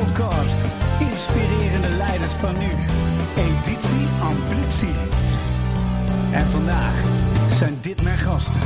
podcast. 0.00 0.56
Inspirerende 1.00 1.88
leiders 1.88 2.32
van 2.32 2.58
nu. 2.58 2.70
Editie 3.36 4.08
Ambitie. 4.22 4.94
En 6.32 6.46
vandaag 6.46 6.94
zijn 7.50 7.78
dit 7.80 8.02
mijn 8.02 8.18
gasten. 8.18 8.60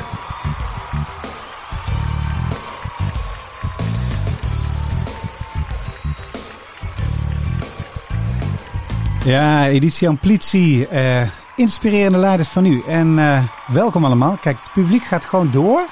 Ja, 9.25 9.69
editie 9.69 10.09
Amplitie. 10.09 10.89
Uh, 10.93 11.21
inspirerende 11.57 12.19
leiders 12.19 12.49
van 12.49 12.63
nu. 12.63 12.83
En 12.89 13.19
uh, 13.19 13.39
welkom 13.67 14.05
allemaal. 14.05 14.39
Kijk, 14.41 14.57
het 14.63 14.73
publiek 14.73 15.05
gaat 15.05 15.25
gewoon 15.25 15.51
door. 15.51 15.87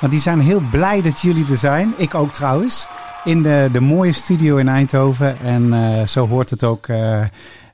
Want 0.00 0.12
die 0.12 0.20
zijn 0.22 0.40
heel 0.40 0.62
blij 0.70 1.02
dat 1.02 1.20
jullie 1.20 1.50
er 1.50 1.56
zijn. 1.56 1.94
Ik 1.96 2.14
ook 2.14 2.32
trouwens. 2.32 2.88
In 3.24 3.42
de, 3.42 3.68
de 3.72 3.80
mooie 3.80 4.12
studio 4.12 4.56
in 4.56 4.68
Eindhoven. 4.68 5.38
En 5.38 5.62
uh, 5.62 6.06
zo 6.06 6.28
hoort 6.28 6.50
het 6.50 6.64
ook. 6.64 6.86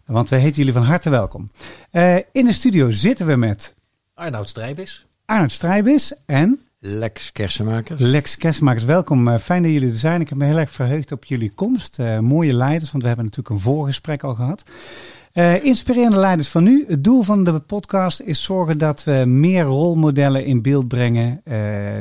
want 0.05 0.29
we 0.29 0.37
heten 0.37 0.57
jullie 0.57 0.73
van 0.73 0.83
harte 0.83 1.11
welkom. 1.11 1.51
in 2.33 2.45
de 2.45 2.53
studio 2.53 2.91
zitten 2.91 3.27
we 3.27 3.37
met... 3.37 3.75
Arnoud 4.15 4.49
Strijbis. 4.49 5.07
Arnoud 5.25 5.53
Strijbis 5.53 6.15
en... 6.27 6.61
Lex 6.81 7.33
Kersenmakers. 7.33 8.01
Lex 8.01 8.37
Kersenmakers, 8.37 8.85
welkom. 8.85 9.29
Uh, 9.29 9.39
fijn 9.39 9.63
dat 9.63 9.73
jullie 9.73 9.89
er 9.89 9.99
zijn. 9.99 10.21
Ik 10.21 10.29
heb 10.29 10.39
me 10.39 10.45
heel 10.45 10.59
erg 10.59 10.71
verheugd 10.71 11.13
op 11.13 11.25
jullie 11.25 11.51
komst. 11.55 11.99
Uh, 11.99 12.19
mooie 12.19 12.53
leiders, 12.55 12.91
want 12.91 13.03
we 13.03 13.09
hebben 13.09 13.27
natuurlijk 13.27 13.55
een 13.55 13.61
voorgesprek 13.63 14.25
al 14.25 14.35
gehad. 14.35 14.65
Uh, 15.39 15.65
inspirerende 15.65 16.17
leiders 16.17 16.49
van 16.49 16.63
nu. 16.63 16.85
Het 16.89 17.05
doel 17.05 17.23
van 17.23 17.45
de 17.45 17.61
podcast 17.61 18.21
is 18.21 18.43
zorgen 18.43 18.79
dat 18.79 19.05
we 19.05 19.25
meer 19.27 19.63
rolmodellen 19.63 20.45
in 20.45 20.63
beeld 20.63 20.89
brengen. 20.89 21.41
Uh, 21.45 21.57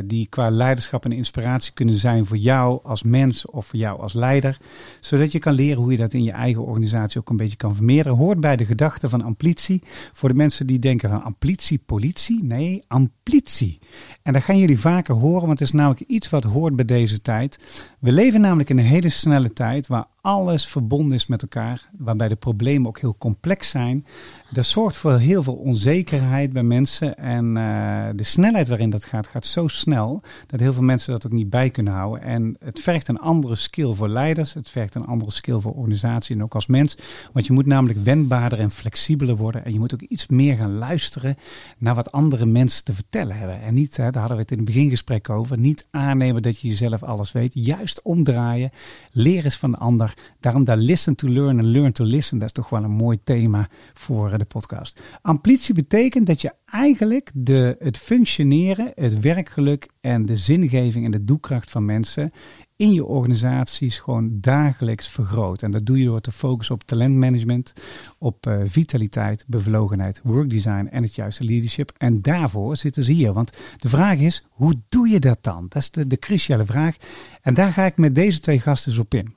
die 0.05 0.27
qua 0.29 0.49
leiderschap 0.49 1.05
en 1.05 1.11
inspiratie 1.11 1.73
kunnen 1.73 1.97
zijn 1.97 2.25
voor 2.25 2.37
jou 2.37 2.79
als 2.83 3.03
mens 3.03 3.45
of 3.45 3.65
voor 3.65 3.79
jou 3.79 3.99
als 3.99 4.13
leider. 4.13 4.57
Zodat 4.99 5.31
je 5.31 5.39
kan 5.39 5.53
leren 5.53 5.81
hoe 5.81 5.91
je 5.91 5.97
dat 5.97 6.13
in 6.13 6.23
je 6.23 6.31
eigen 6.31 6.63
organisatie 6.63 7.19
ook 7.19 7.29
een 7.29 7.37
beetje 7.37 7.57
kan 7.57 7.75
vermeerderen. 7.75 8.17
Hoort 8.17 8.39
bij 8.39 8.55
de 8.55 8.65
gedachte 8.65 9.09
van 9.09 9.21
amplitie. 9.21 9.81
Voor 10.13 10.29
de 10.29 10.35
mensen 10.35 10.67
die 10.67 10.79
denken 10.79 11.09
van 11.09 11.23
amplitie, 11.23 11.81
politie. 11.85 12.43
Nee, 12.43 12.83
amplitie. 12.87 13.79
En 14.27 14.33
dat 14.33 14.43
gaan 14.43 14.57
jullie 14.57 14.79
vaker 14.79 15.15
horen, 15.15 15.47
want 15.47 15.59
het 15.59 15.67
is 15.67 15.73
namelijk 15.73 16.01
iets 16.07 16.29
wat 16.29 16.43
hoort 16.43 16.75
bij 16.75 16.85
deze 16.85 17.21
tijd. 17.21 17.59
We 17.99 18.11
leven 18.11 18.41
namelijk 18.41 18.69
in 18.69 18.77
een 18.77 18.85
hele 18.85 19.09
snelle 19.09 19.53
tijd 19.53 19.87
waar 19.87 20.05
alles 20.21 20.67
verbonden 20.67 21.17
is 21.17 21.27
met 21.27 21.41
elkaar, 21.41 21.89
waarbij 21.97 22.27
de 22.27 22.35
problemen 22.35 22.87
ook 22.87 22.99
heel 22.99 23.15
complex 23.17 23.69
zijn. 23.69 24.05
Dat 24.49 24.65
zorgt 24.65 24.97
voor 24.97 25.17
heel 25.17 25.43
veel 25.43 25.53
onzekerheid 25.53 26.53
bij 26.53 26.63
mensen. 26.63 27.17
En 27.17 27.45
uh, 27.45 28.07
de 28.15 28.23
snelheid 28.23 28.67
waarin 28.67 28.89
dat 28.89 29.05
gaat, 29.05 29.27
gaat 29.27 29.45
zo 29.45 29.67
snel 29.67 30.21
dat 30.45 30.59
heel 30.59 30.73
veel 30.73 30.83
mensen 30.83 31.11
dat 31.11 31.25
ook 31.25 31.31
niet 31.31 31.49
bij 31.49 31.69
kunnen 31.69 31.93
houden. 31.93 32.21
En 32.21 32.55
het 32.59 32.79
vergt 32.79 33.07
een 33.07 33.19
andere 33.19 33.55
skill 33.55 33.93
voor 33.93 34.09
leiders. 34.09 34.53
Het 34.53 34.69
vergt 34.69 34.95
een 34.95 35.05
andere 35.05 35.31
skill 35.31 35.59
voor 35.59 35.73
organisatie 35.73 36.35
en 36.35 36.43
ook 36.43 36.55
als 36.55 36.67
mens. 36.67 36.97
Want 37.33 37.45
je 37.45 37.53
moet 37.53 37.65
namelijk 37.65 38.03
wendbaarder 38.03 38.59
en 38.59 38.71
flexibeler 38.71 39.35
worden. 39.35 39.65
En 39.65 39.73
je 39.73 39.79
moet 39.79 39.93
ook 39.93 40.01
iets 40.01 40.27
meer 40.27 40.55
gaan 40.55 40.77
luisteren 40.77 41.37
naar 41.77 41.95
wat 41.95 42.11
andere 42.11 42.45
mensen 42.45 42.83
te 42.83 42.93
vertellen 42.93 43.37
hebben. 43.37 43.61
En 43.61 43.73
niet, 43.73 43.95
daar 43.95 44.17
hadden 44.17 44.35
we 44.35 44.41
het 44.41 44.51
in 44.51 44.57
het 44.57 44.65
begingesprek 44.65 45.29
over, 45.29 45.57
niet 45.57 45.87
aannemen 45.91 46.41
dat 46.41 46.59
je 46.59 46.67
jezelf 46.67 47.03
alles 47.03 47.31
weet. 47.31 47.51
Juist 47.53 48.01
omdraaien. 48.01 48.69
Leer 49.11 49.43
eens 49.43 49.57
van 49.57 49.71
de 49.71 49.77
ander. 49.77 50.13
Daarom 50.39 50.63
daar 50.63 50.77
listen 50.77 51.15
to 51.15 51.29
learn 51.29 51.59
en 51.59 51.65
learn 51.65 51.91
to 51.91 52.03
listen. 52.03 52.37
Dat 52.37 52.47
is 52.47 52.53
toch 52.53 52.69
wel 52.69 52.83
een 52.83 52.91
mooi 52.91 53.17
thema 53.23 53.67
voor 53.93 54.36
de 54.37 54.45
podcast. 54.45 55.01
Amplitie 55.21 55.73
betekent 55.73 56.27
dat 56.27 56.41
je 56.41 56.53
eigenlijk 56.65 57.31
de, 57.33 57.75
het 57.79 57.97
functioneren, 57.97 58.91
het 58.95 59.19
werkgeluk 59.19 59.89
en 60.01 60.25
de 60.25 60.35
zingeving 60.35 61.05
en 61.05 61.11
de 61.11 61.23
doelkracht 61.23 61.71
van 61.71 61.85
mensen 61.85 62.31
in 62.77 62.93
je 62.93 63.05
organisaties 63.05 63.99
gewoon 63.99 64.29
dagelijks 64.31 65.07
vergroot. 65.07 65.61
En 65.61 65.71
dat 65.71 65.85
doe 65.85 65.99
je 65.99 66.05
door 66.05 66.21
te 66.21 66.31
focussen 66.31 66.75
op 66.75 66.83
talentmanagement, 66.83 67.73
op 68.17 68.47
uh, 68.47 68.57
vitaliteit, 68.65 69.43
bevlogenheid, 69.47 70.21
workdesign 70.23 70.87
en 70.91 71.03
het 71.03 71.15
juiste 71.15 71.43
leadership. 71.43 71.91
En 71.97 72.21
daarvoor 72.21 72.75
zitten 72.75 73.03
ze 73.03 73.11
hier. 73.11 73.33
Want 73.33 73.51
de 73.77 73.89
vraag 73.89 74.17
is, 74.17 74.45
hoe 74.49 74.73
doe 74.89 75.09
je 75.09 75.19
dat 75.19 75.37
dan? 75.41 75.65
Dat 75.69 75.81
is 75.81 75.91
de, 75.91 76.17
cruciale 76.19 76.65
vraag. 76.65 76.95
En 77.41 77.53
daar 77.53 77.73
ga 77.73 77.85
ik 77.85 77.97
met 77.97 78.15
deze 78.15 78.39
twee 78.39 78.59
gasten 78.59 78.99
op 78.99 79.13
in. 79.13 79.33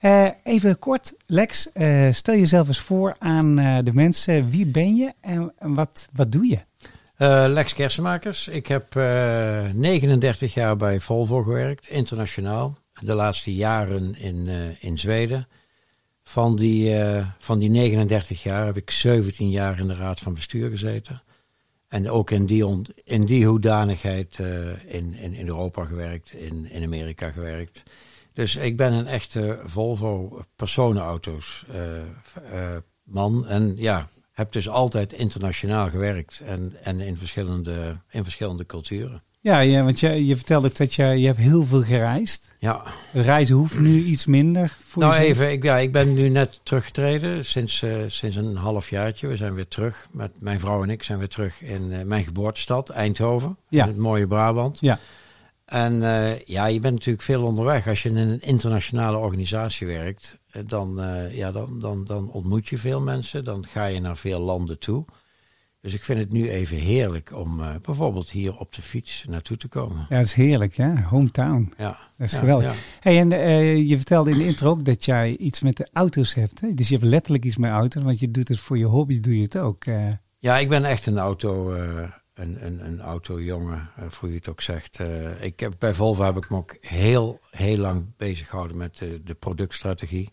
Uh, 0.00 0.28
even 0.44 0.78
kort, 0.78 1.14
Lex, 1.26 1.70
uh, 1.74 2.12
stel 2.12 2.34
jezelf 2.34 2.68
eens 2.68 2.80
voor 2.80 3.16
aan 3.18 3.54
de 3.84 3.92
mensen. 3.92 4.50
Wie 4.50 4.66
ben 4.66 4.96
je 4.96 5.12
en 5.20 5.52
wat, 5.60 6.08
wat 6.12 6.32
doe 6.32 6.46
je? 6.46 6.58
Lex 7.48 7.74
Kersenmakers. 7.74 8.48
Ik 8.48 8.66
heb 8.66 8.94
uh, 8.94 9.62
39 9.74 10.54
jaar 10.54 10.76
bij 10.76 11.00
Volvo 11.00 11.42
gewerkt, 11.42 11.88
internationaal 11.88 12.82
de 13.00 13.14
laatste 13.14 13.54
jaren 13.54 14.16
in, 14.16 14.46
uh, 14.46 14.82
in 14.82 14.98
Zweden. 14.98 15.48
Van 16.22 16.56
die, 16.56 16.90
uh, 16.90 17.28
van 17.38 17.58
die 17.58 17.70
39 17.70 18.42
jaar 18.42 18.66
heb 18.66 18.76
ik 18.76 18.90
17 18.90 19.50
jaar 19.50 19.78
in 19.78 19.88
de 19.88 19.94
raad 19.94 20.20
van 20.20 20.34
bestuur 20.34 20.70
gezeten. 20.70 21.22
En 21.88 22.10
ook 22.10 22.30
in 22.30 22.46
die, 22.46 22.82
in 23.04 23.24
die 23.24 23.46
hoedanigheid 23.46 24.38
uh, 24.38 24.94
in, 24.94 25.14
in, 25.14 25.34
in 25.34 25.48
Europa 25.48 25.84
gewerkt, 25.84 26.32
in, 26.32 26.70
in 26.70 26.82
Amerika 26.82 27.30
gewerkt. 27.30 27.82
Dus 28.32 28.56
ik 28.56 28.76
ben 28.76 28.92
een 28.92 29.06
echte 29.06 29.60
Volvo 29.64 30.42
personenauto's 30.56 31.64
man. 33.04 33.46
En 33.46 33.76
ja, 33.76 34.08
heb 34.34 34.52
dus 34.52 34.68
altijd 34.68 35.12
internationaal 35.12 35.90
gewerkt 35.90 36.40
en, 36.40 36.76
en 36.82 37.00
in, 37.00 37.18
verschillende, 37.18 38.00
in 38.10 38.22
verschillende 38.22 38.66
culturen. 38.66 39.22
Ja, 39.44 39.60
ja 39.60 39.82
want 39.82 40.00
je, 40.00 40.26
je 40.26 40.36
vertelde 40.36 40.66
ook 40.68 40.76
dat 40.76 40.94
je, 40.94 41.04
je 41.04 41.26
hebt 41.26 41.38
heel 41.38 41.62
veel 41.62 41.82
gereisd. 41.82 42.48
Ja. 42.58 42.82
Reizen 43.12 43.56
hoeft 43.56 43.78
nu 43.78 44.02
iets 44.02 44.26
minder 44.26 44.76
voor 44.80 45.02
Nou 45.02 45.14
even, 45.14 45.52
ik, 45.52 45.62
ja, 45.62 45.76
ik 45.76 45.92
ben 45.92 46.14
nu 46.14 46.28
net 46.28 46.60
teruggetreden 46.62 47.44
sinds, 47.44 47.82
uh, 47.82 47.94
sinds 48.06 48.36
een 48.36 48.56
half 48.56 48.90
jaartje. 48.90 49.26
We 49.26 49.36
zijn 49.36 49.54
weer 49.54 49.68
terug, 49.68 50.08
met 50.10 50.30
mijn 50.38 50.60
vrouw 50.60 50.82
en 50.82 50.90
ik 50.90 51.02
zijn 51.02 51.18
weer 51.18 51.28
terug 51.28 51.62
in 51.62 51.82
uh, 51.82 52.02
mijn 52.02 52.24
geboortestad, 52.24 52.90
Eindhoven. 52.90 53.56
Ja. 53.68 53.82
In 53.82 53.88
het 53.88 53.98
mooie 53.98 54.26
Brabant. 54.26 54.80
Ja. 54.80 54.98
En 55.64 55.94
uh, 55.94 56.38
ja, 56.38 56.66
je 56.66 56.80
bent 56.80 56.94
natuurlijk 56.94 57.24
veel 57.24 57.42
onderweg. 57.42 57.88
Als 57.88 58.02
je 58.02 58.08
in 58.08 58.16
een 58.16 58.40
internationale 58.40 59.16
organisatie 59.16 59.86
werkt, 59.86 60.38
dan, 60.66 61.00
ja, 61.30 61.52
dan, 61.52 61.80
dan, 61.80 62.04
dan 62.04 62.30
ontmoet 62.30 62.68
je 62.68 62.78
veel 62.78 63.00
mensen. 63.00 63.44
Dan 63.44 63.66
ga 63.68 63.84
je 63.84 64.00
naar 64.00 64.16
veel 64.16 64.40
landen 64.40 64.78
toe. 64.78 65.04
Dus 65.84 65.94
ik 65.94 66.04
vind 66.04 66.18
het 66.18 66.32
nu 66.32 66.48
even 66.48 66.76
heerlijk 66.76 67.32
om 67.32 67.60
uh, 67.60 67.74
bijvoorbeeld 67.82 68.30
hier 68.30 68.58
op 68.58 68.74
de 68.74 68.82
fiets 68.82 69.24
naartoe 69.28 69.56
te 69.56 69.68
komen. 69.68 70.06
Ja, 70.08 70.16
dat 70.16 70.24
is 70.24 70.34
heerlijk, 70.34 70.74
ja. 70.74 71.02
Hometown. 71.02 71.72
Ja. 71.78 71.98
Dat 72.16 72.26
is 72.26 72.32
ja, 72.32 72.38
geweldig. 72.38 72.74
Ja. 72.74 72.80
Hey, 73.00 73.18
en 73.18 73.30
uh, 73.30 73.88
je 73.88 73.96
vertelde 73.96 74.30
in 74.30 74.38
de 74.38 74.46
intro 74.46 74.70
ook 74.70 74.84
dat 74.84 75.04
jij 75.04 75.36
iets 75.36 75.62
met 75.62 75.76
de 75.76 75.88
auto's 75.92 76.34
hebt. 76.34 76.60
Hè? 76.60 76.74
Dus 76.74 76.88
je 76.88 76.94
hebt 76.94 77.06
letterlijk 77.06 77.44
iets 77.44 77.56
met 77.56 77.70
auto's, 77.70 78.02
want 78.02 78.20
je 78.20 78.30
doet 78.30 78.48
het 78.48 78.58
voor 78.58 78.78
je 78.78 78.84
hobby, 78.84 79.20
doe 79.20 79.36
je 79.36 79.42
het 79.42 79.58
ook. 79.58 79.84
Uh. 79.86 80.08
Ja, 80.38 80.58
ik 80.58 80.68
ben 80.68 80.84
echt 80.84 81.06
een 81.06 81.18
auto, 81.18 81.72
een, 82.34 82.66
een, 82.66 82.86
een 82.86 83.00
autojongen, 83.00 83.90
hoe 84.20 84.28
je 84.28 84.34
het 84.34 84.48
ook 84.48 84.60
zegt. 84.60 84.98
ik 85.40 85.60
heb, 85.60 85.74
bij 85.78 85.94
Volvo 85.94 86.24
heb 86.24 86.36
ik 86.36 86.50
me 86.50 86.56
ook 86.56 86.76
heel, 86.80 87.40
heel 87.50 87.76
lang 87.76 88.16
bezig 88.16 88.48
gehouden 88.48 88.76
met 88.76 89.02
de 89.24 89.34
productstrategie. 89.34 90.32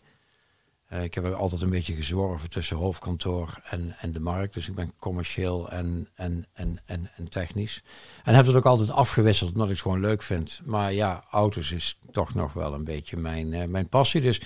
Uh, 0.92 1.02
ik 1.02 1.14
heb 1.14 1.32
altijd 1.32 1.62
een 1.62 1.70
beetje 1.70 1.94
gezworven 1.94 2.50
tussen 2.50 2.76
hoofdkantoor 2.76 3.60
en, 3.64 3.96
en 4.00 4.12
de 4.12 4.20
markt. 4.20 4.54
Dus 4.54 4.68
ik 4.68 4.74
ben 4.74 4.92
commercieel 4.98 5.70
en, 5.70 6.08
en, 6.14 6.46
en, 6.52 6.80
en, 6.84 7.10
en 7.16 7.28
technisch. 7.28 7.82
En 8.24 8.34
heb 8.34 8.46
het 8.46 8.56
ook 8.56 8.66
altijd 8.66 8.90
afgewisseld 8.90 9.52
omdat 9.52 9.66
ik 9.66 9.72
het 9.72 9.82
gewoon 9.82 10.00
leuk 10.00 10.22
vind. 10.22 10.60
Maar 10.64 10.92
ja, 10.92 11.24
auto's 11.30 11.72
is 11.72 11.98
toch 12.10 12.34
nog 12.34 12.52
wel 12.52 12.74
een 12.74 12.84
beetje 12.84 13.16
mijn, 13.16 13.52
uh, 13.52 13.64
mijn 13.64 13.88
passie. 13.88 14.20
Dus 14.20 14.40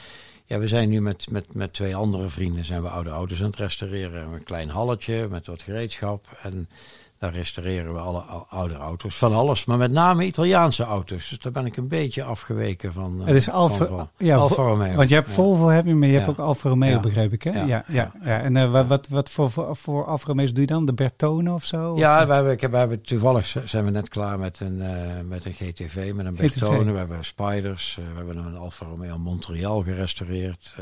ja, 0.45 0.59
we 0.59 0.69
zijn 0.69 0.89
nu 0.89 1.01
met, 1.01 1.31
met, 1.31 1.55
met 1.55 1.73
twee 1.73 1.97
andere 1.97 2.29
vrienden 2.29 2.65
zijn 2.65 2.83
we 2.83 2.89
oude 2.89 3.11
auto's 3.11 3.41
aan 3.41 3.47
het 3.47 3.57
restaureren. 3.57 4.33
Een 4.33 4.43
klein 4.43 4.69
halletje 4.69 5.29
met 5.31 5.47
wat 5.47 5.63
gereedschap. 5.63 6.39
En 6.43 6.69
daar 7.27 7.35
restaureren 7.35 7.93
we 7.93 7.99
alle 7.99 8.21
oude 8.49 8.75
auto's. 8.75 9.17
Van 9.17 9.33
alles, 9.35 9.65
maar 9.65 9.79
met 9.79 9.93
name 9.93 10.25
Italiaanse 10.25 10.85
auto's. 10.85 11.29
Dus 11.29 11.39
daar 11.39 11.53
ben 11.53 11.67
ik 11.67 11.77
een 11.77 11.89
beetje 11.89 12.23
afgeweken 12.23 12.93
van. 12.93 13.21
Uh, 13.21 13.27
het 13.27 13.35
is 13.35 13.51
Alfa, 13.51 13.87
van, 13.87 14.09
ja, 14.17 14.37
Alfa 14.37 14.63
Romeo. 14.63 14.95
Want 14.95 15.09
je 15.09 15.15
hebt. 15.15 15.31
Volvo, 15.31 15.69
heb 15.69 15.87
je, 15.87 15.95
maar 15.95 16.09
je 16.09 16.17
hebt 16.17 16.29
ook 16.29 16.39
Alfa 16.39 16.69
Romeo, 16.69 17.01
begreep 17.01 17.33
ik. 17.33 17.43
Hè? 17.43 17.51
Ja, 17.51 17.85
ja, 17.89 18.13
ja. 18.23 18.41
En 18.41 18.55
uh, 18.55 18.89
wat, 18.89 19.09
wat, 19.09 19.31
voor, 19.31 19.51
voor, 19.51 19.77
voor 19.77 20.07
Alfa 20.07 20.27
Romeo's 20.27 20.53
doe 20.53 20.61
je 20.61 20.67
dan? 20.67 20.87
De 20.87 20.93
Bertone 20.93 21.53
of 21.53 21.65
zo? 21.65 21.97
Ja, 21.97 22.21
of? 22.21 22.27
we 22.27 22.33
hebben, 22.33 22.53
ik 22.53 22.61
heb, 22.61 22.71
we 22.71 22.77
hebben, 22.77 23.03
toevallig 23.03 23.57
zijn 23.65 23.85
we 23.85 23.91
net 23.91 24.09
klaar 24.09 24.39
met 24.39 24.61
een, 24.61 24.79
uh, 24.79 24.89
met 25.29 25.45
een 25.45 25.53
GTV, 25.53 26.13
met 26.15 26.27
een 26.27 26.35
Bertone. 26.35 26.79
GTV. 26.79 26.93
We 26.93 26.99
hebben 26.99 27.25
Spiders, 27.25 27.99
we 28.13 28.17
hebben 28.17 28.37
een 28.37 28.57
Alfa 28.57 28.87
Romeo 28.87 29.19
Montreal 29.19 29.83
gerestaureerd. 29.83 30.77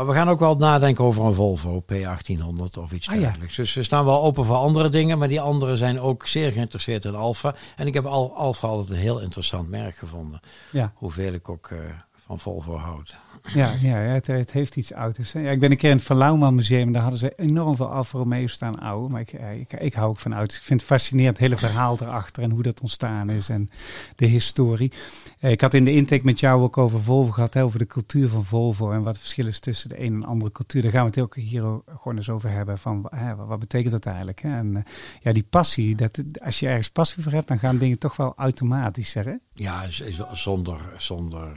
Maar 0.00 0.08
we 0.08 0.14
gaan 0.14 0.28
ook 0.28 0.38
wel 0.38 0.56
nadenken 0.56 1.04
over 1.04 1.24
een 1.24 1.34
Volvo 1.34 1.84
P1800 1.92 2.78
of 2.78 2.92
iets 2.92 3.08
Ah, 3.08 3.18
dergelijks. 3.18 3.56
Dus 3.56 3.74
we 3.74 3.82
staan 3.82 4.04
wel 4.04 4.22
open 4.22 4.44
voor 4.44 4.56
andere 4.56 4.88
dingen, 4.88 5.18
maar 5.18 5.28
die 5.28 5.40
anderen 5.40 5.78
zijn 5.78 6.00
ook 6.00 6.26
zeer 6.26 6.52
geïnteresseerd 6.52 7.04
in 7.04 7.14
Alfa. 7.14 7.54
En 7.76 7.86
ik 7.86 7.94
heb 7.94 8.06
al, 8.06 8.36
Alfa 8.36 8.68
altijd 8.68 8.90
een 8.90 9.02
heel 9.02 9.20
interessant 9.20 9.68
merk 9.68 9.96
gevonden. 9.96 10.40
Ja. 10.70 10.92
Hoeveel 10.94 11.32
ik 11.32 11.48
ook 11.48 11.70
uh, 11.70 11.78
van 12.26 12.38
Volvo 12.38 12.76
houdt. 12.76 13.18
Ja, 13.54 13.74
ja 13.80 13.96
het, 13.96 14.26
het 14.26 14.52
heeft 14.52 14.76
iets 14.76 14.92
ouders. 14.92 15.32
Ja, 15.32 15.50
ik 15.50 15.60
ben 15.60 15.70
een 15.70 15.76
keer 15.76 15.90
in 15.90 15.96
het 15.96 16.04
Verlauwman 16.04 16.54
Museum 16.54 16.86
en 16.86 16.92
daar 16.92 17.02
hadden 17.02 17.20
ze 17.20 17.32
enorm 17.36 17.76
veel 17.76 17.92
Alfa 17.92 18.18
Romeo's 18.18 18.52
staan 18.52 18.78
oude. 18.78 19.12
Maar 19.12 19.20
ik, 19.20 19.32
ik, 19.32 19.72
ik, 19.72 19.94
hou 19.94 20.08
ook 20.08 20.18
van 20.18 20.32
oud. 20.32 20.52
Ik 20.52 20.62
vind 20.62 20.80
het 20.80 20.88
fascinerend, 20.88 21.38
het 21.38 21.46
hele 21.46 21.60
verhaal 21.60 21.96
erachter 22.00 22.42
en 22.42 22.50
hoe 22.50 22.62
dat 22.62 22.80
ontstaan 22.80 23.30
is 23.30 23.48
en 23.48 23.70
de 24.16 24.26
historie. 24.26 24.92
Eh, 25.38 25.50
ik 25.50 25.60
had 25.60 25.74
in 25.74 25.84
de 25.84 25.92
intake 25.92 26.24
met 26.24 26.40
jou 26.40 26.62
ook 26.62 26.78
over 26.78 27.02
Volvo 27.02 27.30
gehad, 27.30 27.58
over 27.58 27.78
de 27.78 27.86
cultuur 27.86 28.28
van 28.28 28.44
Volvo 28.44 28.92
en 28.92 29.02
wat 29.02 29.12
het 29.12 29.22
verschil 29.22 29.46
is 29.46 29.60
tussen 29.60 29.88
de 29.88 30.00
een 30.00 30.14
en 30.14 30.24
andere 30.24 30.52
cultuur. 30.52 30.82
Daar 30.82 30.90
gaan 30.90 31.04
we 31.04 31.10
het 31.10 31.20
ook 31.20 31.36
hier 31.36 31.62
gewoon 31.86 32.16
eens 32.16 32.30
over 32.30 32.50
hebben 32.50 32.78
van 32.78 33.06
hè, 33.10 33.34
wat 33.34 33.58
betekent 33.58 33.92
dat 33.92 34.06
eigenlijk. 34.06 34.42
Hè? 34.42 34.56
En 34.56 34.76
eh, 34.76 34.82
ja, 35.20 35.32
die 35.32 35.46
passie, 35.50 35.94
dat, 35.94 36.22
als 36.42 36.60
je 36.60 36.68
ergens 36.68 36.90
passie 36.90 37.22
voor 37.22 37.32
hebt, 37.32 37.48
dan 37.48 37.58
gaan 37.58 37.78
dingen 37.78 37.98
toch 37.98 38.16
wel 38.16 38.32
automatisch, 38.36 39.10
zeggen. 39.10 39.40
Ja, 39.54 39.84
zonder, 40.32 40.80
zonder 40.96 41.56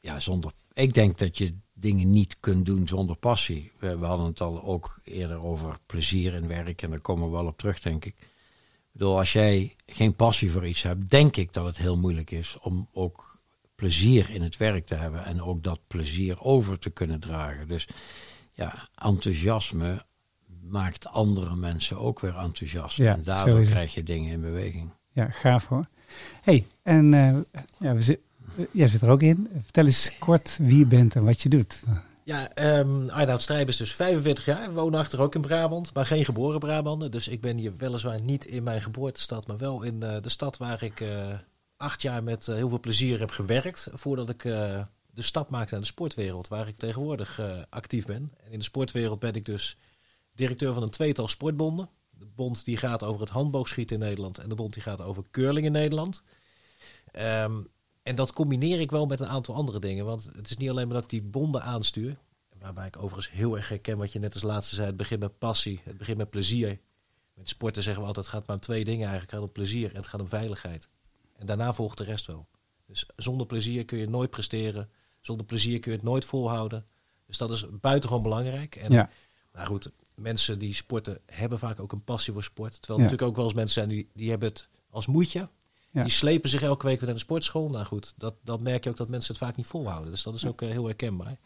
ja, 0.00 0.20
zonder. 0.20 0.52
Ik 0.72 0.94
denk 0.94 1.18
dat 1.18 1.38
je 1.38 1.54
dingen 1.72 2.12
niet 2.12 2.36
kunt 2.40 2.66
doen 2.66 2.88
zonder 2.88 3.16
passie. 3.16 3.72
We, 3.78 3.98
we, 3.98 4.06
hadden 4.06 4.26
het 4.26 4.40
al 4.40 4.62
ook 4.62 5.00
eerder 5.04 5.44
over 5.44 5.78
plezier 5.86 6.34
in 6.34 6.48
werk 6.48 6.82
en 6.82 6.90
daar 6.90 7.00
komen 7.00 7.24
we 7.24 7.36
wel 7.36 7.46
op 7.46 7.58
terug, 7.58 7.80
denk 7.80 8.04
ik. 8.04 8.14
Ik 8.18 9.04
bedoel, 9.04 9.18
als 9.18 9.32
jij 9.32 9.76
geen 9.86 10.14
passie 10.14 10.50
voor 10.50 10.66
iets 10.66 10.82
hebt, 10.82 11.10
denk 11.10 11.36
ik 11.36 11.52
dat 11.52 11.64
het 11.64 11.78
heel 11.78 11.96
moeilijk 11.96 12.30
is 12.30 12.58
om 12.58 12.88
ook 12.92 13.38
plezier 13.74 14.30
in 14.30 14.42
het 14.42 14.56
werk 14.56 14.86
te 14.86 14.94
hebben 14.94 15.24
en 15.24 15.42
ook 15.42 15.62
dat 15.62 15.80
plezier 15.86 16.42
over 16.42 16.78
te 16.78 16.90
kunnen 16.90 17.20
dragen. 17.20 17.68
Dus 17.68 17.88
ja, 18.52 18.88
enthousiasme 18.94 20.04
maakt 20.62 21.06
andere 21.06 21.56
mensen 21.56 21.98
ook 21.98 22.20
weer 22.20 22.36
enthousiast. 22.36 22.96
Ja, 22.96 23.12
en 23.12 23.22
daardoor 23.22 23.60
krijg 23.60 23.94
je 23.94 24.02
dingen 24.02 24.32
in 24.32 24.40
beweging. 24.40 24.90
Ja, 25.12 25.30
gaaf 25.30 25.66
hoor. 25.66 25.84
hey, 26.42 26.66
en 26.82 27.12
uh, 27.12 27.36
ja, 27.78 27.94
we, 27.94 28.00
zitten 28.00 28.27
Jij 28.72 28.88
zit 28.88 29.02
er 29.02 29.10
ook 29.10 29.22
in. 29.22 29.48
Vertel 29.62 29.86
eens 29.86 30.12
kort 30.18 30.58
wie 30.60 30.78
je 30.78 30.86
bent 30.86 31.14
en 31.14 31.24
wat 31.24 31.40
je 31.42 31.48
doet. 31.48 31.82
Ja, 32.24 32.78
um, 32.78 33.08
Arnoud 33.08 33.42
Strijp 33.42 33.68
is 33.68 33.76
dus 33.76 33.94
45 33.94 34.44
jaar, 34.44 34.72
woonachtig 34.72 35.20
ook 35.20 35.34
in 35.34 35.40
Brabant, 35.40 35.94
maar 35.94 36.06
geen 36.06 36.24
geboren 36.24 36.58
Brabander. 36.58 37.10
Dus 37.10 37.28
ik 37.28 37.40
ben 37.40 37.56
hier 37.56 37.76
weliswaar 37.76 38.20
niet 38.20 38.44
in 38.44 38.62
mijn 38.62 38.82
geboortestad, 38.82 39.46
maar 39.46 39.58
wel 39.58 39.82
in 39.82 39.94
uh, 40.04 40.16
de 40.20 40.28
stad 40.28 40.56
waar 40.56 40.82
ik 40.82 41.00
uh, 41.00 41.38
acht 41.76 42.02
jaar 42.02 42.22
met 42.22 42.46
uh, 42.46 42.54
heel 42.56 42.68
veel 42.68 42.80
plezier 42.80 43.18
heb 43.18 43.30
gewerkt. 43.30 43.88
Voordat 43.92 44.28
ik 44.28 44.42
de 44.42 45.22
stap 45.22 45.50
maakte 45.50 45.72
naar 45.72 45.80
de 45.80 45.86
sportwereld, 45.86 46.48
waar 46.48 46.68
ik 46.68 46.76
tegenwoordig 46.76 47.40
actief 47.70 48.06
ben. 48.06 48.32
En 48.44 48.52
in 48.52 48.58
de 48.58 48.64
sportwereld 48.64 49.18
ben 49.18 49.34
ik 49.34 49.44
dus 49.44 49.78
directeur 50.34 50.72
van 50.74 50.82
een 50.82 50.90
tweetal 50.90 51.28
sportbonden. 51.28 51.88
De 52.10 52.26
bond 52.34 52.64
die 52.64 52.76
gaat 52.76 53.02
over 53.02 53.20
het 53.20 53.30
handboogschieten 53.30 53.96
in 53.96 54.02
Nederland 54.02 54.38
en 54.38 54.48
de 54.48 54.54
bond 54.54 54.74
die 54.74 54.82
gaat 54.82 55.00
over 55.00 55.24
curling 55.30 55.66
in 55.66 55.72
Nederland. 55.72 56.22
Um, 57.12 57.68
en 58.08 58.14
dat 58.14 58.32
combineer 58.32 58.80
ik 58.80 58.90
wel 58.90 59.06
met 59.06 59.20
een 59.20 59.28
aantal 59.28 59.54
andere 59.54 59.78
dingen. 59.78 60.04
Want 60.04 60.30
het 60.36 60.50
is 60.50 60.56
niet 60.56 60.70
alleen 60.70 60.86
maar 60.86 60.94
dat 60.94 61.04
ik 61.04 61.10
die 61.10 61.22
bonden 61.22 61.62
aanstuur. 61.62 62.16
Waarbij 62.58 62.86
ik 62.86 62.96
overigens 62.96 63.30
heel 63.30 63.56
erg 63.56 63.68
herken 63.68 63.98
wat 63.98 64.12
je 64.12 64.18
net 64.18 64.34
als 64.34 64.42
laatste 64.42 64.74
zei. 64.74 64.86
Het 64.86 64.96
begint 64.96 65.20
met 65.20 65.38
passie, 65.38 65.80
het 65.84 65.98
begint 65.98 66.18
met 66.18 66.30
plezier. 66.30 66.80
Met 67.34 67.48
sporten 67.48 67.82
zeggen 67.82 68.02
we 68.02 68.08
altijd, 68.08 68.26
het 68.26 68.34
gaat 68.34 68.46
maar 68.46 68.56
om 68.56 68.62
twee 68.62 68.84
dingen 68.84 69.08
eigenlijk. 69.08 69.30
Het 69.30 69.40
gaat 69.40 69.48
om 69.48 69.54
plezier 69.54 69.90
en 69.90 69.96
het 69.96 70.06
gaat 70.06 70.20
om 70.20 70.28
veiligheid. 70.28 70.88
En 71.36 71.46
daarna 71.46 71.72
volgt 71.72 71.98
de 71.98 72.04
rest 72.04 72.26
wel. 72.26 72.48
Dus 72.86 73.06
zonder 73.16 73.46
plezier 73.46 73.84
kun 73.84 73.98
je 73.98 74.08
nooit 74.08 74.30
presteren. 74.30 74.90
Zonder 75.20 75.46
plezier 75.46 75.78
kun 75.78 75.90
je 75.90 75.96
het 75.96 76.06
nooit 76.06 76.24
volhouden. 76.24 76.86
Dus 77.26 77.38
dat 77.38 77.50
is 77.50 77.66
buitengewoon 77.80 78.22
belangrijk. 78.22 78.76
En 78.76 78.92
ja. 78.92 79.10
nou 79.52 79.66
goed, 79.66 79.92
mensen 80.14 80.58
die 80.58 80.74
sporten 80.74 81.20
hebben 81.26 81.58
vaak 81.58 81.80
ook 81.80 81.92
een 81.92 82.04
passie 82.04 82.32
voor 82.32 82.42
sport. 82.42 82.72
Terwijl 82.82 82.98
natuurlijk 82.98 83.28
ook 83.28 83.36
wel 83.36 83.44
eens 83.44 83.54
mensen 83.54 83.74
zijn 83.74 83.88
die, 83.88 84.08
die 84.14 84.30
hebben 84.30 84.48
het 84.48 84.68
als 84.90 85.06
moedje. 85.06 85.48
Die 85.92 86.08
slepen 86.08 86.50
zich 86.50 86.62
elke 86.62 86.86
week 86.86 86.96
weer 86.96 87.06
naar 87.06 87.14
de 87.14 87.20
sportschool. 87.20 87.68
Nou 87.70 87.84
goed, 87.84 88.14
dat, 88.16 88.34
dat 88.42 88.60
merk 88.60 88.84
je 88.84 88.90
ook 88.90 88.96
dat 88.96 89.08
mensen 89.08 89.34
het 89.34 89.42
vaak 89.44 89.56
niet 89.56 89.66
volhouden. 89.66 90.10
Dus 90.10 90.22
dat 90.22 90.34
is 90.34 90.46
ook 90.46 90.62
uh, 90.62 90.70
heel 90.70 90.84
herkenbaar. 90.84 91.38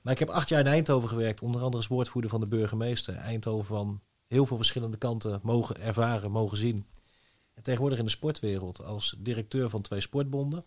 Maar 0.00 0.12
ik 0.12 0.18
heb 0.18 0.28
acht 0.28 0.48
jaar 0.48 0.60
in 0.60 0.66
Eindhoven 0.66 1.08
gewerkt, 1.08 1.42
onder 1.42 1.60
andere 1.60 1.76
als 1.76 1.86
woordvoerder 1.86 2.30
van 2.30 2.40
de 2.40 2.46
burgemeester. 2.46 3.14
Eindhoven 3.14 3.64
van 3.64 4.00
heel 4.26 4.46
veel 4.46 4.56
verschillende 4.56 4.96
kanten 4.96 5.40
mogen 5.42 5.80
ervaren, 5.80 6.30
mogen 6.30 6.56
zien. 6.56 6.86
En 7.54 7.62
tegenwoordig 7.62 7.98
in 7.98 8.04
de 8.04 8.10
sportwereld 8.10 8.84
als 8.84 9.14
directeur 9.18 9.68
van 9.68 9.82
twee 9.82 10.00
sportbonden. 10.00 10.64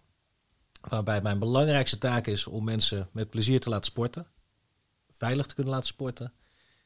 Waarbij 0.81 1.21
mijn 1.21 1.39
belangrijkste 1.39 1.97
taak 1.97 2.27
is 2.27 2.47
om 2.47 2.63
mensen 2.63 3.09
met 3.11 3.29
plezier 3.29 3.59
te 3.59 3.69
laten 3.69 3.85
sporten. 3.85 4.27
Veilig 5.09 5.45
te 5.45 5.55
kunnen 5.55 5.73
laten 5.73 5.87
sporten. 5.87 6.33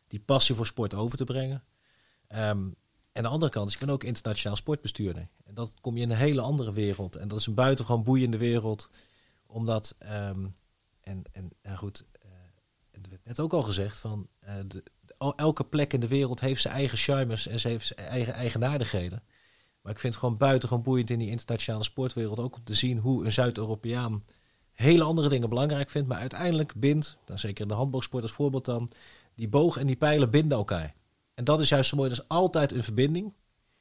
Die 0.08 0.20
passie 0.20 0.56
voor 0.56 0.66
sport 0.66 0.94
over 0.94 1.18
te 1.18 1.24
brengen. 1.24 1.64
Um, 2.36 2.76
en 3.18 3.24
de 3.24 3.30
andere 3.30 3.52
kant 3.52 3.74
ik 3.74 3.80
ben 3.80 3.90
ook 3.90 4.04
internationaal 4.04 4.56
sportbestuurder. 4.56 5.28
En 5.46 5.54
dat 5.54 5.74
kom 5.82 5.98
je 5.98 6.04
in 6.04 6.10
een 6.10 6.18
hele 6.18 6.42
andere 6.42 6.74
wereld. 6.74 7.16
En 7.16 7.28
dat 7.28 7.40
is 7.40 7.46
een 7.46 7.54
buitengewoon 7.54 8.04
boeiende 8.04 8.38
wereld. 8.38 8.90
Omdat, 9.46 9.96
um, 10.02 10.54
en, 11.02 11.24
en 11.62 11.78
goed, 11.78 12.06
het 12.92 13.10
werd 13.10 13.26
net 13.26 13.40
ook 13.40 13.54
al 13.54 13.62
gezegd, 13.62 13.98
van 13.98 14.28
de, 14.68 14.84
elke 15.36 15.64
plek 15.64 15.94
in 15.94 16.00
de 16.00 16.08
wereld 16.08 16.40
heeft 16.40 16.62
zijn 16.62 16.74
eigen 16.74 16.98
charmes 16.98 17.48
en 17.48 17.60
ze 17.60 17.68
heeft 17.68 17.88
zijn 17.88 18.08
eigen 18.08 18.34
eigenaardigheden. 18.34 19.24
Maar 19.82 19.92
ik 19.92 20.00
vind 20.00 20.14
het 20.14 20.24
gewoon 20.24 20.38
buitengewoon 20.38 20.84
boeiend 20.84 21.10
in 21.10 21.20
die 21.20 21.30
internationale 21.30 21.84
sportwereld 21.84 22.40
ook 22.40 22.56
om 22.56 22.64
te 22.64 22.74
zien 22.74 22.98
hoe 22.98 23.26
een 23.26 23.32
Zuid-Europeaan 23.32 24.24
hele 24.72 25.04
andere 25.04 25.30
dingen 25.30 25.50
belangrijk 25.50 25.90
vindt. 25.90 26.08
Maar 26.08 26.20
uiteindelijk 26.20 26.74
bindt, 26.76 27.18
dan 27.26 27.40
zeker 27.40 27.62
in 27.62 27.68
de 27.68 27.74
handboogsport 27.74 28.24
als 28.24 28.32
voorbeeld 28.32 28.66
dan, 28.66 28.92
die 29.36 29.48
boog 29.48 29.78
en 29.78 29.88
die 29.88 29.96
pijlen 29.96 30.30
binden 30.30 30.58
elkaar. 30.58 30.96
En 31.38 31.44
dat 31.44 31.60
is 31.60 31.70
juist 31.70 31.90
zo 31.90 31.96
mooi. 31.96 32.10
Dat 32.10 32.18
is 32.18 32.28
altijd 32.28 32.72
een 32.72 32.84
verbinding. 32.84 33.34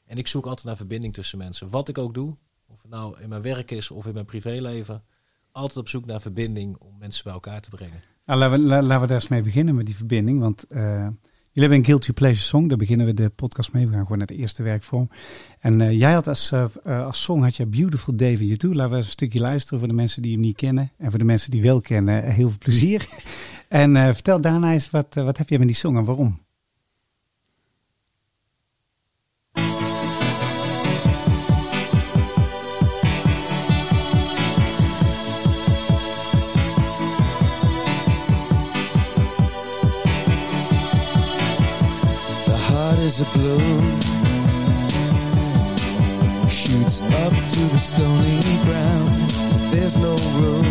En 0.06 0.16
ik 0.16 0.26
zoek 0.26 0.46
altijd 0.46 0.66
naar 0.66 0.76
verbinding 0.76 1.14
tussen 1.14 1.38
mensen. 1.38 1.70
Wat 1.70 1.88
ik 1.88 1.98
ook 1.98 2.14
doe, 2.14 2.36
of 2.66 2.82
het 2.82 2.90
nou 2.90 3.20
in 3.20 3.28
mijn 3.28 3.42
werk 3.42 3.70
is 3.70 3.90
of 3.90 4.06
in 4.06 4.12
mijn 4.12 4.24
privéleven, 4.24 5.04
altijd 5.52 5.76
op 5.76 5.88
zoek 5.88 6.06
naar 6.06 6.20
verbinding 6.20 6.76
om 6.78 6.98
mensen 6.98 7.24
bij 7.24 7.32
elkaar 7.32 7.60
te 7.60 7.70
brengen. 7.70 8.00
Nou, 8.26 8.38
laten, 8.38 8.60
we, 8.60 8.66
laten 8.66 9.00
we 9.00 9.06
daar 9.06 9.16
eens 9.16 9.28
mee 9.28 9.42
beginnen 9.42 9.74
met 9.74 9.86
die 9.86 9.96
verbinding. 9.96 10.40
Want 10.40 10.64
uh, 10.68 10.80
jullie 10.80 11.10
hebben 11.52 11.78
een 11.78 11.84
Guilty 11.84 12.12
Pleasure 12.12 12.42
Song. 12.42 12.68
Daar 12.68 12.78
beginnen 12.78 13.06
we 13.06 13.14
de 13.14 13.28
podcast 13.28 13.72
mee. 13.72 13.86
We 13.86 13.92
gaan 13.92 14.02
gewoon 14.02 14.18
naar 14.18 14.26
de 14.26 14.36
eerste 14.36 14.62
werkvorm. 14.62 15.08
En 15.60 15.80
uh, 15.80 15.90
jij 15.90 16.12
had 16.12 16.28
als, 16.28 16.52
uh, 16.52 16.66
als 17.06 17.22
song 17.22 17.42
had 17.42 17.56
je 17.56 17.66
Beautiful 17.66 18.16
Day 18.16 18.36
van 18.36 18.46
YouTube. 18.46 18.74
Laten 18.74 18.90
we 18.90 18.96
eens 18.96 19.06
een 19.06 19.12
stukje 19.12 19.40
luisteren 19.40 19.78
voor 19.78 19.88
de 19.88 19.94
mensen 19.94 20.22
die 20.22 20.32
hem 20.32 20.40
niet 20.40 20.56
kennen. 20.56 20.92
En 20.98 21.10
voor 21.10 21.18
de 21.18 21.24
mensen 21.24 21.50
die 21.50 21.62
wel 21.62 21.80
kennen, 21.80 22.24
heel 22.24 22.48
veel 22.48 22.58
plezier. 22.58 23.06
en 23.68 24.14
vertel 24.14 24.40
daarna 24.40 24.72
eens, 24.72 24.90
wat, 24.90 25.14
wat 25.14 25.38
heb 25.38 25.48
je 25.48 25.58
met 25.58 25.66
die 25.66 25.76
song 25.76 25.96
en 25.96 26.04
waarom? 26.04 26.44
Is 43.06 43.20
a 43.20 43.24
bloom 43.26 44.00
Shoots 46.48 47.00
up 47.24 47.34
through 47.48 47.68
the 47.68 47.78
stony 47.78 48.40
ground. 48.64 49.30
There's 49.72 49.96
no 49.96 50.16
room. 50.40 50.68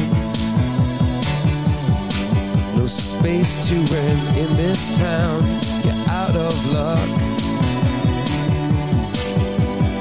No 2.76 2.88
space 2.88 3.54
to 3.70 3.76
rent 3.76 4.38
in 4.38 4.50
this 4.58 4.82
town. 4.98 5.42
You're 5.86 6.04
out 6.22 6.36
of 6.36 6.56
luck. 6.74 7.10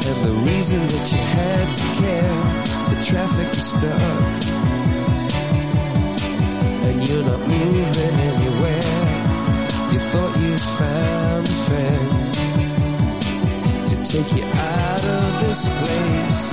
And 0.08 0.18
the 0.28 0.34
reason 0.50 0.80
that 0.92 1.06
you 1.12 1.22
had 1.38 1.66
to 1.80 1.86
care 2.02 2.38
The 2.90 2.98
traffic 3.10 3.50
is 3.58 3.66
stuck. 3.74 4.34
And 6.86 6.96
you're 7.08 7.26
not 7.30 7.40
moving 7.40 8.16
anywhere. 8.32 9.04
You 9.92 10.00
thought 10.10 10.32
you'd 10.42 10.66
found 10.80 11.43
take 14.14 14.36
you 14.36 14.44
out 14.44 15.04
of 15.04 15.40
this 15.40 15.66
place. 15.80 16.46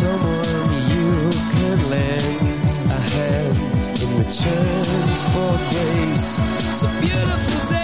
Someone 0.00 0.72
you 0.92 1.30
can 1.52 1.90
lend 1.90 2.90
a 2.90 3.00
hand 3.14 3.56
in 4.02 4.10
return 4.24 5.08
for 5.32 5.52
grace. 5.72 6.32
It's 6.70 6.82
a 6.82 7.00
beautiful 7.00 7.68
day. 7.68 7.75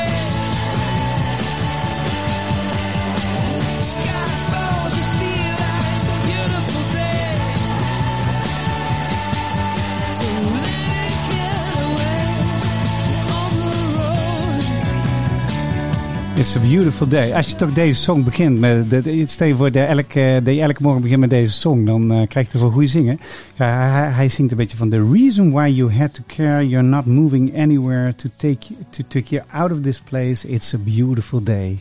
It's 16.43 16.57
a 16.57 16.61
beautiful 16.61 17.09
day. 17.09 17.35
Als 17.35 17.47
je 17.47 17.55
toch 17.55 17.73
deze 17.73 18.01
song 18.01 18.25
begint 18.25 18.59
met, 18.59 18.91
de, 18.91 19.25
stel 19.27 19.47
je 19.47 19.55
voor 19.55 19.73
dat 19.73 19.89
elke, 19.89 20.41
elke 20.45 20.83
morgen 20.83 21.03
begint 21.03 21.21
met 21.21 21.31
deze 21.31 21.53
song, 21.53 21.85
dan 21.85 22.13
uh, 22.13 22.27
krijg 22.29 22.53
je 22.53 22.59
wel 22.59 22.71
goede 22.71 22.87
zingen. 22.87 23.19
Hij, 23.55 24.11
hij, 24.11 24.29
zingt 24.29 24.51
een 24.51 24.57
beetje 24.57 24.77
van 24.77 24.91
the 24.91 25.09
reason 25.13 25.51
why 25.51 25.69
you 25.69 25.93
had 25.93 26.15
to 26.15 26.23
care, 26.27 26.69
you're 26.69 26.87
not 26.87 27.07
moving 27.07 27.59
anywhere 27.59 28.15
to 28.15 28.29
take, 28.37 28.67
to 28.91 29.03
take 29.09 29.35
you 29.35 29.45
out 29.51 29.73
of 29.73 29.81
this 29.81 30.01
place, 30.01 30.49
it's 30.49 30.75
a 30.75 30.79
beautiful 30.79 31.43
day. 31.43 31.79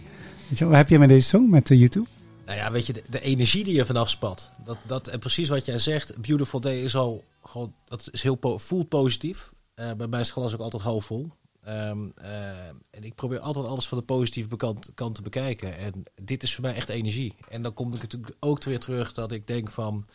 Weet 0.48 0.58
je, 0.58 0.66
wat 0.66 0.76
heb 0.76 0.90
je 0.90 1.00
met 1.00 1.10
deze 1.10 1.28
song, 1.28 1.50
met 1.50 1.70
uh, 1.70 1.80
YouTube? 1.80 2.08
Nou 2.46 2.58
ja, 2.58 2.72
weet 2.72 2.86
je, 2.86 2.94
de, 3.10 3.22
energie 3.22 3.64
die 3.64 3.76
je 3.76 3.86
vanaf 3.86 4.10
spat. 4.10 4.52
Dat, 4.66 4.78
dat, 4.86 5.08
en 5.08 5.20
precies 5.20 5.50
wat 5.50 5.66
jij 5.66 5.80
zegt, 5.80 6.18
Beautiful 6.18 6.60
Day 6.60 6.82
is 6.82 6.96
al 6.96 7.24
gewoon, 7.44 7.74
dat 7.86 8.10
is 8.12 8.24
heel 8.24 8.38
voelt 8.58 8.90
positief. 8.90 9.52
Uh, 9.76 9.92
bij 9.94 10.08
mij 10.08 10.20
is 10.20 10.28
het 10.28 10.36
glas 10.36 10.54
ook 10.54 10.60
altijd 10.60 10.84
half 10.84 11.06
vol. 11.06 11.28
Um, 11.68 12.14
uh, 12.22 12.68
en 12.68 13.04
ik 13.04 13.16
probeer 13.16 13.40
altijd 13.40 13.66
alles 13.66 13.88
van 13.88 13.98
de 13.98 14.04
positieve 14.04 14.56
kant, 14.56 14.92
kant, 14.94 15.16
te 15.16 15.22
bekijken. 15.22 15.78
En 15.78 16.04
dit 16.22 16.44
is 16.44 16.56
voor 16.56 16.64
mij 16.64 16.76
echt 16.76 16.90
energie. 16.90 17.36
En 17.50 17.62
dan 17.62 17.74
kom 17.74 17.94
ik 17.94 18.02
natuurlijk 18.02 18.36
ook 18.40 18.64
weer 18.64 18.80
terug 18.80 19.14
dat 19.14 19.32
ik 19.32 19.48
denk 19.48 19.70
van... 19.70 20.06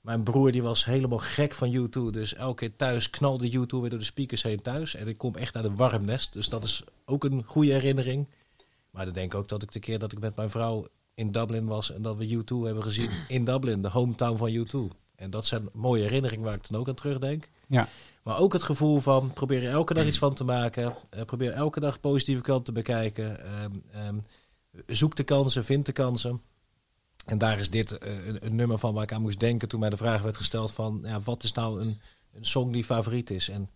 Mijn 0.00 0.22
broer 0.22 0.52
die 0.52 0.62
was 0.62 0.84
helemaal 0.84 1.18
gek 1.18 1.52
van 1.52 1.70
YouTube. 1.70 2.10
Dus 2.10 2.34
elke 2.34 2.54
keer 2.54 2.76
thuis 2.76 3.10
knalde 3.10 3.48
YouTube 3.48 3.80
weer 3.80 3.90
door 3.90 3.98
de 3.98 4.04
speakers 4.04 4.42
heen 4.42 4.62
thuis. 4.62 4.94
En 4.94 5.08
ik 5.08 5.18
kom 5.18 5.34
echt 5.34 5.56
uit 5.56 5.64
een 5.64 5.76
warm 5.76 6.04
nest. 6.04 6.32
Dus 6.32 6.48
dat 6.48 6.64
is 6.64 6.84
ook 7.04 7.24
een 7.24 7.42
goede 7.46 7.72
herinnering. 7.72 8.28
Maar 8.90 9.04
dan 9.04 9.14
denk 9.14 9.32
ik 9.32 9.38
ook 9.38 9.48
dat 9.48 9.62
ik 9.62 9.72
de 9.72 9.78
keer 9.78 9.98
dat 9.98 10.12
ik 10.12 10.18
met 10.18 10.36
mijn 10.36 10.50
vrouw 10.50 10.86
in 11.14 11.32
Dublin 11.32 11.66
was... 11.66 11.92
en 11.92 12.02
dat 12.02 12.16
we 12.16 12.28
YouTube 12.28 12.64
hebben 12.64 12.82
gezien 12.82 13.10
in 13.28 13.44
Dublin, 13.44 13.82
de 13.82 13.88
hometown 13.88 14.36
van 14.36 14.52
YouTube. 14.52 14.94
En 15.16 15.30
dat 15.30 15.46
zijn 15.46 15.68
mooie 15.72 16.02
herinneringen 16.02 16.44
waar 16.44 16.54
ik 16.54 16.68
dan 16.68 16.80
ook 16.80 16.88
aan 16.88 16.94
terugdenk. 16.94 17.48
Ja. 17.66 17.88
Maar 18.24 18.38
ook 18.38 18.52
het 18.52 18.62
gevoel 18.62 19.00
van 19.00 19.32
probeer 19.32 19.64
er 19.64 19.70
elke 19.70 19.94
dag 19.94 20.06
iets 20.06 20.18
van 20.18 20.34
te 20.34 20.44
maken. 20.44 20.94
Uh, 21.16 21.22
probeer 21.22 21.52
elke 21.52 21.80
dag 21.80 22.00
positieve 22.00 22.42
kant 22.42 22.64
te 22.64 22.72
bekijken. 22.72 23.52
Um, 23.62 23.82
um, 24.06 24.24
zoek 24.86 25.16
de 25.16 25.22
kansen, 25.22 25.64
vind 25.64 25.86
de 25.86 25.92
kansen. 25.92 26.42
En 27.26 27.38
daar 27.38 27.60
is 27.60 27.70
dit 27.70 27.96
een, 28.00 28.46
een, 28.46 28.56
nummer 28.56 28.78
van 28.78 28.94
waar 28.94 29.02
ik 29.02 29.12
aan 29.12 29.22
moest 29.22 29.40
denken 29.40 29.68
toen 29.68 29.80
mij 29.80 29.90
de 29.90 29.96
vraag 29.96 30.22
werd 30.22 30.36
gesteld 30.36 30.72
van 30.72 31.00
ja, 31.02 31.20
wat 31.20 31.42
is 31.42 31.52
nou 31.52 31.80
een, 31.80 32.00
een 32.32 32.44
song 32.44 32.72
die 32.72 32.84
favoriet 32.84 33.30
is. 33.30 33.48
En 33.48 33.70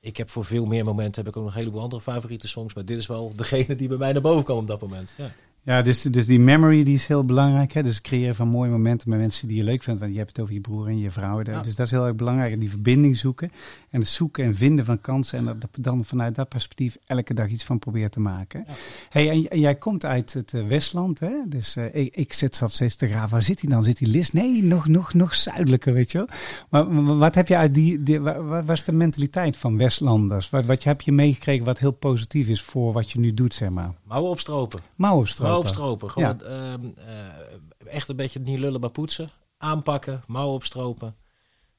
ik 0.00 0.16
heb 0.16 0.30
voor 0.30 0.44
veel 0.44 0.64
meer 0.64 0.84
momenten 0.84 1.24
heb 1.24 1.32
ik 1.32 1.38
ook 1.38 1.44
nog 1.44 1.52
een 1.52 1.58
heleboel 1.58 1.80
andere 1.80 2.02
favoriete 2.02 2.48
songs. 2.48 2.74
Maar 2.74 2.84
dit 2.84 2.98
is 2.98 3.06
wel 3.06 3.36
degene 3.36 3.74
die 3.74 3.88
bij 3.88 3.96
mij 3.96 4.12
naar 4.12 4.22
boven 4.22 4.44
kwam 4.44 4.58
op 4.58 4.66
dat 4.66 4.80
moment. 4.80 5.14
Ja. 5.18 5.30
Ja, 5.64 5.82
dus, 5.82 6.02
dus 6.02 6.26
die 6.26 6.40
memory 6.40 6.82
die 6.82 6.94
is 6.94 7.06
heel 7.06 7.24
belangrijk. 7.24 7.72
Hè? 7.72 7.82
Dus 7.82 8.00
creëren 8.00 8.34
van 8.34 8.48
mooie 8.48 8.70
momenten 8.70 9.10
met 9.10 9.18
mensen 9.18 9.48
die 9.48 9.56
je 9.56 9.64
leuk 9.64 9.82
vindt. 9.82 10.00
Want 10.00 10.12
je 10.12 10.18
hebt 10.18 10.30
het 10.30 10.40
over 10.40 10.54
je 10.54 10.60
broer 10.60 10.86
en 10.86 10.98
je 10.98 11.10
vrouw. 11.10 11.40
Ja. 11.42 11.62
Dus 11.62 11.74
dat 11.74 11.86
is 11.86 11.92
heel 11.92 12.06
erg 12.06 12.14
belangrijk. 12.14 12.60
Die 12.60 12.70
verbinding 12.70 13.16
zoeken. 13.16 13.52
En 13.90 14.00
het 14.00 14.08
zoeken 14.08 14.44
en 14.44 14.54
vinden 14.54 14.84
van 14.84 15.00
kansen. 15.00 15.38
En 15.38 15.44
dat, 15.44 15.68
dan 15.78 16.04
vanuit 16.04 16.34
dat 16.34 16.48
perspectief 16.48 16.96
elke 17.06 17.34
dag 17.34 17.48
iets 17.48 17.64
van 17.64 17.78
proberen 17.78 18.10
te 18.10 18.20
maken. 18.20 18.64
Ja. 18.66 18.74
Hey, 19.10 19.30
en, 19.30 19.48
en, 19.48 19.60
jij 19.60 19.74
komt 19.74 20.04
uit 20.04 20.32
het 20.32 20.52
uh, 20.52 20.66
Westland. 20.66 21.20
Hè? 21.20 21.32
Dus 21.46 21.76
uh, 21.76 21.94
ik, 21.94 22.14
ik 22.16 22.32
zit 22.32 22.56
zat 22.56 22.72
steeds 22.72 22.96
te 22.96 23.06
graven. 23.06 23.30
Waar 23.30 23.42
zit 23.42 23.60
hij 23.60 23.70
dan? 23.70 23.84
Zit 23.84 23.98
hij 23.98 24.08
Lis? 24.08 24.32
Nee, 24.32 24.62
nog, 24.62 24.88
nog, 24.88 25.14
nog 25.14 25.34
zuidelijker, 25.34 25.92
weet 25.92 26.12
je 26.12 26.18
wel. 26.18 26.28
Maar 26.68 27.16
wat 27.18 27.34
heb 27.34 27.48
je 27.48 27.56
uit 27.56 27.74
die... 27.74 28.02
die 28.02 28.20
wat 28.20 28.64
was 28.64 28.84
de 28.84 28.92
mentaliteit 28.92 29.56
van 29.56 29.78
Westlanders? 29.78 30.50
Wat, 30.50 30.64
wat 30.64 30.82
heb 30.82 31.00
je 31.00 31.12
meegekregen 31.12 31.64
wat 31.64 31.78
heel 31.78 31.92
positief 31.92 32.48
is 32.48 32.62
voor 32.62 32.92
wat 32.92 33.10
je 33.10 33.18
nu 33.18 33.34
doet, 33.34 33.54
zeg 33.54 33.70
maar? 33.70 33.92
Mouwen 34.04 34.30
opstropen. 34.30 34.80
Mouwen 34.96 35.20
opstropen. 35.20 35.51
Opstropen. 35.58 36.10
Gewoon 36.10 36.40
ja. 36.44 36.76
uh, 36.76 36.82
uh, 36.82 37.92
echt 37.92 38.08
een 38.08 38.16
beetje 38.16 38.40
niet 38.40 38.58
lullen, 38.58 38.80
maar 38.80 38.90
poetsen. 38.90 39.28
Aanpakken, 39.58 40.22
mouwen 40.26 40.54
opstropen. 40.54 41.16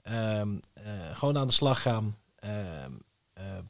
Uh, 0.09 0.41
gewoon 1.13 1.37
aan 1.37 1.47
de 1.47 1.53
slag 1.53 1.81
gaan. 1.81 2.17
Ehm, 2.35 2.91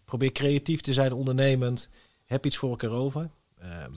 probeer 0.06 0.32
creatief 0.32 0.82
te 0.82 0.94
zijn, 0.94 1.14
ondernemend. 1.14 1.90
Heb 2.26 2.46
iets 2.46 2.58
voor 2.58 2.70
elkaar 2.70 2.90
over. 2.90 3.30
Ehm, 3.58 3.94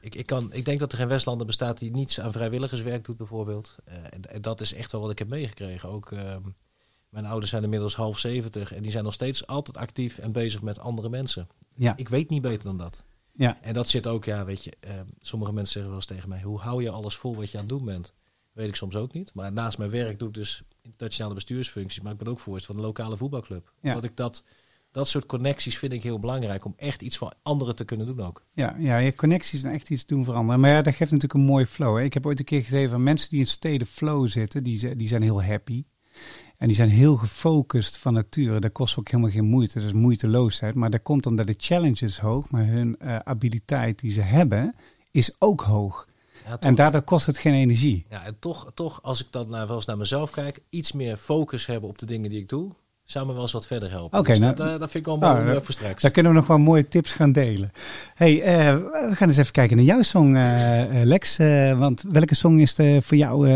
ik, 0.00 0.14
ik, 0.14 0.26
kan, 0.26 0.52
ik 0.52 0.64
denk 0.64 0.78
dat 0.78 0.92
er 0.92 0.98
geen 0.98 1.08
Westlander 1.08 1.46
bestaat 1.46 1.78
die 1.78 1.90
niets 1.90 2.20
aan 2.20 2.32
vrijwilligerswerk 2.32 3.04
doet, 3.04 3.16
bijvoorbeeld. 3.16 3.76
Eh, 3.84 3.94
en, 4.10 4.30
en, 4.30 4.42
dat 4.42 4.60
is 4.60 4.74
echt 4.74 4.92
wel 4.92 5.00
wat 5.00 5.10
ik 5.10 5.18
heb 5.18 5.28
meegekregen. 5.28 5.88
Ook 5.88 6.12
mijn 7.08 7.26
ouders 7.26 7.50
zijn 7.50 7.62
inmiddels 7.62 7.96
half 7.96 8.18
zeventig 8.18 8.72
en 8.72 8.82
die 8.82 8.90
zijn 8.90 9.04
nog 9.04 9.12
steeds 9.12 9.46
altijd 9.46 9.76
actief 9.76 10.18
en 10.18 10.32
bezig 10.32 10.62
met 10.62 10.78
andere 10.78 11.08
mensen. 11.08 11.48
Ja. 11.76 11.96
Ik 11.96 12.08
weet 12.08 12.30
niet 12.30 12.42
beter 12.42 12.64
dan 12.64 12.76
dat. 12.76 13.04
Ja. 13.38 13.58
En 13.62 13.74
dat 13.74 13.88
zit 13.88 14.06
ook, 14.06 14.24
ja, 14.24 14.44
weet 14.44 14.64
je, 14.64 14.72
uh, 14.86 14.92
sommige 15.20 15.52
mensen 15.52 15.72
zeggen 15.72 15.90
wel 15.90 16.00
eens 16.00 16.08
tegen 16.08 16.28
mij, 16.28 16.42
hoe 16.42 16.58
hou 16.58 16.82
je 16.82 16.90
alles 16.90 17.16
vol 17.16 17.36
wat 17.36 17.50
je 17.50 17.58
aan 17.58 17.64
het 17.64 17.72
doen 17.72 17.84
bent? 17.84 18.14
Weet 18.52 18.68
ik 18.68 18.76
soms 18.76 18.96
ook 18.96 19.12
niet. 19.12 19.34
Maar 19.34 19.52
naast 19.52 19.78
mijn 19.78 19.90
werk 19.90 20.18
doe 20.18 20.28
ik 20.28 20.34
dus 20.34 20.62
internationale 20.82 21.34
bestuursfuncties, 21.34 22.02
maar 22.02 22.12
ik 22.12 22.18
ben 22.18 22.28
ook 22.28 22.38
voorzitter 22.38 22.74
van 22.74 22.76
een 22.84 22.88
lokale 22.88 23.16
voetbalclub. 23.16 23.72
Ja. 23.80 23.94
Dat 23.94 24.04
ik 24.04 24.16
dat, 24.16 24.44
dat 24.92 25.08
soort 25.08 25.26
connecties 25.26 25.78
vind 25.78 25.92
ik 25.92 26.02
heel 26.02 26.18
belangrijk 26.18 26.64
om 26.64 26.74
echt 26.76 27.02
iets 27.02 27.16
voor 27.16 27.32
anderen 27.42 27.76
te 27.76 27.84
kunnen 27.84 28.06
doen 28.06 28.26
ook. 28.26 28.44
Ja, 28.52 28.76
ja 28.78 28.98
je 28.98 29.14
connecties 29.14 29.62
en 29.62 29.72
echt 29.72 29.90
iets 29.90 30.06
doen 30.06 30.24
veranderen. 30.24 30.60
Maar 30.60 30.70
ja, 30.70 30.82
dat 30.82 30.94
geeft 30.94 31.10
natuurlijk 31.10 31.40
een 31.40 31.46
mooie 31.46 31.66
flow. 31.66 31.96
Hè? 31.96 32.02
Ik 32.02 32.14
heb 32.14 32.26
ooit 32.26 32.38
een 32.38 32.44
keer 32.44 32.62
gezien 32.62 32.88
van 32.88 33.02
mensen 33.02 33.30
die 33.30 33.38
in 33.38 33.46
steden 33.46 33.86
flow 33.86 34.28
zitten, 34.28 34.62
die, 34.62 34.96
die 34.96 35.08
zijn 35.08 35.22
heel 35.22 35.42
happy. 35.42 35.84
En 36.58 36.66
die 36.66 36.76
zijn 36.76 36.88
heel 36.88 37.16
gefocust 37.16 37.96
van 37.96 38.12
nature. 38.12 38.60
Dat 38.60 38.72
kost 38.72 38.98
ook 38.98 39.08
helemaal 39.08 39.30
geen 39.30 39.44
moeite. 39.44 39.78
Dat 39.78 39.86
is 39.86 39.92
moeiteloosheid. 39.92 40.74
Maar 40.74 40.90
dat 40.90 41.02
komt 41.02 41.26
omdat 41.26 41.46
de 41.46 41.54
challenge 41.56 42.04
is 42.04 42.18
hoog. 42.18 42.50
Maar 42.50 42.66
hun 42.66 42.96
uh, 43.02 43.16
abiliteit 43.24 43.98
die 43.98 44.10
ze 44.10 44.20
hebben 44.20 44.74
is 45.10 45.34
ook 45.38 45.60
hoog. 45.60 46.06
Ja, 46.46 46.58
en 46.60 46.74
daardoor 46.74 47.02
kost 47.02 47.26
het 47.26 47.38
geen 47.38 47.54
energie. 47.54 48.06
Ja, 48.08 48.24
en 48.24 48.36
toch, 48.38 48.70
toch 48.74 49.02
als 49.02 49.20
ik 49.20 49.26
dan 49.30 49.48
naar, 49.48 49.66
wel 49.66 49.76
eens 49.76 49.86
naar 49.86 49.96
mezelf 49.96 50.30
kijk, 50.30 50.58
iets 50.70 50.92
meer 50.92 51.16
focus 51.16 51.66
hebben 51.66 51.88
op 51.88 51.98
de 51.98 52.06
dingen 52.06 52.30
die 52.30 52.40
ik 52.40 52.48
doe, 52.48 52.70
zou 53.04 53.26
me 53.26 53.32
wel 53.32 53.42
eens 53.42 53.52
wat 53.52 53.66
verder 53.66 53.90
helpen. 53.90 54.18
Oké, 54.18 54.30
okay, 54.30 54.32
dus 54.32 54.44
nou, 54.44 54.54
dat, 54.56 54.66
uh, 54.66 54.72
dat 54.72 54.90
vind 54.90 54.94
ik 54.94 55.04
wel 55.04 55.14
een 55.14 55.20
mooi 55.20 55.32
onderwerp 55.32 55.64
voor 55.64 55.74
straks. 55.74 56.02
Daar 56.02 56.10
kunnen 56.10 56.32
we 56.32 56.38
nog 56.38 56.46
wel 56.46 56.58
mooie 56.58 56.88
tips 56.88 57.12
gaan 57.12 57.32
delen. 57.32 57.72
hey, 58.14 58.34
uh, 58.34 58.74
we 59.08 59.14
gaan 59.14 59.28
eens 59.28 59.36
even 59.36 59.52
kijken 59.52 59.76
naar 59.76 59.86
jouw 59.86 60.02
song, 60.02 60.32
Lex. 61.04 61.36
want 61.76 62.04
welke 62.08 62.34
song 62.34 62.58
is 62.58 62.74
de 62.74 62.98
voor 63.02 63.16
jou 63.16 63.48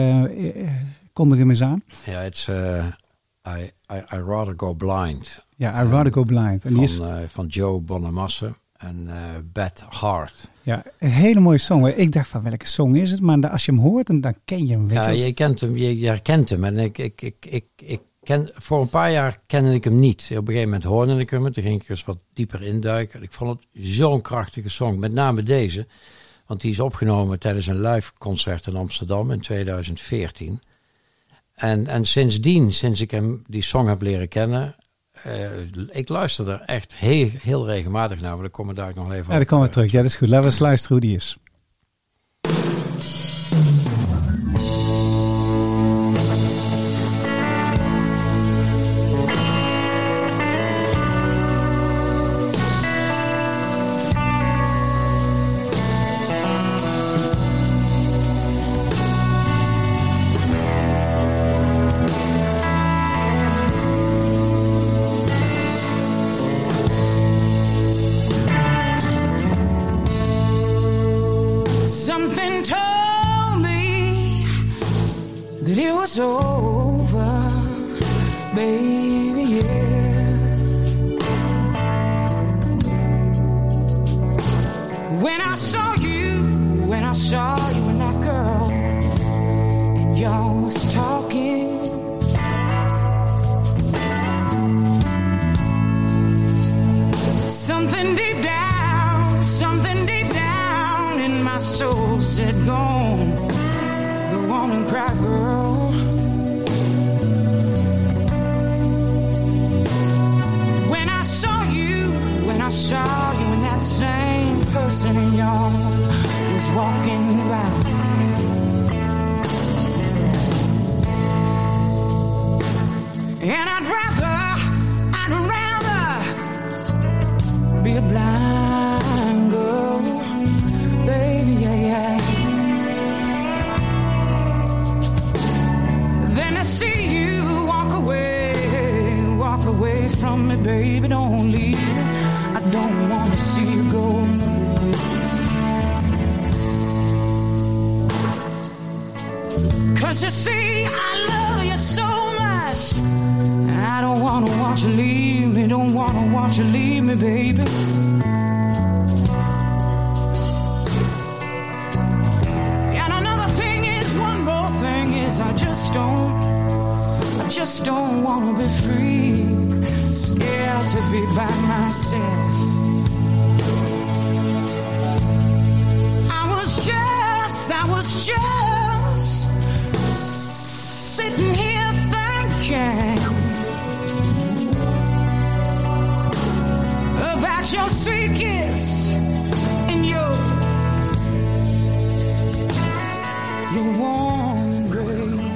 kondig 1.13 1.39
hem 1.39 1.49
eens 1.49 1.63
aan. 1.63 1.83
Ja, 2.07 2.21
het 2.21 2.47
uh, 2.51 2.87
I, 3.49 3.71
I, 3.93 3.97
I 4.15 4.17
Rather 4.17 4.55
Go 4.57 4.75
Blind. 4.75 5.45
Ja, 5.57 5.83
I 5.83 5.89
Rather 5.89 6.13
Go 6.13 6.25
Blind. 6.25 6.65
En 6.65 6.73
van, 6.73 6.83
is... 6.83 6.99
uh, 6.99 7.17
van 7.27 7.47
Joe 7.47 7.81
Bonamasse 7.81 8.55
en 8.77 9.05
uh, 9.07 9.15
Beth 9.53 9.85
Hart. 9.89 10.51
Ja, 10.63 10.85
een 10.99 11.11
hele 11.11 11.41
mooie 11.41 11.59
song. 11.59 11.87
Ik 11.87 12.13
dacht 12.13 12.29
van 12.29 12.43
welke 12.43 12.67
song 12.67 12.95
is 12.95 13.11
het? 13.11 13.21
Maar 13.21 13.49
als 13.49 13.65
je 13.65 13.73
hem 13.73 13.81
hoort, 13.81 14.23
dan, 14.23 14.35
ken 14.45 14.67
je 14.67 14.73
hem. 14.73 14.91
ja, 14.91 15.09
je 15.09 15.33
kent 15.33 15.61
hem, 15.61 15.77
je, 15.77 15.99
je 15.99 16.07
herkent 16.07 16.49
hem. 16.49 16.65
En 16.65 16.79
ik, 16.79 16.99
ik, 16.99 17.23
ik, 17.23 17.47
ik, 17.49 17.65
ik 17.77 18.01
ken, 18.23 18.51
voor 18.55 18.81
een 18.81 18.89
paar 18.89 19.11
jaar 19.11 19.39
kende 19.47 19.75
ik 19.75 19.85
hem 19.85 19.99
niet. 19.99 20.29
Op 20.31 20.37
een 20.37 20.47
gegeven 20.47 20.65
moment 20.69 20.83
hoorde 20.83 21.19
ik 21.19 21.31
hem. 21.31 21.53
Toen 21.53 21.63
ging 21.63 21.83
ik 21.83 21.89
eens 21.89 22.05
wat 22.05 22.19
dieper 22.33 22.63
induiken. 22.63 23.23
Ik 23.23 23.33
vond 23.33 23.51
het 23.51 23.69
zo'n 23.73 24.21
krachtige 24.21 24.69
song. 24.69 24.99
Met 24.99 25.13
name 25.13 25.43
deze. 25.43 25.87
Want 26.47 26.61
die 26.61 26.71
is 26.71 26.81
opgenomen 26.81 27.39
tijdens 27.39 27.67
een 27.67 27.81
live 27.81 28.13
concert 28.19 28.67
in 28.67 28.77
Amsterdam 28.77 29.31
in 29.31 29.41
2014. 29.41 30.61
En, 31.63 31.87
en 31.87 32.05
sindsdien, 32.05 32.73
sinds 32.73 33.01
ik 33.01 33.11
hem 33.11 33.43
die 33.47 33.63
song 33.63 33.89
heb 33.89 34.03
leren 34.03 34.29
kennen, 34.29 34.77
uh, 35.27 35.51
ik 35.91 36.09
luister 36.09 36.49
er 36.49 36.61
echt 36.61 36.95
heel, 36.95 37.29
heel 37.39 37.67
regelmatig 37.67 38.21
naar. 38.21 38.33
Maar 38.33 38.43
dan 38.43 38.51
komen 38.51 38.75
we 38.75 38.81
daar 38.81 38.93
nog 38.95 39.13
even 39.13 39.33
Ja, 39.33 39.37
dan 39.37 39.47
komen 39.47 39.67
we 39.67 39.73
terug. 39.73 39.91
Ja, 39.91 40.03
dat 40.03 40.11
is 40.11 40.17
goed. 40.17 40.29
Laten 40.29 40.45
we 40.45 40.51
eens 40.51 40.61
luisteren 40.61 40.99
hoe 40.99 41.07
die 41.07 41.17
is. 41.17 41.37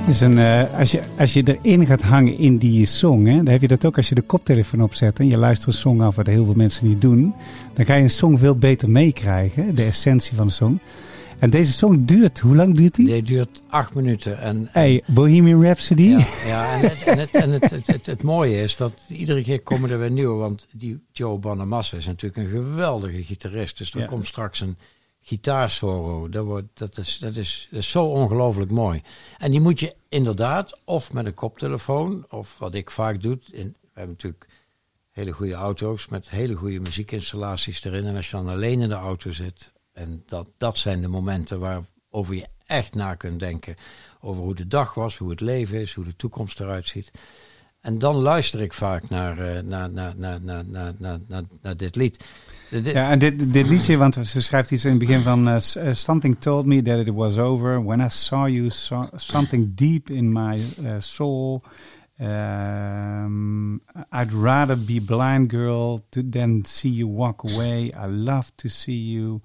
Dus 0.06 0.20
een, 0.20 0.38
eh, 0.38 0.78
als, 0.78 0.90
je, 0.90 1.02
als 1.18 1.32
je 1.32 1.58
erin 1.62 1.86
gaat 1.86 2.02
hangen 2.02 2.38
in 2.38 2.56
die 2.56 2.86
song, 2.86 3.26
hè, 3.26 3.36
dan 3.36 3.48
heb 3.48 3.60
je 3.60 3.68
dat 3.68 3.86
ook 3.86 3.96
als 3.96 4.08
je 4.08 4.14
de 4.14 4.22
koptelefoon 4.22 4.82
opzet 4.82 5.18
en 5.18 5.28
je 5.28 5.38
luistert 5.38 5.74
een 5.74 5.80
song 5.80 6.00
af, 6.00 6.16
wat 6.16 6.26
heel 6.26 6.44
veel 6.44 6.54
mensen 6.54 6.88
niet 6.88 7.00
doen. 7.00 7.34
Dan 7.74 7.84
ga 7.84 7.94
je 7.94 8.02
een 8.02 8.10
song 8.10 8.36
veel 8.36 8.56
beter 8.56 8.90
meekrijgen, 8.90 9.74
de 9.74 9.84
essentie 9.84 10.36
van 10.36 10.46
de 10.46 10.52
song. 10.52 10.78
En 11.38 11.50
deze 11.50 11.72
song 11.72 12.04
duurt, 12.04 12.38
hoe 12.38 12.56
lang 12.56 12.74
duurt 12.74 12.94
die? 12.94 13.06
Die 13.06 13.22
duurt 13.22 13.62
acht 13.68 13.94
minuten. 13.94 14.38
En, 14.38 14.68
Hey, 14.72 15.02
Bohemian 15.06 15.62
Rhapsody. 15.62 16.02
Ja, 16.02 16.18
ja 16.46 16.74
en, 16.74 16.88
het, 16.88 17.02
en, 17.02 17.18
het, 17.18 17.34
en 17.34 17.50
het, 17.50 17.70
het, 17.70 17.86
het, 17.86 18.06
het 18.06 18.22
mooie 18.22 18.62
is 18.62 18.76
dat 18.76 18.92
iedere 19.08 19.42
keer 19.42 19.60
komen 19.62 19.90
er 19.90 19.98
weer 19.98 20.10
nieuwe. 20.10 20.36
Want 20.36 20.66
die 20.72 21.00
Joe 21.12 21.38
Bonamassa 21.38 21.96
is 21.96 22.06
natuurlijk 22.06 22.36
een 22.36 22.48
geweldige 22.62 23.24
gitarist. 23.24 23.78
Dus 23.78 23.94
er 23.94 24.00
Ja. 24.00 24.06
komt 24.06 24.26
straks 24.26 24.60
een 24.60 24.76
gitaarsolo. 25.20 26.28
Dat, 26.28 26.44
wordt, 26.44 26.68
dat, 26.74 26.98
is, 26.98 27.18
dat, 27.18 27.36
is, 27.36 27.68
dat 27.70 27.80
is 27.80 27.90
zo 27.90 28.04
ongelooflijk 28.04 28.70
mooi. 28.70 29.02
En 29.38 29.50
die 29.50 29.60
moet 29.60 29.80
je 29.80 29.94
inderdaad 30.08 30.80
of 30.84 31.12
met 31.12 31.26
een 31.26 31.34
koptelefoon... 31.34 32.26
of 32.28 32.58
wat 32.58 32.74
ik 32.74 32.90
vaak 32.90 33.22
doe... 33.22 33.38
In, 33.50 33.76
we 33.80 33.88
hebben 33.92 34.14
natuurlijk 34.14 34.46
hele 35.10 35.32
goede 35.32 35.54
auto's 35.54 36.08
met 36.08 36.30
hele 36.30 36.54
goede 36.54 36.80
muziekinstallaties 36.80 37.84
erin. 37.84 38.04
En 38.06 38.16
als 38.16 38.30
je 38.30 38.36
dan 38.36 38.48
alleen 38.48 38.80
in 38.80 38.88
de 38.88 38.94
auto 38.94 39.30
zit... 39.30 39.74
En 39.96 40.22
dat, 40.26 40.48
dat 40.58 40.78
zijn 40.78 41.00
de 41.00 41.08
momenten 41.08 41.60
waarover 41.60 42.34
je 42.34 42.46
echt 42.66 42.94
na 42.94 43.14
kunt 43.14 43.40
denken. 43.40 43.76
Over 44.20 44.42
hoe 44.42 44.54
de 44.54 44.66
dag 44.66 44.94
was, 44.94 45.16
hoe 45.16 45.30
het 45.30 45.40
leven 45.40 45.80
is, 45.80 45.94
hoe 45.94 46.04
de 46.04 46.16
toekomst 46.16 46.60
eruit 46.60 46.86
ziet. 46.86 47.10
En 47.80 47.98
dan 47.98 48.14
luister 48.14 48.60
ik 48.60 48.72
vaak 48.72 49.08
naar, 49.08 49.38
eh, 49.38 49.62
naar, 49.62 49.90
naar, 49.90 50.14
naar, 50.16 50.40
naar, 50.40 50.64
naar, 50.98 51.18
naar, 51.28 51.42
naar 51.62 51.76
dit 51.76 51.96
lied. 51.96 52.24
Ja, 52.70 53.10
en 53.10 53.18
dit, 53.18 53.52
dit 53.52 53.66
liedje, 53.66 53.96
want 53.96 54.18
ze 54.22 54.42
schrijft 54.42 54.70
iets 54.70 54.84
in 54.84 54.90
het 54.90 54.98
begin 54.98 55.22
van... 55.22 55.48
Eh, 55.48 55.56
eh, 55.76 55.94
something 55.94 56.36
told 56.38 56.66
me 56.66 56.82
that 56.82 57.06
it 57.06 57.14
was 57.14 57.38
over. 57.38 57.84
When 57.84 58.00
I 58.00 58.08
saw 58.08 58.48
you, 58.48 58.70
saw 58.70 59.06
something 59.14 59.72
deep 59.74 60.10
in 60.10 60.32
my 60.32 60.60
soul. 60.98 61.62
Ehm, 62.16 63.74
I'd 64.10 64.32
rather 64.32 64.84
be 64.84 65.00
blind 65.00 65.50
girl 65.50 66.04
to, 66.08 66.22
than 66.30 66.64
see 66.64 66.90
you 66.90 67.08
walk 67.08 67.44
away. 67.44 67.92
I 67.94 68.06
love 68.10 68.50
to 68.56 68.68
see 68.68 69.12
you 69.12 69.40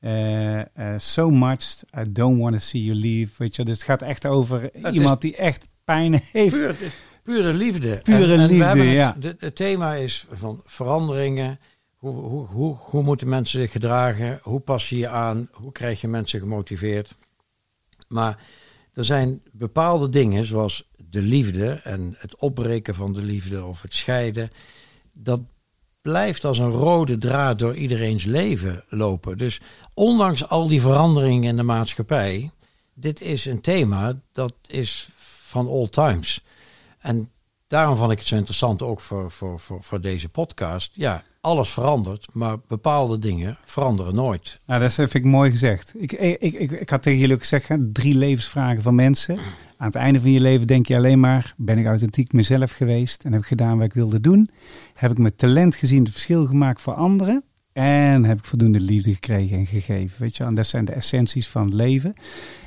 uh, 0.00 0.62
so 0.96 1.30
much. 1.30 1.82
I 1.98 2.12
don't 2.12 2.38
want 2.38 2.52
to 2.54 2.58
see 2.60 2.82
you 2.84 2.94
leave. 2.98 3.32
Weet 3.38 3.56
je, 3.56 3.64
dus 3.64 3.74
het 3.74 3.84
gaat 3.84 4.02
echt 4.02 4.26
over 4.26 4.70
iemand 4.92 5.20
die 5.20 5.36
echt 5.36 5.68
pijn 5.84 6.20
heeft. 6.32 6.54
Puur, 6.54 6.76
pure 7.22 7.54
liefde. 7.54 8.00
Pure 8.02 8.32
En- 8.34 8.46
liefde, 8.46 8.64
hebben 8.64 8.86
het- 8.86 8.94
ja. 8.96 9.16
de- 9.20 9.36
het 9.38 9.56
thema 9.56 9.94
is 9.94 10.26
van 10.30 10.60
veranderingen. 10.64 11.58
Hoe, 11.96 12.14
hoe, 12.14 12.46
hoe, 12.46 12.76
hoe 12.80 13.02
moeten 13.02 13.28
mensen 13.28 13.60
zich 13.60 13.70
gedragen? 13.72 14.38
Hoe 14.42 14.60
pas 14.60 14.88
je 14.88 14.96
je 14.98 15.08
aan? 15.08 15.48
Hoe 15.52 15.72
krijg 15.72 16.00
je 16.00 16.08
mensen 16.08 16.40
gemotiveerd? 16.40 17.16
Maar 18.08 18.38
er 18.92 19.04
zijn 19.04 19.42
bepaalde 19.52 20.08
dingen, 20.08 20.44
zoals 20.44 20.88
de 20.96 21.22
liefde 21.22 21.80
en 21.84 22.14
het 22.18 22.36
opbreken 22.36 22.94
van 22.94 23.12
de 23.12 23.22
liefde 23.22 23.64
of 23.64 23.82
het 23.82 23.94
scheiden. 23.94 24.50
Dat 25.12 25.40
blijft 26.08 26.44
als 26.44 26.58
een 26.58 26.70
rode 26.70 27.18
draad 27.18 27.58
door 27.58 27.74
iedereen's 27.74 28.24
leven 28.24 28.84
lopen. 28.88 29.38
Dus 29.38 29.60
ondanks 29.94 30.48
al 30.48 30.68
die 30.68 30.80
veranderingen 30.80 31.48
in 31.48 31.56
de 31.56 31.62
maatschappij, 31.62 32.50
dit 32.94 33.20
is 33.20 33.44
een 33.44 33.60
thema 33.60 34.20
dat 34.32 34.54
is 34.66 35.08
van 35.42 35.68
all 35.68 35.88
times. 35.88 36.44
En 36.98 37.30
daarom 37.66 37.96
vond 37.96 38.12
ik 38.12 38.18
het 38.18 38.26
zo 38.26 38.36
interessant 38.36 38.82
ook 38.82 39.00
voor, 39.00 39.30
voor, 39.30 39.60
voor, 39.60 39.82
voor 39.82 40.00
deze 40.00 40.28
podcast. 40.28 40.90
Ja, 40.94 41.22
alles 41.40 41.68
verandert, 41.68 42.26
maar 42.32 42.56
bepaalde 42.68 43.18
dingen 43.18 43.58
veranderen 43.64 44.14
nooit. 44.14 44.58
Nou, 44.66 44.80
dat 44.80 44.92
vind 44.92 45.14
ik 45.14 45.24
mooi 45.24 45.50
gezegd. 45.50 45.92
Ik, 45.96 46.12
ik, 46.12 46.54
ik, 46.54 46.70
ik 46.70 46.90
had 46.90 47.02
tegen 47.02 47.18
jullie 47.18 47.34
ook 47.34 47.40
gezegd, 47.40 47.68
drie 47.92 48.14
levensvragen 48.14 48.82
van 48.82 48.94
mensen. 48.94 49.38
Aan 49.80 49.86
het 49.86 49.96
einde 49.96 50.20
van 50.20 50.30
je 50.30 50.40
leven 50.40 50.66
denk 50.66 50.86
je 50.86 50.96
alleen 50.96 51.20
maar, 51.20 51.54
ben 51.56 51.78
ik 51.78 51.86
authentiek 51.86 52.32
mezelf 52.32 52.72
geweest 52.72 53.24
en 53.24 53.32
heb 53.32 53.40
ik 53.40 53.46
gedaan 53.46 53.76
wat 53.76 53.86
ik 53.86 53.92
wilde 53.92 54.20
doen? 54.20 54.48
Heb 54.94 55.10
ik 55.10 55.18
met 55.18 55.38
talent 55.38 55.76
gezien 55.76 56.02
het 56.02 56.12
verschil 56.12 56.46
gemaakt 56.46 56.80
voor 56.80 56.94
anderen? 56.94 57.44
En 57.72 58.24
heb 58.24 58.38
ik 58.38 58.44
voldoende 58.44 58.80
liefde 58.80 59.14
gekregen 59.14 59.58
en 59.58 59.66
gegeven? 59.66 60.20
Weet 60.20 60.36
je, 60.36 60.44
en 60.44 60.54
dat 60.54 60.66
zijn 60.66 60.84
de 60.84 60.92
essenties 60.92 61.48
van 61.48 61.64
het 61.64 61.74
leven. 61.74 62.14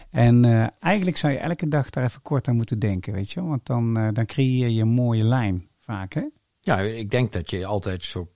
En 0.10 0.46
eh, 0.46 0.68
eigenlijk 0.80 1.18
zou 1.18 1.34
je 1.34 1.40
elke 1.40 1.68
dag 1.68 1.90
daar 1.90 2.04
even 2.04 2.22
kort 2.22 2.48
aan 2.48 2.56
moeten 2.56 2.80
denken, 2.80 3.14
weet 3.14 3.32
je? 3.32 3.44
Want 3.44 3.66
dan, 3.66 3.98
eh, 3.98 4.08
dan 4.14 4.26
creëer 4.26 4.70
je 4.70 4.82
een 4.82 4.88
mooie 4.88 5.24
lijn 5.24 5.68
vaak, 5.80 6.14
hè? 6.14 6.24
Ja, 6.60 6.80
ik 6.80 7.10
denk 7.10 7.32
dat 7.32 7.50
je 7.50 7.66
altijd 7.66 8.04
zo 8.04 8.32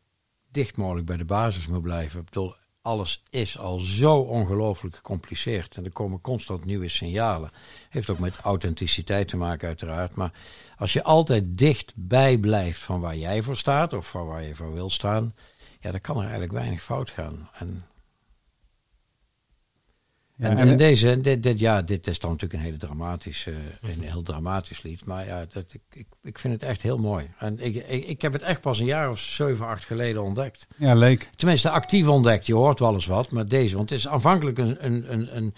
dicht 0.52 0.78
mogelijk 0.78 1.06
bij 1.06 1.18
de 1.18 1.26
basis 1.26 1.68
moet 1.68 1.82
blijven. 1.82 2.26
Bedoel, 2.26 2.56
alles 2.86 3.24
is 3.30 3.58
al 3.58 3.80
zo 3.80 4.18
ongelooflijk 4.18 4.96
gecompliceerd. 4.96 5.78
En 5.78 5.86
er 5.86 5.92
komen 5.92 6.22
constant 6.22 6.66
nieuwe 6.66 6.90
signalen. 6.90 7.52
Heeft 7.90 8.10
ook 8.10 8.20
met 8.20 8.38
authenticiteit 8.38 9.28
te 9.28 9.38
maken 9.38 9.68
uiteraard. 9.68 10.16
Maar 10.16 10.32
als 10.78 10.94
je 10.94 11.04
altijd 11.04 11.58
dichtbij 11.58 12.38
blijft 12.38 12.80
van 12.80 13.00
waar 13.00 13.16
jij 13.16 13.42
voor 13.42 13.58
staat... 13.58 13.94
of 13.94 14.10
van 14.10 14.26
waar 14.26 14.44
je 14.44 14.56
voor 14.56 14.74
wil 14.74 14.90
staan... 14.90 15.36
ja, 15.80 15.92
dan 15.92 16.02
kan 16.02 16.16
er 16.16 16.22
eigenlijk 16.22 16.52
weinig 16.52 16.82
fout 16.82 17.10
gaan. 17.10 17.50
En, 17.54 17.86
Ja, 20.38 20.50
en, 20.50 20.58
en- 20.58 20.78
deze, 20.78 21.22
dit, 21.22 21.44
dit, 21.44 21.60
ja, 21.60 21.82
dit 21.82 22.08
is 22.08 22.20
dan 22.20 22.32
natuurlijk 22.32 22.60
een 22.60 22.66
hele 22.66 22.78
dramatische, 22.78 23.52
een 23.82 24.02
heel 24.02 24.22
dramatisch 24.22 24.82
lied. 24.82 25.06
Maar 25.06 25.26
ja, 25.26 25.46
dat, 25.54 25.74
ik, 25.74 25.82
ik, 25.94 26.08
ik 26.24 26.40
vind 26.40 26.54
het 26.54 26.64
echt 26.64 26.82
heel 26.82 26.98
mooi. 26.98 27.30
En 27.40 27.60
ik, 27.60 27.76
ik, 27.76 28.06
ik 28.06 28.22
heb 28.22 28.34
het 28.34 28.42
echt 28.42 28.62
pas 28.62 28.80
een 28.80 28.86
jaar 28.86 29.10
of 29.10 29.20
zeven, 29.20 29.68
acht 29.68 29.86
geleden 29.86 30.24
ontdekt. 30.24 30.68
Ja, 30.78 30.94
leuk. 30.96 31.30
Tenminste, 31.36 31.70
actief 31.70 32.08
ontdekt. 32.08 32.46
Je 32.46 32.54
hoort 32.54 32.80
wel 32.80 32.94
eens 32.94 33.06
wat, 33.06 33.32
maar 33.32 33.48
deze. 33.48 33.76
Want 33.76 33.90
het 33.90 34.00
is 34.00 34.08
aanvankelijk 34.08 34.58
een, 34.58 34.86
een, 34.86 35.14
een, 35.14 35.36
een, 35.38 35.54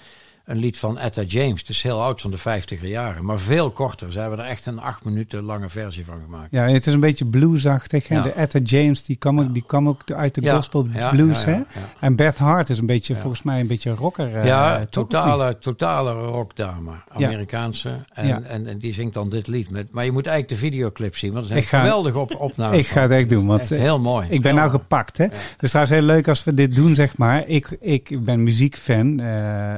een 0.48 0.58
lied 0.58 0.80
van 0.80 0.98
Etta 0.98 1.22
James. 1.22 1.60
Het 1.60 1.70
is 1.70 1.82
heel 1.82 2.02
oud, 2.04 2.22
van 2.22 2.32
de 2.32 2.38
vijftiger 2.38 2.88
jaren. 2.88 3.26
Maar 3.26 3.40
veel 3.40 3.72
korter. 3.72 4.12
Ze 4.12 4.20
hebben 4.20 4.40
er 4.40 4.46
echt 4.46 4.66
een 4.66 4.80
acht 4.80 5.04
minuten 5.04 5.44
lange 5.44 5.70
versie 5.70 6.06
van 6.06 6.16
gemaakt. 6.26 6.48
Ja, 6.52 6.68
het 6.68 6.88
is 6.88 6.94
een 6.94 7.00
beetje 7.00 7.26
bluesachtig. 7.26 8.08
hè. 8.08 8.16
Ja. 8.16 8.22
De 8.22 8.30
Etta 8.32 8.60
James, 8.60 9.04
die 9.04 9.16
kwam, 9.16 9.40
ook, 9.40 9.54
die 9.54 9.64
kwam 9.68 9.88
ook 9.88 10.12
uit 10.12 10.36
de 10.36 10.50
gospel 10.52 10.88
ja, 10.94 11.10
blues, 11.10 11.44
ja, 11.44 11.50
hè? 11.50 11.62
En 12.00 12.16
Beth 12.16 12.38
Hart 12.38 12.70
is 12.70 12.78
een 12.78 12.86
beetje, 12.86 13.16
volgens 13.16 13.44
mij, 13.44 13.60
een 13.60 13.68
beetje 13.68 13.92
rocker. 13.94 14.36
eh, 14.36 14.46
ja, 14.46 14.86
totale, 14.90 15.58
totale 15.60 16.12
rockdame. 16.14 16.92
Amerikaanse. 17.14 17.96
En, 18.14 18.44
en, 18.46 18.68
en 18.68 18.78
die 18.78 18.94
zingt 18.94 19.14
dan 19.14 19.30
dit 19.30 19.48
lied. 19.48 19.70
Met, 19.70 19.92
maar 19.92 20.06
je 20.06 20.12
moet 20.12 20.26
eigenlijk 20.28 20.60
de 20.62 20.66
videoclip 20.68 21.16
zien. 21.16 21.34
Want 21.34 21.48
het 21.50 21.58
is 21.58 21.64
een 21.64 21.70
ga- 21.70 21.80
geweldige 21.80 22.18
op, 22.20 22.36
opname. 22.40 22.78
Ik 22.88 22.88
ga 22.88 23.02
het 23.02 23.12
echt 23.12 23.30
doen, 23.30 23.46
want 23.48 23.62
Echt 23.62 23.72
eh, 23.72 23.80
heel 23.80 24.00
mooi. 24.00 24.24
ik 24.30 24.42
ben 24.42 24.52
Heel 24.52 24.60
nou 24.60 24.68
mooi. 24.70 24.80
gepakt, 24.82 25.18
hè? 25.18 25.28
Dus 25.58 25.70
trouwens 25.70 25.98
heel 25.98 26.06
leuk 26.06 26.28
als 26.28 26.44
we 26.44 26.54
dit 26.54 26.76
doen, 26.76 26.96
zeg 26.96 27.18
maar. 27.18 27.48
Ik, 27.48 27.78
ik 27.82 28.24
ben 28.26 28.44
muziekfan, 28.44 29.20
eh, 29.20 29.74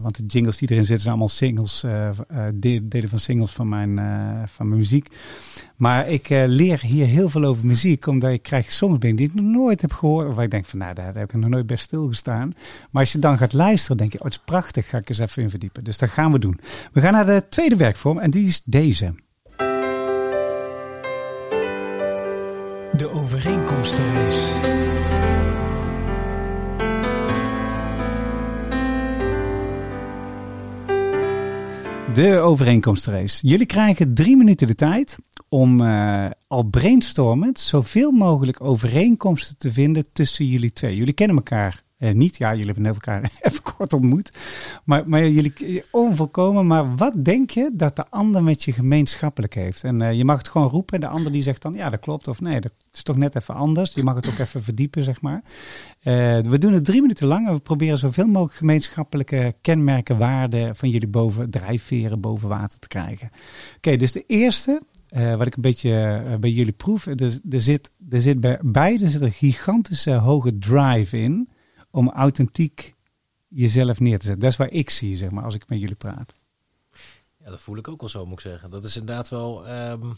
want 0.00 0.16
de 0.16 0.24
jingles 0.26 0.58
die 0.58 0.68
erin 0.70 0.84
zitten 0.84 1.00
zijn 1.02 1.10
allemaal 1.10 1.28
singles, 1.34 1.82
eh, 1.82 2.08
eh, 2.08 2.14
de- 2.54 2.88
delen 2.88 3.08
van 3.08 3.18
singles 3.18 3.50
van 3.52 3.68
mijn, 3.68 3.98
eh, 3.98 4.42
van 4.46 4.66
mijn 4.68 4.78
muziek. 4.80 5.08
Maar 5.76 6.08
ik 6.08 6.30
eh, 6.30 6.42
leer 6.46 6.80
hier 6.80 7.06
heel 7.06 7.28
veel 7.28 7.44
over 7.44 7.66
muziek, 7.66 8.06
omdat 8.06 8.30
ik 8.30 8.42
krijg 8.42 8.72
songs 8.72 8.98
binnen 8.98 9.16
die 9.18 9.26
ik 9.28 9.34
nog 9.34 9.44
nooit 9.44 9.80
heb 9.80 9.92
gehoord. 9.92 10.28
Of 10.28 10.38
ik 10.38 10.50
denk 10.50 10.64
van, 10.64 10.78
nou, 10.78 10.94
daar, 10.94 11.14
heb 11.14 11.28
ik 11.34 11.40
nog 11.40 11.50
nooit 11.50 11.66
bij 11.66 11.76
stilgestaan. 11.76 12.52
Maar 12.90 13.02
als 13.02 13.12
je 13.12 13.18
dan 13.18 13.38
gaat 13.38 13.52
luisteren, 13.52 13.96
denk 13.96 14.12
je, 14.12 14.18
oh, 14.18 14.24
het 14.24 14.32
is 14.32 14.42
prachtig, 14.44 14.88
ga 14.88 14.98
ik 14.98 15.08
eens 15.08 15.18
even 15.18 15.42
in 15.42 15.50
verdiepen. 15.50 15.84
Dus 15.84 15.98
dat 15.98 16.10
gaan 16.10 16.32
we 16.32 16.38
doen. 16.38 16.60
We 16.92 17.00
gaan 17.00 17.12
naar 17.12 17.26
de 17.26 17.44
tweede 17.48 17.76
werkvorm 17.76 18.18
en 18.18 18.30
die 18.30 18.46
is 18.46 18.62
deze. 18.64 19.14
De 22.96 23.10
overeenkomstenrace. 23.12 24.67
De 32.18 32.38
overeenkomstenrace. 32.38 33.46
Jullie 33.46 33.66
krijgen 33.66 34.14
drie 34.14 34.36
minuten 34.36 34.66
de 34.66 34.74
tijd 34.74 35.18
om 35.48 35.80
uh, 35.80 36.26
al 36.46 36.62
brainstormend 36.62 37.58
zoveel 37.58 38.10
mogelijk 38.10 38.60
overeenkomsten 38.60 39.56
te 39.58 39.72
vinden 39.72 40.12
tussen 40.12 40.46
jullie 40.46 40.72
twee. 40.72 40.96
Jullie 40.96 41.12
kennen 41.12 41.36
elkaar 41.36 41.82
uh, 41.98 42.12
niet. 42.12 42.36
Ja, 42.36 42.50
jullie 42.50 42.64
hebben 42.64 42.82
net 42.82 42.94
elkaar 42.94 43.22
even 43.40 43.62
kort 43.62 43.92
ontmoet. 43.92 44.32
Maar, 44.84 45.08
maar 45.08 45.28
jullie 45.28 45.84
onvolkomen. 45.90 46.66
Maar 46.66 46.96
wat 46.96 47.24
denk 47.24 47.50
je 47.50 47.70
dat 47.72 47.96
de 47.96 48.04
ander 48.10 48.42
met 48.42 48.64
je 48.64 48.72
gemeenschappelijk 48.72 49.54
heeft? 49.54 49.84
En 49.84 50.02
uh, 50.02 50.12
je 50.12 50.24
mag 50.24 50.38
het 50.38 50.48
gewoon 50.48 50.68
roepen. 50.68 51.00
De 51.00 51.08
ander 51.08 51.32
die 51.32 51.42
zegt 51.42 51.62
dan 51.62 51.72
ja, 51.72 51.90
dat 51.90 52.00
klopt. 52.00 52.28
Of 52.28 52.40
nee, 52.40 52.60
dat 52.60 52.72
is 52.92 53.02
toch 53.02 53.16
net 53.16 53.36
even 53.36 53.54
anders. 53.54 53.94
Je 53.94 54.02
mag 54.02 54.14
het 54.14 54.28
ook 54.28 54.38
even 54.38 54.62
verdiepen, 54.62 55.02
zeg 55.02 55.20
maar. 55.20 55.42
we 56.42 56.56
doen 56.58 56.72
het 56.72 56.84
drie 56.84 57.00
minuten 57.00 57.26
lang. 57.26 57.46
En 57.46 57.54
we 57.54 57.60
proberen 57.60 57.98
zoveel 57.98 58.26
mogelijk 58.26 58.54
gemeenschappelijke 58.54 59.54
kenmerken, 59.60 60.18
waarden 60.18 60.76
van 60.76 60.90
jullie 60.90 61.08
boven, 61.08 61.50
drijfveren 61.50 62.20
boven 62.20 62.48
water 62.48 62.78
te 62.78 62.88
krijgen. 62.88 63.30
Oké, 63.76 63.96
dus 63.96 64.12
de 64.12 64.24
eerste 64.26 64.82
wat 65.36 65.46
ik 65.46 65.56
een 65.56 65.62
beetje 65.62 66.22
bij 66.40 66.50
jullie 66.50 66.72
proef, 66.72 67.06
er, 67.06 67.40
er, 67.50 67.60
zit, 67.60 67.90
er 68.10 68.20
zit 68.20 68.40
bij 68.40 68.58
beide 68.62 69.08
zit 69.08 69.20
een 69.20 69.32
gigantische 69.32 70.12
hoge 70.12 70.58
drive 70.58 71.18
in 71.18 71.48
om 71.90 72.10
authentiek 72.10 72.94
jezelf 73.48 74.00
neer 74.00 74.18
te 74.18 74.24
zetten. 74.24 74.42
Dat 74.42 74.52
is 74.52 74.58
waar 74.58 74.70
ik 74.70 74.90
zie, 74.90 75.16
zeg 75.16 75.30
maar, 75.30 75.44
als 75.44 75.54
ik 75.54 75.68
met 75.68 75.80
jullie 75.80 75.94
praat. 75.94 76.32
Ja, 77.36 77.50
dat 77.50 77.60
voel 77.60 77.76
ik 77.76 77.88
ook 77.88 78.00
wel 78.00 78.10
zo, 78.10 78.24
moet 78.24 78.32
ik 78.32 78.40
zeggen. 78.40 78.70
Dat 78.70 78.84
is 78.84 78.96
inderdaad 78.96 79.28
wel... 79.28 79.68
Um, 79.68 80.16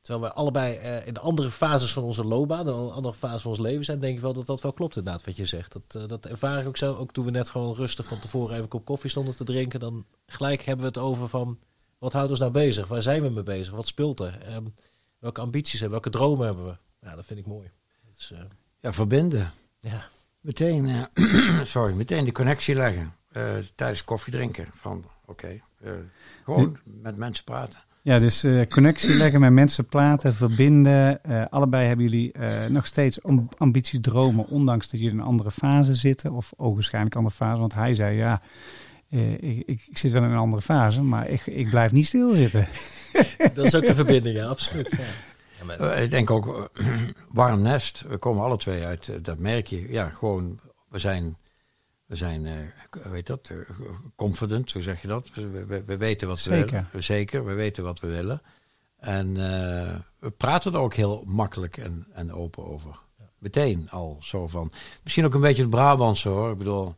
terwijl 0.00 0.24
we 0.24 0.32
allebei 0.32 0.78
uh, 0.78 1.06
in 1.06 1.14
de 1.14 1.20
andere 1.20 1.50
fases 1.50 1.92
van 1.92 2.02
onze 2.02 2.24
loopbaan, 2.24 2.64
de 2.64 2.72
andere 2.72 3.14
fases 3.14 3.42
van 3.42 3.50
ons 3.50 3.60
leven 3.60 3.84
zijn, 3.84 3.98
denk 3.98 4.16
ik 4.16 4.22
wel 4.22 4.32
dat 4.32 4.46
dat 4.46 4.60
wel 4.60 4.72
klopt 4.72 4.96
inderdaad, 4.96 5.24
wat 5.24 5.36
je 5.36 5.46
zegt. 5.46 5.72
Dat, 5.72 6.02
uh, 6.02 6.08
dat 6.08 6.26
ervaar 6.26 6.60
ik 6.60 6.66
ook 6.66 6.76
zo. 6.76 6.94
Ook 6.94 7.12
toen 7.12 7.24
we 7.24 7.30
net 7.30 7.50
gewoon 7.50 7.74
rustig 7.74 8.06
van 8.06 8.18
tevoren 8.18 8.50
even 8.50 8.62
een 8.62 8.68
kop 8.68 8.84
koffie 8.84 9.10
stonden 9.10 9.36
te 9.36 9.44
drinken, 9.44 9.80
dan 9.80 10.06
gelijk 10.26 10.62
hebben 10.62 10.84
we 10.84 10.90
het 10.90 10.98
over 10.98 11.28
van 11.28 11.58
wat 11.98 12.12
houdt 12.12 12.30
ons 12.30 12.38
nou 12.38 12.52
bezig? 12.52 12.88
Waar 12.88 13.02
zijn 13.02 13.22
we 13.22 13.28
mee 13.28 13.42
bezig? 13.42 13.74
Wat 13.74 13.86
speelt 13.86 14.20
er? 14.20 14.54
Um, 14.54 14.72
welke 15.18 15.40
ambities 15.40 15.80
hebben 15.80 15.98
we? 15.98 16.02
Welke 16.02 16.18
dromen 16.18 16.46
hebben 16.46 16.64
we? 16.64 17.06
Ja, 17.06 17.14
dat 17.14 17.26
vind 17.26 17.38
ik 17.38 17.46
mooi. 17.46 17.70
Is, 18.16 18.30
uh... 18.30 18.38
Ja, 18.78 18.92
verbinden. 18.92 19.52
Ja. 19.80 20.08
Meteen, 20.40 20.88
uh, 20.88 21.64
sorry, 21.64 21.94
meteen 21.94 22.24
de 22.24 22.32
connectie 22.32 22.74
leggen 22.74 23.14
uh, 23.32 23.42
tijdens 23.74 24.04
koffie 24.04 24.32
drinken. 24.32 24.66
Van 24.72 25.04
oké, 25.26 25.30
okay, 25.30 25.62
gewoon 26.44 26.78
met 27.02 27.16
mensen 27.16 27.44
praten. 27.44 27.78
Ja, 28.02 28.18
dus 28.18 28.46
connectie 28.68 29.14
leggen 29.14 29.40
met 29.40 29.52
mensen 29.52 29.86
praten, 29.86 30.34
verbinden. 30.34 31.20
allebei 31.50 31.86
hebben 31.86 32.08
jullie 32.08 32.32
nog 32.68 32.86
steeds 32.86 33.18
ambities, 33.56 34.00
dromen, 34.00 34.46
ondanks 34.48 34.90
dat 34.90 35.00
jullie 35.00 35.14
in 35.14 35.20
een 35.20 35.26
andere 35.26 35.50
fase 35.50 35.94
zitten. 35.94 36.32
Of 36.32 36.52
ogenschijnlijk 36.56 37.16
andere 37.16 37.34
fase. 37.34 37.60
Want 37.60 37.74
hij 37.74 37.94
zei 37.94 38.16
ja, 38.16 38.40
uh, 39.10 39.32
ik, 39.32 39.62
ik, 39.66 39.82
ik, 39.88 39.98
zit 39.98 40.12
wel 40.12 40.22
in 40.22 40.30
een 40.30 40.36
andere 40.36 40.62
fase, 40.62 41.02
maar 41.02 41.28
ik, 41.28 41.46
ik 41.46 41.70
blijf 41.70 41.92
niet 41.92 42.06
stilzitten. 42.06 42.68
dat 43.54 43.64
is 43.64 43.74
ook 43.74 43.84
een 43.84 43.94
verbinding, 43.94 44.36
ja, 44.36 44.46
absoluut. 44.46 44.90
Ja. 44.90 45.04
Ja, 45.60 45.66
maar... 45.66 45.80
uh, 45.80 46.02
ik 46.02 46.10
denk 46.10 46.30
ook, 46.30 46.70
uh, 46.74 47.00
warm 47.28 47.62
nest, 47.62 48.04
we 48.08 48.16
komen 48.16 48.44
alle 48.44 48.56
twee 48.56 48.84
uit, 48.84 49.24
dat 49.24 49.38
merk 49.38 49.66
je. 49.66 49.92
Ja, 49.92 50.08
gewoon, 50.08 50.60
we 50.88 50.98
zijn, 50.98 51.36
we 52.06 52.16
zijn 52.16 52.72
weet 53.02 53.26
dat, 53.26 53.52
confident, 54.16 54.72
hoe 54.72 54.82
zeg 54.82 55.02
je 55.02 55.08
dat? 55.08 55.28
We, 55.34 55.64
we, 55.64 55.84
we 55.84 55.96
weten 55.96 56.28
wat 56.28 56.42
we 56.42 56.54
Zeker. 56.54 56.86
willen. 56.90 57.04
Zeker, 57.04 57.44
we 57.44 57.54
weten 57.54 57.84
wat 57.84 58.00
we 58.00 58.06
willen. 58.06 58.42
En 58.96 59.34
we 60.18 60.30
praten 60.30 60.72
er 60.72 60.80
ook 60.80 60.94
heel 60.94 61.24
makkelijk 61.26 61.76
en, 61.76 62.06
en 62.12 62.32
open 62.32 62.66
over. 62.66 62.98
Ja. 63.18 63.24
Meteen 63.38 63.90
al 63.90 64.16
zo 64.20 64.48
van. 64.48 64.72
Misschien 65.02 65.24
ook 65.24 65.34
een 65.34 65.40
beetje 65.40 65.62
het 65.62 65.70
Brabantse 65.70 66.28
hoor. 66.28 66.50
Ik 66.50 66.58
bedoel, 66.58 66.94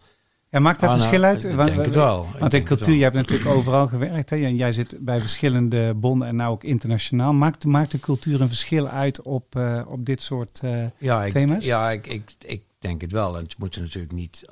maakt 0.61 0.81
dat 0.81 0.89
Ah, 0.91 0.97
nou, 0.97 1.09
verschil 1.09 1.29
uit? 1.29 1.45
ik 1.45 1.55
Want- 1.55 1.69
denk 1.69 1.85
het 1.85 1.95
wel. 1.95 2.29
Want 2.39 2.55
in 2.55 2.65
cultuur, 2.65 2.95
je 2.95 3.03
hebt 3.03 3.15
natuurlijk 3.15 3.51
overal 3.51 3.89
gewerkt. 3.89 4.31
Hè? 4.31 4.37
En 4.37 4.57
jij 4.57 4.73
zit 4.73 4.97
bij 5.01 5.21
verschillende 5.21 5.95
bonden 5.95 6.29
en 6.29 6.37
nou 6.37 6.51
ook 6.51 6.65
internationaal. 6.65 7.33
Maakt, 7.33 7.65
maakt 7.65 7.91
de 7.91 7.99
cultuur 8.01 8.41
een 8.41 8.49
verschil 8.49 8.89
uit 8.89 9.23
op, 9.23 9.57
eh, 9.57 9.83
op 9.89 10.05
dit 10.07 10.23
soort... 10.23 10.61
eh, 10.63 10.85
ja, 10.99 11.25
ik, 11.25 11.33
thema's? 11.33 11.65
Ja, 11.65 11.91
ik, 11.91 12.07
ik, 12.07 12.33
ik 12.47 12.63
denk 12.79 13.01
het 13.01 13.13
wel. 13.13 13.37
En 13.37 13.43
het 13.43 13.59
moet 13.59 13.77
natuurlijk 13.77 14.13
niet 14.13 14.45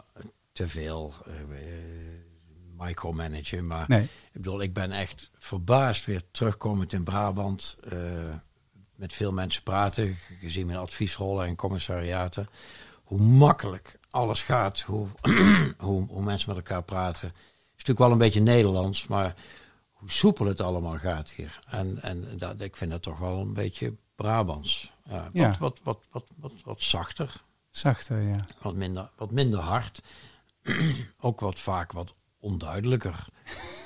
te 0.53 0.69
veel 0.69 1.13
eh, 1.27 1.33
eh, 1.33 2.87
micromanagen. 2.87 3.67
Maar 3.67 3.85
nee, 3.89 4.03
ik 4.03 4.09
bedoel, 4.33 4.63
ik 4.63 4.73
ben 4.73 4.91
echt 4.93 5.31
verbaasd 5.39 6.05
weer 6.07 6.23
terugkomend 6.31 6.93
in 6.93 7.05
Brabant. 7.05 7.77
eh, 7.91 7.99
met 8.97 9.13
veel 9.13 9.33
mensen 9.33 9.63
praten, 9.63 10.17
gezien 10.41 10.67
mijn 10.67 10.79
adviesrollen 10.79 11.47
en 11.47 11.57
commissariaten. 11.57 12.49
Hoe 13.05 13.21
makkelijk 13.21 13.99
alles 14.11 14.43
gaat, 14.43 14.81
hoe, 14.81 15.07
hoe, 15.79 16.07
hoe 16.07 16.23
mensen 16.23 16.49
met 16.49 16.59
elkaar 16.59 16.83
praten. 16.83 17.29
Het 17.29 17.37
is 17.67 17.87
natuurlijk 17.87 17.99
wel 17.99 18.11
een 18.11 18.19
beetje 18.19 18.41
Nederlands, 18.41 19.07
maar 19.07 19.35
hoe 19.93 20.11
soepel 20.11 20.47
het 20.47 20.61
allemaal 20.61 20.99
gaat 20.99 21.31
hier. 21.31 21.61
En, 21.67 22.03
en 22.03 22.25
dat, 22.37 22.61
ik 22.61 22.77
vind 22.77 22.91
dat 22.91 23.03
toch 23.03 23.19
wel 23.19 23.41
een 23.41 23.55
beetje 23.55 23.95
Brabants. 24.15 24.93
Ja, 25.09 25.31
wat. 25.33 25.59
Wat, 25.59 25.81
wat, 25.83 26.05
wat, 26.11 26.27
wat, 26.37 26.53
wat 26.65 26.83
zachter, 26.83 27.43
zachter, 27.71 28.21
ja. 28.23 28.41
wat 28.61 28.75
minder, 28.75 29.11
wat 29.17 29.31
minder 29.31 29.61
hard. 29.61 30.03
Ook 31.21 31.41
wat 31.41 31.61
vaak 31.61 31.93
wat 31.93 32.15
onduidelijker. 32.39 33.27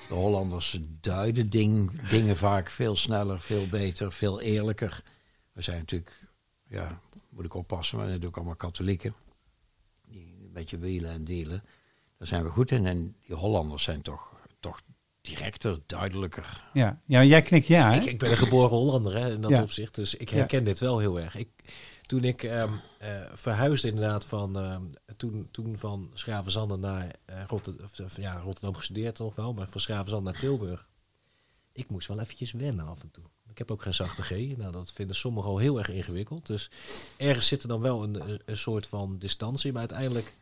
De 0.08 0.14
Hollanders 0.14 0.78
duiden 1.00 1.50
ding, 1.50 2.08
dingen 2.08 2.36
vaak 2.36 2.70
veel 2.70 2.96
sneller, 2.96 3.40
veel 3.40 3.68
beter, 3.68 4.12
veel 4.12 4.40
eerlijker. 4.40 5.02
We 5.52 5.62
zijn 5.62 5.78
natuurlijk, 5.78 6.26
ja, 6.68 7.00
moet 7.28 7.44
ik 7.44 7.54
oppassen, 7.54 7.96
maar 7.98 8.06
natuurlijk 8.06 8.36
allemaal 8.36 8.54
katholieken. 8.54 9.14
Beetje 10.54 10.78
wielen 10.78 11.10
en 11.10 11.24
delen. 11.24 11.62
Daar 12.18 12.28
zijn 12.28 12.42
we 12.44 12.50
goed 12.50 12.70
in. 12.70 12.86
En 12.86 13.16
die 13.26 13.36
Hollanders 13.36 13.82
zijn 13.82 14.02
toch, 14.02 14.34
toch 14.60 14.80
directer, 15.20 15.80
duidelijker. 15.86 16.64
Ja, 16.72 17.00
ja 17.06 17.24
jij 17.24 17.42
knikt 17.42 17.66
ja, 17.66 17.90
hè? 17.92 17.96
Ik, 17.96 18.04
ik 18.04 18.18
ben 18.18 18.30
een 18.30 18.36
geboren 18.36 18.76
Hollander 18.76 19.16
hè, 19.16 19.32
in 19.32 19.40
dat 19.40 19.50
Ja. 19.50 19.62
opzicht, 19.62 19.94
dus 19.94 20.14
ik 20.14 20.28
herken 20.28 20.64
dit 20.64 20.78
wel 20.78 20.98
heel 20.98 21.20
erg. 21.20 21.36
Ik, 21.36 21.48
toen 22.06 22.24
ik 22.24 22.42
ehm, 22.42 22.72
eh, 22.98 23.22
verhuisde 23.32 23.88
inderdaad 23.88 24.24
van, 24.24 24.58
ehm, 24.58 24.82
toen, 25.16 25.48
toen 25.50 25.78
van 25.78 26.10
Schravenzanden 26.14 26.80
naar 26.80 27.10
eh, 27.24 27.44
Rotterdam, 27.46 27.86
of, 28.04 28.16
ja, 28.16 28.36
Rotterdam 28.36 28.74
gestudeerd 28.74 29.18
nog 29.18 29.34
wel, 29.34 29.52
maar 29.52 29.68
van 29.68 29.80
Schravenzanden 29.80 30.32
naar 30.32 30.40
Tilburg. 30.40 30.88
Ik 31.72 31.88
moest 31.90 32.08
wel 32.08 32.20
eventjes 32.20 32.52
wennen 32.52 32.86
af 32.86 33.02
en 33.02 33.10
toe. 33.10 33.24
Ik 33.50 33.58
heb 33.58 33.70
ook 33.70 33.82
geen 33.82 33.94
zachte 33.94 34.22
G. 34.22 34.30
Nou, 34.56 34.72
dat 34.72 34.92
vinden 34.92 35.16
sommigen 35.16 35.50
al 35.50 35.58
heel 35.58 35.78
erg 35.78 35.88
ingewikkeld. 35.88 36.46
Dus 36.46 36.70
ergens 37.16 37.46
zit 37.46 37.62
er 37.62 37.68
dan 37.68 37.80
wel 37.80 38.02
een, 38.02 38.28
een, 38.30 38.40
een 38.44 38.56
soort 38.56 38.86
van 38.86 39.18
distantie. 39.18 39.70
Maar 39.72 39.80
uiteindelijk, 39.80 40.36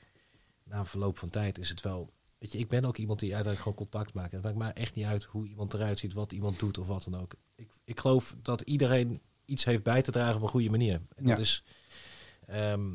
na 0.73 0.85
verloop 0.85 1.19
van 1.19 1.31
tijd, 1.31 1.59
is 1.59 1.69
het 1.69 1.81
wel... 1.81 2.13
Weet 2.39 2.53
je, 2.53 2.59
ik 2.59 2.69
ben 2.69 2.85
ook 2.85 2.97
iemand 2.97 3.19
die 3.19 3.35
uiteindelijk 3.35 3.63
gewoon 3.63 3.89
contact 3.91 4.15
maakt. 4.15 4.33
Het 4.33 4.43
maakt 4.43 4.57
mij 4.57 4.73
echt 4.73 4.95
niet 4.95 5.05
uit 5.07 5.25
hoe 5.25 5.47
iemand 5.49 5.75
eruit 5.75 5.99
ziet, 5.99 6.13
wat 6.13 6.33
iemand 6.33 6.59
doet 6.59 6.79
of 6.79 6.87
wat 6.87 7.05
dan 7.11 7.21
ook. 7.21 7.35
Ik, 7.55 7.71
ik 7.85 8.01
geloof 8.01 8.35
dat 8.43 8.61
iedereen 8.61 9.21
iets 9.45 9.65
heeft 9.65 9.83
bij 9.83 10.03
te 10.03 10.11
dragen 10.11 10.37
op 10.37 10.43
een 10.43 10.49
goede 10.49 10.71
manier. 10.71 11.01
En 11.15 11.25
Ja. 11.25 11.29
dat 11.29 11.39
is... 11.39 11.65
ehm, 12.47 12.95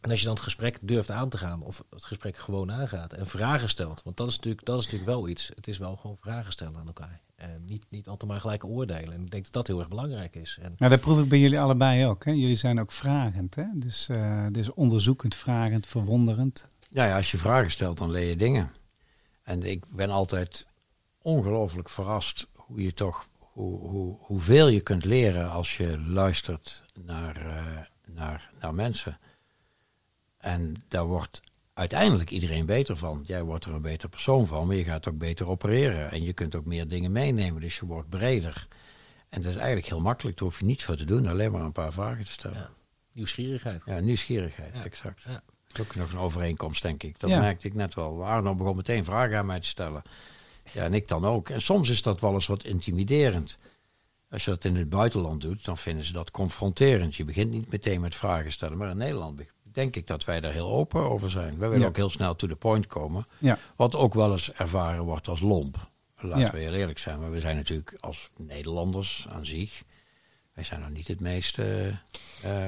en 0.00 0.10
als 0.10 0.18
je 0.18 0.24
dan 0.24 0.34
het 0.34 0.42
gesprek 0.42 0.78
durft 0.82 1.10
aan 1.10 1.28
te 1.28 1.38
gaan, 1.38 1.62
of 1.62 1.84
het 1.90 2.04
gesprek 2.04 2.36
gewoon 2.36 2.72
aangaat 2.72 3.12
en 3.12 3.26
vragen 3.26 3.68
stelt, 3.68 4.02
want 4.02 4.16
dat 4.16 4.28
is 4.28 4.36
natuurlijk, 4.36 4.64
dat 4.66 4.78
is 4.78 4.84
natuurlijk 4.84 5.10
wel 5.10 5.28
iets. 5.28 5.50
Het 5.54 5.68
is 5.68 5.78
wel 5.78 5.96
gewoon 5.96 6.18
vragen 6.18 6.52
stellen 6.52 6.76
aan 6.76 6.86
elkaar. 6.86 7.20
En 7.40 7.64
niet, 7.66 7.84
niet 7.88 8.08
altijd 8.08 8.30
maar 8.30 8.40
gelijk 8.40 8.64
oordelen. 8.64 9.12
En 9.12 9.22
ik 9.22 9.30
denk 9.30 9.44
dat 9.44 9.52
dat 9.52 9.66
heel 9.66 9.78
erg 9.78 9.88
belangrijk 9.88 10.36
is. 10.36 10.58
En 10.62 10.74
Nou, 10.78 10.90
dat 10.90 11.00
proef 11.00 11.20
ik 11.20 11.28
bij 11.28 11.38
jullie 11.38 11.60
allebei 11.60 12.06
ook. 12.06 12.24
Hè? 12.24 12.30
Jullie 12.30 12.56
zijn 12.56 12.80
ook 12.80 12.92
vragend, 12.92 13.54
hè? 13.54 13.64
Dus, 13.74 14.08
eh, 14.08 14.46
dus 14.50 14.72
onderzoekend, 14.72 15.34
vragend, 15.34 15.86
verwonderend. 15.86 16.68
Ja, 16.88 17.04
ja, 17.04 17.16
als 17.16 17.30
je 17.30 17.38
vragen 17.38 17.70
stelt, 17.70 17.98
dan 17.98 18.10
leer 18.10 18.28
je 18.28 18.36
dingen. 18.36 18.72
En 19.42 19.62
ik 19.62 19.84
ben 19.94 20.10
altijd 20.10 20.66
ongelooflijk 21.22 21.88
verrast 21.88 22.48
hoe 22.54 22.82
je 22.82 22.94
toch, 22.94 23.28
hoe, 23.38 23.78
hoe, 23.78 24.16
hoeveel 24.20 24.68
je 24.68 24.80
kunt 24.80 25.04
leren 25.04 25.50
als 25.50 25.76
je 25.76 26.00
luistert 26.00 26.84
naar, 27.04 27.46
eh, 27.46 27.78
naar, 28.06 28.50
naar 28.60 28.74
mensen. 28.74 29.18
En 30.38 30.74
daar 30.88 31.06
wordt 31.06 31.42
uiteindelijk 31.74 32.30
iedereen 32.30 32.66
beter 32.66 32.96
van. 32.96 33.22
Jij 33.26 33.42
wordt 33.42 33.64
er 33.64 33.74
een 33.74 33.82
beter 33.82 34.08
persoon 34.08 34.46
van, 34.46 34.66
maar 34.66 34.76
je 34.76 34.84
gaat 34.84 35.08
ook 35.08 35.18
beter 35.18 35.48
opereren. 35.48 36.10
En 36.10 36.22
je 36.22 36.32
kunt 36.32 36.54
ook 36.54 36.64
meer 36.64 36.88
dingen 36.88 37.12
meenemen, 37.12 37.60
dus 37.60 37.76
je 37.78 37.86
wordt 37.86 38.08
breder. 38.08 38.66
En 39.28 39.42
dat 39.42 39.50
is 39.50 39.56
eigenlijk 39.56 39.86
heel 39.86 40.00
makkelijk, 40.00 40.36
daar 40.38 40.48
hoef 40.48 40.58
je 40.58 40.64
niet 40.64 40.84
voor 40.84 40.96
te 40.96 41.04
doen, 41.04 41.26
alleen 41.26 41.52
maar 41.52 41.60
een 41.60 41.72
paar 41.72 41.92
vragen 41.92 42.24
te 42.24 42.32
stellen. 42.32 42.56
Ja. 42.56 42.70
nieuwsgierigheid. 43.12 43.82
Ja, 43.86 43.98
nieuwsgierigheid, 44.00 44.76
Ja. 44.76 44.84
exact. 44.84 45.22
Ja. 45.22 45.30
Dat 45.32 45.42
is 45.72 45.80
ook 45.80 45.94
nog 45.94 46.12
een 46.12 46.18
overeenkomst, 46.18 46.82
denk 46.82 47.02
ik. 47.02 47.20
Dat 47.20 47.30
Ja. 47.30 47.38
merkte 47.40 47.66
ik 47.66 47.74
net 47.74 47.94
wel. 47.94 48.24
Arno 48.26 48.54
begon 48.54 48.76
meteen 48.76 49.04
vragen 49.04 49.38
aan 49.38 49.46
mij 49.46 49.60
te 49.60 49.68
stellen. 49.68 50.02
Ja, 50.72 50.84
en 50.84 50.94
ik 50.94 51.08
dan 51.08 51.24
ook. 51.24 51.48
En 51.48 51.62
soms 51.62 51.88
is 51.88 52.02
dat 52.02 52.20
wel 52.20 52.34
eens 52.34 52.46
wat 52.46 52.64
intimiderend. 52.64 53.58
Als 54.30 54.44
je 54.44 54.50
dat 54.50 54.64
in 54.64 54.76
het 54.76 54.88
buitenland 54.88 55.40
doet, 55.40 55.64
dan 55.64 55.76
vinden 55.78 56.04
ze 56.04 56.12
dat 56.12 56.30
confronterend. 56.30 57.16
Je 57.16 57.24
begint 57.24 57.50
niet 57.50 57.70
meteen 57.70 58.00
met 58.00 58.14
vragen 58.14 58.52
stellen. 58.52 58.76
Maar 58.78 58.90
in 58.90 58.96
Nederland 58.96 59.36
denk 59.72 59.96
ik 59.96 60.06
dat 60.06 60.24
wij 60.24 60.40
daar 60.40 60.52
heel 60.52 60.70
open 60.70 61.10
over 61.10 61.30
zijn. 61.30 61.58
Wij 61.58 61.68
willen 61.68 61.80
Ja. 61.82 61.88
ook 61.88 61.96
heel 61.96 62.10
snel 62.10 62.36
to 62.36 62.46
the 62.46 62.56
point 62.56 62.86
komen. 62.86 63.26
Ja, 63.38 63.58
Wat 63.76 63.94
ook 63.94 64.14
wel 64.14 64.32
eens 64.32 64.52
ervaren 64.52 65.04
wordt 65.04 65.28
als 65.28 65.40
lomp. 65.40 65.88
Laten 66.22 66.38
Ja. 66.40 66.50
we 66.50 66.58
heel 66.58 66.74
eerlijk 66.74 66.98
zijn. 66.98 67.20
Maar 67.20 67.30
we 67.30 67.40
zijn 67.40 67.56
natuurlijk 67.56 67.96
als 68.00 68.30
Nederlanders 68.36 69.26
aan 69.28 69.46
zich... 69.46 69.82
Wij 70.52 70.64
zijn 70.64 70.80
nog 70.80 70.90
niet 70.90 71.08
het 71.08 71.20
meest... 71.20 71.58
eh, 71.58 71.66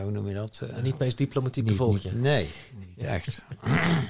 hoe 0.02 0.10
noem 0.10 0.28
je 0.28 0.34
dat? 0.34 0.62
Niet 0.76 0.86
het 0.92 0.98
meest 0.98 1.16
diplomatieke 1.18 1.74
volkje. 1.74 2.12
nee, 2.12 2.48
niet 2.86 2.98
echt. 3.06 3.44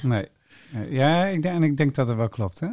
nee. 0.02 0.28
Eh, 0.72 0.92
Ja, 0.92 1.24
ik 1.26 1.42
denk, 1.42 1.54
en 1.54 1.62
ik 1.62 1.76
denk 1.76 1.94
dat 1.94 2.08
het 2.08 2.16
wel 2.16 2.28
klopt. 2.28 2.61
Hè? 2.61 2.68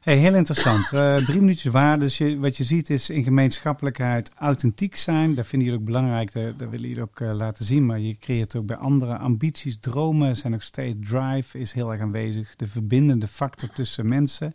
Hey, 0.00 0.16
heel 0.16 0.34
interessant. 0.34 0.92
Eh, 0.92 1.16
drie 1.16 1.40
minuutjes 1.40 1.72
waar. 1.72 1.98
Dus 1.98 2.18
je, 2.18 2.38
wat 2.38 2.56
je 2.56 2.64
ziet 2.64 2.90
is 2.90 3.10
in 3.10 3.22
gemeenschappelijkheid 3.22 4.34
authentiek 4.34 4.96
zijn. 4.96 5.34
Dat 5.34 5.46
vinden 5.46 5.68
jullie 5.68 5.82
ook 5.82 5.86
belangrijk. 5.86 6.32
Dat, 6.32 6.58
dat 6.58 6.68
willen 6.68 6.88
jullie 6.88 7.02
ook 7.02 7.20
eh, 7.20 7.34
laten 7.34 7.64
zien. 7.64 7.86
Maar 7.86 8.00
je 8.00 8.18
creëert 8.18 8.56
ook 8.56 8.66
bij 8.66 8.76
andere 8.76 9.16
ambities, 9.16 9.76
dromen 9.80 10.36
zijn 10.36 10.54
ook 10.54 10.62
steeds. 10.62 10.96
Drive 11.08 11.58
is 11.58 11.72
heel 11.72 11.92
erg 11.92 12.00
aanwezig. 12.00 12.56
De 12.56 12.66
verbindende 12.66 13.26
factor 13.26 13.68
tussen 13.68 14.08
mensen 14.08 14.52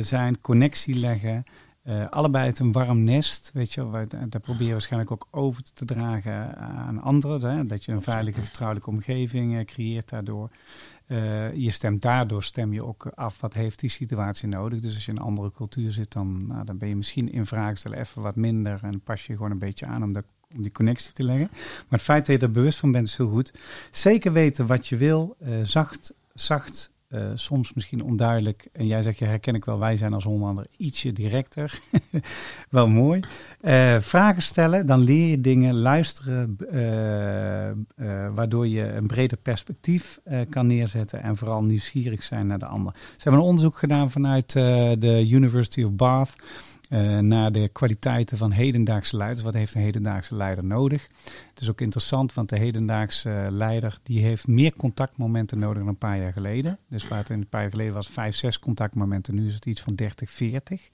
zijn. 0.00 0.40
Connectie 0.40 0.94
leggen. 0.94 1.44
Allebei 2.10 2.44
uit 2.44 2.58
een 2.58 2.72
warm 2.72 3.04
nest, 3.04 3.50
weet 3.54 3.72
je, 3.72 3.90
wel, 3.90 4.06
daar 4.28 4.40
probeer 4.40 4.66
je 4.66 4.72
waarschijnlijk 4.72 5.10
ook 5.10 5.28
over 5.30 5.62
te 5.74 5.84
dragen 5.84 6.56
aan 6.56 7.00
anderen. 7.00 7.56
Hè? 7.56 7.66
Dat 7.66 7.84
je 7.84 7.92
een 7.92 8.02
veilige, 8.02 8.40
vertrouwelijke 8.40 8.90
omgeving 8.90 9.66
creëert 9.66 10.08
daardoor. 10.08 10.50
Eh, 11.06 11.54
je 11.54 11.70
stemt 11.70 12.02
daardoor 12.02 12.42
stem 12.42 12.72
je 12.72 12.84
ook 12.84 13.06
af 13.06 13.40
wat 13.40 13.54
heeft 13.54 13.78
die 13.78 13.90
situatie 13.90 14.48
nodig. 14.48 14.80
Dus 14.80 14.94
als 14.94 15.04
je 15.04 15.10
in 15.10 15.16
een 15.16 15.22
andere 15.22 15.50
cultuur 15.50 15.92
zit, 15.92 16.12
dan, 16.12 16.46
nou, 16.46 16.64
dan 16.64 16.78
ben 16.78 16.88
je 16.88 16.96
misschien 16.96 17.32
in 17.32 17.46
vraag 17.46 17.78
stellen 17.78 17.98
even 17.98 18.22
wat 18.22 18.36
minder 18.36 18.80
en 18.82 19.00
pas 19.00 19.26
je 19.26 19.32
gewoon 19.32 19.50
een 19.50 19.58
beetje 19.58 19.86
aan 19.86 20.02
om, 20.02 20.12
de, 20.12 20.24
om 20.54 20.62
die 20.62 20.72
connectie 20.72 21.12
te 21.12 21.24
leggen. 21.24 21.48
Maar 21.52 21.86
het 21.88 22.02
feit 22.02 22.26
dat 22.26 22.40
je 22.40 22.46
er 22.46 22.52
bewust 22.52 22.78
van 22.78 22.92
bent 22.92 23.08
is 23.08 23.16
heel 23.16 23.28
goed. 23.28 23.52
Zeker 23.90 24.32
weten 24.32 24.66
wat 24.66 24.86
je 24.86 24.96
wil, 24.96 25.36
eh, 25.38 25.52
zacht, 25.62 26.14
zacht. 26.34 26.91
Eh, 27.12 27.30
soms 27.34 27.72
misschien 27.72 28.02
onduidelijk. 28.02 28.68
En 28.72 28.86
jij 28.86 29.02
zegt, 29.02 29.18
je 29.18 29.24
herken 29.24 29.54
ik 29.54 29.64
wel, 29.64 29.78
wij 29.78 29.96
zijn 29.96 30.12
als 30.12 30.24
Hollander 30.24 30.66
ietsje 30.76 31.12
directer. 31.12 31.80
wel 32.70 32.88
mooi. 32.88 33.20
Eh, 33.60 33.98
vragen 33.98 34.42
stellen, 34.42 34.86
dan 34.86 35.00
leer 35.00 35.30
je 35.30 35.40
dingen, 35.40 35.74
luisteren, 35.74 36.56
eh, 36.70 38.28
waardoor 38.34 38.68
je 38.68 38.92
een 38.92 39.06
breder 39.06 39.38
perspectief 39.38 40.20
kan 40.50 40.66
neerzetten 40.66 41.22
en 41.22 41.36
vooral 41.36 41.62
nieuwsgierig 41.62 42.22
zijn 42.22 42.46
naar 42.46 42.58
de 42.58 42.66
ander. 42.66 42.92
Ze 42.94 43.22
hebben 43.22 43.40
een 43.40 43.46
onderzoek 43.46 43.76
gedaan 43.76 44.10
vanuit 44.10 44.52
de 44.52 45.26
University 45.30 45.82
of 45.82 45.92
Bath 45.92 46.34
eh, 46.92 47.18
naar 47.18 47.52
de 47.52 47.68
kwaliteiten 47.68 48.36
van 48.36 48.50
hedendaagse 48.50 49.16
leiders. 49.16 49.42
Wat 49.42 49.54
heeft 49.54 49.74
een 49.74 49.80
hedendaagse 49.80 50.36
leider 50.36 50.64
nodig? 50.64 51.08
Het 51.50 51.60
is 51.60 51.70
ook 51.70 51.80
interessant, 51.80 52.34
want 52.34 52.48
de 52.48 52.58
hedendaagse 52.58 53.30
eh, 53.30 53.46
leider 53.50 53.98
die 54.02 54.24
heeft 54.24 54.46
meer 54.46 54.72
contactmomenten 54.72 55.58
nodig 55.58 55.78
dan 55.78 55.88
een 55.88 55.96
paar 55.96 56.18
jaar 56.18 56.32
geleden. 56.32 56.78
Dus 56.88 57.08
waar 57.08 57.18
het 57.18 57.28
een 57.28 57.48
paar 57.48 57.60
jaar 57.60 57.70
geleden 57.70 57.94
was 57.94 58.08
vijf, 58.08 58.36
zes 58.36 58.58
contactmomenten, 58.58 59.34
nu 59.34 59.46
is 59.46 59.54
het 59.54 59.66
iets 59.66 59.80
van 59.80 59.94
30, 59.94 60.30
40. 60.30 60.90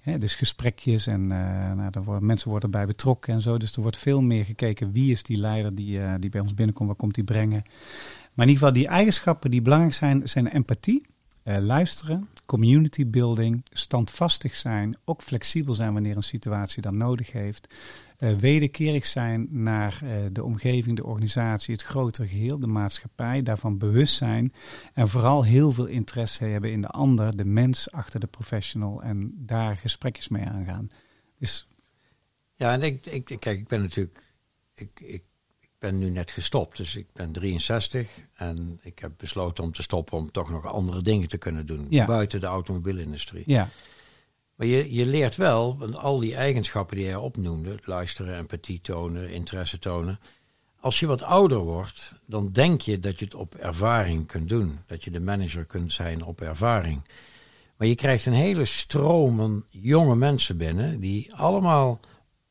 Hè, 0.00 0.18
dus 0.18 0.34
gesprekjes 0.34 1.06
en 1.06 1.32
eh, 1.32 1.72
nou, 1.72 1.90
worden, 2.04 2.26
mensen 2.26 2.50
worden 2.50 2.70
erbij 2.70 2.86
betrokken 2.86 3.34
en 3.34 3.42
zo. 3.42 3.56
Dus 3.58 3.76
er 3.76 3.82
wordt 3.82 3.96
veel 3.96 4.20
meer 4.20 4.44
gekeken 4.44 4.92
wie 4.92 5.10
is 5.10 5.22
die 5.22 5.36
leider 5.36 5.74
die, 5.74 6.18
die 6.18 6.30
bij 6.30 6.40
ons 6.40 6.54
binnenkomt, 6.54 6.88
wat 6.88 6.98
komt 6.98 7.14
die 7.14 7.24
brengen. 7.24 7.62
Maar 8.34 8.46
in 8.46 8.52
ieder 8.52 8.66
geval 8.66 8.72
die 8.72 8.88
eigenschappen 8.88 9.50
die 9.50 9.62
belangrijk 9.62 9.94
zijn, 9.94 10.28
zijn 10.28 10.48
empathie, 10.48 11.02
eh, 11.48 11.58
luisteren, 11.58 12.28
community 12.46 13.06
building, 13.06 13.64
standvastig 13.70 14.56
zijn, 14.56 14.96
ook 15.04 15.22
flexibel 15.22 15.74
zijn 15.74 15.92
wanneer 15.92 16.16
een 16.16 16.22
situatie 16.22 16.82
dat 16.82 16.92
nodig 16.92 17.32
heeft. 17.32 17.74
eh, 18.16 18.36
wederkerig 18.36 19.06
zijn 19.06 19.46
naar 19.50 20.00
eh, 20.02 20.10
de 20.32 20.44
omgeving, 20.44 20.96
de 20.96 21.04
organisatie, 21.04 21.74
het 21.74 21.82
grotere 21.82 22.28
geheel, 22.28 22.58
de 22.58 22.66
maatschappij, 22.66 23.42
daarvan 23.42 23.78
bewust 23.78 24.14
zijn 24.14 24.52
en 24.94 25.08
vooral 25.08 25.44
heel 25.44 25.72
veel 25.72 25.86
interesse 25.86 26.44
hebben 26.44 26.72
in 26.72 26.80
de 26.80 26.88
ander, 26.88 27.36
de 27.36 27.44
mens 27.44 27.90
achter 27.90 28.20
de 28.20 28.26
professional 28.26 29.02
en 29.02 29.32
daar 29.36 29.76
gesprekjes 29.76 30.28
mee 30.28 30.44
aangaan. 30.44 30.88
Dus 31.38 31.68
Ja, 32.54 32.72
en 32.72 32.82
ik, 32.82 33.06
ik, 33.06 33.24
kijk, 33.24 33.58
ik 33.58 33.68
ben 33.68 33.80
natuurlijk. 33.80 34.34
Ik, 34.74 35.00
ik 35.00 35.22
ben 35.78 35.98
nu 35.98 36.10
net 36.10 36.30
gestopt, 36.30 36.76
dus 36.76 36.96
ik 36.96 37.06
ben 37.12 37.32
63. 37.32 38.10
En 38.34 38.80
ik 38.82 38.98
heb 38.98 39.12
besloten 39.16 39.64
om 39.64 39.72
te 39.72 39.82
stoppen 39.82 40.16
om 40.16 40.30
toch 40.30 40.50
nog 40.50 40.66
andere 40.66 41.02
dingen 41.02 41.28
te 41.28 41.38
kunnen 41.38 41.66
doen. 41.66 41.86
Ja. 41.90 42.04
Buiten 42.04 42.40
de 42.40 42.46
automobielindustrie. 42.46 43.42
ja, 43.46 43.68
Maar 44.54 44.66
je, 44.66 44.92
je 44.92 45.06
leert 45.06 45.36
wel, 45.36 45.78
want 45.78 45.96
al 45.96 46.18
die 46.18 46.34
eigenschappen 46.34 46.96
die 46.96 47.04
jij 47.04 47.16
opnoemde, 47.16 47.78
luisteren, 47.82 48.36
empathie 48.36 48.80
tonen, 48.80 49.30
interesse 49.30 49.78
tonen. 49.78 50.20
Als 50.80 51.00
je 51.00 51.06
wat 51.06 51.22
ouder 51.22 51.58
wordt, 51.58 52.14
dan 52.26 52.52
denk 52.52 52.80
je 52.80 52.98
dat 52.98 53.18
je 53.18 53.24
het 53.24 53.34
op 53.34 53.54
ervaring 53.54 54.26
kunt 54.26 54.48
doen. 54.48 54.78
Dat 54.86 55.04
je 55.04 55.10
de 55.10 55.20
manager 55.20 55.64
kunt 55.64 55.92
zijn 55.92 56.24
op 56.24 56.40
ervaring. 56.40 57.02
Maar 57.76 57.88
je 57.88 57.94
krijgt 57.94 58.26
een 58.26 58.32
hele 58.32 58.64
stroom 58.64 59.36
van 59.36 59.64
jonge 59.70 60.16
mensen 60.16 60.56
binnen, 60.56 61.00
die 61.00 61.34
allemaal 61.34 62.00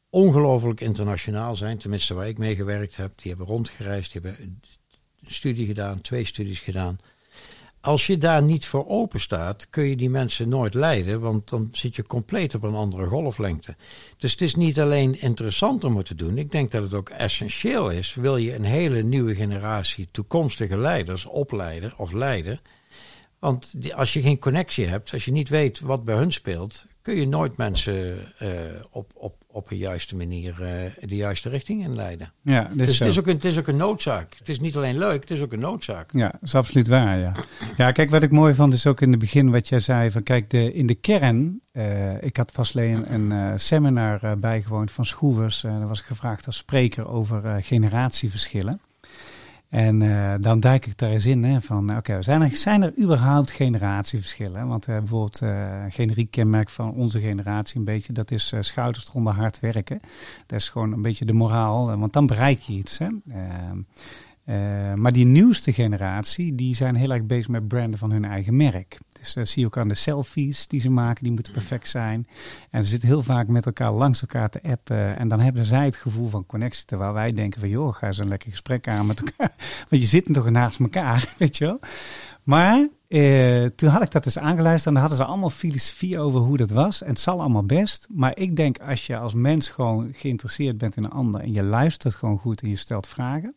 ongelooflijk 0.09 0.81
internationaal 0.81 1.55
zijn. 1.55 1.77
Tenminste, 1.77 2.13
waar 2.13 2.27
ik 2.27 2.37
mee 2.37 2.55
gewerkt 2.55 2.95
heb. 2.95 3.11
Die 3.15 3.29
hebben 3.29 3.47
rondgereisd, 3.47 4.11
die 4.11 4.21
hebben 4.21 4.41
een 4.41 4.61
studie 5.25 5.65
gedaan, 5.65 6.01
twee 6.01 6.25
studies 6.25 6.59
gedaan. 6.59 6.99
Als 7.81 8.07
je 8.07 8.17
daar 8.17 8.43
niet 8.43 8.65
voor 8.65 8.87
open 8.87 9.19
staat, 9.19 9.69
kun 9.69 9.83
je 9.83 9.95
die 9.95 10.09
mensen 10.09 10.49
nooit 10.49 10.73
leiden, 10.73 11.19
want 11.19 11.49
dan 11.49 11.69
zit 11.71 11.95
je 11.95 12.03
compleet 12.03 12.55
op 12.55 12.63
een 12.63 12.73
andere 12.73 13.07
golflengte. 13.07 13.75
Dus 14.17 14.31
het 14.31 14.41
is 14.41 14.55
niet 14.55 14.79
alleen 14.79 15.21
interessant 15.21 15.83
om 15.83 15.97
het 15.97 16.05
te 16.05 16.15
doen, 16.15 16.37
ik 16.37 16.51
denk 16.51 16.71
dat 16.71 16.83
het 16.83 16.93
ook 16.93 17.09
essentieel 17.09 17.89
is. 17.89 18.15
Wil 18.15 18.37
je 18.37 18.55
een 18.55 18.63
hele 18.63 19.01
nieuwe 19.01 19.35
generatie 19.35 20.07
toekomstige 20.11 20.77
leiders 20.77 21.25
opleiden 21.25 21.97
of 21.97 22.11
leiden? 22.11 22.61
Want 23.39 23.81
die, 23.81 23.95
als 23.95 24.13
je 24.13 24.21
geen 24.21 24.39
connectie 24.39 24.85
hebt, 24.85 25.13
als 25.13 25.25
je 25.25 25.31
niet 25.31 25.49
weet 25.49 25.79
wat 25.79 26.05
bij 26.05 26.15
hun 26.15 26.31
speelt, 26.31 26.85
kun 27.01 27.15
je 27.15 27.27
nooit 27.27 27.57
mensen 27.57 28.17
eh, 28.37 28.49
op, 28.91 29.11
op, 29.15 29.35
op 29.57 29.71
een 29.71 29.77
juiste 29.77 30.15
manier 30.15 30.61
eh, 30.61 31.09
de 31.09 31.15
juiste 31.15 31.49
richting 31.49 31.83
inleiden. 31.83 32.31
ja, 32.41 32.69
dus, 32.73 32.87
Dus 32.87 32.99
het 32.99 33.07
is, 33.09 33.19
ook 33.19 33.27
een, 33.27 33.35
het 33.35 33.45
is 33.45 33.57
ook 33.57 33.67
een 33.67 33.77
noodzaak. 33.77 34.35
Het 34.37 34.49
is 34.49 34.59
niet 34.59 34.75
alleen 34.75 34.97
leuk, 34.97 35.21
het 35.21 35.31
is 35.31 35.41
ook 35.41 35.53
een 35.53 35.59
noodzaak. 35.59 36.09
Ja, 36.13 36.29
dat 36.31 36.41
is 36.41 36.55
absoluut 36.55 36.87
waar, 36.87 37.19
ja. 37.19 37.33
Ja, 37.77 37.91
kijk, 37.91 38.09
wat 38.09 38.23
ik 38.23 38.31
mooi 38.31 38.53
vond 38.53 38.73
is 38.73 38.87
ook 38.87 39.01
in 39.01 39.09
het 39.09 39.19
begin 39.19 39.51
wat 39.51 39.67
jij 39.67 39.79
zei 39.79 40.11
van 40.11 40.23
kijk, 40.23 40.49
de, 40.49 40.73
in 40.73 40.85
de 40.85 40.95
kern, 40.95 41.61
eh, 41.71 42.23
ik 42.23 42.37
had 42.37 42.51
pas 42.51 42.75
alleen 42.75 43.13
een 43.13 43.31
eh, 43.31 43.51
seminar 43.55 44.39
bijgewoond 44.39 44.91
van 44.91 45.05
Schroevers. 45.05 45.61
Daar 45.61 45.87
was 45.87 45.99
ik 45.99 46.05
gevraagd 46.05 46.45
als 46.45 46.57
spreker 46.57 47.07
over 47.07 47.63
generatieverschillen. 47.63 48.81
En 49.69 50.01
eh, 50.01 50.33
dan 50.39 50.59
duik 50.59 50.85
ik 50.85 50.97
daar 50.97 51.09
eens 51.09 51.25
in 51.25 51.43
hè, 51.43 51.61
van, 51.61 51.97
oké, 51.97 52.21
zijn, 52.21 52.41
er, 52.41 52.55
zijn 52.55 52.81
er 52.81 52.93
überhaupt 52.99 53.51
generatieverschillen? 53.51 54.67
Want 54.67 54.87
eh, 54.87 54.97
bijvoorbeeld 54.97 55.41
eh 55.41 55.83
generiek 55.89 56.31
kenmerk 56.31 56.69
van 56.69 56.93
onze 56.93 57.19
generatie 57.19 57.77
een 57.77 57.83
beetje, 57.83 58.13
dat 58.13 58.31
is 58.31 58.53
schouders 58.59 59.07
eronder 59.09 59.33
hard 59.33 59.59
werken. 59.59 59.99
Dat 60.45 60.59
is 60.59 60.69
gewoon 60.69 60.91
een 60.91 61.01
beetje 61.01 61.25
de 61.25 61.33
moraal, 61.33 61.97
want 61.97 62.13
dan 62.13 62.27
bereik 62.27 62.59
je 62.59 62.73
iets. 62.73 62.97
Hè? 62.97 63.07
Eh, 64.47 64.93
maar 64.93 65.11
die 65.11 65.25
nieuwste 65.25 65.73
generatie, 65.73 66.55
die 66.55 66.75
zijn 66.75 66.95
heel 66.95 67.11
erg 67.11 67.23
bezig 67.23 67.47
met 67.47 67.67
branden 67.67 67.99
van 67.99 68.11
hun 68.11 68.25
eigen 68.25 68.55
merk. 68.55 68.97
Dus 69.19 69.33
dat 69.33 69.47
zie 69.47 69.61
je 69.61 69.67
ook 69.67 69.77
aan 69.77 69.87
de 69.87 69.95
selfies 69.95 70.67
die 70.67 70.79
ze 70.79 70.89
maken, 70.89 71.23
die 71.23 71.31
moeten 71.31 71.53
perfect 71.53 71.89
zijn. 71.89 72.27
En 72.69 72.83
ze 72.83 72.89
zitten 72.89 73.09
heel 73.09 73.21
vaak 73.21 73.47
met 73.47 73.65
elkaar 73.65 73.91
langs 73.91 74.21
elkaar 74.21 74.49
te 74.49 74.61
appen. 74.63 75.17
En 75.17 75.27
dan 75.27 75.39
hebben 75.39 75.65
zij 75.65 75.85
het 75.85 75.95
gevoel 75.95 76.29
van 76.29 76.45
connectie. 76.45 76.85
Terwijl 76.85 77.13
wij 77.13 77.31
denken 77.31 77.59
van, 77.59 77.69
joh, 77.69 77.93
ga 77.93 78.07
eens 78.07 78.17
een 78.17 78.27
lekker 78.27 78.49
gesprek 78.49 78.87
aan 78.87 79.05
met 79.05 79.19
elkaar. 79.19 79.53
Want 79.89 80.01
je 80.01 80.07
zit 80.07 80.33
toch 80.33 80.49
naast 80.49 80.79
elkaar, 80.79 81.33
weet 81.37 81.57
je 81.57 81.65
wel. 81.65 81.79
Maar 82.43 82.87
eh, 83.07 83.65
toen 83.65 83.89
had 83.89 84.03
ik 84.03 84.11
dat 84.11 84.23
dus 84.23 84.37
aangeluisterd 84.37 84.85
en 84.85 84.93
dan 84.93 85.01
hadden 85.01 85.17
ze 85.17 85.25
allemaal 85.25 85.49
filosofie 85.49 86.19
over 86.19 86.39
hoe 86.39 86.57
dat 86.57 86.71
was. 86.71 87.01
En 87.01 87.09
het 87.09 87.19
zal 87.19 87.39
allemaal 87.39 87.65
best. 87.65 88.07
Maar 88.11 88.37
ik 88.37 88.55
denk 88.55 88.79
als 88.79 89.07
je 89.07 89.17
als 89.17 89.33
mens 89.33 89.69
gewoon 89.69 90.09
geïnteresseerd 90.13 90.77
bent 90.77 90.97
in 90.97 91.03
een 91.03 91.11
ander 91.11 91.41
en 91.41 91.53
je 91.53 91.63
luistert 91.63 92.15
gewoon 92.15 92.37
goed 92.37 92.61
en 92.61 92.69
je 92.69 92.75
stelt 92.75 93.07
vragen. 93.07 93.55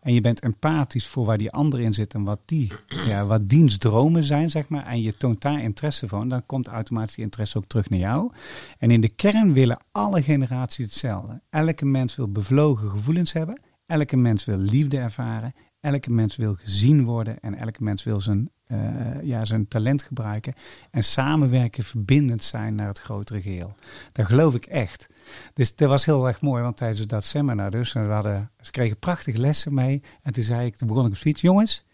En 0.00 0.14
je 0.14 0.20
bent 0.20 0.40
empathisch 0.40 1.06
voor 1.06 1.24
waar 1.24 1.38
die 1.38 1.50
ander 1.50 1.80
in 1.80 1.94
zit 1.94 2.14
en 2.14 2.24
wat, 2.24 2.40
die, 2.44 2.72
ja, 2.86 3.26
wat 3.26 3.48
diens 3.48 3.78
dromen 3.78 4.22
zijn, 4.22 4.50
zeg 4.50 4.68
maar. 4.68 4.86
En 4.86 5.02
je 5.02 5.16
toont 5.16 5.40
daar 5.42 5.62
interesse 5.62 6.08
van, 6.08 6.28
dan 6.28 6.46
komt 6.46 6.68
automatisch 6.68 7.14
die 7.14 7.24
interesse 7.24 7.58
ook 7.58 7.66
terug 7.66 7.88
naar 7.88 7.98
jou. 7.98 8.32
En 8.78 8.90
in 8.90 9.00
de 9.00 9.10
kern 9.10 9.52
willen 9.52 9.78
alle 9.92 10.22
generaties 10.22 10.84
hetzelfde. 10.84 11.40
Elke 11.50 11.84
mens 11.84 12.16
wil 12.16 12.32
bevlogen 12.32 12.90
gevoelens 12.90 13.32
hebben. 13.32 13.60
Elke 13.86 14.16
mens 14.16 14.44
wil 14.44 14.58
liefde 14.58 14.98
ervaren. 14.98 15.54
Elke 15.80 16.10
mens 16.10 16.36
wil 16.36 16.54
gezien 16.54 17.04
worden. 17.04 17.40
En 17.40 17.58
elke 17.58 17.82
mens 17.82 18.04
wil 18.04 18.20
zijn, 18.20 18.50
eh, 18.66 18.78
ja, 19.22 19.44
zijn 19.44 19.68
talent 19.68 20.02
gebruiken. 20.02 20.54
En 20.90 21.04
samenwerken, 21.04 21.84
verbindend 21.84 22.42
zijn 22.42 22.74
naar 22.74 22.88
het 22.88 22.98
grotere 22.98 23.40
geheel. 23.40 23.74
Dat 24.12 24.26
geloof 24.26 24.54
ik 24.54 24.66
echt. 24.66 25.08
Dus 25.54 25.74
dat 25.76 25.88
was 25.88 26.04
heel 26.04 26.26
erg 26.26 26.40
mooi, 26.40 26.62
want 26.62 26.76
tijdens 26.76 27.06
dat 27.06 27.24
seminar 27.24 27.70
dus, 27.70 27.92
we 27.92 27.98
hadden, 28.00 28.50
ze 28.60 28.70
kregen 28.70 28.98
prachtige 28.98 29.38
lessen 29.38 29.74
mee. 29.74 30.02
En 30.22 30.32
toen 30.32 30.44
zei 30.44 30.66
ik, 30.66 30.76
toen 30.76 30.88
begon 30.88 31.04
ik 31.04 31.10
op 31.10 31.16
speech, 31.16 31.40
jongens, 31.40 31.84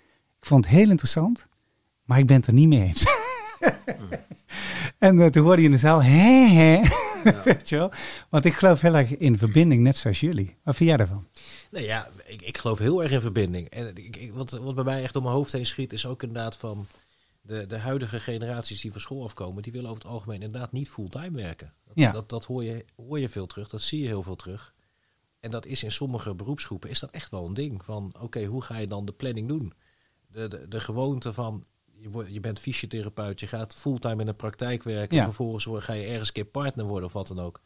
ik 0.41 0.47
vond 0.47 0.65
het 0.65 0.75
heel 0.75 0.89
interessant, 0.91 1.47
maar 2.05 2.19
ik 2.19 2.27
ben 2.27 2.37
het 2.37 2.47
er 2.47 2.53
niet 2.53 2.69
mee 2.69 2.83
eens. 2.83 3.05
en 4.99 5.21
eh, 5.21 5.27
toen 5.27 5.43
hoorde 5.45 5.61
je 5.63 5.67
in 5.69 5.73
de 5.75 5.79
zaal, 5.81 6.03
hè, 6.03 6.47
hè. 6.49 6.81
Weet 7.45 7.69
je 7.69 7.77
wel? 7.77 7.93
Want 8.31 8.45
ik 8.45 8.55
geloof 8.55 8.81
heel 8.81 8.97
erg 8.97 9.17
in 9.17 9.39
verbinding, 9.39 9.83
net 9.83 9.97
zoals 9.97 10.21
jullie. 10.21 10.57
Wat 10.65 10.77
vind 10.77 10.89
jij 10.89 10.99
daarvan? 10.99 11.27
Nou 11.71 11.85
ja, 11.85 12.09
ik, 12.27 12.43
ik 12.43 12.59
geloof 12.59 12.79
heel 12.79 13.03
erg 13.03 13.13
in 13.13 13.21
verbinding. 13.21 13.69
En 13.69 13.89
ik, 13.97 14.17
ik- 14.17 14.33
wat, 14.35 14.51
wat 14.51 14.75
bij 14.75 14.85
mij 14.85 15.03
echt 15.03 15.13
door 15.13 15.23
mijn 15.23 15.35
hoofd 15.35 15.53
heen 15.53 15.67
schiet, 15.67 15.93
is 15.93 16.07
ook 16.07 16.23
inderdaad 16.23 16.57
van 16.57 16.87
de, 17.47 17.67
de 17.67 17.79
huidige 17.79 18.21
generaties 18.21 18.81
die 18.81 18.93
van 18.93 19.01
school 19.01 19.23
afkomen, 19.25 19.63
die 19.63 19.73
willen 19.73 19.91
over 19.91 20.03
het 20.03 20.13
algemeen 20.13 20.43
inderdaad 20.43 20.73
niet 20.73 20.89
fulltime 20.91 21.31
werken. 21.43 21.73
Dat, 21.85 21.95
Ja. 21.97 22.13
dat, 22.13 22.29
dat 22.29 22.45
hoor, 22.45 22.65
je, 22.65 22.85
hoor 22.97 23.19
je 23.21 23.29
veel 23.29 23.47
terug, 23.47 23.69
dat 23.69 23.83
zie 23.83 24.01
je 24.01 24.07
heel 24.07 24.23
veel 24.23 24.37
terug. 24.37 24.75
En 25.41 25.51
dat 25.51 25.67
is 25.67 25.83
in 25.83 25.93
sommige 25.93 26.35
beroepsgroepen 26.35 26.91
is 26.91 26.99
dat 27.01 27.11
echt 27.11 27.31
wel 27.31 27.47
een 27.47 27.55
ding. 27.55 27.85
Van 27.85 28.15
oké, 28.21 28.45
hoe 28.45 28.63
ga 28.63 28.77
je 28.77 28.87
dan 28.87 29.05
de 29.05 29.13
planning 29.13 29.49
doen? 29.49 29.73
De, 30.27 30.49
de, 30.49 30.69
de 30.69 30.81
gewoonte 30.81 31.33
van 31.33 31.65
je, 31.99 32.11
wordt, 32.11 32.33
je 32.33 32.41
bent 32.41 32.59
fysiotherapeut, 32.59 33.41
je 33.41 33.47
gaat 33.47 33.75
fulltime 33.75 34.21
in 34.21 34.27
de 34.27 34.35
praktijk 34.35 34.83
werken. 34.83 35.17
Ja. 35.17 35.23
En 35.23 35.33
vervolgens 35.35 35.85
ga 35.85 35.93
je 35.93 36.07
ergens 36.07 36.29
een 36.29 36.35
keer 36.35 36.45
partner 36.45 36.85
worden 36.87 37.07
of 37.09 37.13
wat 37.15 37.27
dan 37.29 37.39
ook. 37.41 37.61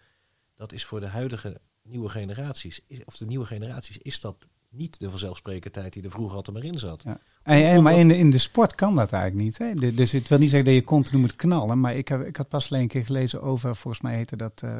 Dat 0.55 0.73
is 0.73 0.85
voor 0.85 1.01
de 1.01 1.07
huidige 1.07 1.61
nieuwe 1.83 2.09
generaties, 2.09 2.81
is- 2.87 3.05
of 3.05 3.16
de 3.16 3.25
nieuwe 3.25 3.45
generaties, 3.47 3.99
is 3.99 4.21
dat 4.21 4.49
niet 4.69 5.01
de 5.01 5.11
vanzelfsprekendheid 5.11 5.93
die 5.93 6.03
er 6.03 6.11
vroeger 6.11 6.37
altijd 6.37 6.57
maar 6.57 6.66
in 6.66 6.79
zat. 6.79 7.03
Ja. 7.03 7.21
En, 7.42 7.62
en, 7.64 7.83
maar 7.83 7.98
in 7.98 8.09
de, 8.09 8.16
in 8.18 8.31
de 8.31 8.38
sport 8.38 8.74
kan 8.74 8.96
dat 8.96 9.12
eigenlijk 9.12 9.44
niet. 9.44 9.59
Hè? 9.59 9.92
Dus 9.94 10.12
het 10.12 10.29
wil 10.29 10.38
niet 10.38 10.50
zeggen 10.50 10.68
dat 10.68 10.79
je 10.79 10.85
continu 10.85 11.20
moet 11.20 11.37
knallen. 11.37 11.81
Maar 11.81 11.94
ik, 11.94 12.09
heb, 12.09 12.26
ik 12.26 12.37
had 12.37 12.48
pas 12.48 12.70
alleen 12.70 12.83
een 12.83 12.88
keer 12.88 13.05
gelezen 13.05 13.42
over, 13.42 13.76
volgens 13.76 14.03
mij 14.03 14.14
heette 14.16 14.37
dat 14.37 14.62
eh, 14.64 14.70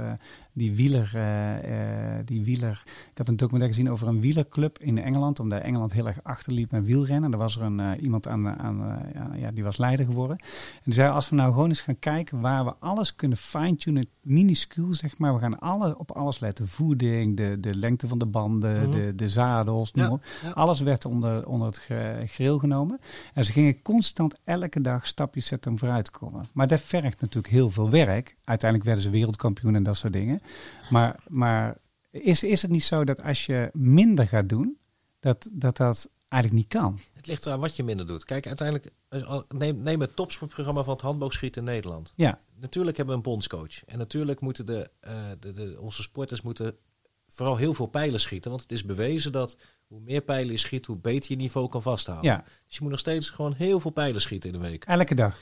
die 0.53 0.75
wieler, 0.75 1.11
eh, 1.15 2.19
eh, 2.19 2.27
die 2.27 2.45
wieler. 2.45 2.83
Ik 2.87 3.19
had 3.19 3.29
een 3.29 3.37
documentaire 3.37 3.77
gezien 3.77 3.93
over 3.93 4.09
een 4.09 4.21
wielerclub 4.21 4.79
in 4.79 4.99
Engeland. 4.99 5.41
Omdat 5.41 5.63
Engeland 5.63 5.93
heel 5.93 6.07
erg 6.07 6.19
achterliep 6.23 6.71
met 6.71 6.87
wielrennen. 6.87 7.33
Er 7.33 7.39
was 7.39 7.57
er 7.57 7.63
een, 7.63 8.01
iemand 8.01 8.29
aan, 8.29 8.49
aan 8.59 9.03
ja, 9.37 9.51
die 9.51 9.65
was 9.65 9.77
leider 9.77 10.05
geworden. 10.07 10.37
En 10.39 10.81
die 10.85 10.95
zei, 10.95 11.11
als 11.11 11.29
we 11.29 11.37
nou 11.37 11.53
gewoon 11.53 11.69
eens 11.69 11.81
gaan 11.81 11.99
kijken 11.99 12.41
waar 12.41 12.65
we 12.65 12.75
alles 12.79 13.15
kunnen 13.15 13.39
fine-tunen, 13.39 14.07
minuscuul 14.23 14.93
zeg 14.93 15.19
maar. 15.19 15.35
We 15.35 15.41
gaan 15.41 15.59
alle, 15.59 15.99
op 15.99 16.11
alles 16.11 16.41
letten. 16.41 16.69
Voeding, 16.69 17.37
de, 17.37 17.57
de 17.61 17.75
lengte 17.75 18.09
van 18.09 18.19
de 18.19 18.27
banden, 18.27 18.83
Mhm. 18.83 18.91
de, 18.91 19.15
de 19.15 19.29
zadels, 19.29 19.91
Ja, 19.95 20.19
ja. 20.43 20.51
Alles 20.51 20.81
werd 20.81 21.05
onder, 21.05 21.47
onder 21.47 21.67
het 21.67 21.89
grill 22.31 22.50
genomen. 22.59 23.01
En 23.35 23.45
ze 23.45 23.53
gingen 23.53 23.83
constant 23.83 24.39
elke 24.45 24.81
dag 24.81 25.07
stapjes 25.07 25.47
zetten 25.47 25.71
om 25.71 25.79
vooruit 25.79 26.05
te 26.05 26.11
komen. 26.11 26.45
Maar 26.53 26.69
dat 26.69 26.81
vergt 26.81 27.21
natuurlijk 27.21 27.55
heel 27.55 27.71
veel 27.71 27.91
werk. 27.91 28.37
Uiteindelijk 28.45 28.89
werden 28.91 29.09
ze 29.09 29.19
wereldkampioen 29.19 29.75
en 29.75 29.83
dat 29.83 29.97
soort 29.97 30.13
dingen. 30.13 30.41
Maar, 30.91 31.21
maar 31.29 31.79
is, 32.11 32.43
is 32.43 32.63
het 32.63 32.71
niet 32.71 32.85
zo 32.85 33.05
dat 33.05 33.23
als 33.23 33.47
je 33.47 33.71
minder 33.73 34.29
gaat 34.29 34.49
doen, 34.49 34.79
dat 35.21 35.51
dat, 35.53 35.77
dat 35.77 36.11
eigenlijk 36.29 36.63
niet 36.63 36.81
kan? 36.81 36.99
Het 37.13 37.27
ligt 37.27 37.47
eraan 37.47 37.61
wat 37.61 37.77
je 37.77 37.83
minder 37.83 38.07
doet. 38.07 38.25
Kijk, 38.25 38.47
uiteindelijk, 38.47 38.93
neem, 39.49 39.81
neem 39.81 40.01
het 40.01 40.17
topsportprogramma 40.17 40.83
van 40.83 40.93
het 40.93 41.03
handboogschieten 41.03 41.67
in 41.67 41.73
Nederland. 41.73 42.13
Ja, 42.17 42.39
Natuurlijk 42.61 42.97
hebben 42.97 43.15
we 43.15 43.23
een 43.23 43.31
bondscoach. 43.31 43.85
En 43.85 43.99
natuurlijk 43.99 44.41
moeten 44.41 44.67
de, 44.67 44.91
eh, 45.01 45.31
de, 45.41 45.53
de, 45.53 45.81
onze 45.81 46.03
sporters 46.03 46.43
moeten 46.43 46.77
vooral 47.29 47.57
heel 47.57 47.75
veel 47.75 47.87
pijlen 47.87 48.21
schieten. 48.21 48.51
Want 48.51 48.63
het 48.63 48.73
is 48.73 48.85
bewezen 48.85 49.33
dat 49.33 49.57
hoe 49.91 50.01
meer 50.01 50.21
pijlen 50.21 50.51
je 50.53 50.57
schiet, 50.59 50.87
hoe 50.87 50.97
beter 50.97 51.31
je 51.31 51.37
niveau 51.37 51.69
kan 51.69 51.83
vasthouden. 51.83 52.31
ja, 52.31 52.45
Dus 52.67 52.75
je 52.77 52.79
moet 52.83 52.91
nog 52.91 53.01
steeds 53.01 53.31
gewoon 53.31 53.53
heel 53.53 53.81
veel 53.81 53.91
pijlen 53.91 54.21
schieten 54.21 54.53
in 54.53 54.61
de 54.61 54.69
week. 54.69 54.85
elke 54.85 55.15
dag. 55.15 55.41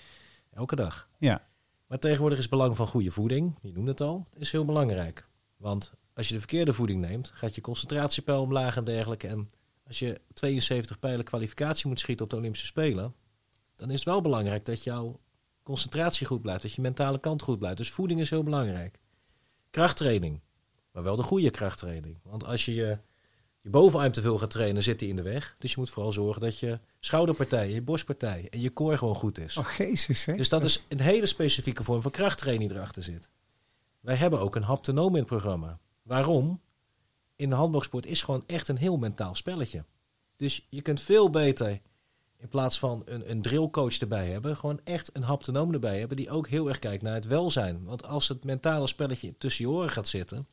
Elke 0.52 0.76
dag. 0.76 1.08
Ja, 1.18 1.46
Maar 1.86 1.98
tegenwoordig 1.98 2.38
is 2.38 2.44
het 2.44 2.52
belang 2.52 2.76
van 2.76 2.86
goede 2.86 3.10
voeding, 3.10 3.58
je 3.62 3.72
noemde 3.72 3.90
het 3.90 4.00
al, 4.00 4.26
is 4.34 4.52
heel 4.52 4.64
belangrijk. 4.64 5.28
Want 5.56 5.92
als 6.14 6.28
je 6.28 6.34
de 6.34 6.40
verkeerde 6.40 6.72
voeding 6.74 7.00
neemt, 7.00 7.30
gaat 7.34 7.54
je 7.54 7.60
concentratiepeil 7.60 8.40
omlaag 8.42 8.76
en 8.76 8.84
dergelijke. 8.84 9.28
En 9.28 9.50
als 9.86 9.98
je 9.98 10.20
72 10.34 10.98
pijlen 10.98 11.24
kwalificatie 11.24 11.88
moet 11.88 12.00
schieten 12.00 12.24
op 12.24 12.30
de 12.30 12.36
Olympische 12.36 12.66
Spelen, 12.66 13.14
dan 13.76 13.88
is 13.90 13.94
het 13.94 14.04
wel 14.04 14.20
belangrijk 14.20 14.64
dat 14.64 14.84
jouw 14.84 15.20
concentratie 15.62 16.26
goed 16.26 16.42
blijft, 16.42 16.62
dat 16.62 16.72
je 16.72 16.80
mentale 16.80 17.20
kant 17.20 17.42
goed 17.42 17.58
blijft. 17.58 17.76
Dus 17.76 17.90
voeding 17.90 18.20
is 18.20 18.30
heel 18.30 18.42
belangrijk. 18.42 18.98
Krachttraining, 19.70 20.40
maar 20.92 21.02
wel 21.02 21.16
de 21.16 21.22
goede 21.22 21.50
krachttraining. 21.50 22.18
Want 22.22 22.44
als 22.44 22.64
je 22.64 22.74
je, 22.74 22.98
je 23.68 23.74
bovenarm 23.74 24.12
te 24.12 24.20
veel 24.20 24.38
gaat 24.38 24.50
trainen, 24.50 24.82
zit 24.82 24.98
die 24.98 25.08
in 25.08 25.16
de 25.16 25.22
weg. 25.22 25.56
Dus 25.58 25.70
je 25.70 25.76
moet 25.78 25.90
vooral 25.90 26.12
zorgen 26.12 26.40
dat 26.42 26.58
je 26.58 26.80
schouderpartij, 27.00 27.70
je 27.70 27.82
borstpartij 27.82 28.46
en 28.50 28.60
je 28.60 28.72
core 28.72 28.98
gewoon 28.98 29.14
goed 29.14 29.38
is. 29.38 29.56
oh 29.56 29.70
jezus 29.78 30.24
hè. 30.24 30.36
Dus 30.36 30.48
dat 30.48 30.64
is 30.64 30.84
een 30.88 31.00
hele 31.00 31.26
specifieke 31.26 31.84
vorm 31.84 32.02
van 32.02 32.10
krachttraining 32.10 32.68
die 32.68 32.78
erachter 32.78 33.02
zit. 33.02 33.30
Wij 34.00 34.14
hebben 34.14 34.40
ook 34.40 34.56
een 34.56 34.62
haptonoom 34.62 35.12
in 35.12 35.18
het 35.18 35.26
programma. 35.26 35.78
Waarom? 36.02 36.60
In 37.36 37.50
de 37.50 37.56
handboogsport 37.56 38.06
is 38.06 38.22
gewoon 38.22 38.42
echt 38.46 38.68
een 38.68 38.76
heel 38.76 38.96
mentaal 38.96 39.34
spelletje. 39.34 39.84
Dus 40.36 40.66
je 40.70 40.82
kunt 40.82 41.00
veel 41.00 41.30
beter, 41.30 41.80
in 42.38 42.48
plaats 42.48 42.78
van 42.78 43.02
een, 43.04 43.30
een 43.30 43.42
drillcoach 43.42 43.98
erbij 43.98 44.28
hebben, 44.28 44.56
gewoon 44.56 44.80
echt 44.84 45.10
een 45.12 45.22
haptonoom 45.22 45.72
erbij 45.72 45.98
hebben 45.98 46.16
die 46.16 46.30
ook 46.30 46.48
heel 46.48 46.68
erg 46.68 46.78
kijkt 46.78 47.02
naar 47.02 47.14
het 47.14 47.26
welzijn. 47.26 47.84
Want 47.84 48.06
als 48.06 48.28
het 48.28 48.44
mentale 48.44 48.86
spelletje 48.86 49.34
tussen 49.38 49.64
je 49.64 49.70
oren 49.70 49.90
gaat 49.90 50.08
zitten, 50.08 50.46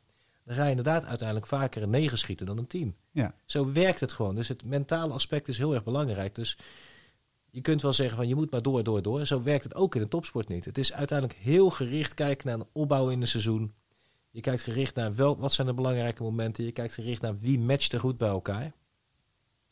dan 0.46 0.56
ga 0.56 0.64
je 0.64 0.70
inderdaad 0.70 1.06
uiteindelijk 1.06 1.48
vaker 1.48 1.82
een 1.82 1.90
9 1.90 2.18
schieten 2.18 2.46
dan 2.46 2.58
een 2.58 2.68
10. 2.68 2.96
Ja. 3.12 3.36
Zo 3.46 3.72
werkt 3.72 4.00
het 4.00 4.12
gewoon. 4.12 4.36
Dus 4.36 4.48
het 4.48 4.66
mentale 4.66 5.14
aspect 5.14 5.48
is 5.48 5.58
heel 5.58 5.74
erg 5.74 5.84
belangrijk. 5.84 6.36
Dus 6.36 6.58
je 7.50 7.62
kunt 7.62 7.82
wel 7.82 7.94
zeggen 7.94 8.18
van 8.18 8.28
je 8.28 8.36
moet 8.36 8.52
maar 8.52 8.62
door, 8.62 8.84
door, 8.84 9.02
door. 9.02 9.26
Zo 9.26 9.44
werkt 9.44 9.64
het 9.64 9.76
ook 9.76 9.96
in 9.96 10.02
de 10.02 10.08
topsport 10.08 10.48
niet. 10.48 10.66
Het 10.66 10.78
is 10.78 10.94
uiteindelijk 10.94 11.40
heel 11.40 11.70
gericht 11.70 12.14
kijken 12.14 12.48
naar 12.48 12.60
een 12.60 12.68
opbouw 12.72 13.10
in 13.10 13.22
een 13.22 13.28
seizoen. 13.28 13.74
Je 14.30 14.42
kijkt 14.42 14.64
gericht 14.64 14.96
naar 14.96 15.16
wel, 15.16 15.38
wat 15.38 15.54
zijn 15.54 15.68
de 15.68 15.74
belangrijke 15.74 16.24
momenten. 16.24 16.66
Je 16.66 16.72
kijkt 16.72 16.94
gericht 16.94 17.22
naar 17.22 17.38
wie 17.38 17.60
matcht 17.60 17.94
er 17.94 18.00
goed 18.00 18.18
bij 18.18 18.30
elkaar. 18.30 18.74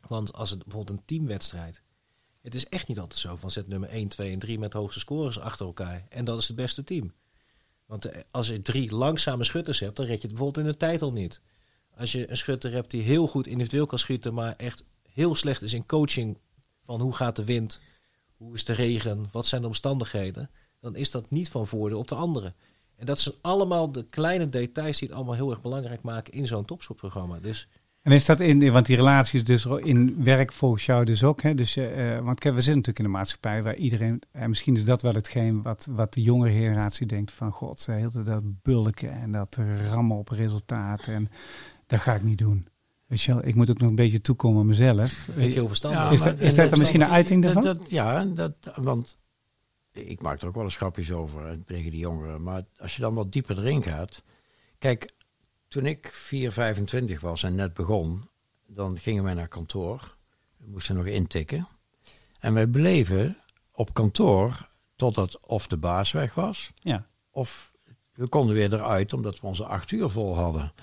Want 0.07 0.33
als 0.33 0.49
het 0.49 0.63
bijvoorbeeld 0.63 0.97
een 0.97 1.05
teamwedstrijd. 1.05 1.81
Het 2.41 2.55
is 2.55 2.69
echt 2.69 2.87
niet 2.87 2.99
altijd 2.99 3.19
zo 3.19 3.35
van 3.35 3.51
zet 3.51 3.67
nummer 3.67 3.89
1, 3.89 4.07
2 4.07 4.31
en 4.31 4.39
3 4.39 4.59
met 4.59 4.73
hoogste 4.73 4.99
scores 4.99 5.39
achter 5.39 5.65
elkaar. 5.65 6.05
En 6.09 6.25
dat 6.25 6.39
is 6.39 6.47
het 6.47 6.55
beste 6.55 6.83
team. 6.83 7.13
Want 7.93 8.05
eh, 8.05 8.21
als 8.31 8.47
je 8.47 8.61
drie 8.61 8.95
langzame 8.95 9.43
schutters 9.43 9.79
hebt, 9.79 9.95
dan 9.95 10.05
red 10.05 10.15
je 10.15 10.27
het 10.27 10.35
bijvoorbeeld 10.35 10.65
in 10.65 10.71
de 10.71 10.77
tijd 10.77 11.01
al 11.01 11.11
niet. 11.11 11.41
Als 11.97 12.11
je 12.11 12.29
een 12.29 12.37
schutter 12.37 12.71
hebt 12.71 12.91
die 12.91 13.01
heel 13.01 13.27
goed 13.27 13.47
individueel 13.47 13.85
kan 13.85 13.99
schieten, 13.99 14.33
maar 14.33 14.55
echt 14.55 14.83
heel 15.09 15.35
slecht 15.35 15.61
is 15.61 15.73
in 15.73 15.85
coaching 15.85 16.37
van 16.85 17.01
hoe 17.01 17.15
gaat 17.15 17.35
de 17.35 17.43
wind, 17.43 17.81
hoe 18.37 18.53
is 18.53 18.65
de 18.65 18.73
regen, 18.73 19.27
wat 19.31 19.45
zijn 19.45 19.61
de 19.61 19.67
omstandigheden, 19.67 20.49
dan 20.79 20.95
is 20.95 21.11
dat 21.11 21.29
niet 21.29 21.49
van 21.49 21.67
voordeel 21.67 21.99
op 21.99 22.07
de 22.07 22.15
anderen. 22.15 22.55
En 22.95 23.05
dat 23.05 23.19
zijn 23.19 23.35
allemaal 23.41 23.91
de 23.91 24.05
kleine 24.05 24.49
details 24.49 24.97
die 24.97 25.07
het 25.07 25.17
allemaal 25.17 25.35
heel 25.35 25.49
erg 25.49 25.61
belangrijk 25.61 26.01
maken 26.01 26.33
in 26.33 26.47
zo'n 26.47 26.65
topsportprogramma. 26.65 27.39
Dus 27.39 27.67
En 28.03 28.11
is 28.11 28.25
dat 28.25 28.39
in, 28.39 28.71
want 28.71 28.85
die 28.85 28.95
relatie 28.95 29.39
is 29.39 29.45
dus 29.45 29.65
in 29.65 30.23
werk 30.23 30.51
volgens 30.51 30.85
jou 30.85 31.05
dus 31.05 31.23
ook, 31.23 31.41
hè? 31.41 31.55
Dus, 31.55 31.77
eh, 31.77 32.15
eh, 32.17 32.23
want 32.23 32.39
kijk, 32.39 32.53
we 32.55 32.61
zitten 32.61 32.75
natuurlijk 32.81 32.99
in 32.99 33.05
een 33.05 33.11
maatschappij 33.11 33.63
waar 33.63 33.75
iedereen, 33.75 34.21
en 34.31 34.49
misschien 34.49 34.75
is 34.75 34.83
dat 34.85 35.01
wel 35.01 35.13
hetgeen 35.13 35.61
wat, 35.61 35.87
wat 35.91 36.13
de 36.13 36.21
jongere 36.21 36.53
generatie 36.53 37.05
denkt 37.07 37.31
van, 37.31 37.51
god, 37.51 37.79
ze 37.79 37.91
heel 37.91 38.23
dat 38.23 38.61
bulken 38.61 39.11
en 39.11 39.31
dat 39.31 39.57
rammen 39.91 40.17
op 40.17 40.29
resultaten 40.29 41.13
en 41.13 41.29
dat 41.87 41.99
ga 41.99 42.15
ik 42.15 42.23
niet 42.23 42.37
doen. 42.37 42.67
Weet 43.07 43.21
je 43.21 43.33
wel, 43.33 43.45
ik 43.45 43.55
moet 43.55 43.69
ook 43.69 43.79
nog 43.79 43.89
een 43.89 43.95
beetje 43.95 44.21
toekomen 44.21 44.59
aan 44.59 44.65
mezelf. 44.67 44.97
dat 45.25 45.35
vind 45.35 45.47
ik 45.47 45.53
heel 45.53 45.67
verstandig. 45.67 46.11
Is 46.11 46.21
dat- 46.21 46.39
is 46.39 46.53
dat 46.55 46.69
dan 46.69 46.79
misschien 46.79 47.01
een 47.01 47.09
uiting 47.09 47.43
daarvan? 47.43 47.63
dat- 47.63 47.89
ja, 47.89 48.25
dat, 48.25 48.53
want 48.75 49.17
ik 49.91 50.21
maak 50.21 50.41
er 50.41 50.47
ook 50.47 50.55
wel 50.55 50.63
eens 50.63 50.77
grapjes 50.77 51.11
over 51.11 51.45
eh, 51.47 51.51
tegen 51.65 51.91
die 51.91 51.99
jongeren. 51.99 52.43
Maar 52.43 52.61
als 52.77 52.95
je 52.95 53.01
dan 53.01 53.13
wat 53.13 53.31
dieper 53.31 53.57
erin 53.57 53.83
gaat. 53.83 54.23
Kijk, 54.77 55.13
toen 55.73 55.85
ik 55.85 56.09
4, 56.11 56.51
25 56.51 57.21
was 57.21 57.43
en 57.43 57.55
net 57.55 57.73
begon, 57.73 58.29
dan 58.67 58.99
gingen 58.99 59.23
wij 59.23 59.33
naar 59.33 59.47
kantoor. 59.47 60.15
We 60.57 60.65
moesten 60.67 60.95
nog 60.95 61.05
intikken. 61.05 61.67
En 62.39 62.53
wij 62.53 62.67
bleven 62.67 63.37
op 63.71 63.93
kantoor 63.93 64.69
totdat 64.95 65.45
of 65.45 65.67
de 65.67 65.77
baas 65.77 66.11
weg 66.11 66.33
was, 66.33 66.71
Ja, 66.81 67.07
of 67.31 67.71
we 68.13 68.27
konden 68.27 68.55
weer 68.55 68.73
eruit 68.73 69.13
omdat 69.13 69.39
we 69.39 69.47
onze 69.47 69.65
acht 69.65 69.91
uur 69.91 70.09
vol 70.09 70.35
hadden. 70.35 70.73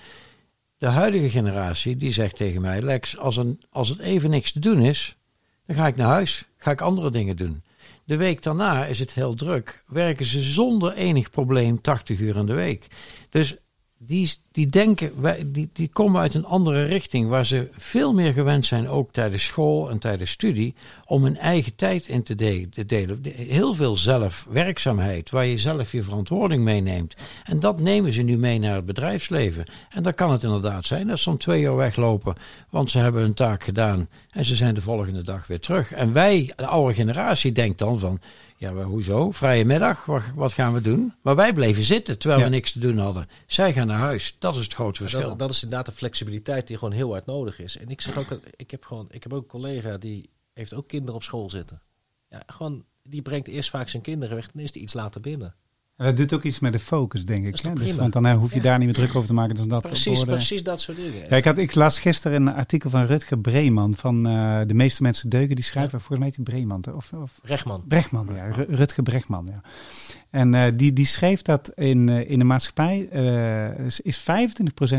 De 0.77 0.87
huidige 0.87 1.29
generatie 1.29 1.97
die 1.97 2.11
zegt 2.11 2.35
tegen 2.35 2.61
mij: 2.61 2.81
Lex, 2.81 3.17
als, 3.17 3.37
een, 3.37 3.61
als 3.69 3.89
het 3.89 3.99
even 3.99 4.29
niks 4.29 4.51
te 4.51 4.59
doen 4.59 4.81
is, 4.81 5.17
dan 5.65 5.75
ga 5.75 5.87
ik 5.87 5.95
naar 5.95 6.07
huis, 6.07 6.47
ga 6.57 6.71
ik 6.71 6.81
andere 6.81 7.11
dingen 7.11 7.35
doen. 7.35 7.63
De 8.03 8.17
week 8.17 8.43
daarna 8.43 8.85
is 8.85 8.99
het 8.99 9.13
heel 9.13 9.33
druk. 9.33 9.83
Werken 9.87 10.25
ze 10.25 10.41
zonder 10.41 10.93
enig 10.93 11.29
probleem 11.29 11.81
80 11.81 12.19
uur 12.19 12.35
in 12.35 12.45
de 12.45 12.53
week. 12.53 12.87
Dus 13.29 13.57
die, 14.03 14.31
die 14.51 14.67
denken, 14.67 15.11
wij- 15.21 15.43
die, 15.47 15.69
die 15.73 15.87
komen 15.87 16.21
uit 16.21 16.33
een 16.33 16.45
andere 16.45 16.83
richting 16.85 17.29
waar 17.29 17.45
ze 17.45 17.69
veel 17.77 18.13
meer 18.13 18.33
gewend 18.33 18.65
zijn, 18.65 18.89
ook 18.89 19.11
tijdens 19.11 19.43
school 19.45 19.89
en 19.89 19.99
tijdens 19.99 20.31
studie, 20.31 20.73
om 21.05 21.23
hun 21.23 21.37
eigen 21.37 21.75
tijd 21.75 22.07
in 22.07 22.23
te, 22.23 22.35
de- 22.35 22.67
te 22.69 22.85
delen. 22.85 23.21
De- 23.21 23.29
Heel 23.29 23.73
veel 23.73 23.97
zelfwerkzaamheid, 24.45 25.29
waar 25.29 25.45
je 25.45 25.57
zelf 25.57 25.91
je 25.91 26.03
verantwoording 26.03 26.63
meeneemt. 26.63 27.15
En 27.43 27.59
dat 27.59 27.79
nemen 27.79 28.11
ze 28.11 28.21
nu 28.21 28.37
mee 28.37 28.59
naar 28.59 28.75
het 28.75 28.85
bedrijfsleven. 28.85 29.65
En 29.89 30.03
dan 30.03 30.13
kan 30.13 30.31
het 30.31 30.43
inderdaad 30.43 30.85
zijn 30.85 31.07
dat 31.07 31.19
ze 31.19 31.29
om 31.29 31.37
twee 31.37 31.61
uur 31.61 31.75
weglopen, 31.75 32.35
want 32.69 32.91
ze 32.91 32.97
hebben 32.99 33.21
hun 33.21 33.33
taak 33.33 33.63
gedaan 33.63 34.07
en 34.31 34.45
ze 34.45 34.55
zijn 34.55 34.73
de 34.75 34.81
volgende 34.81 35.21
dag 35.21 35.47
weer 35.47 35.59
terug. 35.59 35.91
En 35.91 36.13
wij, 36.13 36.51
de 36.55 36.65
oude 36.65 36.93
generatie, 36.93 37.51
denkt 37.51 37.79
dan 37.79 37.99
van, 37.99 38.19
ja, 38.57 38.71
maar 38.71 38.83
hoezo? 38.83 39.31
Vrije 39.31 39.65
middag, 39.65 40.05
wat, 40.05 40.23
wat 40.35 40.53
gaan 40.53 40.73
we 40.73 40.81
doen? 40.81 41.13
Maar 41.21 41.35
wij 41.35 41.53
bleven 41.53 41.83
zitten 41.83 42.17
terwijl 42.17 42.39
Ja. 42.41 42.47
we 42.47 42.51
niks 42.53 42.71
te 42.71 42.79
doen 42.79 42.97
hadden. 42.97 43.29
Zij 43.45 43.73
gaan 43.73 43.87
naar 43.87 43.99
huis. 43.99 44.35
Dat 44.41 44.55
is 44.55 44.63
het 44.63 44.73
grote 44.73 45.01
verschil. 45.01 45.21
Dat, 45.21 45.39
dat 45.39 45.49
is 45.49 45.63
inderdaad 45.63 45.85
de 45.85 45.91
flexibiliteit 45.91 46.67
die 46.67 46.77
gewoon 46.77 46.93
heel 46.93 47.11
hard 47.11 47.25
nodig 47.25 47.59
is. 47.59 47.77
En 47.77 47.89
ik 47.89 48.01
zeg 48.01 48.17
ook, 48.17 48.39
ik 48.55 48.71
heb 48.71 48.85
gewoon, 48.85 49.07
ik 49.09 49.23
heb 49.23 49.33
ook 49.33 49.41
een 49.41 49.47
collega 49.47 49.97
die 49.97 50.29
heeft 50.53 50.73
ook 50.73 50.87
kinderen 50.87 51.15
op 51.15 51.23
school 51.23 51.49
zitten. 51.49 51.81
Ja, 52.29 52.43
gewoon, 52.45 52.85
die 53.03 53.21
brengt 53.21 53.47
eerst 53.47 53.69
vaak 53.69 53.89
zijn 53.89 54.03
kinderen 54.03 54.35
weg, 54.35 54.51
dan 54.51 54.63
is 54.63 54.71
die 54.71 54.81
iets 54.81 54.93
later 54.93 55.21
binnen. 55.21 55.55
Dat 56.01 56.17
doet 56.17 56.33
ook 56.33 56.43
iets 56.43 56.59
met 56.59 56.73
de 56.73 56.79
focus, 56.79 57.25
denk 57.25 57.45
ik. 57.45 57.59
Hè? 57.59 57.73
Dus, 57.73 57.95
want 57.95 58.13
dan 58.13 58.25
eh, 58.25 58.37
hoef 58.37 58.49
je 58.49 58.55
Ja. 58.55 58.61
daar 58.61 58.77
niet 58.77 58.85
meer 58.85 58.95
druk 58.95 59.15
over 59.15 59.27
te 59.27 59.33
maken. 59.33 59.55
Dus 59.55 59.65
dat 59.65 59.81
Precies, 59.81 60.17
worden- 60.17 60.35
precies 60.35 60.63
dat 60.63 60.81
soort 60.81 60.97
dingen. 60.97 61.27
Ja, 61.29 61.35
ik, 61.35 61.45
had, 61.45 61.57
ik 61.57 61.75
las 61.75 61.99
gisteren 61.99 62.47
een 62.47 62.53
artikel 62.53 62.89
van 62.89 63.05
Rutger 63.05 63.37
Breeman 63.39 63.95
van 63.95 64.27
eh, 64.27 64.59
De 64.67 64.73
meeste 64.73 65.03
mensen 65.03 65.29
deugen. 65.29 65.55
Die 65.55 65.63
schrijver, 65.65 65.99
volgens 65.99 66.19
mij 66.19 66.27
heet 66.35 66.43
Breeman. 66.43 66.83
Of, 66.95 67.13
of 67.13 67.39
Rechtman. 67.43 67.83
Brechtman, 67.87 68.27
ja. 68.35 68.45
Ru- 68.51 68.65
Rutger 68.75 69.03
Brechtman, 69.03 69.47
ja. 69.49 69.61
En 70.29 70.53
eh, 70.53 70.71
die, 70.75 70.93
die 70.93 71.05
schreef 71.05 71.41
dat 71.41 71.69
in, 71.75 72.09
in 72.09 72.39
de 72.39 72.45
maatschappij 72.45 72.99
is 74.03 74.19
25% 74.19 74.23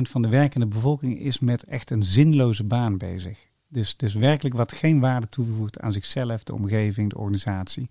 van 0.02 0.22
de 0.22 0.28
werkende 0.28 0.66
bevolking 0.66 1.20
is 1.20 1.38
met 1.38 1.64
echt 1.64 1.90
een 1.90 2.04
zinloze 2.04 2.64
baan 2.64 2.98
bezig. 2.98 3.38
Dus, 3.72 3.96
dus 3.96 4.14
werkelijk 4.14 4.56
wat 4.56 4.72
geen 4.72 5.00
waarde 5.00 5.26
toevoegt 5.26 5.80
aan 5.80 5.92
zichzelf, 5.92 6.42
de 6.44 6.54
omgeving, 6.54 7.10
de 7.10 7.18
organisatie. 7.18 7.90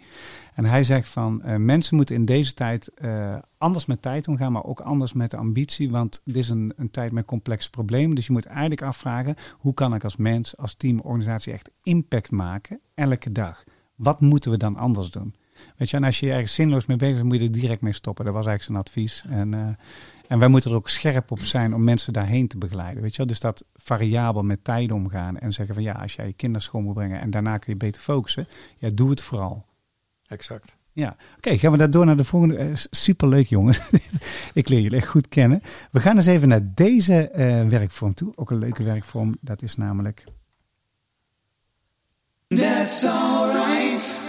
En 0.53 0.65
hij 0.65 0.83
zegt 0.83 1.09
van 1.09 1.41
eh, 1.41 1.55
mensen 1.55 1.95
moeten 1.95 2.15
in 2.15 2.25
deze 2.25 2.53
tijd 2.53 2.93
eh, 2.93 3.35
anders 3.57 3.85
met 3.85 4.01
tijd 4.01 4.27
omgaan, 4.27 4.51
maar 4.51 4.63
ook 4.63 4.79
anders 4.79 5.13
met 5.13 5.31
de 5.31 5.37
ambitie. 5.37 5.89
Want 5.91 6.21
dit 6.25 6.35
is 6.35 6.49
een, 6.49 6.73
een 6.75 6.91
tijd 6.91 7.11
met 7.11 7.25
complexe 7.25 7.69
problemen. 7.69 8.15
Dus 8.15 8.25
je 8.25 8.31
moet 8.31 8.45
eigenlijk 8.45 8.81
afvragen, 8.81 9.35
hoe 9.57 9.73
kan 9.73 9.93
ik 9.93 10.03
als 10.03 10.15
mens, 10.15 10.57
als 10.57 10.73
team, 10.73 10.99
organisatie 10.99 11.53
echt 11.53 11.71
impact 11.83 12.31
maken 12.31 12.79
elke 12.93 13.31
dag? 13.31 13.63
Wat 13.95 14.21
moeten 14.21 14.51
we 14.51 14.57
dan 14.57 14.75
anders 14.75 15.11
doen? 15.11 15.35
Weet 15.77 15.89
je, 15.89 15.97
en 15.97 16.03
als 16.03 16.19
je 16.19 16.31
ergens 16.31 16.53
zinloos 16.53 16.85
mee 16.85 16.97
bezig 16.97 17.15
bent, 17.15 17.27
moet 17.27 17.39
je 17.39 17.45
er 17.45 17.51
direct 17.51 17.81
mee 17.81 17.93
stoppen. 17.93 18.25
Dat 18.25 18.33
was 18.33 18.45
eigenlijk 18.45 18.77
zijn 18.77 18.87
advies. 18.87 19.25
En, 19.29 19.53
uh, 19.53 19.67
en 20.31 20.39
wij 20.39 20.47
moeten 20.47 20.71
er 20.71 20.77
ook 20.77 20.89
scherp 20.89 21.31
op 21.31 21.39
zijn 21.39 21.73
om 21.73 21.83
mensen 21.83 22.13
daarheen 22.13 22.47
te 22.47 22.57
begeleiden. 22.57 23.01
Weet 23.01 23.11
je 23.11 23.17
wel? 23.17 23.27
Dus 23.27 23.39
dat 23.39 23.65
variabel 23.75 24.43
met 24.43 24.63
tijd 24.63 24.91
omgaan 24.91 25.37
en 25.37 25.53
zeggen 25.53 25.73
van 25.75 25.83
ja, 25.83 25.93
als 25.93 26.15
jij 26.15 26.25
je 26.25 26.33
kinderen 26.33 26.63
schoon 26.63 26.83
moet 26.83 26.93
brengen 26.93 27.21
en 27.21 27.29
daarna 27.29 27.57
kun 27.57 27.73
je 27.73 27.79
beter 27.79 28.01
focussen, 28.01 28.47
ja, 28.77 28.89
doe 28.93 29.09
het 29.09 29.21
vooral. 29.21 29.65
Exact. 30.27 30.77
Ja, 30.91 31.15
oké, 31.37 31.57
gaan 31.57 31.71
we 31.71 31.77
daar 31.77 31.91
door 31.91 32.05
naar 32.05 32.17
de 32.17 32.23
volgende. 32.23 32.57
Uh, 32.57 32.75
superleuk 32.75 33.47
jongens. 33.47 33.89
Ik 34.53 34.69
leer 34.69 34.81
jullie 34.81 34.97
echt 34.97 35.07
goed 35.07 35.27
kennen. 35.27 35.61
We 35.91 35.99
gaan 35.99 36.15
eens 36.15 36.25
even 36.25 36.47
naar 36.47 36.73
deze 36.73 37.31
uh, 37.35 37.67
werkvorm 37.67 38.13
toe. 38.13 38.33
Ook 38.35 38.51
een 38.51 38.59
leuke 38.59 38.83
werkvorm. 38.83 39.37
Dat 39.41 39.61
is 39.61 39.75
namelijk... 39.75 40.23
That's 42.47 43.03
alright. 43.03 44.21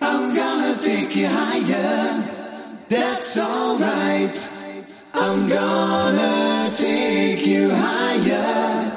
I'm 0.00 0.34
gonna 0.36 0.74
take 0.76 1.18
you 1.18 1.26
higher. 1.26 2.24
That's 2.88 3.38
alright. 3.38 4.63
I'm 5.16 5.48
gonna 5.48 6.70
take 6.74 7.48
you 7.48 7.70
higher. 7.70 8.92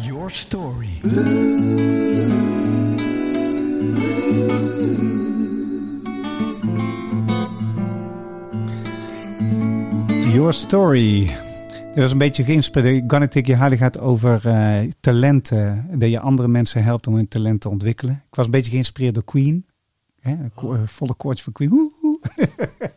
Your 0.00 0.30
story. 0.30 1.00
Your 10.32 10.52
story. 10.52 11.26
Dat 11.94 12.02
was 12.02 12.10
een 12.10 12.18
beetje 12.18 12.44
geïnspireerd. 12.44 13.04
Gonna 13.06 13.28
Take 13.28 13.46
You 13.46 13.62
Higher 13.62 13.76
gaat 13.78 13.98
over 13.98 14.42
uh, 14.46 14.90
talenten. 15.00 15.86
Dat 15.98 16.10
je 16.10 16.20
andere 16.20 16.48
mensen 16.48 16.82
helpt 16.82 17.06
om 17.06 17.14
hun 17.14 17.28
talent 17.28 17.60
te 17.60 17.68
ontwikkelen. 17.68 18.14
Ik 18.28 18.34
was 18.34 18.44
een 18.44 18.50
beetje 18.50 18.70
geïnspireerd 18.70 19.14
door 19.14 19.24
Queen. 19.24 19.66
Hè, 20.20 20.36
oh. 20.54 20.78
volle 20.84 21.14
koortje 21.14 21.44
van 21.44 21.52
Queen. 21.52 21.70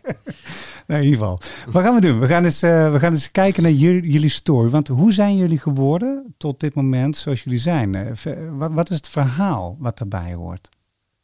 nou, 0.87 1.01
in 1.01 1.07
ieder 1.09 1.19
geval. 1.19 1.39
Wat 1.71 1.83
gaan 1.83 1.95
we 1.95 2.01
doen? 2.01 2.19
We 2.19 2.27
gaan 2.27 2.43
eens, 2.43 2.63
uh, 2.63 2.91
we 2.91 2.99
gaan 2.99 3.11
eens 3.11 3.31
kijken 3.31 3.63
naar 3.63 3.71
jullie, 3.71 4.11
jullie 4.11 4.29
story. 4.29 4.69
Want 4.69 4.87
hoe 4.87 5.13
zijn 5.13 5.37
jullie 5.37 5.59
geworden 5.59 6.33
tot 6.37 6.59
dit 6.59 6.75
moment 6.75 7.17
zoals 7.17 7.43
jullie 7.43 7.59
zijn? 7.59 7.95
Uh, 7.95 8.11
wat, 8.57 8.71
wat, 8.71 8.89
is 8.89 8.97
het 8.97 9.09
verhaal 9.09 9.75
wat 9.79 9.97
daarbij 9.97 10.33
hoort? 10.33 10.69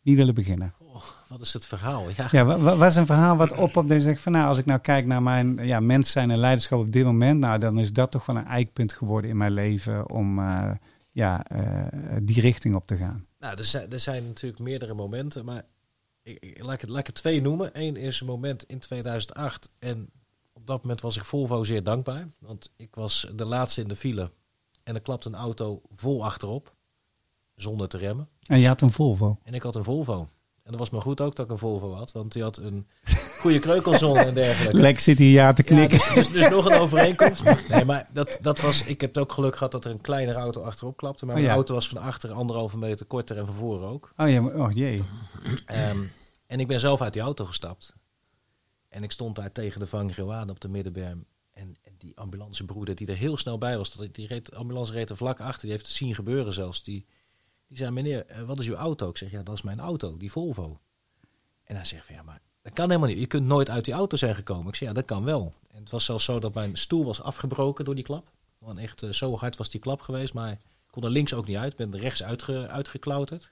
Wie 0.02 0.16
willen 0.16 0.34
beginnen? 0.34 0.74
Oh, 0.80 1.04
wat 1.28 1.42
is 1.42 1.54
het 1.54 1.66
verhaal? 1.66 2.10
Ja, 2.16 2.28
ja 2.32 2.46
wat, 2.46 2.78
wat 2.78 2.90
is 2.90 2.96
een 2.96 3.06
verhaal 3.06 3.36
wat 3.36 3.56
op 3.56 3.78
op 3.78 3.88
deze 3.88 4.02
zegt 4.02 4.22
van 4.22 4.32
nou, 4.32 4.48
als 4.48 4.58
ik 4.58 4.66
nou 4.66 4.80
kijk 4.80 5.06
naar 5.06 5.24
mijn 5.24 5.58
ja, 5.58 5.80
mens 5.80 6.12
zijn 6.12 6.32
en 6.32 6.38
leiderschap 6.38 6.80
op 6.80 6.92
dit 6.92 7.06
moment, 7.06 7.40
nou, 7.40 7.60
dan 7.60 7.80
is 7.80 7.94
dat 7.94 8.12
toch 8.12 8.26
wel 8.26 8.36
een 8.36 8.46
eikpunt 8.46 8.94
geworden 8.94 9.30
in 9.30 9.38
mijn 9.38 9.52
leven 9.52 10.10
om 10.10 10.40
uh, 10.40 10.72
ja, 11.12 11.46
die 12.22 12.42
richting 12.42 12.76
op 12.76 12.88
te 12.88 12.98
gaan. 12.98 13.26
Nou, 13.40 13.58
er 13.58 13.64
zijn, 13.64 13.92
er 13.92 14.00
zijn 14.00 14.24
natuurlijk 14.26 14.62
meerdere 14.62 14.94
momenten, 14.94 15.46
maar 15.46 15.64
ik, 16.24 16.40
ik, 16.40 16.64
laat, 16.64 16.74
ik 16.74 16.82
het, 16.82 16.90
laat 16.90 17.00
ik 17.00 17.06
het 17.06 17.16
twee 17.16 17.42
noemen. 17.42 17.70
Eén 17.74 17.96
is 17.96 18.20
een 18.20 18.28
moment 18.28 18.64
in 18.64 18.80
2008. 18.80 19.70
En 19.80 20.10
op 20.54 20.68
dat 20.68 20.82
moment 20.82 21.02
was 21.02 21.18
ik 21.18 21.24
Volvo 21.24 21.64
zeer 21.64 21.84
dankbaar. 21.84 22.28
Want 22.40 22.72
ik 22.76 22.96
was 22.96 23.28
de 23.36 23.46
laatste 23.46 23.82
in 23.82 23.88
de 23.88 23.96
file. 23.96 24.32
En 24.84 24.96
er 24.96 25.02
klapte 25.02 25.28
een 25.28 25.36
auto 25.36 25.82
vol 25.92 26.24
achterop. 26.24 26.76
Zonder 27.56 27.88
te 27.88 27.98
remmen. 27.98 28.30
En 28.46 28.60
je 28.60 28.68
had 28.68 28.82
een 28.82 28.92
Volvo? 28.92 29.38
En 29.44 29.54
ik 29.54 29.62
had 29.62 29.76
een 29.76 29.84
Volvo. 29.84 30.30
En 30.64 30.72
dat 30.72 30.80
was 30.80 30.90
maar 30.90 31.02
goed 31.02 31.22
ook 31.22 31.36
dat 31.36 31.46
ik 31.46 31.52
een 31.52 31.58
Volvo 31.58 31.94
had. 31.94 32.12
Want 32.12 32.32
die 32.32 32.42
had 32.44 32.58
een 32.58 32.88
goede 33.40 33.60
kreukelzone 33.60 34.20
en 34.20 34.34
dergelijke. 34.34 34.78
Lek 34.82 35.00
zit 35.00 35.18
hier 35.18 35.32
ja 35.32 35.54
te 35.54 35.64
knikken. 35.64 35.98
Ja, 35.98 36.14
dus, 36.14 36.28
dus, 36.28 36.34
dus, 36.42 36.50
nog 36.50 36.66
een 36.66 36.78
overeenkomst. 36.80 37.44
Nee, 37.70 37.86
maar 37.86 38.08
dat, 38.14 38.38
dat 38.42 38.60
was... 38.60 38.84
Ik 38.84 39.02
heb 39.02 39.16
het 39.16 39.24
ook 39.24 39.32
geluk 39.32 39.54
gehad 39.56 39.72
dat 39.72 39.86
er 39.86 39.92
een 39.92 40.02
kleinere 40.02 40.40
auto 40.40 40.62
achterop 40.62 40.98
klapte. 40.98 41.26
Maar 41.26 41.36
Oh, 41.36 41.40
mijn 41.42 41.52
ja. 41.52 41.58
auto 41.58 41.74
was 41.74 41.88
van 41.88 41.98
achter 42.02 42.32
anderhalve 42.32 42.78
meter 42.78 43.06
korter 43.06 43.38
en 43.38 43.46
van 43.46 43.56
voren 43.56 43.88
ook. 43.88 44.14
Oh, 44.18 44.30
ja, 44.30 44.42
maar- 44.42 44.56
oh 44.60 44.72
jee. 44.72 45.04
Ehm, 45.66 46.00
en 46.48 46.60
ik 46.60 46.68
ben 46.68 46.80
zelf 46.80 47.02
uit 47.02 47.14
die 47.14 47.22
auto 47.22 47.46
gestapt. 47.46 47.94
En 48.90 49.04
ik 49.04 49.12
stond 49.12 49.36
daar 49.36 49.52
tegen 49.52 49.80
de 49.80 49.88
vangrail 49.88 50.34
aan 50.34 50.50
op 50.50 50.60
de 50.60 50.70
middenberm. 50.70 51.26
En, 51.54 51.76
en 51.82 51.94
die 51.98 52.18
ambulancebroeder 52.18 52.96
die 52.96 53.08
er 53.08 53.16
heel 53.18 53.38
snel 53.38 53.58
bij 53.58 53.78
was, 53.78 53.94
dat- 53.94 54.16
die 54.16 54.28
reed, 54.28 54.46
de 54.50 54.56
ambulance 54.56 54.92
reed 54.94 55.10
er 55.10 55.18
vlak 55.18 55.40
achter, 55.40 55.62
die 55.62 55.72
heeft 55.72 55.88
het 55.88 55.96
zien 55.96 56.16
gebeuren 56.16 56.54
zelfs. 56.54 56.84
Die, 56.84 57.06
die 57.74 57.84
zei, 57.84 57.92
meneer, 57.92 58.26
eh, 58.26 58.42
wat 58.42 58.60
is 58.60 58.68
uw 58.68 58.76
auto? 58.76 59.10
Ik 59.10 59.18
zeg, 59.18 59.32
ja, 59.32 59.44
dat 59.44 59.56
is 59.56 59.62
mijn 59.62 59.80
auto, 59.80 60.18
die 60.18 60.32
Volvo. 60.32 60.80
En 61.64 61.76
hij 61.76 61.86
zegt 61.86 62.06
van, 62.06 62.16
ja, 62.16 62.24
maar 62.24 62.42
dat 62.62 62.74
kan 62.74 62.88
helemaal 62.88 63.10
niet. 63.10 63.20
Je 63.20 63.26
kunt 63.26 63.46
nooit 63.46 63.70
uit 63.70 63.86
die 63.86 63.94
auto 63.94 64.18
zijn 64.18 64.36
gekomen. 64.36 64.68
Ik 64.68 64.76
zeg, 64.76 64.88
ja, 64.88 64.94
dat 64.94 65.06
kan 65.06 65.24
wel. 65.24 65.54
En 65.72 65.80
het 65.80 65.90
was 65.90 66.06
zelfs 66.06 66.26
zo 66.26 66.40
dat 66.40 66.54
mijn 66.54 66.78
stoel 66.78 67.06
was 67.06 67.22
afgebroken 67.22 67.86
door 67.86 67.96
die 67.96 68.04
klap. 68.04 68.32
Want 68.58 68.80
echt, 68.80 69.04
eh, 69.04 69.10
zo 69.10 69.38
hard 69.38 69.58
was 69.58 69.70
die 69.70 69.80
klap 69.80 70.02
geweest, 70.02 70.34
maar 70.34 70.52
ik 70.52 70.92
kon 70.92 71.04
er 71.04 71.10
links 71.10 71.34
ook 71.34 71.48
niet 71.48 71.58
uit. 71.58 71.76
ben 71.76 71.94
er 71.94 72.00
rechts 72.00 72.24
uitge, 72.24 72.68
uitgeklauterd. 72.68 73.52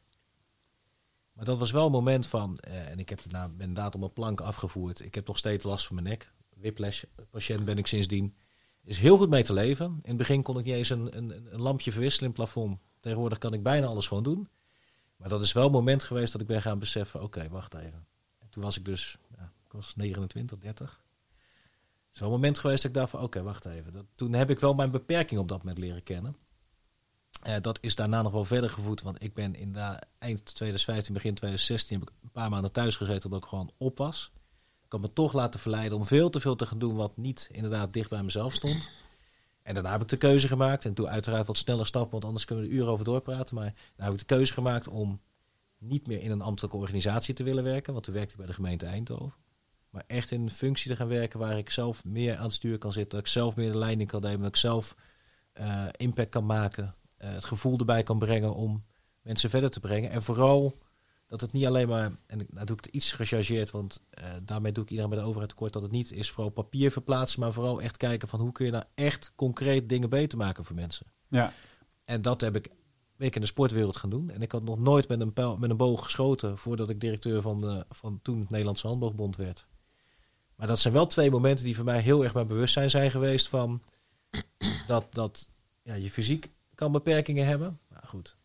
Maar 1.33 1.45
dat 1.45 1.59
was 1.59 1.71
wel 1.71 1.85
een 1.85 1.91
moment 1.91 2.27
van, 2.27 2.57
eh, 2.57 2.89
en 2.89 2.99
ik 2.99 3.09
heb 3.09 3.25
nou, 3.25 3.49
ben 3.49 3.67
inderdaad 3.67 3.93
op 3.93 3.99
mijn 3.99 4.13
plank 4.13 4.41
afgevoerd. 4.41 5.01
Ik 5.01 5.15
heb 5.15 5.27
nog 5.27 5.37
steeds 5.37 5.63
last 5.63 5.87
van 5.87 5.95
mijn 5.95 6.07
nek. 6.07 6.31
Whiplash 6.57 7.03
patiënt 7.29 7.65
ben 7.65 7.77
ik 7.77 7.87
sindsdien. 7.87 8.35
Is 8.83 8.99
heel 8.99 9.17
goed 9.17 9.29
mee 9.29 9.43
te 9.43 9.53
leven. 9.53 9.85
In 9.85 9.99
het 10.03 10.17
begin 10.17 10.43
kon 10.43 10.59
ik 10.59 10.65
niet 10.65 10.75
eens 10.75 10.89
een, 10.89 11.17
een, 11.17 11.53
een 11.53 11.61
lampje 11.61 11.91
verwisselen 11.91 12.29
in 12.29 12.35
het 12.35 12.51
plafond. 12.51 12.79
Tegenwoordig 13.01 13.37
kan 13.37 13.53
ik 13.53 13.63
bijna 13.63 13.87
alles 13.87 14.07
gewoon 14.07 14.23
doen. 14.23 14.49
Maar 15.15 15.29
dat 15.29 15.41
is 15.41 15.51
wel 15.51 15.65
een 15.65 15.71
moment 15.71 16.03
geweest 16.03 16.31
dat 16.31 16.41
ik 16.41 16.47
ben 16.47 16.61
gaan 16.61 16.79
beseffen, 16.79 17.23
oké, 17.23 17.49
wacht 17.49 17.73
even. 17.73 18.05
En 18.39 18.49
toen 18.49 18.63
was 18.63 18.77
ik 18.77 18.85
dus, 18.85 19.17
ja, 19.37 19.51
ik 19.65 19.71
was 19.71 19.95
29, 19.95 20.57
30. 20.57 20.89
Het 20.89 22.13
is 22.13 22.19
wel 22.19 22.29
een 22.29 22.35
moment 22.35 22.59
geweest 22.59 22.81
dat 22.81 22.91
ik 22.91 22.97
dacht 22.97 23.09
van, 23.09 23.21
oké, 23.21 23.41
wacht 23.41 23.65
even. 23.65 23.91
Dat, 23.91 24.05
toen 24.15 24.33
heb 24.33 24.49
ik 24.49 24.59
wel 24.59 24.73
mijn 24.73 24.91
beperking 24.91 25.39
op 25.39 25.47
dat 25.47 25.57
moment 25.57 25.77
leren 25.77 26.03
kennen. 26.03 26.35
Eh, 27.41 27.55
dat 27.61 27.77
is 27.81 27.95
daarna 27.95 28.21
nog 28.21 28.31
wel 28.31 28.45
verder 28.45 28.69
gevoed, 28.69 29.01
want 29.01 29.23
ik 29.23 29.33
ben 29.33 29.55
in 29.55 29.73
de, 29.73 30.01
eind 30.17 30.45
2015, 30.45 31.13
begin 31.13 31.33
2016 31.33 31.99
heb 31.99 32.09
ik 32.09 32.15
een 32.23 32.31
paar 32.31 32.49
maanden 32.49 32.71
thuis 32.71 32.95
gezeten 32.95 33.25
omdat 33.25 33.43
ik 33.43 33.49
gewoon 33.49 33.71
op 33.77 33.97
was. 33.97 34.31
Ik 34.85 34.91
had 34.91 35.01
me 35.01 35.13
toch 35.13 35.33
laten 35.33 35.59
verleiden 35.59 35.97
om 35.97 36.05
veel 36.05 36.29
te 36.29 36.39
veel 36.39 36.55
te 36.55 36.65
gaan 36.65 36.79
doen 36.79 36.95
wat 36.95 37.17
niet 37.17 37.49
inderdaad 37.51 37.93
dicht 37.93 38.09
bij 38.09 38.23
mezelf 38.23 38.53
stond. 38.53 38.89
En 39.63 39.73
daarna 39.73 39.91
heb 39.91 40.01
ik 40.01 40.07
de 40.07 40.17
keuze 40.17 40.47
gemaakt, 40.47 40.85
en 40.85 40.93
toen 40.93 41.07
uiteraard 41.07 41.47
wat 41.47 41.57
sneller 41.57 41.85
stappen, 41.85 42.11
want 42.11 42.25
anders 42.25 42.45
kunnen 42.45 42.65
we 42.65 42.69
er 42.69 42.77
uren 42.77 42.91
over 42.91 43.05
doorpraten. 43.05 43.55
Maar 43.55 43.73
daarna 43.73 44.03
heb 44.11 44.13
ik 44.13 44.27
de 44.27 44.35
keuze 44.35 44.53
gemaakt 44.53 44.87
om 44.87 45.21
niet 45.77 46.07
meer 46.07 46.21
in 46.21 46.31
een 46.31 46.41
ambtelijke 46.41 46.77
organisatie 46.77 47.33
te 47.33 47.43
willen 47.43 47.63
werken, 47.63 47.93
want 47.93 48.05
toen 48.05 48.13
werkte 48.13 48.31
ik 48.31 48.37
bij 48.37 48.47
de 48.47 48.53
gemeente 48.53 48.85
Eindhoven. 48.85 49.39
Maar 49.89 50.03
echt 50.07 50.31
in 50.31 50.41
een 50.41 50.51
functie 50.51 50.91
te 50.91 50.97
gaan 50.97 51.07
werken 51.07 51.39
waar 51.39 51.57
ik 51.57 51.69
zelf 51.69 52.05
meer 52.05 52.37
aan 52.37 52.43
het 52.43 52.53
stuur 52.53 52.77
kan 52.77 52.91
zitten, 52.91 53.17
dat 53.17 53.27
ik 53.27 53.33
zelf 53.33 53.55
meer 53.55 53.71
de 53.71 53.77
leiding 53.77 54.09
kan 54.09 54.21
nemen, 54.21 54.39
dat 54.39 54.47
ik 54.47 54.55
zelf 54.55 54.95
eh, 55.53 55.85
impact 55.91 56.29
kan 56.29 56.45
maken, 56.45 56.95
eh, 57.17 57.31
het 57.31 57.45
gevoel 57.45 57.77
erbij 57.77 58.03
kan 58.03 58.19
brengen 58.19 58.53
om 58.53 58.85
mensen 59.21 59.49
verder 59.49 59.69
te 59.69 59.79
brengen. 59.79 60.09
En 60.09 60.23
vooral 60.23 60.77
dat 61.31 61.41
het 61.41 61.51
niet 61.51 61.65
alleen 61.65 61.87
maar, 61.87 62.11
en 62.27 62.47
nou 62.49 62.65
doe 62.65 62.77
ik 62.77 62.85
het 62.85 62.93
iets 62.93 63.11
gechargeerd, 63.11 63.71
want 63.71 64.05
eh, 64.09 64.25
daarmee 64.43 64.71
doe 64.71 64.83
ik 64.83 64.89
iedereen 64.89 65.11
bij 65.11 65.19
de 65.19 65.25
overheid 65.25 65.49
tekort, 65.49 65.73
dat 65.73 65.81
het 65.81 65.91
niet 65.91 66.11
is 66.11 66.31
vooral 66.31 66.51
papier 66.51 66.91
verplaatsen, 66.91 67.39
maar 67.39 67.53
vooral 67.53 67.81
echt 67.81 67.97
kijken 67.97 68.27
van 68.27 68.39
hoe 68.39 68.51
kun 68.51 68.65
je 68.65 68.71
nou 68.71 68.83
echt 68.95 69.31
concreet 69.35 69.89
dingen 69.89 70.09
beter 70.09 70.37
maken 70.37 70.65
voor 70.65 70.75
mensen. 70.75 71.05
Ja. 71.27 71.53
En 72.05 72.21
dat 72.21 72.41
heb 72.41 72.55
ik 72.55 72.69
week 73.15 73.35
in 73.35 73.41
de 73.41 73.47
sportwereld 73.47 73.97
gaan 73.97 74.09
doen. 74.09 74.29
En 74.29 74.41
ik 74.41 74.51
had 74.51 74.63
nog 74.63 74.79
nooit 74.79 75.07
met 75.07 75.19
een, 75.21 75.33
pijl, 75.33 75.57
met 75.57 75.69
een 75.69 75.77
boog 75.77 76.03
geschoten 76.03 76.57
voordat 76.57 76.89
ik 76.89 76.99
directeur 76.99 77.41
van, 77.41 77.61
de, 77.61 77.85
van 77.89 78.19
toen 78.21 78.39
het 78.39 78.49
Nederlandse 78.49 78.87
Handboogbond 78.87 79.35
werd. 79.35 79.67
Maar 80.55 80.67
dat 80.67 80.79
zijn 80.79 80.93
wel 80.93 81.07
twee 81.07 81.31
momenten 81.31 81.65
die 81.65 81.75
voor 81.75 81.85
mij 81.85 82.01
heel 82.01 82.23
erg 82.23 82.33
mijn 82.33 82.47
bewustzijn 82.47 82.89
zijn 82.89 83.11
geweest 83.11 83.47
van 83.47 83.81
dat, 84.87 85.13
dat 85.13 85.49
ja, 85.81 85.93
je 85.93 86.09
fysiek 86.09 86.51
kan 86.75 86.91
beperkingen 86.91 87.45
hebben. 87.45 87.79
Maar 87.87 88.03
goed, 88.07 88.25
dat 88.25 88.40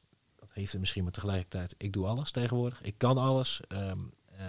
heeft 0.60 0.72
er 0.72 0.80
misschien 0.80 1.02
maar 1.02 1.12
tegelijkertijd. 1.12 1.74
Ik 1.78 1.92
doe 1.92 2.06
alles 2.06 2.30
tegenwoordig. 2.30 2.82
Ik 2.82 2.94
kan 2.98 3.18
alles. 3.18 3.60
ehm, 3.68 3.98
eh, 4.36 4.44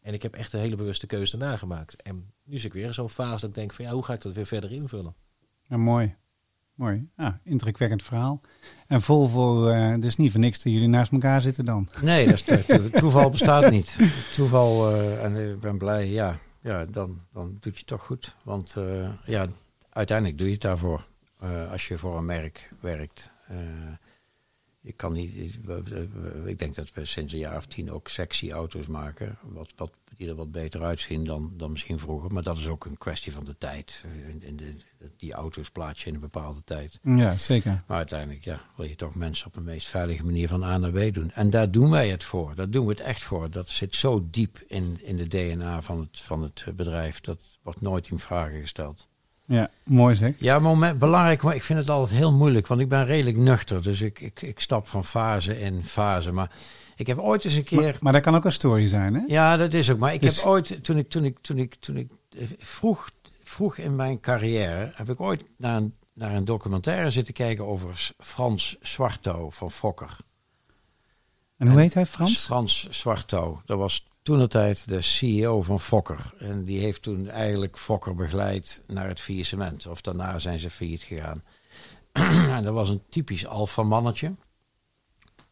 en 0.00 0.14
ik 0.14 0.22
heb 0.22 0.34
echt 0.34 0.52
een 0.52 0.60
hele 0.60 0.76
bewuste 0.76 1.06
keuze 1.06 1.36
daarna 1.36 1.56
gemaakt. 1.56 2.02
En 2.02 2.32
nu 2.44 2.56
zit 2.56 2.64
ik 2.64 2.72
weer 2.72 2.86
in 2.86 2.94
zo'n 2.94 3.08
fase 3.10 3.40
dat 3.40 3.48
ik 3.48 3.54
denk 3.54 3.72
van 3.72 3.84
ja, 3.84 3.90
hoe 3.92 4.04
ga 4.04 4.12
ik 4.12 4.20
dat 4.22 4.32
weer 4.32 4.46
verder 4.46 4.72
invullen? 4.72 5.14
Ja, 5.62 5.76
mooi. 5.76 6.14
Mooi. 6.74 7.08
Ja, 7.16 7.40
indrukwekkend 7.44 8.02
verhaal. 8.02 8.40
En 8.86 9.02
Volvo, 9.02 9.68
eh 9.68 9.90
het 9.90 10.04
is 10.04 10.16
niet 10.16 10.30
voor 10.30 10.40
niks 10.40 10.62
dat 10.62 10.72
jullie 10.72 10.88
naast 10.88 11.12
elkaar 11.12 11.40
zitten 11.40 11.64
dan. 11.64 11.88
Nee, 12.02 12.24
dat 12.24 12.34
is 12.34 12.42
to- 12.42 12.62
to- 12.76 12.88
toeval 13.00 13.30
bestaat 13.30 13.70
niet. 13.70 13.98
Toeval, 14.34 14.90
eh, 14.90 15.24
en 15.24 15.50
ik 15.52 15.60
ben 15.60 15.78
blij, 15.78 16.08
ja, 16.08 16.38
ja 16.60 16.84
dan, 16.84 17.20
dan 17.32 17.56
doet 17.60 17.72
je 17.72 17.78
het 17.78 17.86
toch 17.86 18.04
goed. 18.04 18.36
Want 18.42 18.76
eh, 18.76 19.12
ja, 19.26 19.46
uiteindelijk 19.90 20.38
doe 20.38 20.46
je 20.46 20.52
het 20.52 20.62
daarvoor. 20.62 21.06
eh, 21.40 21.70
als 21.70 21.88
je 21.88 21.98
voor 21.98 22.16
een 22.18 22.24
merk 22.24 22.70
werkt. 22.80 23.30
Eh, 24.84 24.90
Je 24.90 24.92
kan 24.92 25.12
niet, 25.12 25.34
ik 26.44 26.58
denk 26.58 26.74
dat 26.74 26.92
we 26.92 27.04
sinds 27.04 27.32
een 27.32 27.38
jaar 27.38 27.56
of 27.56 27.66
tien 27.66 27.90
ook 27.90 28.08
sexy 28.08 28.50
auto's 28.50 28.86
maken. 28.86 29.38
Wat, 29.42 29.72
wat, 29.76 29.92
die 30.16 30.28
er 30.28 30.34
wat 30.34 30.50
beter 30.52 30.82
uitzien 30.82 31.24
dan, 31.24 31.52
dan 31.56 31.70
misschien 31.70 31.98
vroeger. 31.98 32.32
Maar 32.32 32.42
dat 32.42 32.58
is 32.58 32.66
ook 32.66 32.84
een 32.84 32.98
kwestie 32.98 33.32
van 33.32 33.44
de 33.44 33.58
tijd. 33.58 34.04
In, 34.28 34.42
in 34.42 34.56
de, 34.56 34.74
die 35.16 35.32
auto's 35.32 35.70
plaats 35.70 36.02
je 36.02 36.08
in 36.08 36.14
een 36.14 36.20
bepaalde 36.20 36.64
tijd. 36.64 37.00
Ja, 37.02 37.36
zeker. 37.36 37.82
Maar 37.86 37.96
uiteindelijk 37.96 38.44
ja, 38.44 38.60
wil 38.76 38.86
je 38.86 38.96
toch 38.96 39.14
mensen 39.14 39.46
op 39.46 39.54
de 39.54 39.60
meest 39.60 39.86
veilige 39.86 40.24
manier 40.24 40.48
van 40.48 40.62
A 40.62 40.78
naar 40.78 40.90
B 40.90 41.14
doen. 41.14 41.30
En 41.30 41.50
daar 41.50 41.70
doen 41.70 41.90
wij 41.90 42.08
het 42.08 42.24
voor. 42.24 42.54
Daar 42.54 42.70
doen 42.70 42.84
we 42.86 42.90
het 42.90 43.00
echt 43.00 43.22
voor. 43.22 43.50
Dat 43.50 43.70
zit 43.70 43.94
zo 43.94 44.26
diep 44.30 44.58
in, 44.66 44.98
in 45.02 45.16
de 45.16 45.26
DNA 45.26 45.82
van 45.82 46.00
het, 46.00 46.20
van 46.20 46.42
het 46.42 46.64
bedrijf. 46.76 47.20
Dat 47.20 47.40
wordt 47.62 47.80
nooit 47.80 48.08
in 48.08 48.18
vragen 48.18 48.60
gesteld. 48.60 49.08
Ja, 49.46 49.70
mooi 49.84 50.14
zeg. 50.14 50.34
Ja, 50.38 50.58
moment, 50.58 50.98
belangrijk, 50.98 51.42
maar 51.42 51.54
ik 51.54 51.62
vind 51.62 51.78
het 51.78 51.90
altijd 51.90 52.18
heel 52.18 52.32
moeilijk. 52.32 52.66
Want 52.66 52.80
ik 52.80 52.88
ben 52.88 53.06
redelijk 53.06 53.36
nuchter. 53.36 53.82
Dus 53.82 54.00
ik, 54.00 54.20
ik, 54.20 54.42
ik 54.42 54.60
stap 54.60 54.88
van 54.88 55.04
fase 55.04 55.60
in 55.60 55.84
fase. 55.84 56.32
Maar 56.32 56.50
ik 56.96 57.06
heb 57.06 57.18
ooit 57.18 57.44
eens 57.44 57.54
een 57.54 57.64
keer... 57.64 57.82
Maar, 57.82 57.96
maar 58.00 58.12
dat 58.12 58.22
kan 58.22 58.34
ook 58.34 58.44
een 58.44 58.52
story 58.52 58.88
zijn, 58.88 59.14
hè? 59.14 59.20
Ja, 59.26 59.56
dat 59.56 59.72
is 59.72 59.90
ook. 59.90 59.98
Maar 59.98 60.14
ik 60.14 60.20
Dus- 60.20 60.36
heb 60.36 60.44
ooit, 60.46 60.84
toen 60.84 60.98
ik, 60.98 61.08
toen 61.08 61.24
ik, 61.24 61.38
toen 61.40 61.58
ik, 61.58 61.74
toen 61.74 61.96
ik 61.96 62.10
eh, 62.38 62.46
vroeg, 62.58 63.10
vroeg 63.42 63.76
in 63.76 63.96
mijn 63.96 64.20
carrière, 64.20 64.92
heb 64.94 65.08
ik 65.10 65.20
ooit 65.20 65.44
naar 65.56 65.76
een, 65.76 65.94
naar 66.12 66.34
een 66.34 66.44
documentaire 66.44 67.10
zitten 67.10 67.34
kijken 67.34 67.66
over 67.66 68.10
Frans 68.18 68.76
Zwartouw 68.80 69.50
van 69.50 69.70
Fokker. 69.70 70.16
En 71.56 71.66
hoe 71.66 71.76
En- 71.76 71.82
heet 71.82 71.94
hij, 71.94 72.06
Frans? 72.06 72.38
Frans 72.38 72.88
Zwartouw. 72.90 73.62
Dat 73.64 73.78
was 73.78 74.06
toen 74.24 74.38
de 74.38 74.48
tijd 74.48 74.88
de 74.88 75.00
CEO 75.00 75.62
van 75.62 75.80
Fokker. 75.80 76.34
En 76.38 76.64
die 76.64 76.80
heeft 76.80 77.02
toen 77.02 77.28
eigenlijk 77.28 77.78
Fokker 77.78 78.14
begeleid 78.14 78.82
naar 78.86 79.08
het 79.08 79.20
faillissement. 79.20 79.86
Of 79.86 80.00
daarna 80.00 80.38
zijn 80.38 80.58
ze 80.58 80.70
failliet 80.70 81.02
gegaan. 81.02 81.42
en 82.56 82.62
dat 82.62 82.74
was 82.74 82.88
een 82.88 83.02
typisch 83.08 83.46
alfamannetje. 83.46 84.34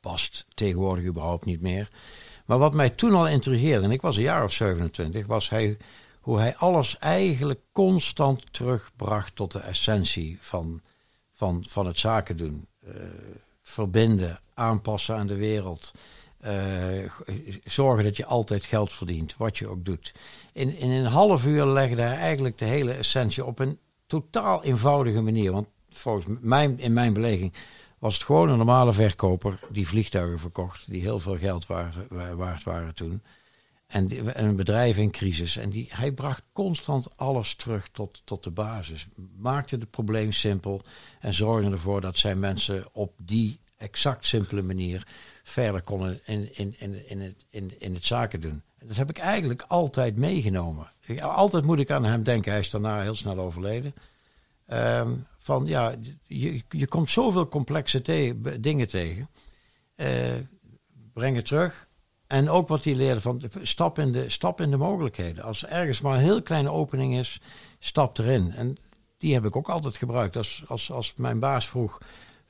Past 0.00 0.46
tegenwoordig 0.54 1.04
überhaupt 1.04 1.44
niet 1.44 1.60
meer. 1.60 1.90
Maar 2.46 2.58
wat 2.58 2.74
mij 2.74 2.90
toen 2.90 3.14
al 3.14 3.28
intrigeerde, 3.28 3.84
en 3.84 3.90
ik 3.90 4.00
was 4.00 4.16
een 4.16 4.22
jaar 4.22 4.44
of 4.44 4.52
27, 4.52 5.26
was 5.26 5.48
hij, 5.48 5.76
hoe 6.20 6.38
hij 6.38 6.56
alles 6.56 6.98
eigenlijk 6.98 7.60
constant 7.72 8.52
terugbracht 8.52 9.36
tot 9.36 9.52
de 9.52 9.60
essentie 9.60 10.38
van, 10.40 10.80
van, 11.32 11.64
van 11.68 11.86
het 11.86 11.98
zaken 11.98 12.36
doen. 12.36 12.66
Eh, 12.86 12.94
verbinden, 13.62 14.40
aanpassen 14.54 15.16
aan 15.16 15.26
de 15.26 15.36
wereld. 15.36 15.92
Eh, 16.42 17.10
zorgen 17.64 18.04
dat 18.04 18.16
je 18.16 18.26
altijd 18.26 18.64
geld 18.64 18.92
verdient, 18.92 19.36
wat 19.36 19.58
je 19.58 19.68
ook 19.68 19.84
doet. 19.84 20.14
In, 20.52 20.76
in 20.76 20.90
een 20.90 21.04
half 21.04 21.46
uur 21.46 21.66
legde 21.66 22.02
hij 22.02 22.16
eigenlijk 22.16 22.58
de 22.58 22.64
hele 22.64 22.92
essentie 22.92 23.44
op 23.44 23.58
een 23.58 23.78
totaal 24.06 24.64
eenvoudige 24.64 25.20
manier. 25.20 25.52
Want 25.52 25.66
volgens 25.90 26.26
mij, 26.40 26.74
in 26.76 26.92
mijn 26.92 27.12
beleving, 27.12 27.52
was 27.98 28.14
het 28.14 28.22
gewoon 28.22 28.48
een 28.48 28.56
normale 28.56 28.92
verkoper 28.92 29.58
die 29.70 29.88
vliegtuigen 29.88 30.38
verkocht, 30.38 30.90
die 30.90 31.00
heel 31.00 31.18
veel 31.18 31.36
geld 31.36 31.66
waard, 31.66 31.94
wa- 32.08 32.34
waard 32.34 32.62
waren 32.62 32.94
toen. 32.94 33.22
En 33.86 34.08
een 34.44 34.56
bedrijf 34.56 34.96
in 34.96 35.10
crisis. 35.10 35.56
En 35.56 35.70
die, 35.70 35.88
hij 35.90 36.12
bracht 36.12 36.42
constant 36.52 37.16
alles 37.16 37.54
terug 37.54 37.88
tot, 37.88 38.22
tot 38.24 38.44
de 38.44 38.50
basis. 38.50 39.06
Maakte 39.36 39.76
het 39.76 39.90
probleem 39.90 40.32
simpel 40.32 40.82
en 41.20 41.34
zorgde 41.34 41.70
ervoor 41.70 42.00
dat 42.00 42.18
zijn 42.18 42.38
mensen 42.38 42.86
op 42.92 43.12
die 43.16 43.60
exact 43.76 44.26
simpele 44.26 44.62
manier 44.62 45.06
verder 45.42 45.82
konden 45.82 46.20
in, 46.24 46.48
in, 46.52 46.74
in, 46.78 47.08
in, 47.08 47.20
het, 47.20 47.44
in, 47.50 47.72
in 47.78 47.94
het 47.94 48.04
zaken 48.04 48.40
doen. 48.40 48.62
Dat 48.84 48.96
heb 48.96 49.10
ik 49.10 49.18
eigenlijk 49.18 49.64
altijd 49.68 50.16
meegenomen. 50.16 50.90
Altijd 51.20 51.64
moet 51.64 51.78
ik 51.78 51.90
aan 51.90 52.04
hem 52.04 52.22
denken. 52.22 52.50
Hij 52.50 52.60
is 52.60 52.70
daarna 52.70 53.00
heel 53.00 53.14
snel 53.14 53.38
overleden. 53.38 53.94
Ehm, 54.66 55.12
van 55.38 55.66
ja, 55.66 55.94
je, 56.26 56.62
je 56.68 56.86
komt 56.86 57.10
zoveel 57.10 57.48
complexe 57.48 58.02
dingen 58.60 58.88
tegen. 58.88 59.28
Eh, 59.94 60.34
breng 61.12 61.36
het 61.36 61.46
terug. 61.46 61.88
En 62.26 62.50
ook 62.50 62.68
wat 62.68 62.84
hij 62.84 62.94
leerde 62.94 63.20
van 63.20 63.42
stap 63.62 63.98
in, 63.98 64.12
de, 64.12 64.28
stap 64.28 64.60
in 64.60 64.70
de 64.70 64.76
mogelijkheden. 64.76 65.44
Als 65.44 65.62
er 65.62 65.68
ergens 65.68 66.00
maar 66.00 66.14
een 66.14 66.22
heel 66.22 66.42
kleine 66.42 66.70
opening 66.70 67.18
is, 67.18 67.40
stap 67.78 68.18
erin. 68.18 68.52
En 68.52 68.76
die 69.18 69.34
heb 69.34 69.44
ik 69.44 69.56
ook 69.56 69.68
altijd 69.68 69.96
gebruikt. 69.96 70.36
Als, 70.36 70.64
als, 70.68 70.90
als 70.90 71.14
mijn 71.16 71.38
baas 71.38 71.68
vroeg 71.68 71.98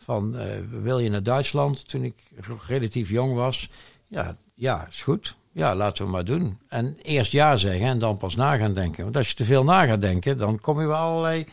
van 0.03 0.37
eh, 0.37 0.47
wil 0.71 0.99
je 0.99 1.11
naar 1.11 1.23
Duitsland 1.23 1.89
toen 1.89 2.05
ik 2.05 2.31
relatief 2.67 3.11
jong 3.11 3.35
was. 3.35 3.71
Ja, 4.07 4.37
ja, 4.55 4.87
is 4.89 5.03
goed. 5.03 5.37
Ja, 5.53 5.75
laten 5.75 6.05
we 6.05 6.11
maar 6.11 6.25
doen. 6.25 6.59
En 6.69 6.97
eerst 7.03 7.33
ja 7.33 7.57
zeggen 7.57 7.87
en 7.87 7.99
dan 7.99 8.17
pas 8.17 8.35
na 8.35 8.57
gaan 8.57 8.75
denken. 8.75 9.05
Want 9.05 9.17
als 9.17 9.29
je 9.29 9.35
te 9.35 9.45
veel 9.45 9.65
na 9.65 9.87
gaat 9.87 10.01
denken, 10.01 10.39
dan 10.39 10.61
kom 10.61 10.81
je 10.81 10.87
wel 10.87 10.97
allerlei, 10.97 11.47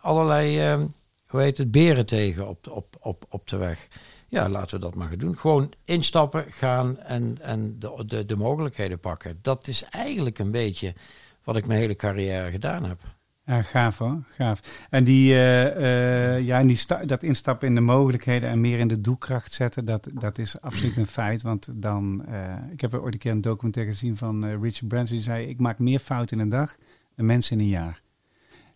allerlei 0.00 0.60
eh, 0.60 0.78
hoe 1.26 1.40
heet 1.40 1.58
het, 1.58 1.70
beren 1.70 2.06
tegen 2.06 2.48
op, 2.48 2.68
op, 2.70 2.96
op, 3.00 3.24
op 3.28 3.48
de 3.48 3.56
weg. 3.56 3.88
Ja, 4.28 4.48
laten 4.48 4.74
we 4.74 4.84
dat 4.84 4.94
maar 4.94 5.08
gaan 5.08 5.18
doen. 5.18 5.38
Gewoon 5.38 5.72
instappen, 5.84 6.44
gaan 6.48 6.98
en, 6.98 7.36
en 7.40 7.78
de, 7.78 8.04
de, 8.06 8.26
de 8.26 8.36
mogelijkheden 8.36 9.00
pakken. 9.00 9.38
Dat 9.42 9.66
is 9.66 9.84
eigenlijk 9.90 10.38
een 10.38 10.50
beetje 10.50 10.94
wat 11.44 11.56
ik 11.56 11.66
mijn 11.66 11.80
hele 11.80 11.96
carrière 11.96 12.50
gedaan 12.50 12.84
heb. 12.84 13.00
Ja, 13.46 13.62
gaaf 13.62 13.98
hoor, 13.98 14.22
gaaf. 14.28 14.60
En 14.90 15.04
die, 15.04 15.32
eh, 15.32 16.40
ja, 16.40 16.58
en 16.60 16.66
die 16.66 16.78
dat 17.06 17.22
instappen 17.22 17.68
in 17.68 17.74
de 17.74 17.80
mogelijkheden 17.80 18.48
en 18.48 18.60
meer 18.60 18.78
in 18.78 18.88
de 18.88 19.00
doelkracht 19.00 19.52
zetten, 19.52 19.84
dat, 19.84 20.08
dat 20.12 20.38
is 20.38 20.60
absoluut 20.60 20.96
een 20.96 21.06
feit. 21.06 21.42
Want 21.42 21.68
dan, 21.82 22.24
eh, 22.26 22.54
ik 22.72 22.80
heb 22.80 22.94
ooit 22.94 23.14
een 23.14 23.20
keer 23.20 23.32
een 23.32 23.40
documentaire 23.40 23.92
gezien 23.92 24.16
van 24.16 24.44
Richard 24.62 24.88
Branson, 24.88 25.16
die 25.16 25.24
zei, 25.24 25.46
ik 25.46 25.58
maak 25.60 25.78
meer 25.78 25.98
fouten 25.98 26.36
in 26.36 26.42
een 26.42 26.48
dag 26.48 26.76
dan 27.16 27.26
mensen 27.26 27.58
in 27.58 27.62
een 27.64 27.70
jaar. 27.70 28.02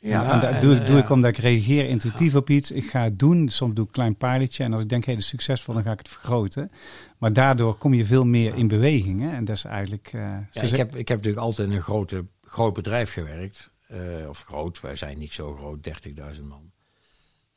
Ja, 0.00 0.32
en 0.32 0.52
dat 0.52 0.60
doe, 0.60 0.76
ik- 0.76 0.86
doe 0.86 0.96
ja. 0.96 1.02
ik 1.02 1.10
omdat 1.10 1.30
ik 1.30 1.36
reageer 1.36 1.88
intuïtief 1.88 2.34
op 2.34 2.50
iets. 2.50 2.70
Ik 2.70 2.90
ga 2.90 3.02
het 3.02 3.18
doen, 3.18 3.48
soms 3.48 3.74
doe 3.74 3.84
ik 3.84 3.96
een 3.96 3.96
klein 4.16 4.16
pilotje. 4.16 4.64
En 4.64 4.72
als 4.72 4.80
ik 4.82 4.88
denk, 4.88 5.04
hé, 5.04 5.12
dat 5.12 5.20
is 5.22 5.28
succesvol, 5.28 5.74
dan 5.74 5.82
ga 5.82 5.92
ik 5.92 5.98
het 5.98 6.08
vergroten. 6.08 6.70
Maar 7.18 7.32
daardoor 7.32 7.74
kom 7.78 7.94
je 7.94 8.04
veel 8.04 8.24
meer 8.24 8.54
in 8.54 8.68
beweging. 8.68 9.20
Hè? 9.20 9.30
En 9.30 9.44
dat 9.44 9.56
is 9.56 9.64
eigenlijk... 9.64 10.08
Ja, 10.12 10.48
ik, 10.52 10.70
heb, 10.76 10.96
ik 10.96 11.08
heb 11.08 11.16
natuurlijk 11.16 11.44
altijd 11.46 11.68
in 11.68 11.74
een 11.74 11.82
grote, 11.82 12.24
groot 12.42 12.74
bedrijf 12.74 13.12
gewerkt. 13.12 13.70
Eh, 13.88 14.28
of 14.28 14.44
groot, 14.44 14.80
wij 14.80 14.96
zijn 14.96 15.18
niet 15.18 15.32
zo 15.32 15.54
groot, 15.54 15.82
30.000 15.82 16.42
man. 16.42 16.70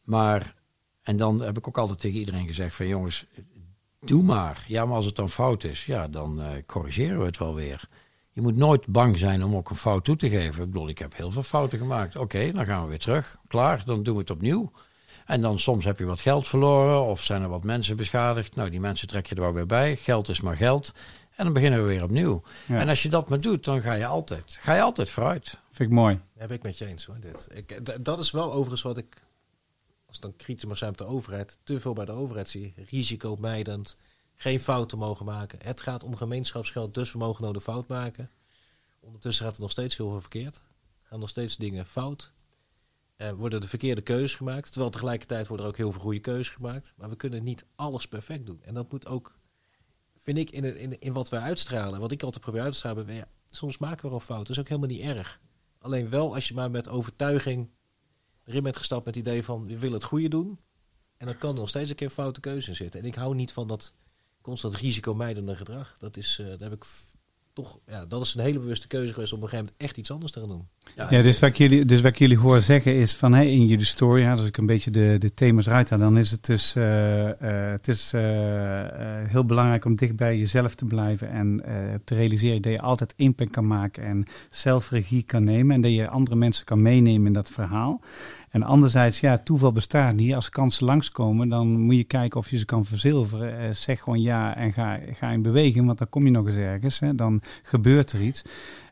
Maar, 0.01 0.55
en 1.01 1.17
dan 1.17 1.41
heb 1.41 1.57
ik 1.57 1.67
ook 1.67 1.77
altijd 1.77 1.99
tegen 1.99 2.19
iedereen 2.19 2.47
gezegd 2.47 2.75
van 2.75 2.87
jongens, 2.87 3.25
doe 3.99 4.23
maar. 4.23 4.65
Ja, 4.67 4.85
maar 4.85 4.95
als 4.95 5.05
het 5.05 5.15
dan 5.15 5.29
fout 5.29 5.63
is, 5.63 5.85
ja, 5.85 6.07
dan 6.07 6.41
eh, 6.41 6.51
corrigeren 6.65 7.19
we 7.19 7.25
het 7.25 7.37
wel 7.37 7.55
weer. 7.55 7.89
Je 8.31 8.41
moet 8.41 8.55
nooit 8.55 8.87
bang 8.87 9.17
zijn 9.17 9.43
om 9.43 9.55
ook 9.55 9.69
een 9.69 9.75
fout 9.75 10.03
toe 10.03 10.15
te 10.15 10.29
geven. 10.29 10.63
Ik 10.63 10.71
bedoel, 10.71 10.89
ik 10.89 10.99
heb 10.99 11.15
heel 11.15 11.31
veel 11.31 11.43
fouten 11.43 11.77
gemaakt. 11.77 12.15
Oké, 12.15 12.51
dan 12.51 12.65
gaan 12.65 12.83
we 12.83 12.89
weer 12.89 12.99
terug. 12.99 13.37
Klaar, 13.47 13.85
dan 13.85 14.03
doen 14.03 14.13
we 14.13 14.19
het 14.19 14.29
opnieuw. 14.29 14.71
En 15.25 15.41
dan 15.41 15.59
soms 15.59 15.85
heb 15.85 15.99
je 15.99 16.05
wat 16.05 16.21
geld 16.21 16.47
verloren 16.47 17.03
of 17.03 17.23
zijn 17.23 17.41
er 17.41 17.49
wat 17.49 17.63
mensen 17.63 17.95
beschadigd. 17.95 18.55
Nou, 18.55 18.69
die 18.69 18.79
mensen 18.79 19.07
trek 19.07 19.25
je 19.25 19.35
er 19.35 19.41
wel 19.41 19.53
weer 19.53 19.65
bij. 19.65 19.95
Geld 19.95 20.29
is 20.29 20.41
maar 20.41 20.55
geld. 20.55 20.91
En 21.35 21.43
dan 21.43 21.53
beginnen 21.53 21.79
we 21.79 21.87
weer 21.87 22.03
opnieuw. 22.03 22.41
Ja. 22.67 22.79
En 22.79 22.89
als 22.89 23.03
je 23.03 23.09
dat 23.09 23.29
maar 23.29 23.41
doet, 23.41 23.63
dan 23.63 23.81
ga 23.81 23.93
je 23.93 24.05
altijd, 24.05 24.57
ga 24.61 24.73
je 24.73 24.81
altijd 24.81 25.09
vooruit. 25.09 25.59
Vind 25.71 25.89
ik 25.89 25.95
mooi. 25.95 26.21
Ja, 26.35 26.47
ben 26.47 26.57
ik 26.57 26.63
met 26.63 26.77
je 26.77 26.85
eens 26.85 27.05
hoor. 27.05 27.19
Dit. 27.19 27.47
D- 27.83 28.05
dat 28.05 28.19
is 28.19 28.31
wel 28.31 28.51
overigens 28.51 28.81
wat 28.81 28.97
ik, 28.97 29.21
als 30.05 30.19
dan 30.19 30.35
kritisch 30.35 30.65
mag 30.65 30.77
zijn 30.77 30.91
op 30.91 30.97
de 30.97 31.05
overheid, 31.05 31.59
te 31.63 31.79
veel 31.79 31.93
bij 31.93 32.05
de 32.05 32.11
overheid 32.11 32.49
zie. 32.49 32.73
Risicomijdend, 32.89 33.97
geen 34.35 34.59
fouten 34.59 34.97
mogen 34.97 35.25
maken. 35.25 35.59
Het 35.61 35.81
gaat 35.81 36.03
om 36.03 36.15
gemeenschapsgeld, 36.15 36.93
dus 36.93 37.11
we 37.11 37.17
mogen 37.17 37.41
nou 37.41 37.53
de 37.53 37.61
fout 37.61 37.87
maken. 37.87 38.29
Ondertussen 38.99 39.45
gaat 39.45 39.55
er 39.55 39.61
nog 39.61 39.71
steeds 39.71 39.97
heel 39.97 40.09
veel 40.09 40.21
verkeerd. 40.21 40.61
Gaan 41.01 41.19
nog 41.19 41.29
steeds 41.29 41.57
dingen 41.57 41.85
fout. 41.85 42.33
Eh, 43.15 43.31
worden 43.31 43.61
de 43.61 43.67
verkeerde 43.67 44.01
keuzes 44.01 44.35
gemaakt. 44.35 44.69
Terwijl 44.69 44.91
tegelijkertijd 44.91 45.47
worden 45.47 45.65
er 45.65 45.71
ook 45.71 45.77
heel 45.77 45.91
veel 45.91 46.01
goede 46.01 46.19
keuzes 46.19 46.49
gemaakt. 46.49 46.93
Maar 46.97 47.09
we 47.09 47.15
kunnen 47.15 47.43
niet 47.43 47.65
alles 47.75 48.07
perfect 48.07 48.45
doen. 48.45 48.59
En 48.63 48.73
dat 48.73 48.91
moet 48.91 49.07
ook, 49.07 49.39
vind 50.17 50.37
ik, 50.37 50.49
in, 50.49 50.77
in, 50.77 50.99
in 50.99 51.13
wat 51.13 51.29
wij 51.29 51.39
uitstralen. 51.39 51.99
Wat 51.99 52.11
ik 52.11 52.23
altijd 52.23 52.43
probeer 52.43 52.61
uit 52.61 52.71
te 52.71 52.77
stralen. 52.77 53.13
Ja, 53.13 53.27
soms 53.49 53.77
maken 53.77 54.03
we 54.03 54.09
wel 54.09 54.19
fouten. 54.19 54.47
Dat 54.47 54.55
is 54.55 54.59
ook 54.61 54.69
helemaal 54.69 54.97
niet 54.97 55.17
erg. 55.17 55.39
Alleen 55.81 56.09
wel 56.09 56.33
als 56.33 56.47
je 56.47 56.53
maar 56.53 56.71
met 56.71 56.87
overtuiging 56.87 57.69
erin 58.45 58.63
bent 58.63 58.77
gestapt 58.77 59.05
met 59.05 59.15
het 59.15 59.27
idee 59.27 59.43
van 59.43 59.65
we 59.65 59.79
willen 59.79 59.97
het 59.97 60.07
goede 60.07 60.27
doen. 60.27 60.59
En 61.17 61.25
dan 61.25 61.37
kan 61.37 61.53
er 61.53 61.59
nog 61.59 61.69
steeds 61.69 61.89
een 61.89 61.95
keer 61.95 62.09
foute 62.09 62.39
keuze 62.39 62.69
in 62.69 62.75
zitten. 62.75 62.99
En 62.99 63.05
ik 63.05 63.15
hou 63.15 63.35
niet 63.35 63.51
van 63.51 63.67
dat 63.67 63.93
constant 64.41 64.75
risicomijdende 64.75 65.55
gedrag. 65.55 65.97
Dat 65.97 66.17
is, 66.17 66.39
eh, 66.39 66.45
daar 66.45 66.69
heb 66.69 66.73
ik 66.73 66.85
toch, 67.53 67.79
ja, 67.87 68.05
dat 68.05 68.21
is 68.21 68.35
een 68.35 68.43
hele 68.43 68.59
bewuste 68.59 68.87
keuze 68.87 69.13
geweest 69.13 69.31
om 69.31 69.37
op 69.37 69.43
een 69.43 69.49
gegeven 69.49 69.71
moment 69.71 69.89
echt 69.89 69.99
iets 69.99 70.11
anders 70.11 70.31
te 70.31 70.39
gaan 70.39 70.49
doen. 70.49 70.67
Ja, 71.09 71.21
dus 71.21 71.39
wat 71.39 71.49
ik 71.49 71.57
jullie, 71.57 71.85
dus 71.85 72.01
wat 72.01 72.11
ik 72.11 72.17
jullie 72.17 72.37
hoor 72.37 72.61
zeggen 72.61 72.95
is 72.95 73.15
van 73.15 73.33
hey, 73.33 73.51
in 73.51 73.65
jullie 73.65 73.85
story, 73.85 74.21
ja, 74.21 74.31
als 74.31 74.45
ik 74.45 74.57
een 74.57 74.65
beetje 74.65 74.91
de, 74.91 75.15
de 75.19 75.33
thema's 75.33 75.65
eruit 75.65 75.89
haal, 75.89 75.99
dan 75.99 76.17
is 76.17 76.31
het 76.31 76.45
dus 76.45 76.75
eh, 76.75 77.29
eh, 77.29 77.71
het 77.71 77.87
is, 77.87 78.13
eh, 78.13 78.21
heel 79.27 79.45
belangrijk 79.45 79.85
om 79.85 79.95
dicht 79.95 80.15
bij 80.15 80.37
jezelf 80.37 80.75
te 80.75 80.85
blijven 80.85 81.29
en 81.29 81.65
eh, 81.65 81.73
te 82.03 82.15
realiseren 82.15 82.61
dat 82.61 82.71
je 82.71 82.81
altijd 82.81 83.13
impact 83.15 83.51
kan 83.51 83.67
maken 83.67 84.03
en 84.03 84.25
zelf 84.49 84.89
regie 84.89 85.23
kan 85.23 85.43
nemen 85.43 85.75
en 85.75 85.81
dat 85.81 85.93
je 85.93 86.07
andere 86.07 86.35
mensen 86.35 86.65
kan 86.65 86.81
meenemen 86.81 87.27
in 87.27 87.33
dat 87.33 87.49
verhaal. 87.49 88.01
En 88.51 88.63
anderzijds, 88.63 89.19
ja, 89.19 89.37
toeval 89.37 89.71
bestaat 89.71 90.15
niet. 90.15 90.35
Als 90.35 90.49
kansen 90.49 90.85
langskomen, 90.85 91.49
dan 91.49 91.79
moet 91.79 91.95
je 91.95 92.03
kijken 92.03 92.39
of 92.39 92.49
je 92.49 92.57
ze 92.57 92.65
kan 92.65 92.85
verzilveren. 92.85 93.59
Eh, 93.59 93.73
zeg 93.73 93.99
gewoon 93.99 94.21
ja 94.21 94.55
en 94.55 94.73
ga, 94.73 94.99
ga 95.11 95.29
in 95.29 95.41
beweging, 95.41 95.85
want 95.85 95.97
dan 95.97 96.09
kom 96.09 96.25
je 96.25 96.31
nog 96.31 96.47
eens 96.47 96.55
ergens. 96.55 96.99
Hè. 96.99 97.15
Dan 97.15 97.41
gebeurt 97.63 98.11
er 98.11 98.21
iets. 98.21 98.43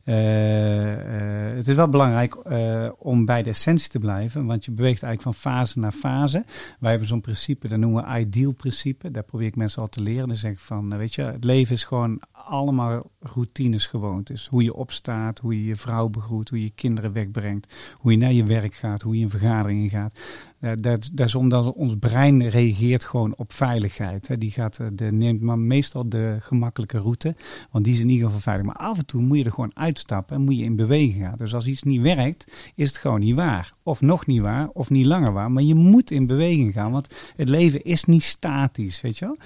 Eh, 0.10 1.55
het 1.55 1.68
is 1.68 1.76
wel 1.76 1.89
belangrijk 1.89 2.36
eh, 2.36 2.89
om 2.97 3.26
bij 3.26 3.43
de 3.43 3.49
essentie 3.49 3.89
te 3.89 3.99
blijven, 3.99 4.45
want 4.45 4.66
je 4.66 4.72
beweegt 4.72 5.03
eigenlijk 5.03 5.36
van 5.36 5.51
fase 5.51 5.80
naar 5.80 5.91
fase. 5.91 6.45
Wij 6.80 6.89
hebben 6.89 7.07
zo'n 7.07 7.22
principe, 7.22 7.68
dat 7.68 7.80
noemen 7.80 8.03
we 8.03 8.20
ideal 8.20 8.51
principe. 8.51 9.12
Daar 9.12 9.24
probeer 9.24 9.47
ik 9.47 9.55
mensen 9.55 9.82
al 9.82 9.89
te 9.89 10.01
leren. 10.01 10.28
Dan 10.28 10.38
zeg 10.38 10.51
ik 10.51 10.60
van, 10.60 10.97
weet 10.97 11.16
je, 11.16 11.22
het 11.22 11.43
leven 11.43 11.76
is 11.76 11.84
gewoon 11.84 12.22
allemaal 12.32 13.12
routines 13.20 13.88
gewoontes. 13.88 14.47
Hoe 14.47 14.64
je 14.64 14.74
opstaat, 14.74 15.39
hoe 15.39 15.55
je 15.55 15.66
je 15.66 15.76
vrouw 15.76 16.07
begroet, 16.07 16.49
hoe 16.49 16.64
je 16.64 16.72
kinderen 16.76 17.14
wegbrengt, 17.14 17.93
hoe 17.95 18.12
je 18.12 18.18
naar 18.18 18.34
je 18.34 18.43
werk 18.43 18.74
gaat, 18.74 19.01
hoe 19.01 19.16
je 19.16 19.22
in 19.22 19.30
vergaderingen 19.30 19.89
gaat. 19.89 20.20
Is 21.16 21.36
omdat 21.36 21.74
ons 21.74 21.95
brein 21.99 22.47
reageert 22.47 23.05
gewoon 23.05 23.36
op 23.36 23.53
veiligheid. 23.53 24.39
Die 24.39 24.51
gaat, 24.51 24.80
de, 24.93 25.12
neemt 25.12 25.41
maar 25.41 25.60
meestal 25.60 26.10
de 26.10 26.38
gemakkelijke 26.39 26.97
route, 26.97 27.36
want 27.72 27.86
die 27.86 27.93
is 27.93 27.99
in 27.99 28.10
ieder 28.10 28.26
geval 28.26 28.41
veilig. 28.41 28.66
Maar 28.66 28.76
af 28.76 28.97
en 28.97 29.05
toe 29.05 29.22
moet 29.22 29.38
je 29.38 29.43
er 29.43 29.51
gewoon 29.51 29.76
uitstappen 29.76 30.36
en 30.36 30.41
moet 30.41 30.57
je 30.57 30.64
in 30.64 30.76
beweging 30.76 31.24
gaan. 31.24 31.38
Dus 31.38 31.53
als 31.53 31.68
iets 31.68 31.84
niet 31.84 32.01
werkt, 32.01 32.72
is 32.76 32.88
het 32.88 32.97
gewoon 32.97 33.20
niet 33.20 33.36
waar. 33.36 33.74
Of 33.84 34.01
nog 34.01 34.26
niet 34.26 34.41
waar, 34.41 34.70
of 34.74 34.89
niet 34.89 35.05
langer 35.05 35.34
waar. 35.34 35.51
Maar 35.51 35.64
je 35.64 35.76
moet 35.76 36.12
in 36.12 36.28
beweging 36.28 36.74
gaan, 36.74 36.91
want 36.91 37.07
het 37.36 37.49
leven 37.49 37.84
is 37.84 38.03
niet 38.03 38.24
statisch, 38.24 39.01
weet 39.01 39.18
je 39.18 39.26
wel. 39.26 39.38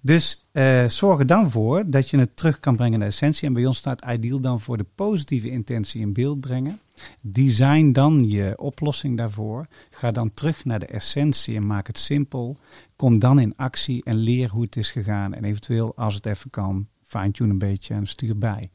Dus 0.00 0.46
uh, 0.52 0.88
zorg 0.88 1.18
er 1.18 1.26
dan 1.26 1.50
voor 1.50 1.84
dat 1.86 2.10
je 2.10 2.18
het 2.18 2.36
terug 2.36 2.60
kan 2.60 2.76
brengen 2.76 2.98
naar 2.98 3.08
essentie. 3.08 3.48
En 3.48 3.52
bij 3.52 3.66
ons 3.66 3.78
staat 3.78 4.04
ideal 4.08 4.40
dan 4.40 4.60
voor 4.60 4.76
de 4.76 4.86
positieve 4.94 5.50
intentie 5.50 6.00
in 6.00 6.12
beeld 6.12 6.40
brengen. 6.40 6.78
Design 7.20 7.92
dan 7.92 8.28
je 8.28 8.58
oplossing 8.58 9.16
daarvoor. 9.16 9.66
Ga 9.90 10.10
dan 10.10 10.34
terug 10.34 10.64
naar 10.64 10.78
de 10.78 10.86
essentie 10.86 11.56
en 11.56 11.66
maak 11.66 11.86
het 11.86 11.98
simpel. 11.98 12.56
Kom 12.96 13.18
dan 13.18 13.38
in 13.38 13.56
actie 13.56 14.04
en 14.04 14.16
leer 14.16 14.50
hoe 14.50 14.62
het 14.62 14.76
is 14.76 14.90
gegaan. 14.90 15.34
En 15.34 15.44
eventueel, 15.44 15.96
als 15.96 16.14
het 16.14 16.26
even 16.26 16.50
kan, 16.50 16.88
fine-tune 17.02 17.50
een 17.50 17.58
beetje 17.58 17.94
en 17.94 18.06
stuur 18.06 18.38
bij. 18.38 18.70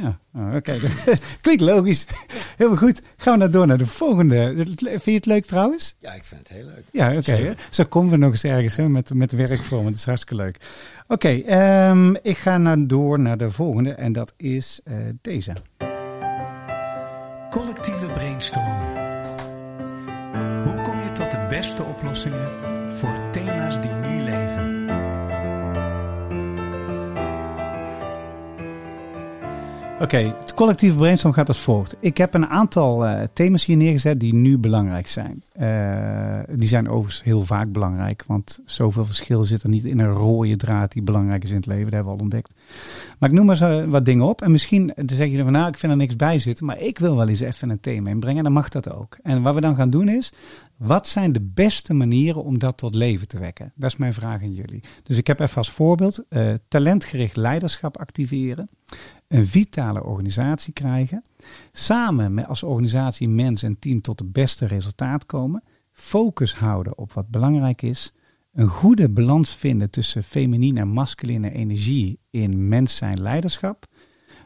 Ja, 0.00 0.18
oh, 0.34 0.54
oké. 0.54 0.78
Klinkt 1.40 1.62
logisch. 1.62 2.06
Heel 2.56 2.76
goed. 2.76 3.02
Gaan 3.16 3.32
we 3.32 3.38
nou 3.38 3.50
door 3.50 3.66
naar 3.66 3.78
de 3.78 3.86
volgende. 3.86 4.52
Vind 4.78 5.04
je 5.04 5.12
het 5.12 5.26
leuk 5.26 5.44
trouwens? 5.44 5.96
Ja, 5.98 6.12
ik 6.12 6.24
vind 6.24 6.48
het 6.48 6.58
heel 6.58 6.66
leuk. 6.66 6.84
Ja, 6.92 7.16
oké. 7.16 7.54
Zo 7.70 7.84
komen 7.84 8.10
we 8.10 8.16
nog 8.16 8.30
eens 8.30 8.44
ergens 8.44 8.76
hè, 8.76 8.88
met, 8.88 9.14
met 9.14 9.32
werkvorm. 9.32 9.86
Het 9.86 9.94
is 9.94 10.04
hartstikke 10.04 10.42
leuk. 10.42 10.56
Oké, 11.08 11.28
ehm, 11.28 12.14
ik 12.14 12.36
ga 12.36 12.58
nou 12.58 12.86
door 12.86 13.20
naar 13.20 13.38
de 13.38 13.50
volgende 13.50 13.92
en 13.92 14.12
dat 14.12 14.34
is 14.36 14.80
uh, 14.84 14.96
deze. 15.20 15.52
Collectieve 18.36 18.60
brainstorm. 18.60 18.64
Hoe 20.64 20.82
kom 20.82 21.02
je 21.02 21.12
tot 21.12 21.30
de 21.30 21.46
beste 21.48 21.84
oplossingen 21.84 22.50
voor 22.98 23.30
thema's 23.32 23.80
die 23.80 23.90
nu 23.90 24.22
leven? 24.22 24.74
Oké, 30.00 30.34
het 30.38 30.54
collectieve 30.54 30.96
brainstorm 30.96 31.34
gaat 31.34 31.48
als 31.48 31.60
volgt. 31.60 31.96
Ik 32.00 32.16
heb 32.16 32.34
een 32.34 32.46
aantal 32.46 33.06
uh, 33.06 33.22
thema's 33.32 33.64
hier 33.64 33.76
neergezet 33.76 34.20
die 34.20 34.34
nu 34.34 34.58
belangrijk 34.58 35.06
zijn. 35.06 35.42
Uh, 35.60 36.38
die 36.52 36.68
zijn 36.68 36.88
overigens 36.88 37.22
heel 37.22 37.42
vaak 37.42 37.72
belangrijk, 37.72 38.24
want 38.26 38.60
zoveel 38.64 39.04
verschil 39.04 39.44
zit 39.44 39.62
er 39.62 39.68
niet 39.68 39.84
in 39.84 39.98
een 39.98 40.12
rode 40.12 40.56
draad 40.56 40.92
die 40.92 41.02
belangrijk 41.02 41.44
is 41.44 41.50
in 41.50 41.56
het 41.56 41.66
leven. 41.66 41.84
Dat 41.84 41.92
hebben 41.92 42.12
we 42.12 42.18
al 42.18 42.24
ontdekt. 42.24 42.54
Maar 43.18 43.28
ik 43.28 43.34
noem 43.34 43.46
maar 43.46 43.56
zo 43.56 43.86
wat 43.86 44.04
dingen 44.04 44.24
op. 44.24 44.42
En 44.42 44.50
misschien 44.50 44.92
dan 44.96 45.16
zeg 45.16 45.30
je 45.30 45.42
van 45.42 45.52
nou, 45.52 45.68
ik 45.68 45.78
vind 45.78 45.92
er 45.92 45.98
niks 45.98 46.16
bij 46.16 46.38
zitten, 46.38 46.66
maar 46.66 46.80
ik 46.80 46.98
wil 46.98 47.16
wel 47.16 47.28
eens 47.28 47.40
even 47.40 47.70
een 47.70 47.80
thema 47.80 48.10
inbrengen. 48.10 48.38
En 48.38 48.44
dan 48.44 48.52
mag 48.52 48.68
dat 48.68 48.92
ook. 48.92 49.18
En 49.22 49.42
wat 49.42 49.54
we 49.54 49.60
dan 49.60 49.74
gaan 49.74 49.90
doen 49.90 50.08
is, 50.08 50.32
wat 50.76 51.06
zijn 51.06 51.32
de 51.32 51.50
beste 51.54 51.94
manieren 51.94 52.44
om 52.44 52.58
dat 52.58 52.76
tot 52.76 52.94
leven 52.94 53.28
te 53.28 53.38
wekken? 53.38 53.72
Dat 53.74 53.90
is 53.90 53.96
mijn 53.96 54.12
vraag 54.12 54.42
aan 54.42 54.52
jullie. 54.52 54.82
Dus 55.02 55.16
ik 55.16 55.26
heb 55.26 55.40
even 55.40 55.56
als 55.56 55.70
voorbeeld 55.70 56.24
uh, 56.30 56.54
talentgericht 56.68 57.36
leiderschap 57.36 57.98
activeren 57.98 58.68
een 59.28 59.46
vitale 59.46 60.04
organisatie 60.04 60.72
krijgen, 60.72 61.22
samen 61.72 62.34
met 62.34 62.46
als 62.46 62.62
organisatie, 62.62 63.28
mens 63.28 63.62
en 63.62 63.78
team 63.78 64.00
tot 64.00 64.18
het 64.18 64.32
beste 64.32 64.66
resultaat 64.66 65.26
komen, 65.26 65.62
focus 65.92 66.54
houden 66.54 66.98
op 66.98 67.12
wat 67.12 67.28
belangrijk 67.28 67.82
is, 67.82 68.12
een 68.52 68.66
goede 68.66 69.08
balans 69.08 69.56
vinden 69.56 69.90
tussen 69.90 70.22
feminine 70.22 70.80
en 70.80 70.88
masculine 70.88 71.52
energie 71.52 72.18
in 72.30 72.68
mens 72.68 72.96
zijn 72.96 73.22
leiderschap. 73.22 73.86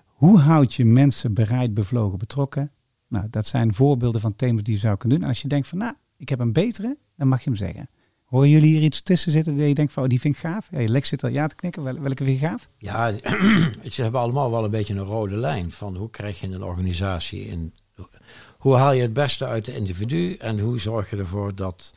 Hoe 0.04 0.38
houd 0.38 0.74
je 0.74 0.84
mensen 0.84 1.34
bereid, 1.34 1.74
bevlogen, 1.74 2.18
betrokken? 2.18 2.72
Nou, 3.08 3.26
dat 3.30 3.46
zijn 3.46 3.74
voorbeelden 3.74 4.20
van 4.20 4.36
thema's 4.36 4.62
die 4.62 4.74
je 4.74 4.80
zou 4.80 4.96
kunnen 4.96 5.18
doen. 5.18 5.26
En 5.26 5.32
als 5.32 5.42
je 5.42 5.48
denkt 5.48 5.68
van, 5.68 5.78
nou, 5.78 5.94
ik 6.16 6.28
heb 6.28 6.40
een 6.40 6.52
betere, 6.52 6.96
dan 7.16 7.28
mag 7.28 7.38
je 7.38 7.48
hem 7.48 7.58
zeggen. 7.58 7.88
Horen 8.30 8.48
jullie 8.48 8.72
hier 8.72 8.82
iets 8.82 9.02
tussen 9.02 9.32
zitten 9.32 9.56
dat 9.56 9.68
je 9.68 9.74
denkt 9.74 9.92
van, 9.92 10.02
oh, 10.02 10.08
die 10.08 10.20
vind 10.20 10.34
ik 10.34 10.40
gaaf? 10.40 10.68
Ja, 10.70 10.88
Lex 10.88 11.08
zit 11.08 11.24
al 11.24 11.30
ja 11.30 11.46
te 11.46 11.54
knikken. 11.54 11.82
Wel, 11.82 12.00
welke 12.00 12.24
vind 12.24 12.40
je 12.40 12.46
gaaf? 12.46 12.68
Ja, 12.78 13.12
ze 13.90 14.02
hebben 14.02 14.20
allemaal 14.20 14.50
wel 14.50 14.64
een 14.64 14.70
beetje 14.70 14.94
een 14.94 15.04
rode 15.04 15.36
lijn 15.36 15.72
van 15.72 15.96
hoe 15.96 16.10
krijg 16.10 16.40
je 16.40 16.46
een 16.46 16.62
organisatie 16.62 17.46
in... 17.46 17.74
Hoe 18.58 18.74
haal 18.74 18.92
je 18.92 19.02
het 19.02 19.12
beste 19.12 19.46
uit 19.46 19.64
de 19.64 19.74
individu 19.74 20.34
en 20.34 20.58
hoe 20.58 20.80
zorg 20.80 21.10
je 21.10 21.16
ervoor 21.16 21.54
dat 21.54 21.94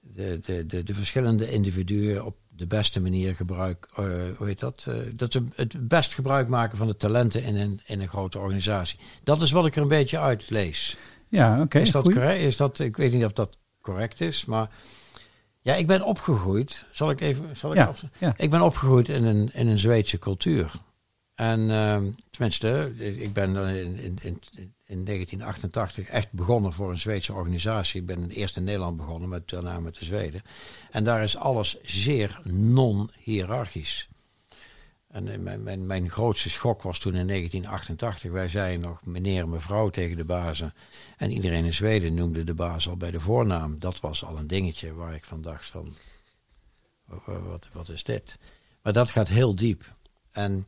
de, 0.00 0.40
de, 0.42 0.66
de, 0.66 0.82
de 0.82 0.94
verschillende 0.94 1.50
individuen 1.50 2.24
op 2.24 2.36
de 2.48 2.66
beste 2.66 3.00
manier 3.00 3.34
gebruik, 3.34 3.88
uh, 3.90 4.06
hoe 4.36 4.46
heet 4.46 4.58
dat? 4.58 4.86
Uh, 4.88 4.94
dat 5.14 5.32
ze 5.32 5.42
het 5.54 5.88
best 5.88 6.14
gebruik 6.14 6.48
maken 6.48 6.78
van 6.78 6.86
de 6.86 6.96
talenten 6.96 7.42
in 7.42 7.56
een, 7.56 7.80
in 7.86 8.00
een 8.00 8.08
grote 8.08 8.38
organisatie. 8.38 8.98
Dat 9.22 9.42
is 9.42 9.50
wat 9.50 9.66
ik 9.66 9.76
er 9.76 9.82
een 9.82 9.88
beetje 9.88 10.18
uit 10.18 10.50
lees. 10.50 10.96
Ja, 11.28 11.60
oké. 11.60 11.78
is 11.78 11.90
dat 11.90 12.04
correct? 12.04 12.40
Is 12.40 12.56
dat, 12.56 12.78
ik 12.78 12.96
weet 12.96 13.12
niet 13.12 13.24
of 13.24 13.32
dat 13.32 13.56
correct 13.80 14.20
is, 14.20 14.44
maar 14.44 14.70
ja, 15.64 15.74
ik 15.74 15.86
ben 15.86 16.02
opgegroeid. 16.02 16.84
Zal 16.90 17.10
ik 17.10 17.20
even. 17.20 17.56
Zal 17.56 17.70
ik, 17.70 17.76
ja, 17.76 17.92
ja. 18.18 18.34
ik 18.36 18.50
ben 18.50 18.60
opgegroeid 18.60 19.08
in 19.08 19.24
een, 19.24 19.50
in 19.52 19.68
een 19.68 19.78
Zweedse 19.78 20.18
cultuur. 20.18 20.72
En 21.34 21.60
uh, 21.60 21.96
tenminste, 22.30 22.92
ik 22.98 23.32
ben 23.32 23.56
in, 23.56 23.96
in, 23.96 24.18
in, 24.22 24.40
in 24.84 25.04
1988 25.04 26.08
echt 26.08 26.32
begonnen 26.32 26.72
voor 26.72 26.90
een 26.90 26.98
Zweedse 26.98 27.32
organisatie. 27.32 28.00
Ik 28.00 28.06
ben 28.06 28.30
eerst 28.30 28.56
in 28.56 28.64
Nederland 28.64 28.96
begonnen, 28.96 29.28
met, 29.28 29.48
daarna 29.48 29.80
met 29.80 29.98
de 29.98 30.04
Zweden. 30.04 30.42
En 30.90 31.04
daar 31.04 31.22
is 31.22 31.36
alles 31.36 31.80
zeer 31.82 32.40
non-hierarchisch. 32.44 34.08
En 35.14 35.28
eh, 35.28 35.38
mijn, 35.38 35.62
mijn, 35.62 35.86
mijn 35.86 36.10
grootste 36.10 36.50
schok 36.50 36.82
was 36.82 36.98
toen 36.98 37.14
in 37.14 37.26
1988. 37.26 38.30
Wij 38.30 38.48
zeiden 38.48 38.80
nog 38.80 39.04
meneer 39.04 39.42
en 39.42 39.48
mevrouw 39.48 39.90
tegen 39.90 40.16
de 40.16 40.24
bazen. 40.24 40.74
En 41.16 41.30
iedereen 41.30 41.64
in 41.64 41.74
Zweden 41.74 42.14
noemde 42.14 42.44
de 42.44 42.54
baas 42.54 42.88
al 42.88 42.96
bij 42.96 43.10
de 43.10 43.20
voornaam. 43.20 43.78
Dat 43.78 44.00
was 44.00 44.24
al 44.24 44.38
een 44.38 44.46
dingetje 44.46 44.94
waar 44.94 45.14
ik 45.14 45.24
van 45.24 45.42
dacht 45.42 45.66
van... 45.66 45.94
Wat, 47.24 47.68
wat 47.72 47.88
is 47.88 48.04
dit? 48.04 48.38
Maar 48.82 48.92
dat 48.92 49.10
gaat 49.10 49.28
heel 49.28 49.54
diep. 49.54 49.94
En 50.30 50.66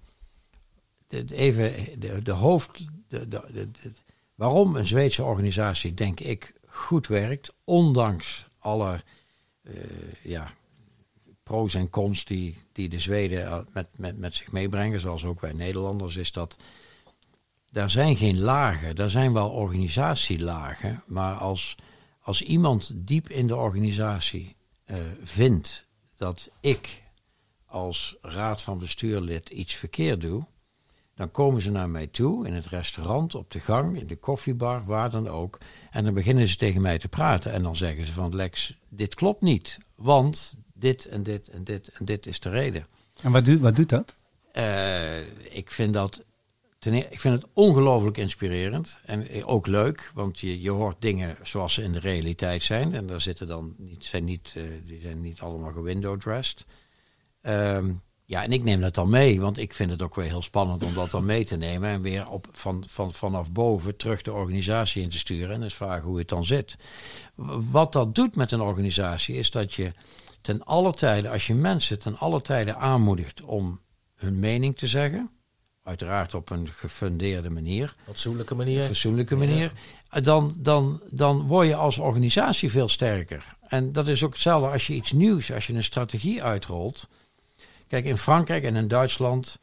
even 1.29 2.01
de, 2.01 2.23
de 2.23 2.33
hoofd... 2.33 2.87
De, 3.09 3.71
waarom 4.35 4.77
een 4.77 4.87
Zweedse 4.87 5.25
organisatie, 5.25 5.95
denk 5.95 6.21
ik, 6.21 6.53
goed 6.67 7.07
werkt... 7.07 7.55
ondanks 7.65 8.49
alle... 8.59 9.03
Uh, 9.63 9.75
ja, 10.23 10.53
pro's 11.47 11.75
en 11.75 11.91
cons 11.91 12.25
die, 12.25 12.59
die 12.73 12.89
de 12.89 13.01
Zweden 13.01 13.67
met, 13.73 13.99
met, 13.99 14.19
met 14.19 14.35
zich 14.35 14.53
meebrengen, 14.53 15.01
zoals 15.01 15.25
ook 15.25 15.41
wij 15.41 15.53
Nederlanders, 15.53 16.17
is 16.17 16.33
dat 16.33 16.57
daar 17.71 17.91
zijn 17.91 18.17
geen 18.17 18.41
lagen. 18.41 18.97
Daar 18.97 19.11
zijn 19.11 19.33
wel 19.33 19.51
organisatielagen, 19.51 21.03
maar 21.07 21.35
als, 21.35 21.77
als 22.21 22.43
iemand 22.43 22.93
diep 22.95 23.29
in 23.29 23.47
de 23.47 23.57
organisatie 23.57 24.57
uh, 24.87 24.97
vindt 25.23 25.87
dat 26.17 26.51
ik 26.61 27.03
als 27.67 28.17
raad 28.21 28.63
van 28.63 28.79
bestuurlid 28.79 29.51
iets 29.51 29.75
verkeerd 29.75 30.21
doe, 30.21 30.47
dan 31.15 31.31
komen 31.31 31.63
ze 31.63 31.71
naar 31.71 31.89
mij 31.89 32.07
toe 32.07 32.47
in 32.47 32.55
het 32.55 32.67
restaurant, 32.67 33.35
op 33.35 33.51
de 33.51 33.61
gang, 33.61 34.01
in 34.01 34.07
de 34.07 34.17
koffiebar, 34.17 34.85
waar 34.85 35.11
dan 35.11 35.29
ook. 35.29 35.59
En 35.91 36.05
dan 36.05 36.15
beginnen 36.15 36.49
ze 36.49 36.57
tegen 36.57 36.83
mij 36.83 36.99
te 36.99 37.09
praten. 37.09 37.53
En 37.53 37.63
dan 37.63 37.77
zeggen 37.77 38.07
ze 38.07 38.13
van 38.13 38.35
Lex, 38.35 38.79
dit 38.89 39.15
klopt 39.15 39.43
niet. 39.43 39.79
Want 39.95 40.57
dit 40.79 41.05
en 41.05 41.23
dit 41.23 41.49
en 41.49 41.65
dit 41.65 41.89
en 41.89 42.05
dit 42.05 42.27
is 42.27 42.41
de 42.41 42.49
reden. 42.49 42.87
En 43.23 43.33
wat, 43.33 43.45
doet 43.45 43.61
wat 43.61 43.77
doet 43.77 43.89
dat? 43.89 44.15
Uh, 44.53 45.19
ik 45.55 45.71
vind 45.71 45.95
dat 45.95 46.25
ten, 46.79 46.95
e-, 46.95 47.07
ik 47.11 47.21
vind 47.21 47.35
het 47.35 47.51
ongelooflijk 47.53 48.17
inspirerend 48.17 49.01
en 49.05 49.45
ook 49.45 49.67
leuk, 49.67 50.11
want 50.15 50.41
je, 50.41 50.61
je 50.61 50.71
hoort 50.71 50.97
dingen 50.99 51.37
zoals 51.43 51.75
ze 51.75 51.83
in 51.83 51.93
de 51.93 51.99
realiteit 51.99 52.63
zijn. 52.63 52.95
En 52.95 53.07
daar 53.07 53.21
zitten 53.21 53.47
dan 53.47 53.75
niet, 53.79 54.05
zijn 54.05 54.25
niet, 54.25 54.55
uh, 54.57 54.63
die 54.85 55.01
zijn 55.01 55.21
niet 55.21 55.41
allemaal 55.41 55.73
gewindow-dressed. 55.73 56.65
Um, 57.43 58.03
ja, 58.29 58.43
en 58.43 58.53
ik 58.53 58.63
neem 58.63 58.81
dat 58.81 58.95
dan 58.95 59.11
mee, 59.11 59.41
want 59.41 59.59
ik 59.59 59.75
vind 59.75 59.91
het 59.91 60.03
ook 60.03 60.15
weer 60.15 60.27
heel 60.27 60.43
spannend 60.43 60.85
om 60.85 60.95
dat 60.95 61.11
dan 61.11 61.25
mee 61.25 61.45
te 61.45 61.57
nemen 61.57 61.91
en 61.91 62.03
weer 62.03 62.29
op, 62.29 62.49
van, 62.53 62.85
van, 62.87 63.13
vanaf 63.13 63.53
boven 63.53 63.97
terug 63.97 64.23
de 64.23 64.33
organisatie 64.33 65.03
in 65.03 65.09
te 65.09 65.19
sturen 65.19 65.55
en 65.55 65.63
eens 65.63 65.75
vragen 65.75 66.09
hoe 66.09 66.19
het 66.19 66.29
dan 66.29 66.45
zit. 66.45 66.77
Wat 67.71 67.93
dat 67.93 68.15
doet 68.15 68.37
met 68.37 68.53
een 68.53 68.61
organisatie 68.61 69.35
is 69.35 69.51
dat 69.51 69.75
je 69.75 69.93
ten 70.47 70.65
alle 70.65 70.93
tijden, 70.93 71.31
als 71.31 71.47
je 71.47 71.55
mensen 71.55 71.99
ten 71.99 72.19
alle 72.19 72.43
tijden 72.43 72.77
aanmoedigt 72.77 73.43
om 73.43 73.81
hun 74.15 74.39
mening 74.39 74.77
te 74.77 74.87
zeggen, 74.87 75.31
uiteraard 75.83 76.35
op 76.35 76.51
een 76.51 76.69
gefundeerde 76.69 77.51
manier, 77.51 77.95
fatsoenlijke 78.05 78.55
manier, 78.55 78.83
fatsoenlijke 78.83 79.37
manier, 79.37 79.73
dan, 80.23 80.55
dan, 80.59 81.03
dan 81.11 81.47
word 81.47 81.67
je 81.67 81.75
als 81.75 81.99
organisatie 81.99 82.71
veel 82.71 82.89
sterker. 82.89 83.57
En 83.69 83.93
dat 83.93 84.09
is 84.09 84.25
ook 84.25 84.33
hetzelfde 84.33 84.69
als 84.69 84.87
je 84.87 84.95
iets 84.95 85.13
nieuws, 85.13 85.53
als 85.53 85.67
je 85.67 85.73
een 85.73 85.85
strategie 85.85 86.43
uitrolt. 86.43 87.09
Kijk, 87.89 88.05
in 88.05 88.17
Frankrijk 88.17 88.65
en 88.65 88.77
in 88.77 88.89
Duitsland 88.89 89.59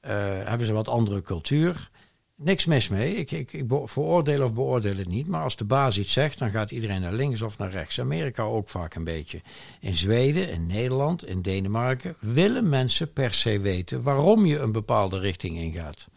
eh, 0.00 0.10
hebben 0.44 0.66
ze 0.66 0.72
wat 0.72 0.88
andere 0.88 1.22
cultuur. 1.22 1.90
Niks 2.36 2.64
mis 2.64 2.88
mee. 2.88 3.14
Ik, 3.14 3.30
ik, 3.30 3.64
veroordeel 3.84 4.44
of 4.44 4.54
beoordeel 4.54 4.96
het 4.96 5.08
niet. 5.08 5.26
Maar 5.26 5.42
als 5.42 5.56
de 5.56 5.64
baas 5.64 5.98
iets 5.98 6.12
zegt, 6.12 6.38
dan 6.38 6.50
gaat 6.50 6.70
iedereen 6.70 7.00
naar 7.00 7.12
links 7.12 7.42
of 7.42 7.58
naar 7.58 7.70
rechts. 7.70 8.00
Amerika 8.00 8.42
ook 8.42 8.68
vaak 8.68 8.94
een 8.94 9.04
beetje. 9.04 9.42
In 9.80 9.94
Zweden, 9.94 10.48
in 10.48 10.66
Nederland, 10.66 11.26
in 11.26 11.42
Denemarken 11.42 12.16
willen 12.20 12.68
mensen 12.68 13.12
per 13.12 13.34
se 13.34 13.60
weten 13.60 14.02
waarom 14.02 14.46
je 14.46 14.58
een 14.58 14.72
bepaalde 14.72 15.18
richting 15.18 15.56
ingaat. 15.56 16.08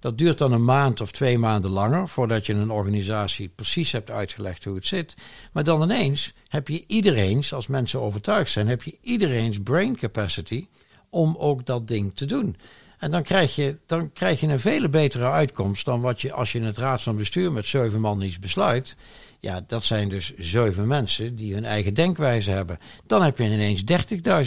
Dat 0.00 0.18
duurt 0.18 0.38
dan 0.38 0.52
een 0.52 0.64
maand 0.64 1.00
of 1.00 1.12
twee 1.12 1.38
maanden 1.38 1.70
langer 1.70 2.08
voordat 2.08 2.46
je 2.46 2.54
een 2.54 2.70
organisatie 2.70 3.48
precies 3.48 3.92
hebt 3.92 4.10
uitgelegd 4.10 4.64
hoe 4.64 4.74
het 4.74 4.86
zit. 4.86 5.14
Maar 5.52 5.64
dan 5.64 5.82
ineens 5.82 6.34
heb 6.48 6.68
je 6.68 6.84
iedereen's, 6.86 7.52
als 7.52 7.66
mensen 7.66 8.00
overtuigd 8.00 8.50
zijn, 8.50 8.68
heb 8.68 8.82
je 8.82 8.98
iedereen's 9.00 9.58
brain 9.62 9.96
capacity 9.96 10.66
om 11.10 11.36
ook 11.38 11.66
dat 11.66 11.88
ding 11.88 12.14
te 12.14 12.24
doen. 12.24 12.56
En 12.98 13.10
dan 13.10 13.22
krijg 13.22 13.54
je, 13.54 13.78
dan 13.86 14.12
krijg 14.12 14.40
je 14.40 14.46
een 14.46 14.60
vele 14.60 14.88
betere 14.88 15.30
uitkomst 15.30 15.84
dan 15.84 16.00
wat 16.00 16.20
je 16.20 16.32
als 16.32 16.52
je 16.52 16.58
in 16.58 16.64
het 16.64 16.78
raad 16.78 17.02
van 17.02 17.16
bestuur 17.16 17.52
met 17.52 17.66
zeven 17.66 18.00
man 18.00 18.22
iets 18.22 18.38
besluit. 18.38 18.96
Ja, 19.40 19.64
dat 19.66 19.84
zijn 19.84 20.08
dus 20.08 20.34
zeven 20.36 20.86
mensen 20.86 21.36
die 21.36 21.54
hun 21.54 21.64
eigen 21.64 21.94
denkwijze 21.94 22.50
hebben. 22.50 22.78
Dan 23.06 23.22
heb 23.22 23.38
je 23.38 23.44
ineens 23.44 23.82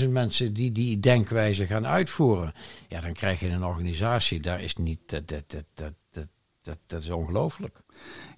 30.000 0.02 0.10
mensen 0.10 0.54
die 0.54 0.72
die 0.72 1.00
denkwijze 1.00 1.66
gaan 1.66 1.88
uitvoeren. 1.88 2.54
Ja, 2.88 3.02
dan 3.02 3.14
krijg 3.14 3.40
je 3.40 3.50
een 3.50 3.64
organisatie, 3.64 4.40
daar 4.40 4.62
is 4.62 4.76
niet, 4.76 5.00
dat, 5.06 5.28
dat, 5.28 5.44
dat, 5.48 5.66
dat, 5.74 5.94
dat, 6.12 6.28
dat, 6.62 6.78
dat 6.88 7.02
is 7.02 7.10
ongelooflijk. 7.10 7.82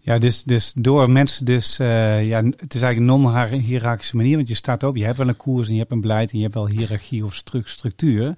Ja, 0.03 0.17
dus, 0.17 0.43
dus 0.43 0.73
door 0.75 1.11
mensen 1.11 1.45
dus, 1.45 1.79
eh, 1.79 2.27
ja, 2.27 2.43
het 2.43 2.73
is 2.73 2.81
eigenlijk 2.81 2.97
een 2.97 3.21
non-hierarchische 3.21 4.15
manier, 4.15 4.35
want 4.35 4.47
je 4.47 4.55
staat 4.55 4.83
op, 4.83 4.95
je 4.95 5.05
hebt 5.05 5.17
wel 5.17 5.27
een 5.27 5.37
koers 5.37 5.67
en 5.67 5.73
je 5.73 5.79
hebt 5.79 5.91
een 5.91 6.01
beleid 6.01 6.31
en 6.31 6.37
je 6.37 6.43
hebt 6.43 6.55
wel 6.55 6.67
hiërarchie 6.67 7.23
of 7.25 7.35
stru- 7.35 7.61
structuur. 7.65 8.35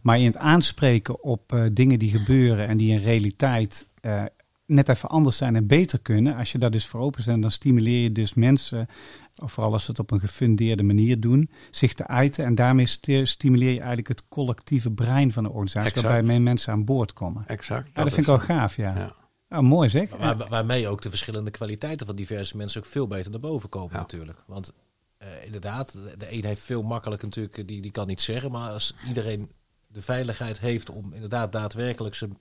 Maar 0.00 0.18
in 0.18 0.26
het 0.26 0.36
aanspreken 0.36 1.22
op 1.22 1.52
eh, 1.52 1.62
dingen 1.72 1.98
die 1.98 2.10
gebeuren 2.10 2.68
en 2.68 2.76
die 2.76 2.90
in 2.92 2.98
realiteit 2.98 3.88
eh, 4.00 4.22
net 4.66 4.88
even 4.88 5.08
anders 5.08 5.36
zijn 5.36 5.56
en 5.56 5.66
beter 5.66 5.98
kunnen, 5.98 6.36
als 6.36 6.52
je 6.52 6.58
daar 6.58 6.70
dus 6.70 6.86
voor 6.86 7.00
open 7.00 7.22
bent, 7.26 7.42
dan 7.42 7.50
stimuleer 7.50 8.02
je 8.02 8.12
dus 8.12 8.34
mensen, 8.34 8.88
vooral 9.34 9.72
als 9.72 9.84
ze 9.84 9.90
het 9.90 10.00
op 10.00 10.10
een 10.10 10.20
gefundeerde 10.20 10.82
manier 10.82 11.20
doen, 11.20 11.50
zich 11.70 11.94
te 11.94 12.06
uiten 12.06 12.44
en 12.44 12.54
daarmee 12.54 12.86
sti- 12.86 13.26
stimuleer 13.26 13.70
je 13.72 13.78
eigenlijk 13.78 14.08
het 14.08 14.28
collectieve 14.28 14.90
brein 14.90 15.32
van 15.32 15.42
de 15.42 15.48
organisatie, 15.50 15.88
Exact. 15.88 16.06
waarbij 16.06 16.26
meer 16.32 16.42
mensen 16.42 16.72
aan 16.72 16.84
boord 16.84 17.12
komen. 17.12 17.44
Exact. 17.46 17.86
Ja, 17.94 18.02
dat 18.02 18.12
vind 18.12 18.26
ik 18.26 18.26
wel 18.26 18.38
gaaf, 18.38 18.76
ja. 18.76 18.94
Ja. 18.96 19.14
Ah, 19.48 19.62
mooi 19.62 19.88
zeg. 19.88 20.10
Waar, 20.10 20.48
waarmee 20.48 20.88
ook 20.88 21.02
de 21.02 21.08
verschillende 21.08 21.50
kwaliteiten 21.50 22.06
van 22.06 22.16
diverse 22.16 22.56
mensen 22.56 22.80
ook 22.80 22.86
veel 22.86 23.06
beter 23.06 23.30
naar 23.30 23.40
boven 23.40 23.68
komen 23.68 23.92
Ja. 23.94 24.00
natuurlijk. 24.00 24.42
Want 24.46 24.72
eh, 25.18 25.44
inderdaad, 25.44 25.92
de- 26.18 26.32
een 26.32 26.44
heeft 26.44 26.62
veel 26.62 26.82
makkelijker 26.82 27.28
natuurlijk, 27.28 27.68
die, 27.68 27.82
die 27.82 27.90
kan 27.90 28.06
niet 28.06 28.20
zeggen. 28.20 28.50
Maar 28.50 28.70
als 28.72 28.94
iedereen 29.08 29.50
de 29.86 30.02
veiligheid 30.02 30.58
heeft 30.60 30.90
om 30.90 31.12
inderdaad 31.12 31.52
daadwerkelijk 31.52 32.14
zijn 32.14 32.38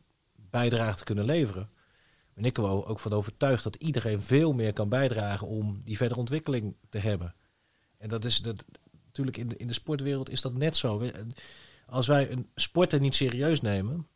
bijdrage 0.50 0.98
te 0.98 1.04
kunnen 1.04 1.26
leveren. 1.26 1.70
Ben 2.34 2.46
ik 2.46 2.58
er 2.58 2.64
wel 2.64 2.88
ook 2.88 3.00
van 3.00 3.14
overtuigd 3.14 3.64
dat 3.64 3.76
iedereen 3.76 4.22
veel 4.22 4.54
meer 4.54 4.74
kan 4.74 4.90
bijdragen 4.90 5.48
om 5.48 5.82
die 5.84 5.98
verdere 5.98 6.20
ontwikkeling 6.20 6.76
te 6.90 6.98
hebben. 6.98 7.36
En 7.98 8.10
dat 8.10 8.26
is 8.26 8.42
dat, 8.42 8.66
natuurlijk 9.06 9.38
in 9.38 9.48
de, 9.48 9.58
in 9.58 9.68
de 9.68 9.74
sportwereld 9.74 10.30
is 10.30 10.42
dat 10.42 10.54
net 10.54 10.78
zo. 10.78 10.98
We- 11.00 11.26
Als 11.86 12.08
wij 12.08 12.32
een 12.32 12.50
sporter 12.56 13.00
niet 13.00 13.16
serieus 13.16 13.62
nemen, 13.62 14.08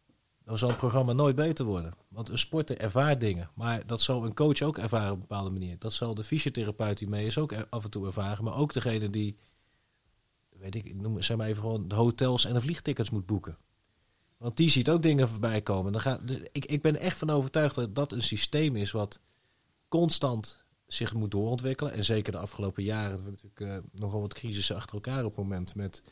dan 0.50 0.58
zal 0.58 0.70
het 0.70 0.78
programma 0.78 1.14
nooit 1.14 1.36
beter 1.36 1.66
worden. 1.66 1.94
Want 2.08 2.30
een 2.30 2.38
sporter 2.38 2.78
ervaart 2.78 3.20
dingen. 3.20 3.50
Maar 3.54 3.86
dat 3.88 4.02
zal 4.02 4.26
een 4.26 4.34
coach 4.34 4.62
ook 4.62 4.78
ervaren 4.78 5.12
op 5.12 5.14
een 5.14 5.28
bepaalde 5.28 5.50
manier. 5.50 5.76
Dat 5.80 5.94
zal 5.94 6.16
de 6.16 6.24
fysiotherapeut 6.24 6.98
die 6.98 7.08
mee 7.08 7.26
is 7.26 7.38
ook 7.38 7.54
af 7.70 7.84
en 7.84 7.90
toe 7.90 8.06
ervaren. 8.06 8.44
Maar 8.44 8.56
ook 8.56 8.74
degene 8.74 9.10
die, 9.10 9.38
weet 10.50 10.76
ik, 10.76 10.86
ik 10.86 10.96
noem 10.96 11.22
zeg 11.22 11.38
maar 11.38 11.48
even 11.48 11.62
gewoon 11.62 11.88
de 11.88 11.96
hotels 11.96 12.46
en 12.46 12.54
de 12.54 12.62
vliegtickets 12.62 13.10
moet 13.10 13.26
boeken. 13.26 13.58
Want 14.38 14.58
die 14.58 14.70
ziet 14.70 14.90
ook 14.90 15.02
dingen 15.02 15.30
voorbij 15.30 15.62
komen. 15.62 15.92
Dan 15.92 16.02
gaat, 16.02 16.28
dus 16.28 16.40
ik, 16.52 16.66
ik 16.66 16.82
ben 16.82 17.00
echt 17.00 17.18
van 17.18 17.30
overtuigd 17.30 17.76
dat 17.76 17.96
dat 17.96 18.12
een 18.12 18.24
systeem 18.24 18.76
is 18.76 18.92
wat 18.92 19.20
constant 19.88 20.64
zich 20.88 21.14
moet 21.14 21.32
doorontwikkelen. 21.32 21.94
En 21.94 22.06
zeker 22.06 22.32
de 22.32 22.38
afgelopen 22.38 22.84
jaren. 22.84 23.10
We 23.10 23.24
hebben 23.24 23.40
natuurlijk 23.42 23.86
eh, 23.86 24.00
nogal 24.00 24.22
wat 24.22 24.34
crisissen 24.34 24.76
achter 24.76 24.96
elkaar 24.96 25.26
op 25.26 25.36
het 25.36 25.44
moment. 25.44 25.76
Met 25.76 26.04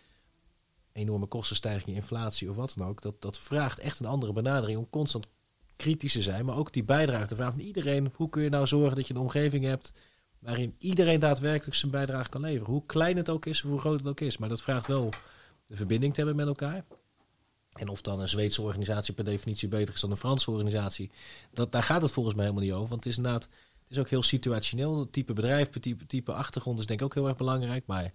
enorme 0.97 1.25
kostenstijging, 1.25 1.95
inflatie 1.95 2.49
of 2.49 2.55
wat 2.55 2.73
dan 2.77 2.87
ook. 2.87 3.01
Dat, 3.01 3.21
dat 3.21 3.39
vraagt 3.39 3.79
echt 3.79 3.99
een 3.99 4.05
andere 4.05 4.33
benadering 4.33 4.77
om 4.77 4.89
constant 4.89 5.27
kritisch 5.75 6.13
te 6.13 6.21
zijn. 6.21 6.45
Maar 6.45 6.57
ook 6.57 6.73
die 6.73 6.83
bijdrage 6.83 7.27
te 7.27 7.35
vragen 7.35 7.53
van 7.53 7.63
iedereen. 7.63 8.11
Hoe 8.15 8.29
kun 8.29 8.43
je 8.43 8.49
nou 8.49 8.67
zorgen 8.67 8.95
dat 8.95 9.07
je 9.07 9.13
een 9.13 9.19
omgeving 9.19 9.65
hebt 9.65 9.93
waarin 10.39 10.75
iedereen 10.77 11.19
daadwerkelijk 11.19 11.75
zijn 11.75 11.91
bijdrage 11.91 12.29
kan 12.29 12.41
leveren. 12.41 12.73
Hoe 12.73 12.85
klein 12.85 13.17
het 13.17 13.29
ook 13.29 13.45
is 13.45 13.63
of 13.63 13.69
hoe 13.69 13.79
groot 13.79 13.99
het 13.99 14.07
ook 14.07 14.19
is. 14.19 14.37
Maar 14.37 14.49
dat 14.49 14.61
vraagt 14.61 14.87
wel 14.87 15.09
de 15.67 15.75
verbinding 15.75 16.13
te 16.13 16.19
hebben 16.19 16.37
met 16.37 16.47
elkaar. 16.47 16.85
En 17.73 17.87
of 17.87 18.01
dan 18.01 18.19
een 18.19 18.29
Zweedse 18.29 18.61
organisatie 18.61 19.13
per 19.13 19.23
definitie 19.23 19.67
beter 19.67 19.93
is 19.93 20.01
dan 20.01 20.11
een 20.11 20.17
Franse 20.17 20.51
organisatie. 20.51 21.11
Dat, 21.53 21.71
daar 21.71 21.83
gaat 21.83 22.01
het 22.01 22.11
volgens 22.11 22.35
mij 22.35 22.43
helemaal 22.45 22.65
niet 22.65 22.75
over. 22.75 22.89
Want 22.89 23.03
het 23.03 23.11
is 23.11 23.17
inderdaad, 23.17 23.43
het 23.43 23.91
is 23.91 23.97
ook 23.97 24.09
heel 24.09 24.23
situationeel. 24.23 24.99
Het 24.99 25.11
type 25.11 25.33
bedrijf, 25.33 25.69
type, 25.69 26.05
type 26.05 26.33
achtergrond 26.33 26.79
is 26.79 26.85
denk 26.85 26.99
ik 26.99 27.05
ook 27.05 27.13
heel 27.13 27.27
erg 27.27 27.37
belangrijk. 27.37 27.85
Maar 27.85 28.13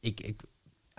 ik, 0.00 0.20
ik, 0.20 0.42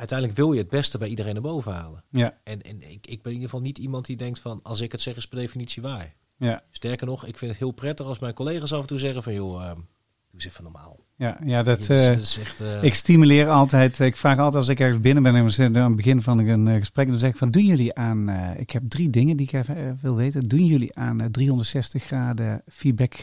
uiteindelijk 0.01 0.39
wil 0.39 0.51
je 0.51 0.59
het 0.59 0.69
beste 0.69 0.97
bij 0.97 1.07
iedereen 1.07 1.33
naar 1.33 1.41
boven 1.41 1.73
halen. 1.73 2.03
Ja, 2.09 2.37
En, 2.43 2.61
en 2.61 2.81
ik, 2.81 3.07
ik 3.07 3.21
ben 3.21 3.31
in 3.31 3.37
ieder 3.37 3.49
geval 3.49 3.61
niet 3.61 3.77
iemand 3.77 4.05
die 4.05 4.15
denkt 4.15 4.39
van 4.39 4.59
als 4.63 4.81
ik 4.81 4.91
het 4.91 5.01
zeg 5.01 5.15
is 5.15 5.27
per 5.27 5.37
definitie 5.37 5.81
waar. 5.81 6.13
ja. 6.37 6.63
Sterker 6.71 7.07
nog, 7.07 7.25
ik 7.25 7.37
vind 7.37 7.51
het 7.51 7.59
heel 7.59 7.71
prettig 7.71 8.05
als 8.05 8.19
mijn 8.19 8.33
collega's 8.33 8.73
af 8.73 8.81
en 8.81 8.87
toe 8.87 8.97
zeggen 8.97 9.23
van 9.23 9.33
joh, 9.33 9.63
ehm, 9.63 9.75
doe 9.75 9.85
eens 10.33 10.45
even 10.45 10.63
normaal. 10.63 10.99
Ja, 11.15 11.37
ja 11.45 11.63
dat, 11.63 11.89
eh, 11.89 12.07
dat 12.07 12.17
is 12.17 12.37
echt, 12.39 12.61
eh, 12.61 12.83
ik 12.83 12.95
stimuleer 12.95 13.49
altijd, 13.49 13.99
ik 13.99 14.15
vraag 14.15 14.37
altijd 14.37 14.55
als 14.55 14.67
ik 14.67 14.79
ergens 14.79 15.01
binnen 15.01 15.23
ben 15.23 15.35
en 15.35 15.43
we 15.43 15.49
zitten 15.49 15.81
aan 15.81 15.87
het 15.87 15.95
begin 15.95 16.21
van 16.21 16.37
een 16.37 16.67
eh, 16.67 16.75
gesprek, 16.75 17.07
dan 17.07 17.19
zeg 17.19 17.29
ik 17.29 17.37
van, 17.37 17.51
doen 17.51 17.65
jullie 17.65 17.95
aan, 17.95 18.29
ik 18.57 18.71
heb 18.71 18.83
drie 18.87 19.09
dingen 19.09 19.37
die 19.37 19.45
ik 19.45 19.53
even 19.53 19.99
wil 20.01 20.15
weten, 20.15 20.47
doen 20.47 20.65
jullie 20.65 20.97
aan 20.97 21.21
eh, 21.21 21.27
360 21.27 22.03
graden 22.03 22.61
feedback 22.67 23.13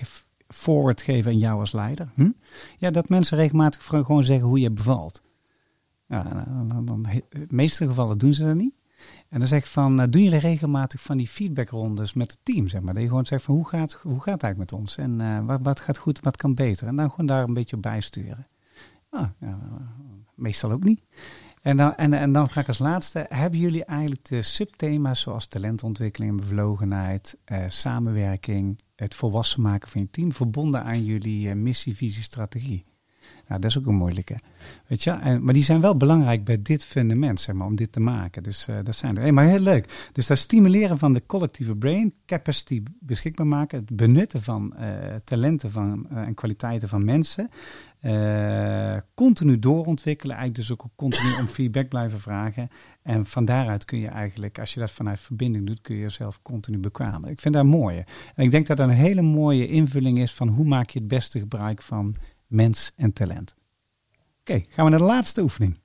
forward 0.48 1.02
geven 1.02 1.30
aan 1.30 1.38
jou 1.38 1.60
als 1.60 1.72
leider? 1.72 2.10
Hm? 2.14 2.30
Ja, 2.78 2.90
dat 2.90 3.08
mensen 3.08 3.36
regelmatig 3.36 3.84
gewoon 3.84 4.24
zeggen 4.24 4.46
hoe 4.46 4.60
je 4.60 4.70
bevalt. 4.70 5.22
Ja, 6.08 6.22
dan, 6.68 6.84
dan, 6.84 7.06
in 7.08 7.22
de 7.30 7.46
meeste 7.48 7.86
gevallen 7.86 8.18
doen 8.18 8.34
ze 8.34 8.44
dat 8.44 8.54
niet. 8.54 8.74
En 9.28 9.38
dan 9.38 9.48
zeg 9.48 9.60
ik 9.60 9.66
van, 9.66 10.00
eh, 10.00 10.06
doen 10.10 10.22
jullie 10.22 10.38
regelmatig 10.38 11.02
van 11.02 11.16
die 11.16 11.28
feedbackrondes 11.28 12.12
met 12.12 12.30
het 12.30 12.40
team, 12.42 12.68
zeg 12.68 12.80
maar. 12.80 12.94
Dat 12.94 13.02
je 13.02 13.08
gewoon 13.08 13.26
zegt 13.26 13.44
van, 13.44 13.54
hoe 13.54 13.68
gaat, 13.68 13.92
hoe 13.92 14.20
gaat 14.20 14.34
het 14.34 14.42
eigenlijk 14.42 14.70
met 14.70 14.80
ons? 14.80 14.96
En 14.96 15.20
eh, 15.20 15.44
wat, 15.44 15.60
wat 15.62 15.80
gaat 15.80 15.98
goed, 15.98 16.20
wat 16.20 16.36
kan 16.36 16.54
beter? 16.54 16.86
En 16.86 16.96
dan 16.96 17.10
gewoon 17.10 17.26
daar 17.26 17.42
een 17.42 17.54
beetje 17.54 17.76
op 17.76 17.82
bijsturen. 17.82 18.46
Ah, 19.10 19.28
ja, 19.38 19.58
meestal 20.34 20.72
ook 20.72 20.84
niet. 20.84 21.00
En 21.62 21.76
dan, 21.76 21.94
en, 21.94 22.12
en 22.12 22.32
dan 22.32 22.48
vraag 22.48 22.62
ik 22.62 22.68
als 22.68 22.78
laatste, 22.78 23.26
hebben 23.28 23.60
jullie 23.60 23.84
eigenlijk 23.84 24.24
de 24.24 24.42
subthema's 24.42 25.20
zoals 25.20 25.46
talentontwikkeling, 25.46 26.36
bevlogenheid, 26.36 27.38
eh, 27.44 27.64
samenwerking, 27.68 28.80
het 28.96 29.14
volwassen 29.14 29.62
maken 29.62 29.88
van 29.88 30.00
je 30.00 30.10
team, 30.10 30.32
verbonden 30.32 30.84
aan 30.84 31.04
jullie 31.04 31.48
eh, 31.48 31.56
missie, 31.56 31.96
visie, 31.96 32.22
strategie? 32.22 32.84
Nou, 33.48 33.60
dat 33.60 33.70
is 33.70 33.78
ook 33.78 33.86
een 33.86 33.94
moeilijke. 33.94 34.36
Weet 34.86 35.02
je, 35.02 35.10
en, 35.10 35.44
maar 35.44 35.54
die 35.54 35.62
zijn 35.62 35.80
wel 35.80 35.96
belangrijk 35.96 36.44
bij 36.44 36.62
dit 36.62 36.84
fundament, 36.84 37.40
zeg 37.40 37.54
maar, 37.54 37.66
om 37.66 37.76
dit 37.76 37.92
te 37.92 38.00
maken. 38.00 38.42
Dus 38.42 38.68
eh, 38.68 38.76
dat 38.82 38.94
zijn 38.94 39.16
er. 39.16 39.22
Hey, 39.22 39.32
maar 39.32 39.46
heel 39.46 39.58
leuk. 39.58 40.10
Dus 40.12 40.26
dat 40.26 40.38
stimuleren 40.38 40.98
van 40.98 41.12
de 41.12 41.26
collectieve 41.26 41.76
brain, 41.76 42.14
capacity 42.26 42.82
beschikbaar 43.00 43.46
maken, 43.46 43.78
het 43.78 43.96
benutten 43.96 44.42
van 44.42 44.76
eh, 44.76 44.88
talenten 45.24 45.70
van, 45.70 46.06
eh, 46.10 46.26
en 46.26 46.34
kwaliteiten 46.34 46.88
van 46.88 47.04
mensen, 47.04 47.50
continu 49.14 49.58
doorontwikkelen, 49.58 50.36
eigenlijk 50.36 50.68
dus 50.68 50.78
ook 50.78 50.90
continu 50.96 51.28
om 51.40 51.46
feedback 51.46 51.88
blijven 51.88 52.18
vragen. 52.18 52.68
En 53.02 53.26
van 53.26 53.44
daaruit 53.44 53.84
kun 53.84 53.98
je 53.98 54.08
eigenlijk, 54.08 54.58
als 54.58 54.74
je 54.74 54.80
dat 54.80 54.90
vanuit 54.90 55.20
verbinding 55.20 55.66
doet, 55.66 55.80
kun 55.80 55.94
je 55.94 56.00
jezelf 56.00 56.42
continu 56.42 56.78
bekwamen. 56.78 57.30
Ik 57.30 57.40
vind 57.40 57.54
dat 57.54 57.64
mooi. 57.64 58.04
En 58.34 58.44
ik 58.44 58.50
denk 58.50 58.66
dat 58.66 58.76
dat 58.76 58.88
een 58.88 58.94
hele 58.94 59.22
mooie 59.22 59.68
invulling 59.68 60.18
is 60.18 60.34
van 60.34 60.48
hoe 60.48 60.64
maak 60.64 60.90
je 60.90 60.98
het 60.98 61.08
beste 61.08 61.38
gebruik 61.38 61.82
van 61.82 62.16
mens 62.48 62.92
en 62.96 63.12
talent. 63.12 63.54
Oké, 64.40 64.62
gaan 64.68 64.84
we 64.84 64.90
naar 64.90 64.98
de 64.98 65.04
laatste 65.04 65.42
oefening. 65.42 65.78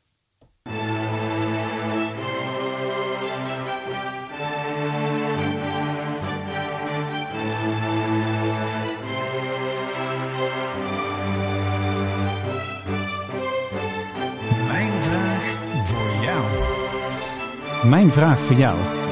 Mijn 17.83 18.11
vraag 18.11 18.39
voor 18.39 18.55
jou. 18.55 19.02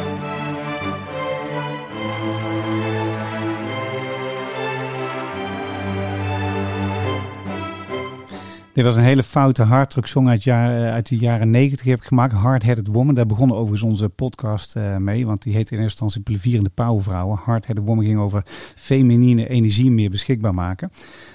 Dit 8.73 8.83
was 8.83 8.95
een 8.95 9.03
hele 9.03 9.23
foute 9.23 9.63
hardrock 9.63 10.07
song 10.07 10.27
uit, 10.27 10.43
jaar, 10.43 10.85
eh, 10.85 10.93
uit 10.93 11.07
de 11.07 11.17
jaren 11.17 11.49
90 11.49 11.85
heb 11.85 11.99
ik 11.99 12.05
gemaakt. 12.05 12.33
Hard 12.33 12.63
Headed 12.63 12.87
Woman. 12.87 13.15
Daar 13.15 13.25
begon 13.25 13.51
overigens 13.51 13.81
onze 13.81 14.09
podcast 14.09 14.75
uh, 14.75 14.97
mee. 14.97 15.25
Want 15.25 15.41
die 15.41 15.53
heette 15.53 15.73
in 15.75 15.81
eerste 15.81 16.03
instantie 16.03 16.21
Plevierende 16.21 16.69
Pauwvrouwen. 16.69 17.37
Hard 17.37 17.65
Headed 17.65 17.85
Woman 17.85 18.05
ging 18.05 18.19
over 18.19 18.43
feminine 18.75 19.47
energie 19.47 19.91
meer 19.91 20.09
beschikbaar 20.09 20.53
maken. 20.53 20.91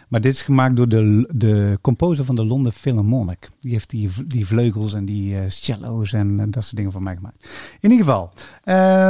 Maar 0.09 0.20
dit 0.20 0.32
is 0.32 0.43
gemaakt 0.43 0.76
door 0.76 0.89
de, 0.89 1.30
de 1.34 1.78
composer 1.80 2.24
van 2.24 2.34
de 2.34 2.45
London 2.45 2.72
Philharmonic. 2.72 3.51
Die 3.61 3.72
heeft 3.72 3.91
die, 3.91 4.11
die 4.26 4.47
vleugels 4.47 4.95
en 4.95 5.05
die 5.05 5.34
uh, 5.34 5.41
cello's 5.47 6.12
en 6.12 6.51
dat 6.51 6.62
soort 6.62 6.76
dingen 6.76 6.93
voor 6.93 7.03
mij 7.03 7.14
gemaakt. 7.14 7.49
In 7.80 7.91
ieder 7.91 8.07
geval. 8.07 8.32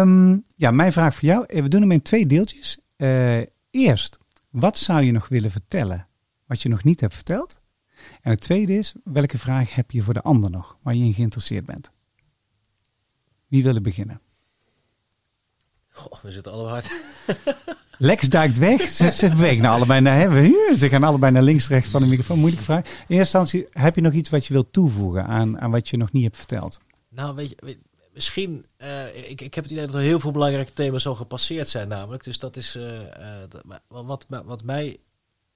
Um, 0.00 0.44
ja, 0.56 0.70
mijn 0.70 0.92
vraag 0.92 1.14
voor 1.14 1.28
jou. 1.28 1.44
We 1.46 1.68
doen 1.68 1.80
hem 1.80 1.92
in 1.92 2.02
twee 2.02 2.26
deeltjes. 2.26 2.78
eerst, 3.70 4.18
wat 4.50 4.78
zou 4.78 5.02
je 5.02 5.12
nog 5.12 5.28
willen 5.28 5.50
vertellen 5.50 6.06
wat 6.46 6.62
je 6.62 6.68
nog 6.68 6.84
niet 6.84 7.00
hebt 7.00 7.14
verteld? 7.14 7.64
En 8.20 8.30
het 8.30 8.40
tweede 8.40 8.76
is, 8.76 8.94
welke 9.04 9.38
vraag 9.38 9.74
heb 9.74 9.90
je 9.90 10.02
voor 10.02 10.14
de 10.14 10.22
ander 10.22 10.50
nog, 10.50 10.76
waar 10.82 10.94
je 10.94 11.04
in 11.04 11.14
geïnteresseerd 11.14 11.64
bent? 11.64 11.92
Wie 13.48 13.62
wil 13.62 13.74
er 13.74 13.80
beginnen? 13.80 14.20
Goh, 15.88 16.22
we 16.22 16.32
zitten 16.32 16.52
allemaal 16.52 16.70
hard. 16.70 16.90
Lex 17.98 18.28
duikt 18.28 18.58
weg. 18.58 18.88
Ze, 18.88 19.10
ze 19.10 19.28
bewegen 19.28 19.62
naar 19.62 19.72
allebei 19.72 20.00
naar 20.00 20.18
hebben. 20.18 20.76
Ze 20.76 20.88
gaan 20.88 21.02
allebei 21.02 21.32
naar 21.32 21.42
links, 21.42 21.68
rechts 21.68 21.88
van 21.88 22.00
de 22.00 22.06
microfoon. 22.06 22.38
Moeilijke 22.38 22.64
vraag. 22.64 22.84
In 22.84 22.92
eerste 22.92 23.38
instantie, 23.38 23.66
heb 23.70 23.94
je 23.94 24.00
nog 24.00 24.12
iets 24.12 24.30
wat 24.30 24.46
je 24.46 24.52
wilt 24.52 24.72
toevoegen 24.72 25.26
aan, 25.26 25.60
aan 25.60 25.70
wat 25.70 25.88
je 25.88 25.96
nog 25.96 26.12
niet 26.12 26.24
hebt 26.24 26.36
verteld? 26.36 26.80
Nou, 27.08 27.34
weet 27.34 27.48
je, 27.48 27.78
misschien. 28.14 28.66
Uh, 28.78 29.30
ik, 29.30 29.40
ik 29.40 29.54
heb 29.54 29.64
het 29.64 29.72
idee 29.72 29.86
dat 29.86 29.94
er 29.94 30.00
heel 30.00 30.20
veel 30.20 30.30
belangrijke 30.30 30.72
thema's 30.72 31.02
zo 31.02 31.14
gepasseerd 31.14 31.68
zijn, 31.68 31.88
namelijk. 31.88 32.24
Dus 32.24 32.38
dat 32.38 32.56
is. 32.56 32.76
Uh, 32.76 33.00
uh, 33.00 33.00
dat, 33.48 33.80
wat, 33.88 34.26
wat 34.28 34.64
mij 34.64 34.98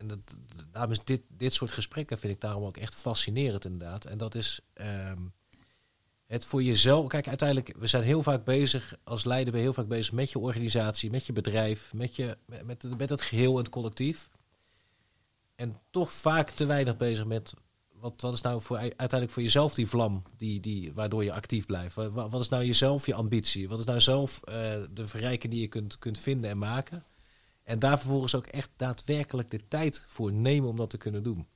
en 0.01 0.07
dat, 0.07 0.19
daarom 0.73 0.93
is 0.93 1.05
dit, 1.05 1.23
dit 1.29 1.53
soort 1.53 1.73
gesprekken 1.73 2.19
vind 2.19 2.33
ik 2.33 2.41
daarom 2.41 2.65
ook 2.65 2.77
echt 2.77 2.95
fascinerend 2.95 3.65
inderdaad. 3.65 4.05
En 4.05 4.19
dat 4.19 4.35
is 4.35 4.61
ehm, 4.73 5.23
het 6.27 6.45
voor 6.45 6.63
jezelf. 6.63 7.07
Kijk, 7.07 7.29
uiteindelijk, 7.29 7.75
we 7.79 7.87
zijn 7.87 8.03
heel 8.03 8.23
vaak 8.23 8.45
bezig, 8.45 8.95
als 9.05 9.25
leider 9.25 9.51
ben 9.53 9.61
je 9.61 9.67
heel 9.67 9.77
vaak 9.77 9.89
bezig 9.89 10.13
met 10.13 10.31
je 10.31 10.39
organisatie, 10.39 11.11
met 11.11 11.27
je 11.27 11.33
bedrijf, 11.33 11.93
met, 11.93 12.17
je, 12.17 12.39
met, 12.47 12.67
met, 12.67 12.99
met 12.99 13.11
het 13.11 13.23
geheel 13.23 13.53
en 13.53 13.59
het 13.59 13.69
collectief. 13.69 14.29
En 15.55 15.81
toch 15.91 16.13
vaak 16.13 16.51
te 16.51 16.67
weinig 16.67 16.97
bezig 16.97 17.25
met 17.25 17.55
wat, 18.01 18.21
wat 18.21 18.33
is 18.33 18.41
nou 18.41 18.63
voor, 18.63 18.77
uiteindelijk 18.77 19.31
voor 19.31 19.43
jezelf 19.43 19.75
die 19.75 19.87
vlam 19.87 20.23
die, 20.37 20.61
die, 20.61 20.93
waardoor 20.93 21.25
je 21.25 21.33
actief 21.33 21.67
blijft? 21.67 21.95
Wat, 21.95 22.13
wat 22.13 22.41
is 22.41 22.49
nou 22.49 22.65
jezelf 22.65 23.07
je 23.07 23.15
ambitie? 23.15 23.69
Wat 23.69 23.79
is 23.79 23.85
nou 23.85 24.01
zelf 24.01 24.41
uh, 24.49 24.55
de 24.91 25.07
verrijking 25.07 25.53
die 25.53 25.61
je 25.61 25.69
kunt, 25.69 25.99
kunt 25.99 26.19
vinden 26.19 26.51
en 26.51 26.59
maken? 26.59 27.05
En 27.71 27.79
daar 27.79 27.99
vervolgens 27.99 28.35
ook 28.35 28.47
echt 28.47 28.71
daadwerkelijk 28.77 29.51
de 29.51 29.69
tijd 29.69 30.05
voor 30.07 30.33
nemen 30.33 30.69
om 30.69 30.77
dat 30.77 30.91
te 30.91 30.97
kunnen 30.97 31.23
doen. 31.23 31.47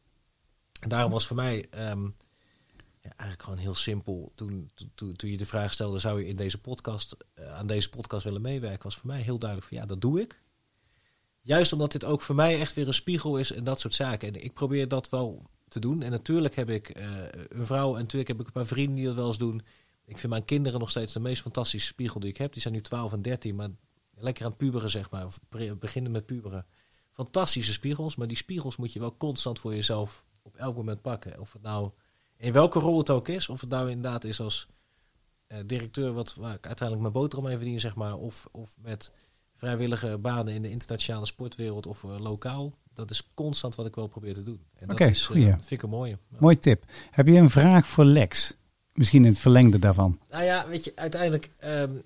En 0.81 0.89
daarom 0.89 1.11
was 1.11 1.27
voor 1.27 1.37
mij 1.37 1.67
um, 1.91 2.15
ja, 3.01 3.11
eigenlijk 3.17 3.43
gewoon 3.43 3.59
heel 3.59 3.75
simpel. 3.75 4.33
Toen, 4.35 4.71
toen, 4.95 5.13
toen 5.13 5.31
je 5.31 5.37
de 5.37 5.47
vraag 5.47 5.73
stelde, 5.73 5.99
zou 5.99 6.21
je 6.21 6.29
in 6.29 6.37
deze 6.37 6.61
podcast, 6.61 7.17
uh, 7.35 7.55
aan 7.55 7.67
deze 7.67 7.91
podcast 7.91 8.25
willen 8.25 8.43
meewerken, 8.43 8.83
was 8.83 8.97
voor 8.97 9.07
mij 9.07 9.21
heel 9.21 9.39
duidelijk 9.39 9.69
van 9.69 9.79
ja, 9.79 9.87
dat 9.87 10.01
doe 10.01 10.21
ik. 10.21 10.43
Juist 11.41 11.73
omdat 11.73 11.93
dit 11.93 12.05
ook 12.05 12.21
voor 12.21 12.35
mij 12.35 12.61
echt 12.61 12.75
weer 12.75 12.87
een 12.87 12.95
spiegel 12.95 13.39
is 13.39 13.53
en 13.53 13.65
dat 13.65 13.81
soort 13.81 13.95
zaken. 13.95 14.29
En 14.29 14.45
ik 14.45 14.55
probeer 14.55 14.89
dat 14.89 15.09
wel 15.09 15.47
te 15.69 15.81
doen. 15.81 16.03
En 16.03 16.11
natuurlijk 16.11 16.55
heb 16.55 16.71
ik 16.71 16.99
uh, 16.99 17.05
een 17.49 17.67
vrouw 17.67 17.95
en 17.95 18.01
natuurlijk 18.01 18.29
heb 18.29 18.41
ik 18.41 18.47
een 18.47 18.53
paar 18.53 18.67
vrienden 18.67 18.97
die 18.97 19.05
dat 19.05 19.15
wel 19.15 19.27
eens 19.27 19.39
doen. 19.39 19.63
Ik 20.05 20.19
vind 20.19 20.33
mijn 20.33 20.45
kinderen 20.45 20.81
nog 20.81 20.91
steeds 20.91 21.13
de 21.13 21.21
meest 21.21 21.43
fantastische 21.43 21.87
spiegel 21.87 22.21
die 22.21 22.31
ik 22.31 22.37
heb. 22.37 22.53
Die 22.53 22.63
zijn 22.63 22.75
nu 22.75 22.81
12 22.81 23.13
en 23.13 23.23
13, 23.23 23.55
maar 23.55 23.71
lekker 24.17 24.45
aan 24.45 24.51
het 24.51 24.59
puberen, 24.59 24.91
zeg 24.91 25.11
maar. 25.11 25.25
Of 25.25 25.41
beginnen 25.79 26.13
met 26.13 26.27
puberen. 26.27 26.67
Fantastische 27.11 27.73
spiegels, 27.73 28.17
maar 28.17 28.27
die 28.27 28.37
spiegels 28.37 28.77
moet 28.77 28.93
je 28.93 29.01
wel 29.01 29.17
constant 29.17 29.59
voor 29.59 29.75
jezelf 29.75 30.25
op 30.43 30.57
elk 30.57 30.77
moment 30.77 31.03
pakken. 31.03 31.41
Of 31.41 31.53
het 31.53 31.63
nou 31.63 31.91
in 32.37 32.53
welke 32.53 32.79
rol 32.79 32.99
het 32.99 33.11
ook 33.11 33.29
is, 33.29 33.49
of 33.49 33.61
het 33.61 33.71
nou 33.71 33.91
inderdaad 33.91 34.25
is 34.25 34.41
als 34.41 34.69
uh, 35.49 35.59
directeur, 35.67 36.13
wat, 36.13 36.35
waar 36.35 36.55
ik 36.55 36.67
uiteindelijk 36.67 37.01
mijn 37.01 37.23
boterham 37.23 37.49
mee 37.49 37.57
verdien, 37.57 37.81
zeg 37.81 37.95
maar. 37.95 38.17
Of, 38.17 38.49
of 38.53 38.77
met 38.83 39.13
vrijwillige 39.55 40.19
banen 40.19 40.55
in 40.55 40.63
de 40.63 40.71
internationale 40.71 41.27
sportwereld 41.27 41.87
of 41.87 42.03
uh, 42.03 42.19
lokaal. 42.19 42.79
Dat 42.93 43.11
is 43.11 43.31
constant 43.35 43.75
wat 43.75 43.87
ik 43.87 43.95
wel 43.95 44.07
probeer 44.07 44.35
te 44.35 44.43
doen. 44.43 44.61
En 44.75 44.91
okay, 44.91 45.07
dat 45.07 45.17
is, 45.17 45.29
uh, 45.29 45.45
vind 45.45 45.71
ik 45.71 45.83
een 45.83 45.89
mooie. 45.89 46.19
Mooi 46.39 46.59
tip. 46.59 46.85
Heb 47.11 47.27
je 47.27 47.35
een 47.35 47.51
vraag 47.51 47.87
voor 47.87 48.05
Lex? 48.05 48.57
Misschien 48.93 49.25
in 49.25 49.31
het 49.31 49.41
verlengde 49.41 49.79
daarvan. 49.79 50.21
Nou 50.31 50.45
ja, 50.45 50.69
weet 50.69 50.85
je, 50.85 50.93
uiteindelijk... 50.95 51.51
Um, 51.65 52.03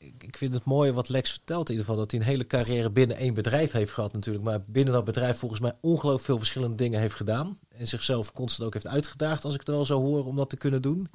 ik 0.00 0.36
vind 0.36 0.54
het 0.54 0.64
mooi 0.64 0.92
wat 0.92 1.08
Lex 1.08 1.30
vertelt 1.30 1.68
in 1.68 1.74
ieder 1.74 1.86
geval. 1.86 2.00
Dat 2.00 2.10
hij 2.10 2.20
een 2.20 2.26
hele 2.26 2.46
carrière 2.46 2.90
binnen 2.90 3.16
één 3.16 3.34
bedrijf 3.34 3.72
heeft 3.72 3.92
gehad 3.92 4.12
natuurlijk. 4.12 4.44
Maar 4.44 4.64
binnen 4.66 4.94
dat 4.94 5.04
bedrijf 5.04 5.38
volgens 5.38 5.60
mij 5.60 5.76
ongelooflijk 5.80 6.24
veel 6.24 6.38
verschillende 6.38 6.76
dingen 6.76 7.00
heeft 7.00 7.14
gedaan. 7.14 7.58
En 7.68 7.86
zichzelf 7.86 8.32
constant 8.32 8.66
ook 8.66 8.74
heeft 8.74 8.86
uitgedaagd, 8.86 9.44
als 9.44 9.54
ik 9.54 9.60
het 9.60 9.68
wel 9.68 9.84
zo 9.84 10.00
hoor, 10.00 10.26
om 10.26 10.36
dat 10.36 10.50
te 10.50 10.56
kunnen 10.56 10.82
doen. 10.82 11.08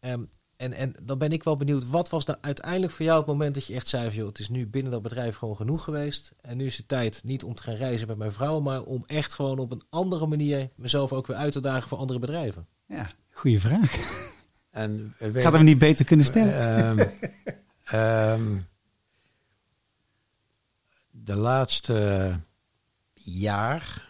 Um, 0.00 0.28
en, 0.56 0.72
en 0.72 0.94
dan 1.02 1.18
ben 1.18 1.32
ik 1.32 1.44
wel 1.44 1.56
benieuwd, 1.56 1.86
wat 1.86 2.08
was 2.08 2.24
nou 2.24 2.38
uiteindelijk 2.40 2.92
voor 2.92 3.04
jou 3.04 3.18
het 3.18 3.26
moment 3.26 3.54
dat 3.54 3.66
je 3.66 3.74
echt 3.74 3.88
zei... 3.88 4.10
Joh, 4.10 4.28
het 4.28 4.38
is 4.38 4.48
nu 4.48 4.66
binnen 4.66 4.92
dat 4.92 5.02
bedrijf 5.02 5.36
gewoon 5.36 5.56
genoeg 5.56 5.84
geweest. 5.84 6.32
En 6.40 6.56
nu 6.56 6.64
is 6.64 6.76
het 6.76 6.88
tijd 6.88 7.20
niet 7.24 7.44
om 7.44 7.54
te 7.54 7.62
gaan 7.62 7.74
reizen 7.74 8.08
met 8.08 8.16
mijn 8.16 8.32
vrouw... 8.32 8.60
maar 8.60 8.82
om 8.82 9.04
echt 9.06 9.34
gewoon 9.34 9.58
op 9.58 9.72
een 9.72 9.82
andere 9.90 10.26
manier 10.26 10.70
mezelf 10.76 11.12
ook 11.12 11.26
weer 11.26 11.36
uit 11.36 11.52
te 11.52 11.60
dagen 11.60 11.88
voor 11.88 11.98
andere 11.98 12.18
bedrijven. 12.18 12.66
Ja, 12.86 13.10
goede 13.30 13.60
vraag. 13.60 13.96
En, 14.70 15.14
weet, 15.18 15.42
Gaat 15.42 15.52
hem 15.52 15.64
niet 15.64 15.78
beter 15.78 16.04
kunnen 16.04 16.26
stellen? 16.26 16.98
Um, 16.98 17.06
Um, 17.94 18.66
de 21.10 21.34
laatste 21.34 22.40
jaar 23.14 24.08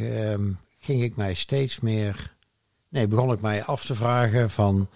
um, 0.00 0.58
ging 0.78 1.02
ik 1.02 1.16
mij 1.16 1.34
steeds 1.34 1.80
meer. 1.80 2.34
Nee, 2.88 3.06
begon 3.06 3.32
ik 3.32 3.40
mij 3.40 3.64
af 3.64 3.84
te 3.84 3.94
vragen 3.94 4.50
van. 4.50 4.88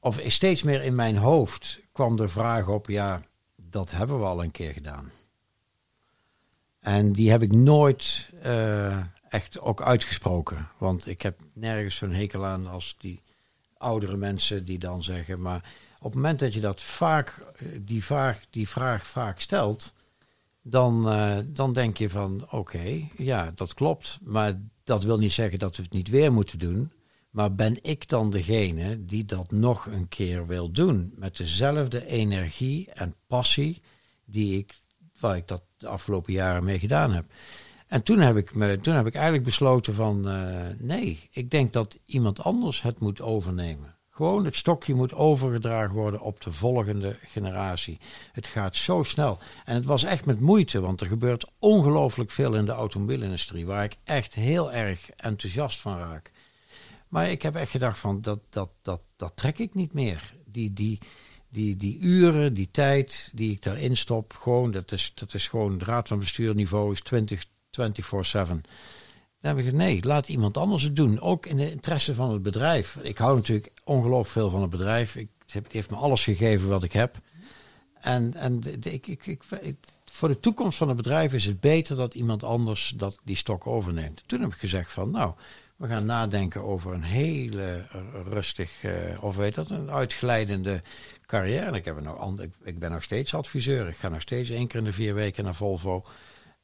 Of 0.00 0.20
steeds 0.26 0.62
meer 0.62 0.82
in 0.82 0.94
mijn 0.94 1.16
hoofd 1.16 1.80
kwam 1.92 2.16
de 2.16 2.28
vraag 2.28 2.68
op: 2.68 2.88
ja, 2.88 3.22
dat 3.56 3.90
hebben 3.90 4.18
we 4.18 4.24
al 4.24 4.42
een 4.42 4.50
keer 4.50 4.72
gedaan. 4.72 5.10
En 6.80 7.12
die 7.12 7.30
heb 7.30 7.42
ik 7.42 7.52
nooit 7.52 8.30
uh, 8.44 9.02
echt 9.28 9.60
ook 9.60 9.82
uitgesproken. 9.82 10.68
Want 10.78 11.06
ik 11.06 11.22
heb 11.22 11.40
nergens 11.52 11.96
zo'n 11.96 12.12
hekel 12.12 12.44
aan 12.44 12.66
als 12.66 12.96
die 12.98 13.22
oudere 13.76 14.16
mensen 14.16 14.64
die 14.64 14.78
dan 14.78 15.02
zeggen. 15.02 15.40
Maar 15.40 15.72
op 15.98 16.04
het 16.04 16.14
moment 16.14 16.38
dat 16.38 16.54
je 16.54 16.60
dat 16.60 16.82
vaak, 16.82 17.44
eh, 17.56 17.66
die, 17.80 18.04
vraag, 18.04 18.40
die 18.50 18.68
vraag 18.68 19.06
vaak 19.06 19.40
stelt, 19.40 19.94
dan, 20.62 21.12
uh, 21.12 21.38
dan 21.46 21.72
denk 21.72 21.96
je 21.96 22.10
van 22.10 22.46
oké, 22.50 23.08
ja, 23.16 23.52
dat 23.54 23.74
klopt. 23.74 24.18
Maar 24.22 24.60
dat 24.84 25.02
wil 25.02 25.18
niet 25.18 25.32
zeggen 25.32 25.58
dat 25.58 25.76
we 25.76 25.82
het 25.82 25.92
niet 25.92 26.08
weer 26.08 26.32
moeten 26.32 26.58
doen. 26.58 26.92
Maar 27.30 27.54
ben 27.54 27.78
ik 27.82 28.08
dan 28.08 28.30
degene 28.30 29.04
die 29.04 29.24
dat 29.24 29.50
nog 29.50 29.86
een 29.86 30.08
keer 30.08 30.46
wil 30.46 30.70
doen? 30.70 31.12
Met 31.16 31.36
dezelfde 31.36 32.06
energie 32.06 32.90
en 32.90 33.14
passie 33.26 33.82
die 34.24 34.58
ik, 34.58 34.78
waar 35.20 35.36
ik 35.36 35.48
dat 35.48 35.62
de 35.76 35.88
afgelopen 35.88 36.32
jaren 36.32 36.64
mee 36.64 36.78
gedaan 36.78 37.12
heb. 37.12 37.24
En 37.86 38.02
toen 38.02 38.18
heb 38.18 38.36
ik, 38.36 38.54
me, 38.54 38.80
toen 38.80 38.94
heb 38.94 39.06
ik 39.06 39.14
eigenlijk 39.14 39.44
besloten 39.44 39.94
van 39.94 40.28
uh, 40.28 40.66
nee, 40.78 41.28
ik 41.30 41.50
denk 41.50 41.72
dat 41.72 42.00
iemand 42.04 42.42
anders 42.42 42.82
het 42.82 42.98
moet 42.98 43.20
overnemen. 43.20 43.95
Gewoon 44.16 44.44
het 44.44 44.56
stokje 44.56 44.94
moet 44.94 45.14
overgedragen 45.14 45.94
worden 45.94 46.20
op 46.20 46.40
de 46.40 46.52
volgende 46.52 47.18
generatie. 47.24 47.98
Het 48.32 48.46
gaat 48.46 48.76
zo 48.76 49.02
snel. 49.02 49.38
En 49.64 49.74
het 49.74 49.84
was 49.84 50.04
echt 50.04 50.24
met 50.24 50.40
moeite, 50.40 50.80
want 50.80 51.00
er 51.00 51.06
gebeurt 51.06 51.50
ongelooflijk 51.58 52.30
veel 52.30 52.54
in 52.54 52.64
de 52.64 52.72
automobielindustrie, 52.72 53.66
waar 53.66 53.84
ik 53.84 53.96
echt 54.04 54.34
heel 54.34 54.72
erg 54.72 55.10
enthousiast 55.10 55.80
van 55.80 55.98
raak. 55.98 56.32
Maar 57.08 57.30
ik 57.30 57.42
heb 57.42 57.54
echt 57.54 57.70
gedacht 57.70 57.98
van, 57.98 58.20
dat, 58.20 58.38
dat, 58.50 58.70
dat, 58.82 59.02
dat 59.16 59.32
trek 59.34 59.58
ik 59.58 59.74
niet 59.74 59.92
meer. 59.92 60.34
Die, 60.44 60.72
die, 60.72 60.98
die, 61.48 61.76
die 61.76 61.98
uren, 61.98 62.54
die 62.54 62.68
tijd 62.70 63.30
die 63.34 63.50
ik 63.50 63.62
daarin 63.62 63.96
stop, 63.96 64.32
gewoon, 64.32 64.70
dat 64.70 64.92
is, 64.92 65.12
dat 65.14 65.34
is 65.34 65.48
gewoon, 65.48 65.80
raad 65.80 66.08
van 66.08 66.18
bestuurniveau 66.18 66.92
is 66.92 67.00
20, 67.00 67.44
24-7. 67.44 67.48
Heb 69.46 69.58
ik 69.58 69.64
gezegd, 69.64 69.82
nee, 69.82 70.04
laat 70.04 70.28
iemand 70.28 70.56
anders 70.56 70.82
het 70.82 70.96
doen. 70.96 71.20
Ook 71.20 71.46
in 71.46 71.56
de 71.56 71.70
interesse 71.70 72.14
van 72.14 72.32
het 72.32 72.42
bedrijf. 72.42 72.98
Ik 73.02 73.18
hou 73.18 73.36
natuurlijk 73.36 73.72
ongelooflijk 73.84 74.28
veel 74.28 74.50
van 74.50 74.60
het 74.60 74.70
bedrijf. 74.70 75.16
Ik, 75.16 75.28
het 75.46 75.72
heeft 75.72 75.90
me 75.90 75.96
alles 75.96 76.24
gegeven 76.24 76.68
wat 76.68 76.82
ik 76.82 76.92
heb. 76.92 77.20
En, 78.00 78.34
en 78.34 78.60
ik, 78.82 79.06
ik, 79.06 79.26
ik, 79.26 79.42
voor 80.04 80.28
de 80.28 80.40
toekomst 80.40 80.78
van 80.78 80.88
het 80.88 80.96
bedrijf 80.96 81.32
is 81.32 81.44
het 81.44 81.60
beter 81.60 81.96
dat 81.96 82.14
iemand 82.14 82.44
anders 82.44 82.94
dat, 82.96 83.18
die 83.24 83.36
stok 83.36 83.66
overneemt. 83.66 84.22
Toen 84.26 84.40
heb 84.40 84.52
ik 84.52 84.58
gezegd 84.58 84.92
van, 84.92 85.10
nou, 85.10 85.34
we 85.76 85.86
gaan 85.86 86.06
nadenken 86.06 86.62
over 86.62 86.92
een 86.92 87.02
hele 87.02 87.86
rustig, 88.24 88.82
uh, 88.84 88.92
of 89.20 89.36
weet 89.36 89.54
dat, 89.54 89.70
een 89.70 89.90
uitglijdende 89.90 90.82
carrière. 91.26 91.76
Ik, 91.76 91.84
heb 91.84 92.00
nog, 92.00 92.40
ik 92.62 92.78
ben 92.78 92.90
nog 92.90 93.02
steeds 93.02 93.34
adviseur. 93.34 93.88
Ik 93.88 93.96
ga 93.96 94.08
nog 94.08 94.20
steeds 94.20 94.50
één 94.50 94.66
keer 94.66 94.78
in 94.78 94.84
de 94.84 94.92
vier 94.92 95.14
weken 95.14 95.44
naar 95.44 95.54
Volvo. 95.54 96.04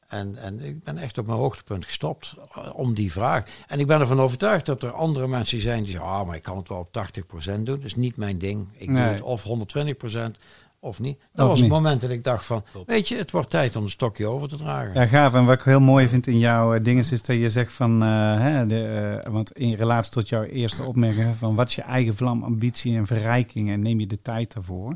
En, 0.07 0.37
en 0.37 0.61
ik 0.61 0.83
ben 0.83 0.97
echt 0.97 1.17
op 1.17 1.25
mijn 1.25 1.37
hoogtepunt 1.37 1.85
gestopt 1.85 2.35
eh, 2.55 2.69
om 2.75 2.93
die 2.93 3.11
vraag. 3.11 3.43
En 3.67 3.79
ik 3.79 3.87
ben 3.87 3.99
ervan 3.99 4.21
overtuigd 4.21 4.65
dat 4.65 4.83
er 4.83 4.91
andere 4.91 5.27
mensen 5.27 5.59
zijn 5.59 5.83
die 5.83 5.91
zeggen: 5.91 6.09
Ah, 6.09 6.27
maar 6.27 6.35
ik 6.35 6.43
kan 6.43 6.57
het 6.57 6.69
wel 6.69 6.77
op 6.77 6.93
80% 6.93 7.21
doen. 7.43 7.63
Dat 7.65 7.83
is 7.83 7.95
niet 7.95 8.17
mijn 8.17 8.37
ding. 8.37 8.67
Ik 8.77 8.87
doe 8.87 8.97
het 8.97 9.21
of 9.21 9.43
120% 9.43 10.37
of 10.83 10.99
niet. 10.99 11.17
Dat 11.33 11.45
Of 11.45 11.51
was 11.51 11.61
niet. 11.61 11.71
het 11.71 11.81
moment 11.81 12.01
dat 12.01 12.09
ik 12.09 12.23
dacht 12.23 12.45
van, 12.45 12.63
weet 12.85 13.07
je, 13.07 13.15
het 13.15 13.31
wordt 13.31 13.49
tijd 13.49 13.75
om 13.75 13.83
een 13.83 13.89
stokje 13.89 14.27
over 14.27 14.47
te 14.47 14.55
dragen. 14.57 14.93
Ja, 14.93 15.07
gaaf. 15.07 15.33
En 15.33 15.45
wat 15.45 15.59
ik 15.59 15.63
heel 15.63 15.79
mooi 15.79 16.07
vind 16.07 16.27
in 16.27 16.39
jouw 16.39 16.73
eh, 16.73 16.83
dingen 16.83 17.03
is 17.03 17.09
dat 17.09 17.25
je 17.25 17.49
zegt 17.49 17.73
van, 17.73 18.03
eh, 18.03 18.39
hè, 18.39 18.65
de, 18.65 19.19
eh, 19.23 19.31
want 19.31 19.51
in 19.51 19.73
relatie 19.73 20.11
tot 20.11 20.29
jouw 20.29 20.43
eerste 20.43 20.83
opmerking 20.83 21.35
van 21.35 21.55
wat 21.55 21.67
is 21.67 21.75
je 21.75 21.81
eigen 21.81 22.15
vlam, 22.15 22.43
ambitie 22.43 22.97
en 22.97 23.07
verrijking 23.07 23.69
en 23.69 23.81
neem 23.81 23.99
je 23.99 24.07
de 24.07 24.21
tijd 24.21 24.53
daarvoor. 24.53 24.95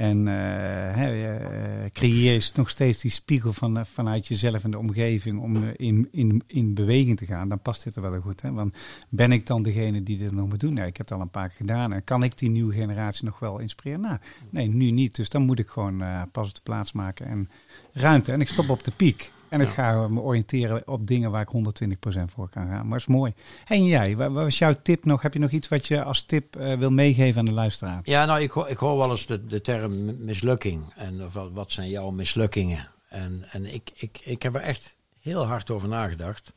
En 0.00 0.28
eh, 0.28 1.34
eh, 1.34 1.90
creëer 1.92 2.32
je 2.32 2.50
nog 2.54 2.70
steeds 2.70 3.00
die 3.00 3.10
spiegel 3.10 3.52
van, 3.52 3.78
eh, 3.78 3.84
vanuit 3.84 4.26
jezelf 4.26 4.64
en 4.64 4.70
de 4.70 4.78
omgeving 4.78 5.40
om 5.40 5.64
in, 5.76 6.08
in, 6.12 6.42
in 6.46 6.74
beweging 6.74 7.16
te 7.18 7.26
gaan. 7.26 7.48
Dan 7.48 7.60
past 7.60 7.84
dit 7.84 7.96
er 7.96 8.10
wel 8.10 8.20
goed. 8.20 8.42
Hè? 8.42 8.52
Want 8.52 8.76
ben 9.08 9.32
ik 9.32 9.46
dan 9.46 9.62
degene 9.62 10.02
die 10.02 10.18
dit 10.18 10.32
nog 10.32 10.48
moet 10.48 10.60
doen? 10.60 10.76
Ja, 10.76 10.84
ik 10.84 10.96
heb 10.96 11.08
het 11.08 11.16
al 11.16 11.20
een 11.20 11.30
paar 11.30 11.48
keer 11.48 11.56
gedaan. 11.56 11.92
En 11.92 12.04
kan 12.04 12.22
ik 12.22 12.38
die 12.38 12.50
nieuwe 12.50 12.72
generatie 12.72 13.24
nog 13.24 13.38
wel 13.38 13.58
inspireren? 13.58 14.00
Nou, 14.00 14.18
nee, 14.50 14.68
nu 14.68 14.90
niet. 14.90 15.16
Dus 15.16 15.28
dan 15.28 15.42
moet 15.42 15.58
ik 15.58 15.68
gewoon 15.68 16.02
pas 16.32 16.48
op 16.48 16.54
de 16.54 16.60
plaats 16.62 16.92
maken 16.92 17.26
en 17.26 17.48
ruimte. 17.92 18.32
En 18.32 18.40
ik 18.40 18.48
stop 18.48 18.68
op 18.68 18.84
de 18.84 18.90
piek. 18.90 19.32
En 19.50 19.60
ik 19.60 19.68
ga 19.68 20.08
me 20.08 20.20
oriënteren 20.20 20.88
op 20.88 21.06
dingen 21.06 21.30
waar 21.30 21.42
ik 21.42 21.82
120% 22.18 22.22
voor 22.26 22.48
kan 22.48 22.66
gaan. 22.68 22.80
Maar 22.88 22.98
dat 22.98 23.08
is 23.08 23.14
mooi. 23.14 23.32
En 23.66 23.84
jij, 23.84 24.16
wat 24.16 24.32
was 24.32 24.58
jouw 24.58 24.74
tip 24.82 25.04
nog? 25.04 25.22
Heb 25.22 25.32
je 25.32 25.38
nog 25.38 25.50
iets 25.50 25.68
wat 25.68 25.86
je 25.86 26.02
als 26.02 26.22
tip 26.22 26.56
eh, 26.56 26.78
wil 26.78 26.90
meegeven 26.90 27.38
aan 27.38 27.44
de 27.44 27.52
luisteraar? 27.52 28.00
Ja, 28.02 28.24
nou, 28.24 28.40
ik, 28.40 28.50
hoor- 28.50 28.68
ik 28.68 28.76
hoor 28.78 28.96
wel 28.96 29.10
eens 29.10 29.26
de, 29.26 29.46
de 29.46 29.60
term 29.60 30.04
mi- 30.04 30.16
mislukking. 30.18 30.92
En 30.96 31.24
of 31.24 31.32
wat, 31.32 31.50
wat 31.52 31.72
zijn 31.72 31.88
jouw 31.88 32.10
mislukkingen? 32.10 32.88
En, 33.08 33.44
en 33.50 33.74
ik, 33.74 33.90
ik, 33.94 34.20
ik 34.24 34.42
heb 34.42 34.54
er 34.54 34.60
echt 34.60 34.96
heel 35.20 35.46
hard 35.46 35.70
over 35.70 35.88
nagedacht. 35.88 36.52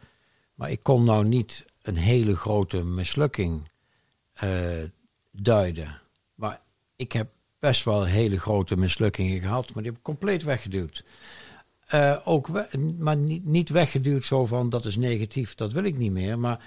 Maar 0.55 0.71
ik 0.71 0.83
kon 0.83 1.03
nou 1.03 1.25
niet 1.25 1.65
een 1.81 1.97
hele 1.97 2.35
grote 2.35 2.83
mislukking 2.83 3.61
eh, 4.33 4.49
duiden. 5.31 5.99
Maar 6.35 6.59
ik 6.95 7.11
heb 7.11 7.27
best 7.59 7.83
wel 7.83 8.03
hele 8.03 8.39
grote 8.39 8.77
mislukkingen 8.77 9.39
gehad, 9.41 9.73
maar 9.73 9.83
die 9.83 9.91
heb 9.91 9.99
ik 9.99 10.05
compleet 10.05 10.43
weggeduwd. 10.43 11.03
Eh, 11.93 12.15
ook 12.23 12.47
we- 12.47 12.93
maar 12.99 13.17
niet, 13.17 13.45
niet 13.45 13.69
weggeduwd 13.69 14.25
zo 14.25 14.45
van 14.45 14.69
dat 14.69 14.85
is 14.85 14.95
negatief, 14.95 15.55
dat 15.55 15.71
wil 15.73 15.83
ik 15.83 15.97
niet 15.97 16.11
meer. 16.11 16.39
Maar 16.39 16.59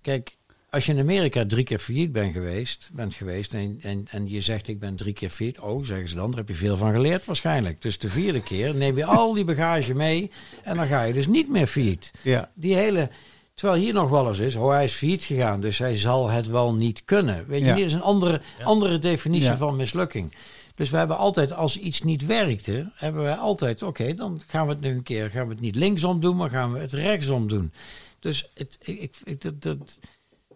kijk, 0.00 0.36
als 0.70 0.86
je 0.86 0.92
in 0.92 0.98
Amerika 0.98 1.44
drie 1.46 1.64
keer 1.64 1.78
failliet 1.78 2.12
bent 2.12 2.32
geweest, 2.32 2.90
bent 2.92 3.14
geweest 3.14 3.54
en, 3.54 3.78
en, 3.82 4.04
en 4.10 4.28
je 4.28 4.40
zegt 4.40 4.68
ik 4.68 4.78
ben 4.80 4.96
drie 4.96 5.12
keer 5.12 5.28
failliet, 5.30 5.60
oh 5.60 5.84
zeggen 5.84 6.08
ze 6.08 6.14
dan, 6.14 6.28
daar 6.30 6.38
heb 6.38 6.48
je 6.48 6.54
veel 6.54 6.76
van 6.76 6.92
geleerd 6.92 7.24
waarschijnlijk. 7.24 7.82
Dus 7.82 7.98
de 7.98 8.08
vierde 8.08 8.42
keer 8.42 8.74
neem 8.74 8.96
je 8.96 9.04
al 9.04 9.32
die 9.32 9.44
bagage 9.44 9.94
mee 9.94 10.30
en 10.62 10.76
dan 10.76 10.86
ga 10.86 11.02
je 11.02 11.12
dus 11.12 11.26
niet 11.26 11.48
meer 11.48 11.66
failliet. 11.66 12.10
Ja. 12.22 12.50
Die 12.54 12.74
hele, 12.74 13.10
terwijl 13.54 13.80
hier 13.80 13.92
nog 13.92 14.10
wel 14.10 14.28
eens 14.28 14.38
is, 14.38 14.54
oh 14.56 14.70
hij 14.70 14.84
is 14.84 14.94
failliet 14.94 15.22
gegaan, 15.24 15.60
dus 15.60 15.78
hij 15.78 15.98
zal 15.98 16.28
het 16.28 16.46
wel 16.46 16.74
niet 16.74 17.04
kunnen. 17.04 17.44
Weet 17.48 17.60
je, 17.60 17.66
Ja. 17.66 17.74
dit 17.74 17.86
is 17.86 17.92
een 17.92 18.02
andere, 18.02 18.40
andere 18.62 18.98
definitie 18.98 19.48
Ja. 19.48 19.56
van 19.56 19.76
mislukking. 19.76 20.34
Dus 20.74 20.90
we 20.90 20.96
hebben 20.96 21.16
altijd, 21.16 21.52
als 21.52 21.78
iets 21.78 22.02
niet 22.02 22.26
werkte, 22.26 22.90
hebben 22.94 23.22
wij 23.22 23.34
altijd, 23.34 23.82
oké, 23.82 24.14
dan 24.14 24.40
gaan 24.46 24.66
we 24.66 24.72
het 24.72 24.80
nu 24.80 24.90
een 24.90 25.02
keer, 25.02 25.30
gaan 25.30 25.46
we 25.46 25.52
het 25.52 25.62
niet 25.62 25.74
linksom 25.74 26.20
doen, 26.20 26.36
maar 26.36 26.50
gaan 26.50 26.72
we 26.72 26.78
het 26.78 26.92
rechtsom 26.92 27.48
doen. 27.48 27.72
Dus 28.18 28.50
het, 28.54 28.78
ik, 28.80 29.16
ik, 29.24 29.62
dat, 29.62 29.98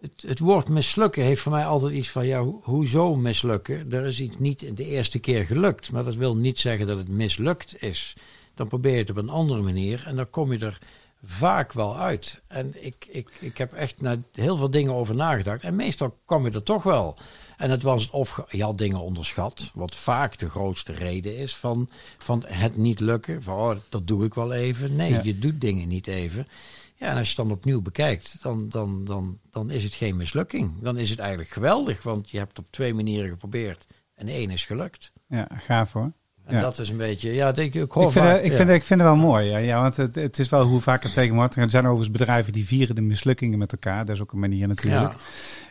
het, 0.01 0.23
het 0.27 0.39
woord 0.39 0.67
mislukken 0.69 1.23
heeft 1.23 1.41
voor 1.41 1.51
mij 1.51 1.65
altijd 1.65 1.93
iets 1.93 2.09
van, 2.09 2.25
ja, 2.25 2.39
ho- 2.39 2.59
hoezo 2.63 3.15
mislukken? 3.15 3.91
Er 3.91 4.05
is 4.05 4.19
iets 4.19 4.35
niet 4.37 4.77
de 4.77 4.85
eerste 4.85 5.19
keer 5.19 5.45
gelukt, 5.45 5.91
maar 5.91 6.03
dat 6.03 6.15
wil 6.15 6.35
niet 6.35 6.59
zeggen 6.59 6.87
dat 6.87 6.97
het 6.97 7.09
mislukt 7.09 7.81
is. 7.83 8.15
Dan 8.55 8.67
probeer 8.67 8.91
je 8.91 8.97
het 8.97 9.09
op 9.09 9.17
een 9.17 9.29
andere 9.29 9.61
manier 9.61 10.03
en 10.05 10.15
dan 10.15 10.29
kom 10.29 10.51
je 10.51 10.59
er 10.65 10.79
vaak 11.23 11.73
wel 11.73 11.97
uit. 11.97 12.41
En 12.47 12.85
ik, 12.85 13.07
ik, 13.09 13.29
ik 13.39 13.57
heb 13.57 13.73
echt 13.73 14.01
naar 14.01 14.17
heel 14.31 14.57
veel 14.57 14.71
dingen 14.71 14.93
over 14.93 15.15
nagedacht 15.15 15.63
en 15.63 15.75
meestal 15.75 16.17
kom 16.25 16.45
je 16.45 16.51
er 16.51 16.63
toch 16.63 16.83
wel. 16.83 17.17
En 17.57 17.69
het 17.69 17.81
was 17.83 18.09
of 18.09 18.41
je 18.49 18.63
had 18.63 18.77
dingen 18.77 18.99
onderschat, 18.99 19.71
wat 19.73 19.95
vaak 19.95 20.37
de 20.37 20.49
grootste 20.49 20.93
reden 20.93 21.37
is 21.37 21.55
van, 21.55 21.89
van 22.17 22.43
het 22.47 22.77
niet 22.77 22.99
lukken. 22.99 23.43
Van 23.43 23.55
oh, 23.57 23.75
dat 23.89 24.07
doe 24.07 24.25
ik 24.25 24.33
wel 24.33 24.53
even. 24.53 24.95
Nee, 24.95 25.11
Ja. 25.11 25.19
je 25.23 25.39
doet 25.39 25.61
dingen 25.61 25.87
niet 25.87 26.07
even. 26.07 26.47
Ja, 26.95 27.07
en 27.11 27.17
als 27.17 27.29
je 27.31 27.35
het 27.35 27.47
dan 27.47 27.57
opnieuw 27.57 27.81
bekijkt, 27.81 28.37
dan, 28.41 28.69
dan, 28.69 29.05
dan, 29.05 29.39
dan 29.49 29.69
is 29.69 29.83
het 29.83 29.93
geen 29.93 30.15
mislukking. 30.17 30.71
Dan 30.81 30.97
is 30.97 31.09
het 31.09 31.19
eigenlijk 31.19 31.49
geweldig, 31.49 32.03
want 32.03 32.29
je 32.29 32.37
hebt 32.37 32.59
op 32.59 32.65
twee 32.69 32.93
manieren 32.93 33.29
geprobeerd 33.29 33.85
en 34.15 34.27
één 34.27 34.49
is 34.49 34.65
gelukt. 34.65 35.11
ja, 35.29 35.47
gaaf 35.57 35.93
hoor. 35.93 36.11
En 36.45 36.55
Ja. 36.55 36.61
dat 36.61 36.79
is 36.79 36.89
een 36.89 36.97
beetje, 36.97 37.33
ja, 37.33 37.51
denk 37.51 37.73
ik, 37.73 37.83
ik 37.83 37.91
hoor 37.91 38.05
Ik 38.05 38.11
vind, 38.11 38.25
vaak- 38.25 38.35
het, 38.35 38.43
ik, 38.45 38.51
ja. 38.51 38.55
vind, 38.57 38.67
het- 38.69 38.77
ik 38.77 38.83
vind 38.83 38.99
het 38.99 39.09
wel 39.09 39.17
mooi. 39.17 39.49
Ja, 39.49 39.57
ja 39.57 39.81
want 39.81 39.97
het, 39.97 40.15
het 40.15 40.39
is 40.39 40.49
wel 40.49 40.63
hoe 40.65 40.81
vaak 40.81 41.03
het 41.03 41.13
tegen 41.13 41.35
wordt. 41.35 41.55
Er 41.55 41.69
zijn 41.69 41.83
overigens 41.85 42.17
bedrijven 42.17 42.53
die 42.53 42.65
vieren 42.65 42.95
de 42.95 43.01
mislukkingen 43.01 43.57
met 43.59 43.71
elkaar. 43.71 44.05
Dat 44.05 44.15
is 44.15 44.21
ook 44.21 44.31
een 44.31 44.39
manier 44.39 44.67
natuurlijk. 44.67 45.13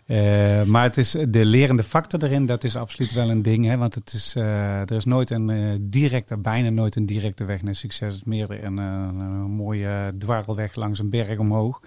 Eh, 0.07 0.63
maar 0.63 0.83
het 0.83 0.97
is 0.97 1.11
de 1.29 1.45
lerende 1.45 1.83
factor 1.83 2.25
erin, 2.25 2.47
dat 2.47 2.65
is 2.65 2.77
absoluut 2.77 3.13
wel 3.13 3.31
een 3.31 3.43
ding. 3.43 3.67
Hè? 3.67 3.77
Want 3.77 3.95
het 3.95 4.13
is, 4.13 4.35
eh, 4.37 4.81
er 4.81 4.93
is 4.93 5.05
nooit 5.05 5.31
een 5.31 5.51
eh, 5.51 5.77
directe, 5.81 6.37
bijna 6.37 6.69
nooit 6.69 6.97
een 6.97 7.07
directe 7.07 7.45
weg 7.45 7.63
naar 7.63 7.75
succes. 7.75 8.15
Het 8.15 8.27
meer 8.27 8.65
een, 8.65 8.77
een 8.77 9.51
mooie 9.51 10.15
dwarrelweg 10.19 10.75
langs 10.75 10.99
een 10.99 11.11
berg 11.11 11.39
omhoog. 11.39 11.81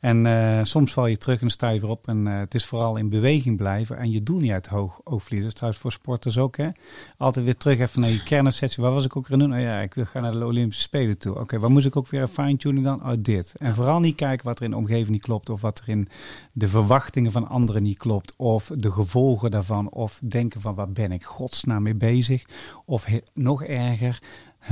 En 0.00 0.66
soms 0.66 0.92
val 0.92 1.06
je 1.06 1.16
terug 1.16 1.40
en 1.40 1.50
sta 1.50 1.74
op. 1.80 2.08
En 2.08 2.26
het 2.26 2.54
is 2.54 2.64
vooral 2.64 2.96
in 2.96 3.08
beweging 3.08 3.56
blijven 3.56 3.98
en 3.98 4.10
je 4.10 4.22
doel 4.22 4.38
niet 4.38 4.50
uit 4.50 4.66
hoog 4.66 5.00
oog 5.04 5.22
vliegen. 5.22 5.38
Dat 5.38 5.48
is 5.48 5.54
trouwens 5.54 5.82
voor 5.82 5.92
sporters 5.92 6.38
ook. 6.38 6.56
Hè? 6.56 6.68
Altijd 7.16 7.44
weer 7.44 7.56
terug 7.56 7.78
even 7.78 8.00
naar 8.00 8.10
je 8.10 8.22
kernobsessie. 8.22 8.82
Waar 8.82 8.92
was 8.92 9.04
ik 9.04 9.16
ook 9.16 9.30
aan 9.30 9.38
doen? 9.38 9.52
Oh 9.54 9.60
ja, 9.60 9.80
ik 9.80 9.94
wil 9.94 10.04
gaan 10.04 10.22
naar 10.22 10.32
de 10.32 10.44
Olympische 10.44 10.82
Spelen 10.82 11.18
toe. 11.18 11.38
Oké, 11.38 11.58
waar 11.58 11.70
moest 11.70 11.86
ik 11.86 11.96
ook 11.96 12.08
weer 12.08 12.28
fine-tunen 12.28 12.82
dan? 12.82 13.04
Oh, 13.04 13.12
dit. 13.18 13.54
En 13.56 13.74
vooral 13.74 14.00
niet 14.00 14.16
kijken 14.16 14.46
wat 14.46 14.58
er 14.58 14.64
in 14.64 14.70
de 14.70 14.76
omgeving 14.76 15.08
niet 15.08 15.22
klopt. 15.22 15.50
Of 15.50 15.60
wat 15.60 15.78
er 15.78 15.88
in 15.88 16.08
de 16.52 16.68
verwachtingen 16.68 17.32
van 17.32 17.48
anderen 17.48 17.57
niet 17.64 17.98
klopt. 17.98 18.34
Of 18.36 18.70
de 18.74 18.90
gevolgen 18.90 19.50
daarvan. 19.50 19.90
Of 19.90 20.20
denken 20.24 20.60
van, 20.60 20.74
waar 20.74 20.92
ben 20.92 21.12
ik 21.12 21.24
godsnaam 21.24 21.82
mee 21.82 21.94
bezig? 21.94 22.44
Of 22.84 23.04
he- 23.04 23.22
nog 23.34 23.62
erger, 23.64 24.22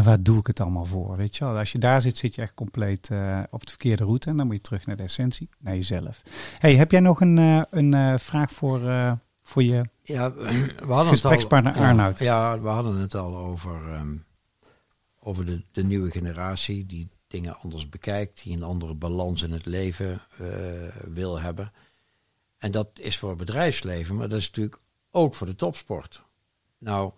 waar 0.02 0.22
doe 0.22 0.38
ik 0.38 0.46
het 0.46 0.60
allemaal 0.60 0.84
voor? 0.84 1.16
Weet 1.16 1.36
je 1.36 1.44
wel? 1.44 1.56
Als 1.56 1.72
je 1.72 1.78
daar 1.78 2.02
zit, 2.02 2.18
zit 2.18 2.34
je 2.34 2.42
echt 2.42 2.54
compleet 2.54 3.10
eh, 3.10 3.42
op 3.50 3.64
de 3.64 3.70
verkeerde 3.70 4.04
route. 4.04 4.30
En 4.30 4.36
dan 4.36 4.46
moet 4.46 4.56
je 4.56 4.62
terug 4.62 4.86
naar 4.86 4.96
de 4.96 5.02
essentie, 5.02 5.48
naar 5.58 5.74
jezelf. 5.74 6.22
Hey, 6.58 6.76
heb 6.76 6.90
jij 6.90 7.00
nog 7.00 7.20
een, 7.20 7.38
eh, 7.38 7.62
een 7.70 7.94
eh, 7.94 8.14
vraag 8.18 8.52
voor, 8.52 8.80
voor 9.42 9.62
je 9.62 9.84
Ja, 10.02 10.32
we 10.34 10.42
hadden 10.48 10.86
het 10.88 10.98
al, 10.98 11.06
Gesprekspartner 11.06 11.76
ja, 11.76 11.88
Arnoud. 11.88 12.18
Ja, 12.18 12.60
we 12.60 12.68
hadden 12.68 12.96
het 12.96 13.14
al 13.14 13.36
over, 13.36 13.92
ehm, 13.92 14.16
over 15.20 15.46
de, 15.46 15.62
de 15.72 15.84
nieuwe 15.84 16.10
generatie 16.10 16.86
die 16.86 17.08
dingen 17.28 17.56
anders 17.60 17.88
bekijkt, 17.88 18.42
die 18.42 18.56
een 18.56 18.62
andere 18.62 18.94
balans 18.94 19.42
in 19.42 19.52
het 19.52 19.66
leven 19.66 20.20
wil 21.04 21.40
hebben. 21.40 21.72
En 22.58 22.70
dat 22.70 22.88
is 23.00 23.18
voor 23.18 23.28
het 23.28 23.38
bedrijfsleven, 23.38 24.16
maar 24.16 24.28
dat 24.28 24.38
is 24.38 24.46
natuurlijk 24.46 24.78
ook 25.10 25.34
voor 25.34 25.46
de 25.46 25.54
topsport. 25.54 26.24
Nou, 26.78 27.12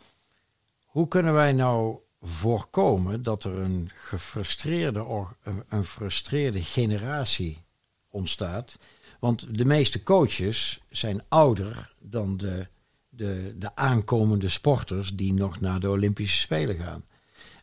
hoe 0.84 1.09
kunnen 1.09 1.32
wij 1.32 1.53
nou 1.53 1.99
voorkomen 2.20 3.22
dat 3.22 3.45
er 3.45 3.59
een 3.59 3.91
gefrustreerde, 3.95 5.26
een 5.68 5.84
frustreerde 5.84 6.62
generatie 6.62 7.64
ontstaat? 8.09 8.78
Want 9.20 9.59
de 9.59 9.64
meeste 9.64 10.03
coaches 10.03 10.80
zijn 10.91 11.22
ouder 11.28 11.95
dan 11.99 12.36
de, 12.36 12.66
de, 13.09 13.55
de 13.57 13.76
aankomende 13.76 14.49
sporters 14.49 15.16
die 15.16 15.32
nog 15.32 15.61
naar 15.61 15.80
de 15.80 15.91
Olympische 15.91 16.41
Spelen 16.41 16.76
gaan. 16.76 17.05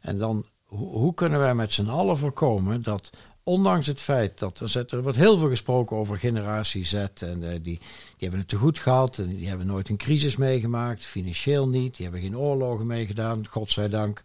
En 0.02 0.18
dan, 0.18 0.46
hoe, 0.64 0.90
hoe 0.90 1.14
kunnen 1.14 1.40
wij 1.40 1.56
met 1.56 1.74
z'n 1.74 1.88
allen 1.88 2.18
voorkomen 2.18 2.82
dat, 2.82 3.10
ondanks 3.48 3.88
het 3.88 4.02
feit 4.02 4.40
dat 4.40 4.60
er, 4.60 4.86
er 4.90 5.02
wordt 5.02 5.18
heel 5.18 5.38
veel 5.38 5.50
gesproken 5.50 5.98
over 5.98 6.18
generatie 6.18 6.86
Z 6.86 6.94
en 6.94 7.44
eh, 7.44 7.50
die, 7.50 7.62
die 7.62 7.80
hebben 8.18 8.40
het 8.40 8.48
te 8.48 8.56
goed 8.56 8.80
gehad 8.80 9.18
en 9.18 9.36
die 9.36 9.48
hebben 9.48 9.68
nooit 9.68 9.90
een 9.90 9.98
crisis 9.98 10.36
meegemaakt, 10.36 11.06
financieel 11.06 11.70
niet, 11.70 11.96
die 11.96 12.06
hebben 12.06 12.24
geen 12.24 12.38
oorlogen 12.38 12.86
meegedaan, 12.86 13.48
godzijdank. 13.48 14.22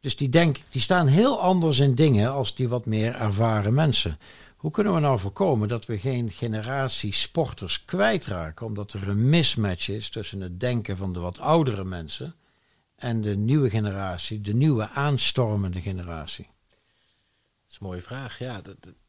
Dus 0.00 0.16
die, 0.16 0.28
denk, 0.28 0.58
die 0.70 0.80
staan 0.80 1.06
heel 1.06 1.40
anders 1.40 1.78
in 1.78 1.94
dingen 1.94 2.32
als 2.32 2.54
die 2.54 2.68
wat 2.68 2.86
meer 2.86 3.14
ervaren 3.14 3.74
mensen. 3.74 4.18
Hoe 4.56 4.70
kunnen 4.70 4.94
we 4.94 5.00
nou 5.00 5.18
voorkomen 5.18 5.68
dat 5.68 5.86
we 5.86 5.98
geen 5.98 6.30
generatie 6.30 7.12
sporters 7.12 7.84
kwijtraken, 7.84 8.66
omdat 8.66 8.92
er 8.92 9.08
een 9.08 9.28
mismatch 9.28 9.88
is 9.88 10.08
tussen 10.08 10.40
het 10.40 10.60
denken 10.60 10.96
van 10.96 11.12
de 11.12 11.20
wat 11.20 11.38
oudere 11.38 11.84
mensen 11.84 12.34
en 12.96 13.20
de 13.20 13.36
nieuwe 13.36 13.70
generatie, 13.70 14.40
de 14.40 14.54
nieuwe 14.54 14.88
aanstormende 14.88 15.80
generatie? 15.80 16.46
Dat 17.66 17.74
is 17.74 17.80
een 17.80 17.86
mooie 17.86 18.02
vraag. 18.02 18.38
Ja, 18.38 18.62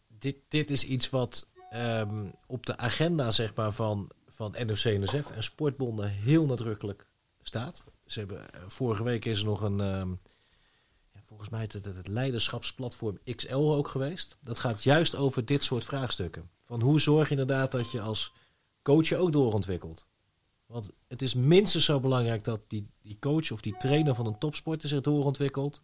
dit, 0.08 0.36
dit 0.48 0.72
is 0.72 0.84
iets 0.84 1.10
wat 1.10 1.50
ehm, 1.70 2.26
op 2.48 2.66
de 2.66 2.78
agenda 2.78 3.32
zeg 3.32 3.56
maar, 3.56 3.72
van, 3.72 4.12
van 4.28 4.52
NOC-NSF 4.52 5.32
en 5.32 5.44
sportbonden 5.44 6.10
heel 6.10 6.46
nadrukkelijk 6.46 7.08
staat. 7.42 7.84
Ze 8.06 8.20
hebben, 8.20 8.54
eh, 8.54 8.62
vorige 8.68 9.04
week 9.04 9.26
is 9.26 9.40
er 9.40 9.46
nog 9.46 9.62
een, 9.62 9.80
ehm, 9.82 10.10
ja, 11.14 11.20
volgens 11.24 11.50
mij 11.50 11.62
het, 11.62 11.74
het 11.74 12.08
leiderschapsplatform 12.08 13.20
XL 13.36 13.56
ook 13.56 13.88
geweest. 13.88 14.38
Dat 14.42 14.60
gaat 14.60 14.84
juist 14.84 15.16
over 15.16 15.46
dit 15.46 15.64
soort 15.64 15.86
vraagstukken. 15.86 16.50
Van 16.64 16.82
hoe 16.82 17.00
zorg 17.00 17.26
je 17.26 17.32
inderdaad 17.32 17.72
dat 17.72 17.92
je 17.92 18.02
als 18.02 18.34
coach 18.82 19.08
je 19.08 19.18
ook 19.18 19.32
doorontwikkelt. 19.32 20.06
Want 20.66 20.92
het 21.08 21.22
is 21.22 21.34
minstens 21.34 21.86
zo 21.86 22.00
belangrijk 22.00 22.44
dat 22.44 22.62
die, 22.68 22.92
die 23.02 23.18
coach 23.20 23.52
of 23.52 23.62
die 23.62 23.78
trainer 23.78 24.16
van 24.16 24.26
een 24.26 24.38
topsporter 24.38 24.90
zich 24.90 25.02
doorontwikkelt 25.02 25.82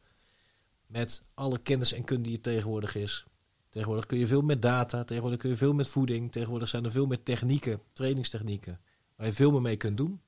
met 0.94 1.26
alle 1.34 1.58
kennis 1.58 1.94
en 1.94 2.04
kunde 2.04 2.24
die 2.24 2.36
er 2.36 2.42
tegenwoordig 2.42 2.96
is. 2.96 3.26
Tegenwoordig 3.70 4.06
kun 4.06 4.18
je 4.18 4.28
veel 4.28 4.42
met 4.42 4.62
data, 4.62 5.04
tegenwoordig 5.04 5.40
kun 5.40 5.50
je 5.50 5.58
veel 5.58 5.74
met 5.74 5.88
voeding, 5.88 6.32
tegenwoordig 6.32 6.70
zijn 6.70 6.86
er 6.86 6.92
veel 6.92 7.06
meer 7.06 7.24
technieken, 7.24 7.82
trainingstechnieken, 7.94 8.80
waar 9.16 9.28
je 9.28 9.34
veel 9.34 9.52
meer 9.52 9.62
mee 9.62 9.78
kunt 9.78 9.98
doen. 9.98 10.22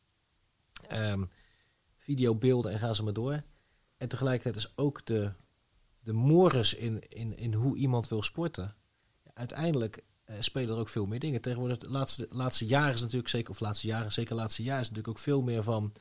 Ehm, 0.88 1.24
videobeelden 1.98 2.72
en 2.72 2.80
gaan 2.80 2.96
ze 2.96 3.04
maar 3.04 3.14
door. 3.14 3.44
En 3.98 4.08
tegelijkertijd 4.08 4.56
is 4.56 4.74
ook 4.78 5.06
de, 5.06 5.32
de 6.00 6.14
mores 6.14 6.74
in, 6.74 7.10
in, 7.10 7.38
in 7.38 7.54
hoe 7.54 7.78
iemand 7.78 8.08
wil 8.08 8.22
sporten. 8.22 8.76
Uiteindelijk 9.34 10.04
eh, 10.24 10.36
spelen 10.40 10.76
er 10.76 10.80
ook 10.80 10.90
veel 10.90 11.06
meer 11.06 11.20
dingen. 11.20 11.42
Tegenwoordig, 11.42 11.78
de 11.78 11.90
laatste, 11.90 12.28
laatste 12.30 12.66
jaren 12.66 12.94
is 12.94 13.02
natuurlijk 13.02 13.30
zeker, 13.30 13.52
of 13.52 13.60
laatste 13.60 13.88
jaren, 13.88 14.12
zeker 14.12 14.36
laatste 14.36 14.64
jaar 14.64 14.80
is 14.80 14.90
natuurlijk 14.90 15.18
ook 15.18 15.24
veel 15.24 15.42
meer 15.42 15.64
van 15.64 15.94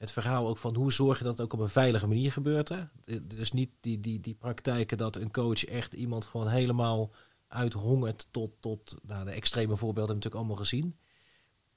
het 0.00 0.10
verhaal 0.10 0.48
ook 0.48 0.58
van 0.58 0.76
hoe 0.76 0.92
zorg 0.92 1.18
je 1.18 1.24
dat 1.24 1.32
het 1.32 1.42
ook 1.42 1.52
op 1.52 1.58
een 1.58 1.68
veilige 1.68 2.06
manier 2.06 2.32
gebeurt. 2.32 2.68
Hè? 2.68 2.82
Dus 3.22 3.52
niet 3.52 3.70
die, 3.80 4.00
die, 4.00 4.20
die 4.20 4.34
praktijken 4.34 4.98
dat 4.98 5.16
een 5.16 5.30
coach 5.30 5.64
echt 5.64 5.94
iemand 5.94 6.24
gewoon 6.24 6.48
helemaal 6.48 7.10
uithongert 7.48 8.28
tot, 8.30 8.50
tot 8.60 8.96
nou, 9.02 9.24
de 9.24 9.30
extreme 9.30 9.76
voorbeelden 9.76 9.94
hebben 9.94 10.14
natuurlijk 10.14 10.34
allemaal 10.34 10.56
gezien. 10.56 10.96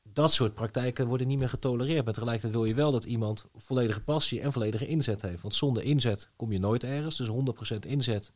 Dat 0.03 0.34
soort 0.34 0.53
praktijken 0.53 1.07
worden 1.07 1.28
niet 1.28 1.39
meer 1.39 1.49
getolereerd. 1.49 2.05
Maar 2.05 2.13
tegelijkertijd 2.13 2.53
wil 2.53 2.65
je 2.65 2.74
wel 2.74 2.91
dat 2.91 3.03
iemand 3.03 3.47
volledige 3.55 4.03
passie 4.03 4.41
en 4.41 4.51
volledige 4.51 4.88
inzet 4.88 5.21
heeft. 5.21 5.41
Want 5.41 5.55
zonder 5.55 5.84
inzet 5.84 6.30
kom 6.36 6.51
je 6.51 6.59
nooit 6.59 6.84
ergens. 6.84 7.17
Dus 7.17 7.30
100% 7.76 7.80
inzet, 7.80 8.34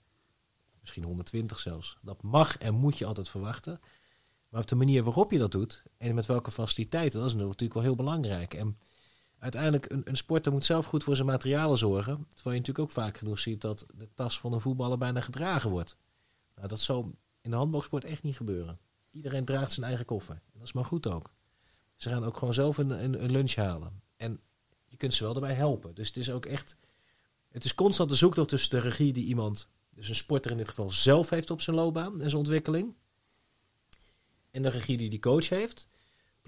misschien 0.79 1.03
120 1.03 1.59
zelfs. 1.59 1.97
Dat 2.01 2.23
mag 2.23 2.57
en 2.57 2.73
moet 2.73 2.97
je 2.97 3.05
altijd 3.05 3.29
verwachten. 3.29 3.79
Maar 4.49 4.61
op 4.61 4.67
de 4.67 4.75
manier 4.75 5.03
waarop 5.03 5.31
je 5.31 5.37
dat 5.37 5.51
doet 5.51 5.83
en 5.97 6.15
met 6.15 6.25
welke 6.25 6.51
faciliteiten, 6.51 7.19
dat 7.19 7.29
is 7.29 7.35
natuurlijk 7.35 7.73
wel 7.73 7.83
heel 7.83 7.95
belangrijk. 7.95 8.53
En 8.53 8.77
uiteindelijk, 9.39 9.91
een, 9.91 10.01
een 10.05 10.17
sporter 10.17 10.51
moet 10.51 10.65
zelf 10.65 10.85
goed 10.85 11.03
voor 11.03 11.15
zijn 11.15 11.27
materialen 11.27 11.77
zorgen. 11.77 12.15
Terwijl 12.15 12.55
je 12.55 12.61
natuurlijk 12.61 12.79
ook 12.79 12.91
vaak 12.91 13.17
genoeg 13.17 13.39
ziet 13.39 13.61
dat 13.61 13.85
de 13.93 14.07
tas 14.13 14.39
van 14.39 14.53
een 14.53 14.61
voetballer 14.61 14.97
bijna 14.97 15.21
gedragen 15.21 15.69
wordt. 15.69 15.97
Nou, 16.55 16.67
dat 16.67 16.79
zal 16.79 17.15
in 17.41 17.49
de 17.49 17.55
handboogsport 17.55 18.05
echt 18.05 18.23
niet 18.23 18.35
gebeuren. 18.35 18.79
Iedereen 19.11 19.45
draagt 19.45 19.71
zijn 19.71 19.85
eigen 19.85 20.05
koffer. 20.05 20.35
En 20.35 20.59
dat 20.59 20.67
is 20.67 20.73
maar 20.73 20.85
goed 20.85 21.07
ook. 21.07 21.33
Ze 21.95 22.09
gaan 22.09 22.23
ook 22.23 22.37
gewoon 22.37 22.53
zelf 22.53 22.77
een, 22.77 23.03
een, 23.03 23.23
een 23.23 23.31
lunch 23.31 23.55
halen. 23.55 24.01
En 24.17 24.39
je 24.85 24.97
kunt 24.97 25.13
ze 25.13 25.23
wel 25.23 25.33
daarbij 25.33 25.53
helpen. 25.53 25.95
Dus 25.95 26.07
het 26.07 26.17
is 26.17 26.31
ook 26.31 26.45
echt... 26.45 26.77
Het 27.49 27.65
is 27.65 27.75
constant 27.75 28.09
de 28.09 28.15
zoektocht 28.15 28.49
tussen 28.49 28.69
de 28.69 28.79
regie 28.79 29.13
die 29.13 29.25
iemand, 29.25 29.71
dus 29.89 30.09
een 30.09 30.15
sporter 30.15 30.51
in 30.51 30.57
dit 30.57 30.69
geval, 30.69 30.89
zelf 30.89 31.29
heeft 31.29 31.49
op 31.49 31.61
zijn 31.61 31.75
loopbaan 31.75 32.13
en 32.13 32.29
zijn 32.29 32.41
ontwikkeling. 32.41 32.95
En 34.51 34.61
de 34.61 34.69
regie 34.69 34.97
die 34.97 35.09
die 35.09 35.19
coach 35.19 35.49
heeft. 35.49 35.87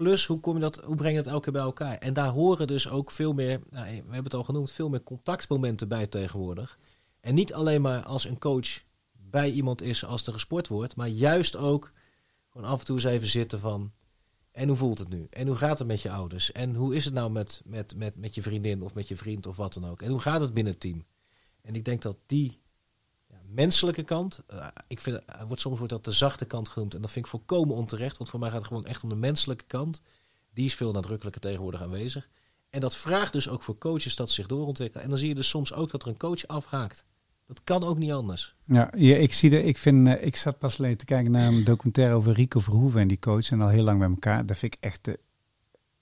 Plus, 0.00 0.26
hoe, 0.26 0.40
kom 0.40 0.54
je 0.54 0.60
dat, 0.60 0.76
hoe 0.84 0.96
breng 0.96 1.16
je 1.16 1.22
dat 1.22 1.32
elke 1.32 1.42
keer 1.42 1.52
bij 1.52 1.62
elkaar? 1.62 1.98
En 1.98 2.12
daar 2.12 2.28
horen 2.28 2.66
dus 2.66 2.88
ook 2.88 3.10
veel 3.10 3.32
meer, 3.32 3.60
nou, 3.70 3.86
we 3.86 3.92
hebben 3.92 4.24
het 4.24 4.34
al 4.34 4.44
genoemd, 4.44 4.72
veel 4.72 4.88
meer 4.88 5.02
contactmomenten 5.02 5.88
bij 5.88 6.06
tegenwoordig. 6.06 6.78
En 7.20 7.34
niet 7.34 7.54
alleen 7.54 7.82
maar 7.82 8.02
als 8.02 8.24
een 8.24 8.38
coach 8.38 8.82
bij 9.12 9.50
iemand 9.50 9.82
is 9.82 10.04
als 10.04 10.26
er 10.26 10.32
gesport 10.32 10.68
wordt, 10.68 10.96
maar 10.96 11.08
juist 11.08 11.56
ook 11.56 11.92
gewoon 12.48 12.68
af 12.68 12.78
en 12.78 12.84
toe 12.84 12.96
eens 12.96 13.04
even 13.04 13.28
zitten 13.28 13.60
van, 13.60 13.92
en 14.52 14.68
hoe 14.68 14.76
voelt 14.76 14.98
het 14.98 15.08
nu? 15.08 15.26
En 15.30 15.46
hoe 15.46 15.56
gaat 15.56 15.78
het 15.78 15.88
met 15.88 16.02
je 16.02 16.10
ouders? 16.10 16.52
En 16.52 16.74
hoe 16.74 16.94
is 16.94 17.04
het 17.04 17.14
nou 17.14 17.30
met, 17.30 17.62
met, 17.64 17.96
met, 17.96 18.16
met 18.16 18.34
je 18.34 18.42
vriendin 18.42 18.82
of 18.82 18.94
met 18.94 19.08
je 19.08 19.16
vriend 19.16 19.46
of 19.46 19.56
wat 19.56 19.72
dan 19.72 19.86
ook? 19.86 20.02
En 20.02 20.10
hoe 20.10 20.20
gaat 20.20 20.40
het 20.40 20.54
binnen 20.54 20.72
het 20.72 20.82
team? 20.82 21.04
En 21.62 21.74
ik 21.74 21.84
denk 21.84 22.02
dat 22.02 22.16
die 22.26 22.60
menselijke 23.52 24.02
kant, 24.02 24.42
uh, 24.52 24.66
ik 24.86 25.00
vind, 25.00 25.16
uh, 25.16 25.42
wordt, 25.46 25.60
soms 25.60 25.78
wordt 25.78 25.92
dat 25.92 26.04
de 26.04 26.12
zachte 26.12 26.44
kant 26.44 26.68
genoemd. 26.68 26.94
En 26.94 27.00
dat 27.00 27.10
vind 27.10 27.24
ik 27.24 27.30
volkomen 27.30 27.76
onterecht, 27.76 28.16
want 28.16 28.30
voor 28.30 28.40
mij 28.40 28.48
gaat 28.48 28.58
het 28.58 28.66
gewoon 28.66 28.86
echt 28.86 29.02
om 29.02 29.08
de 29.08 29.14
menselijke 29.14 29.64
kant. 29.66 30.02
Die 30.52 30.64
is 30.64 30.74
veel 30.74 30.92
nadrukkelijker 30.92 31.40
tegenwoordig 31.40 31.82
aanwezig. 31.82 32.28
En 32.70 32.80
dat 32.80 32.96
vraagt 32.96 33.32
dus 33.32 33.48
ook 33.48 33.62
voor 33.62 33.78
coaches 33.78 34.16
dat 34.16 34.28
ze 34.28 34.34
zich 34.34 34.46
doorontwikkelen. 34.46 35.04
En 35.04 35.10
dan 35.10 35.18
zie 35.18 35.28
je 35.28 35.34
dus 35.34 35.48
soms 35.48 35.72
ook 35.72 35.90
dat 35.90 36.02
er 36.02 36.08
een 36.08 36.16
coach 36.16 36.46
afhaakt. 36.46 37.04
Dat 37.46 37.64
kan 37.64 37.84
ook 37.84 37.98
niet 37.98 38.12
anders. 38.12 38.54
Ja, 38.66 38.92
ik 38.92 39.32
zie 39.32 39.50
de, 39.50 39.62
ik 39.62 39.78
vind, 39.78 40.08
uh, 40.08 40.24
ik 40.24 40.36
zat 40.36 40.58
pas 40.58 40.78
alleen 40.78 40.96
te 40.96 41.04
kijken 41.04 41.30
naar 41.30 41.48
een 41.48 41.64
documentaire 41.64 42.14
over 42.14 42.32
Rico 42.32 42.60
Verhoeven 42.60 43.00
en 43.00 43.08
die 43.08 43.18
coach 43.18 43.50
en 43.50 43.60
al 43.60 43.68
heel 43.68 43.82
lang 43.82 43.98
bij 43.98 44.08
elkaar. 44.08 44.46
Dat 44.46 44.56
vind 44.56 44.74
ik 44.74 44.80
echt 44.80 45.04
de 45.04 45.18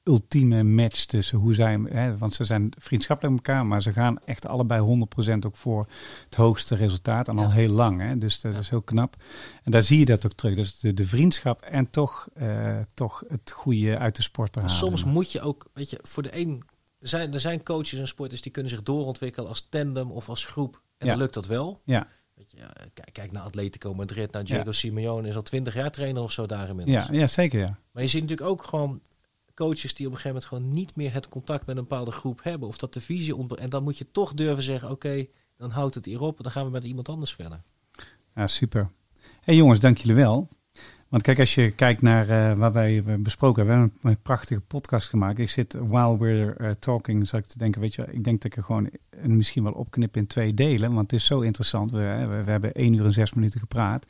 ultieme 0.09 0.63
match 0.63 1.05
tussen 1.05 1.39
hoe 1.39 1.55
zij, 1.55 1.81
hè, 1.89 2.19
want 2.19 2.35
ze 2.35 2.45
zijn 2.45 2.73
vriendschappelijk 2.79 3.37
met 3.37 3.47
elkaar, 3.47 3.67
maar 3.67 3.83
ze 3.83 3.93
gaan 3.93 4.19
echt 4.25 4.47
allebei 4.47 5.07
100% 5.33 5.47
ook 5.47 5.57
voor 5.57 5.87
het 6.25 6.35
hoogste 6.35 6.75
resultaat 6.75 7.29
en 7.29 7.37
ja. 7.37 7.43
al 7.43 7.51
heel 7.51 7.73
lang. 7.73 8.01
Hè, 8.01 8.19
dus 8.19 8.41
dat 8.41 8.55
is 8.55 8.71
heel 8.71 8.83
knap. 8.83 9.17
En 9.65 9.71
daar 9.71 9.83
zie 9.83 9.99
je 9.99 10.05
dat 10.05 10.25
ook 10.27 10.33
terug. 10.33 10.55
Dus 10.55 10.79
de, 10.79 10.95
de 10.95 11.07
vriendschap 11.07 11.63
en 11.63 11.91
toch, 11.91 12.29
uh, 12.37 12.79
toch 12.95 13.23
het 13.29 13.51
goede 13.51 13.99
uit 13.99 14.17
de 14.17 14.23
sport 14.23 14.53
te 14.53 14.59
halen. 14.61 14.75
Soms 14.75 15.05
moet 15.05 15.33
je 15.33 15.41
ook, 15.41 15.67
weet 15.73 15.91
je, 15.91 15.99
voor 16.03 16.23
de 16.23 16.37
een, 16.37 16.63
er 17.01 17.09
zijn, 17.09 17.33
er 17.33 17.41
zijn 17.41 17.63
coaches 17.63 17.99
en 17.99 18.09
sporters 18.09 18.43
die 18.43 18.53
kunnen 18.53 18.71
zich 18.71 18.83
doorontwikkelen 18.83 19.49
als 19.49 19.67
tandem 19.71 20.11
of 20.11 20.29
als 20.29 20.45
groep. 20.45 20.83
En 20.99 21.07
ja. 21.07 21.13
dan 21.13 21.23
lukt 21.23 21.35
dat 21.35 21.47
wel. 21.47 21.81
Ja. 21.85 22.07
Kijk, 22.95 23.13
kijk 23.13 23.33
naar 23.33 23.43
Atletico 23.43 23.95
Madrid, 23.95 24.33
naar 24.33 24.45
Diego 24.45 24.65
ja. 24.65 24.73
Simeone 24.73 25.29
is 25.29 25.37
al 25.37 25.43
twintig 25.43 25.75
jaar 25.75 25.91
trainer 25.91 26.23
of 26.23 26.33
zo 26.33 26.47
daar 26.47 26.69
inmiddels. 26.69 27.07
Ja, 27.07 27.13
ja, 27.13 27.27
zeker 27.27 27.61
ja. 27.61 27.79
Maar 27.93 28.03
je 28.03 28.09
ziet 28.09 28.21
natuurlijk 28.21 28.51
ook 28.51 28.65
gewoon 28.65 29.01
coaches 29.59 29.95
die 29.95 30.07
op 30.07 30.13
een 30.13 30.19
gegeven 30.19 30.29
moment 30.29 30.45
gewoon 30.45 30.69
niet 30.73 30.97
meer 30.97 31.13
het 31.13 31.29
contact 31.29 31.67
met 31.67 31.77
een 31.77 31.83
bepaalde 31.83 32.11
groep 32.11 32.43
hebben. 32.43 32.69
Of 32.69 32.79
dat 32.79 32.95
de 32.95 33.01
visie 33.01 33.37
ontbreekt. 33.37 33.63
En 33.63 33.71
dan 33.71 33.83
moet 33.83 33.99
je 33.99 34.11
toch 34.11 34.35
durven 34.35 34.63
zeggen, 34.63 34.91
oké, 34.91 35.27
dan 35.57 35.71
houdt 35.71 35.95
het 35.95 36.05
hierop. 36.05 36.43
Dan 36.43 36.53
gaan 36.53 36.65
we 36.65 36.71
met 36.71 36.85
iemand 36.85 37.09
anders 37.09 37.35
verder. 37.35 37.63
Ja, 38.35 38.47
super. 38.47 38.91
hey 39.41 39.55
jongens, 39.55 39.81
dank 39.81 39.99
jullie 39.99 40.17
wel. 40.17 40.49
Want 41.09 41.23
kijk, 41.23 41.39
als 41.39 41.55
je 41.55 41.71
kijkt 41.71 42.03
naar 42.03 42.23
uh, 42.23 42.59
waar 42.59 42.73
wij 42.73 43.03
besproken 43.19 43.67
hebben, 43.67 43.85
we 43.85 43.91
hebben 43.91 44.11
een 44.11 44.23
prachtige 44.23 44.61
podcast 44.61 45.09
gemaakt. 45.09 45.39
Ik 45.39 45.51
zit, 45.51 45.73
while 45.73 46.19
we're 46.19 46.55
uh, 46.61 46.71
talking, 46.71 47.27
zat 47.27 47.41
ik 47.41 47.47
te 47.47 47.59
denken, 47.59 47.81
weet 47.81 47.95
je, 47.95 48.07
ik 48.11 48.25
denk 48.25 48.43
dat 48.43 48.53
ik 48.53 48.57
er 48.57 48.65
gewoon 48.65 48.91
misschien 49.23 49.63
wel 49.63 49.73
opknip 49.73 50.17
in 50.17 50.27
twee 50.27 50.55
delen. 50.55 50.95
Want 50.95 51.11
het 51.11 51.21
is 51.21 51.27
zo 51.27 51.41
interessant. 51.41 51.91
We, 51.91 52.27
we, 52.45 52.51
hebben 52.51 52.75
één 52.75 52.95
uur 52.95 53.05
en 53.05 53.13
zes 53.13 53.35
minuten 53.35 53.61
gepraat. 53.61 54.07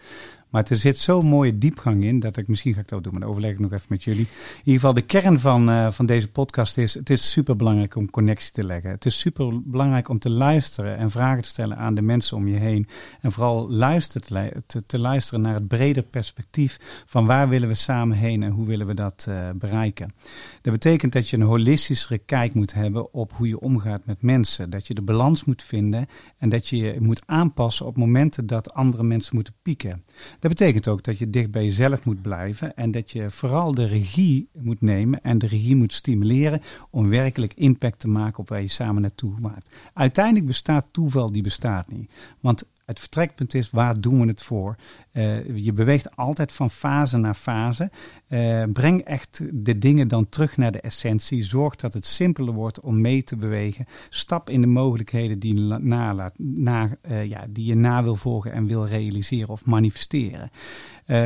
Maar 0.49 0.65
er 0.69 0.77
zit 0.77 0.99
zo'n 0.99 1.27
mooie 1.27 1.59
diepgang 1.59 2.05
in 2.05 2.21
dat 2.21 2.37
ik 2.37 2.49
misschien 2.49 2.75
ga 2.75 2.81
ik 2.81 2.89
dat 2.89 3.03
doen, 3.03 3.13
maar 3.13 3.21
dan 3.21 3.31
overleg 3.31 3.53
ik 3.53 3.59
nog 3.59 3.73
even 3.73 3.87
met 3.89 4.05
jullie. 4.05 4.27
In 4.31 4.59
ieder 4.59 4.75
geval, 4.75 4.95
de 4.95 5.03
kern 5.03 5.41
van, 5.41 5.93
van 5.93 6.07
deze 6.07 6.31
podcast 6.31 6.79
is: 6.79 6.95
het 6.95 7.11
is 7.11 7.33
super 7.33 7.57
belangrijk 7.57 7.97
om 7.97 8.11
connectie 8.11 8.53
te 8.53 8.65
leggen. 8.65 8.91
Het 8.91 9.07
is 9.07 9.19
super 9.19 9.63
belangrijk 9.63 10.09
om 10.09 10.19
te 10.19 10.31
luisteren 10.31 10.97
en 10.97 11.11
vragen 11.11 11.43
te 11.43 11.49
stellen 11.49 11.77
aan 11.77 11.95
de 11.95 12.03
mensen 12.03 12.37
om 12.37 12.49
je 12.49 12.59
heen. 12.59 12.87
En 13.21 13.33
vooral 13.33 13.71
luisteren 13.71 14.23
te, 14.23 14.63
te, 14.67 14.87
te 14.87 14.99
luisteren 14.99 15.41
naar 15.41 15.55
het 15.55 15.69
breder 15.69 16.03
perspectief 16.03 16.79
van 17.07 17.27
waar 17.27 17.49
willen 17.49 17.69
we 17.69 17.75
samen 17.75 18.17
heen 18.17 18.43
en 18.43 18.51
hoe 18.51 18.67
willen 18.67 18.87
we 18.87 18.95
dat 18.95 19.27
uh, 19.29 19.49
bereiken. 19.55 20.13
Dat 20.61 20.73
betekent 20.73 21.13
dat 21.13 21.29
je 21.29 21.37
een 21.37 21.43
holistischere 21.43 22.19
kijk 22.19 22.55
moet 22.55 22.75
hebben 22.75 23.13
op 23.13 23.33
hoe 23.33 23.49
je 23.49 23.61
omgaat 23.61 24.07
met 24.07 24.23
mensen. 24.23 24.71
Dat 24.71 24.87
je 24.87 24.95
de 24.95 25.03
balans 25.03 25.45
moet 25.45 25.63
vinden 25.63 26.07
en 26.39 26.49
dat 26.49 26.69
je 26.69 26.77
je 26.77 26.97
moet 27.01 27.23
aanpassen 27.27 27.87
op 27.87 27.97
momenten 27.97 28.47
dat 28.47 28.75
andere 28.75 29.03
mensen 29.03 29.35
moeten 29.35 29.55
pieken. 29.63 30.05
Dat 30.41 30.51
betekent 30.51 30.89
ook 30.89 31.03
dat 31.03 31.19
je 31.19 31.31
dicht 31.31 31.51
bij 31.51 31.65
jezelf 31.65 32.05
moet 32.05 32.23
blijven 32.23 32.77
en 32.77 32.91
dat 32.91 33.11
je 33.11 33.31
vooral 33.31 33.75
de 33.75 33.85
regie 33.85 34.49
moet 34.53 34.81
nemen 34.81 35.23
en 35.23 35.39
de 35.39 35.47
regie 35.47 35.77
moet 35.77 35.93
stimuleren 35.93 36.61
om 36.91 37.09
werkelijk 37.09 37.55
impact 37.55 37.99
te 37.99 38.09
maken 38.09 38.39
op 38.39 38.49
waar 38.49 38.61
je 38.61 38.69
samen 38.69 39.03
naartoe 39.03 39.35
maakt. 39.41 39.71
Uiteindelijk 39.95 40.47
bestaat 40.47 40.87
toeval, 40.91 41.33
die 41.33 41.43
bestaat 41.43 41.91
niet. 41.91 42.13
Want 42.41 42.65
het 42.89 43.01
vertrekpunt 43.01 43.55
is, 43.55 43.71
waar 43.71 44.01
doen 44.01 44.21
we 44.21 44.27
het 44.27 44.43
voor? 44.43 44.77
Uh, 45.13 45.57
je 45.57 45.73
beweegt 45.73 46.17
altijd 46.17 46.53
van 46.53 46.71
fase 46.71 47.17
naar 47.19 47.35
fase. 47.35 47.91
Uh, 48.29 48.63
breng 48.73 49.01
echt 49.01 49.43
de 49.53 49.79
dingen 49.79 50.09
dan 50.09 50.29
terug 50.29 50.57
naar 50.57 50.73
de 50.73 50.81
essentie. 50.81 51.43
Zorg 51.43 51.77
dat 51.77 51.95
het 51.95 52.07
simpeler 52.07 52.55
wordt 52.55 52.81
om 52.81 53.01
mee 53.01 53.23
te 53.23 53.37
bewegen. 53.37 53.87
Stap 54.09 54.51
in 54.51 54.61
de 54.61 54.67
mogelijkheden 54.67 55.39
die, 55.39 55.55
na, 55.55 56.33
na, 56.37 56.97
uh, 57.11 57.25
ja, 57.25 57.47
die 57.49 57.67
je 57.67 57.75
na 57.75 58.03
wil 58.03 58.17
volgen 58.17 58.53
en 58.53 58.67
wil 58.67 58.87
realiseren 58.87 59.49
of 59.49 59.65
manifesteren. 59.65 60.51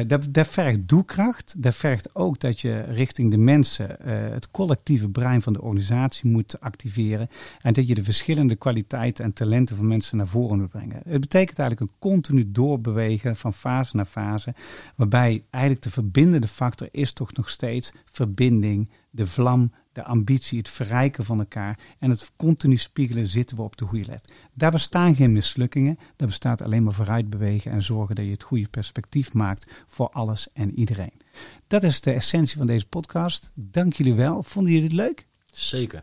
dat, 0.06 0.26
dat 0.30 0.48
vergt 0.48 0.88
doekracht. 0.88 1.62
Dat 1.62 1.74
vergt 1.74 2.14
ook 2.14 2.40
dat 2.40 2.60
je 2.60 2.80
richting 2.80 3.30
de 3.30 3.38
mensen 3.38 3.96
het 4.32 4.50
collectieve 4.50 5.08
brein 5.08 5.42
van 5.42 5.52
de 5.52 5.62
organisatie 5.62 6.30
moet 6.30 6.60
activeren. 6.60 7.28
En 7.62 7.72
dat 7.72 7.88
je 7.88 7.94
de 7.94 8.04
verschillende 8.04 8.56
kwaliteiten 8.56 9.24
en 9.24 9.32
talenten 9.32 9.76
van 9.76 9.86
mensen 9.86 10.16
naar 10.16 10.26
voren 10.26 10.58
moet 10.58 10.68
brengen. 10.68 11.00
Het 11.04 11.20
betekent 11.20 11.58
eigenlijk 11.58 11.90
een 11.90 11.98
continu 11.98 12.52
doorbewegen 12.52 13.36
van 13.36 13.52
fase 13.52 13.70
fase 13.72 13.96
na 13.96 14.04
fase. 14.04 14.54
Waarbij 14.96 15.44
eigenlijk 15.50 15.84
de 15.84 15.90
verbindende 15.90 16.48
factor 16.48 16.88
is 16.92 17.12
toch 17.12 17.32
nog 17.32 17.50
steeds 17.50 17.92
verbinding, 18.04 18.90
de 19.10 19.26
vlam, 19.26 19.72
de 19.92 20.04
ambitie, 20.04 20.58
het 20.58 20.68
verrijken 20.68 21.24
van 21.24 21.38
elkaar 21.38 21.78
en 21.98 22.10
het 22.10 22.32
continu 22.36 22.76
spiegelen 22.76 23.26
zitten 23.26 23.56
we 23.56 23.62
op 23.62 23.76
de 23.76 23.84
goede 23.84 24.06
let. 24.06 24.32
Daar 24.54 24.70
bestaan 24.70 25.14
geen 25.14 25.32
mislukkingen, 25.32 25.98
daar 26.16 26.28
bestaat 26.28 26.62
alleen 26.62 26.82
maar 26.82 26.92
vooruit 26.92 27.30
bewegen 27.30 27.72
en 27.72 27.82
zorgen 27.82 28.14
dat 28.14 28.24
je 28.24 28.30
het 28.30 28.42
goede 28.42 28.68
perspectief 28.68 29.32
maakt 29.32 29.84
voor 29.86 30.10
alles 30.10 30.52
en 30.52 30.78
iedereen. 30.78 31.20
Dat 31.66 31.82
is 31.82 32.00
de 32.00 32.12
essentie 32.12 32.56
van 32.56 32.66
deze 32.66 32.86
podcast. 32.86 33.50
Dank 33.54 33.92
jullie 33.92 34.14
wel. 34.14 34.42
Vonden 34.42 34.72
jullie 34.72 34.88
het 34.88 34.96
leuk? 34.96 35.26
Zeker. 35.46 36.02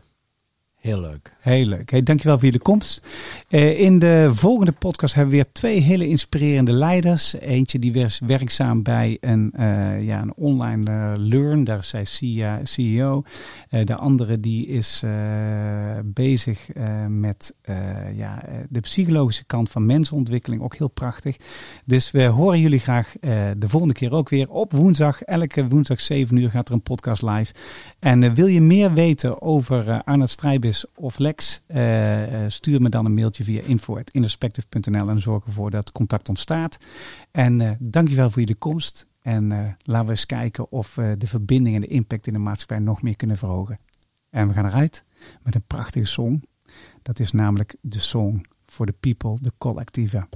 Heel 0.80 1.00
leuk. 1.00 1.34
Heel 1.40 1.66
leuk. 1.66 1.90
Hey, 1.90 2.02
dankjewel 2.02 2.36
voor 2.36 2.44
jullie 2.44 2.60
komst. 2.60 3.02
Uh, 3.48 3.80
in 3.80 3.98
de 3.98 4.28
volgende 4.32 4.72
podcast 4.72 5.14
hebben 5.14 5.32
we 5.32 5.38
weer 5.42 5.52
twee 5.52 5.80
hele 5.80 6.08
inspirerende 6.08 6.72
leiders. 6.72 7.34
Eentje 7.34 7.78
die 7.78 7.92
was 7.92 8.18
werkzaam 8.18 8.82
bij 8.82 9.18
een, 9.20 9.52
uh, 9.58 10.02
ja, 10.02 10.22
een 10.22 10.34
online 10.34 10.90
uh, 10.90 11.12
learn, 11.16 11.64
daar 11.64 11.78
is 11.78 11.88
zij 11.88 12.04
CEO. 12.62 13.22
de 13.68 13.96
andere 13.96 14.40
die 14.40 14.66
is 14.66 15.04
bezig 16.04 16.68
met 17.08 17.54
ja, 18.14 18.42
de 18.68 18.80
psychologische 18.80 19.44
kant 19.44 19.70
van 19.70 19.86
mensenontwikkeling, 19.86 20.62
ook 20.62 20.76
heel 20.76 20.88
prachtig. 20.88 21.36
Dus 21.84 22.10
we 22.10 22.24
horen 22.24 22.60
jullie 22.60 22.78
graag 22.78 23.14
de 23.56 23.68
volgende 23.68 23.94
keer 23.94 24.12
ook 24.12 24.28
weer 24.28 24.50
op 24.50 24.72
woensdag. 24.72 25.22
Elke 25.22 25.68
woensdag 25.68 26.00
7 26.00 26.36
uur 26.36 26.50
gaat 26.50 26.68
er 26.68 26.74
een 26.74 26.82
podcast 26.82 27.22
live. 27.22 27.52
En 27.98 28.34
wil 28.34 28.46
je 28.46 28.60
meer 28.60 28.92
weten 28.92 29.42
over 29.42 30.02
Arnold 30.04 30.30
Strijber 30.30 30.69
Of 30.94 31.18
Lex, 31.18 31.62
eh, 31.66 32.44
eh, 32.44 32.50
stuur 32.50 32.82
me 32.82 32.88
dan 32.88 33.04
een 33.04 33.14
mailtje 33.14 33.44
via 33.44 33.62
info.introspective.nl 33.62 35.08
en 35.08 35.20
zorg 35.20 35.44
ervoor 35.44 35.70
dat 35.70 35.92
contact 35.92 36.28
ontstaat. 36.28 36.78
En 37.30 37.60
eh 37.60 37.70
dankjewel 37.78 38.30
voor 38.30 38.40
jullie 38.40 38.54
komst. 38.54 39.08
En 39.20 39.76
laten 39.82 40.04
we 40.04 40.10
eens 40.10 40.26
kijken 40.26 40.72
of 40.72 40.94
we 40.94 41.14
de 41.18 41.26
verbinding 41.26 41.74
en 41.74 41.80
de 41.80 41.86
impact 41.86 42.26
in 42.26 42.32
de 42.32 42.38
maatschappij 42.38 42.78
nog 42.78 43.02
meer 43.02 43.16
kunnen 43.16 43.36
verhogen. 43.36 43.78
En 44.30 44.48
we 44.48 44.54
gaan 44.54 44.66
eruit 44.66 45.04
met 45.42 45.54
een 45.54 45.66
prachtige 45.66 46.06
song. 46.06 46.42
Dat 47.02 47.18
is 47.18 47.32
namelijk 47.32 47.76
de 47.80 48.00
song 48.00 48.44
for 48.66 48.86
the 48.86 48.92
people, 48.92 49.36
de 49.40 49.52
collectieve. 49.58 50.26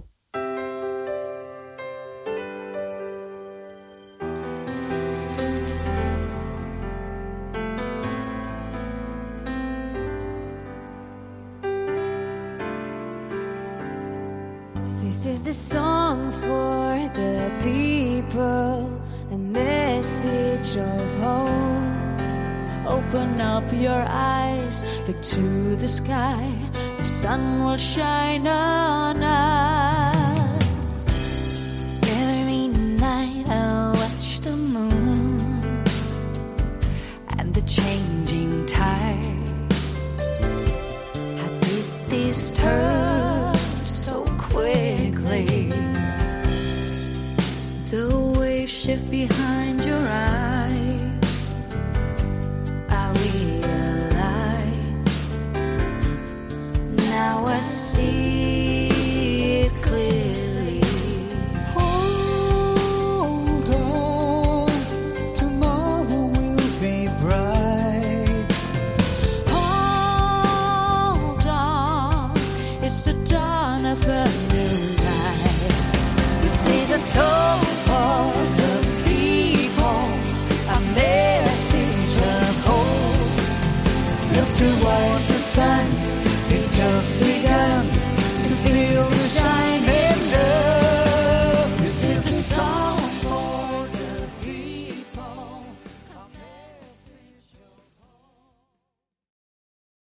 Look 25.07 25.21
to 25.21 25.77
the 25.77 25.89
sky, 25.89 26.51
the 26.99 27.05
sun 27.05 27.65
will 27.65 27.77
shine 27.77 28.47
on 28.47 29.14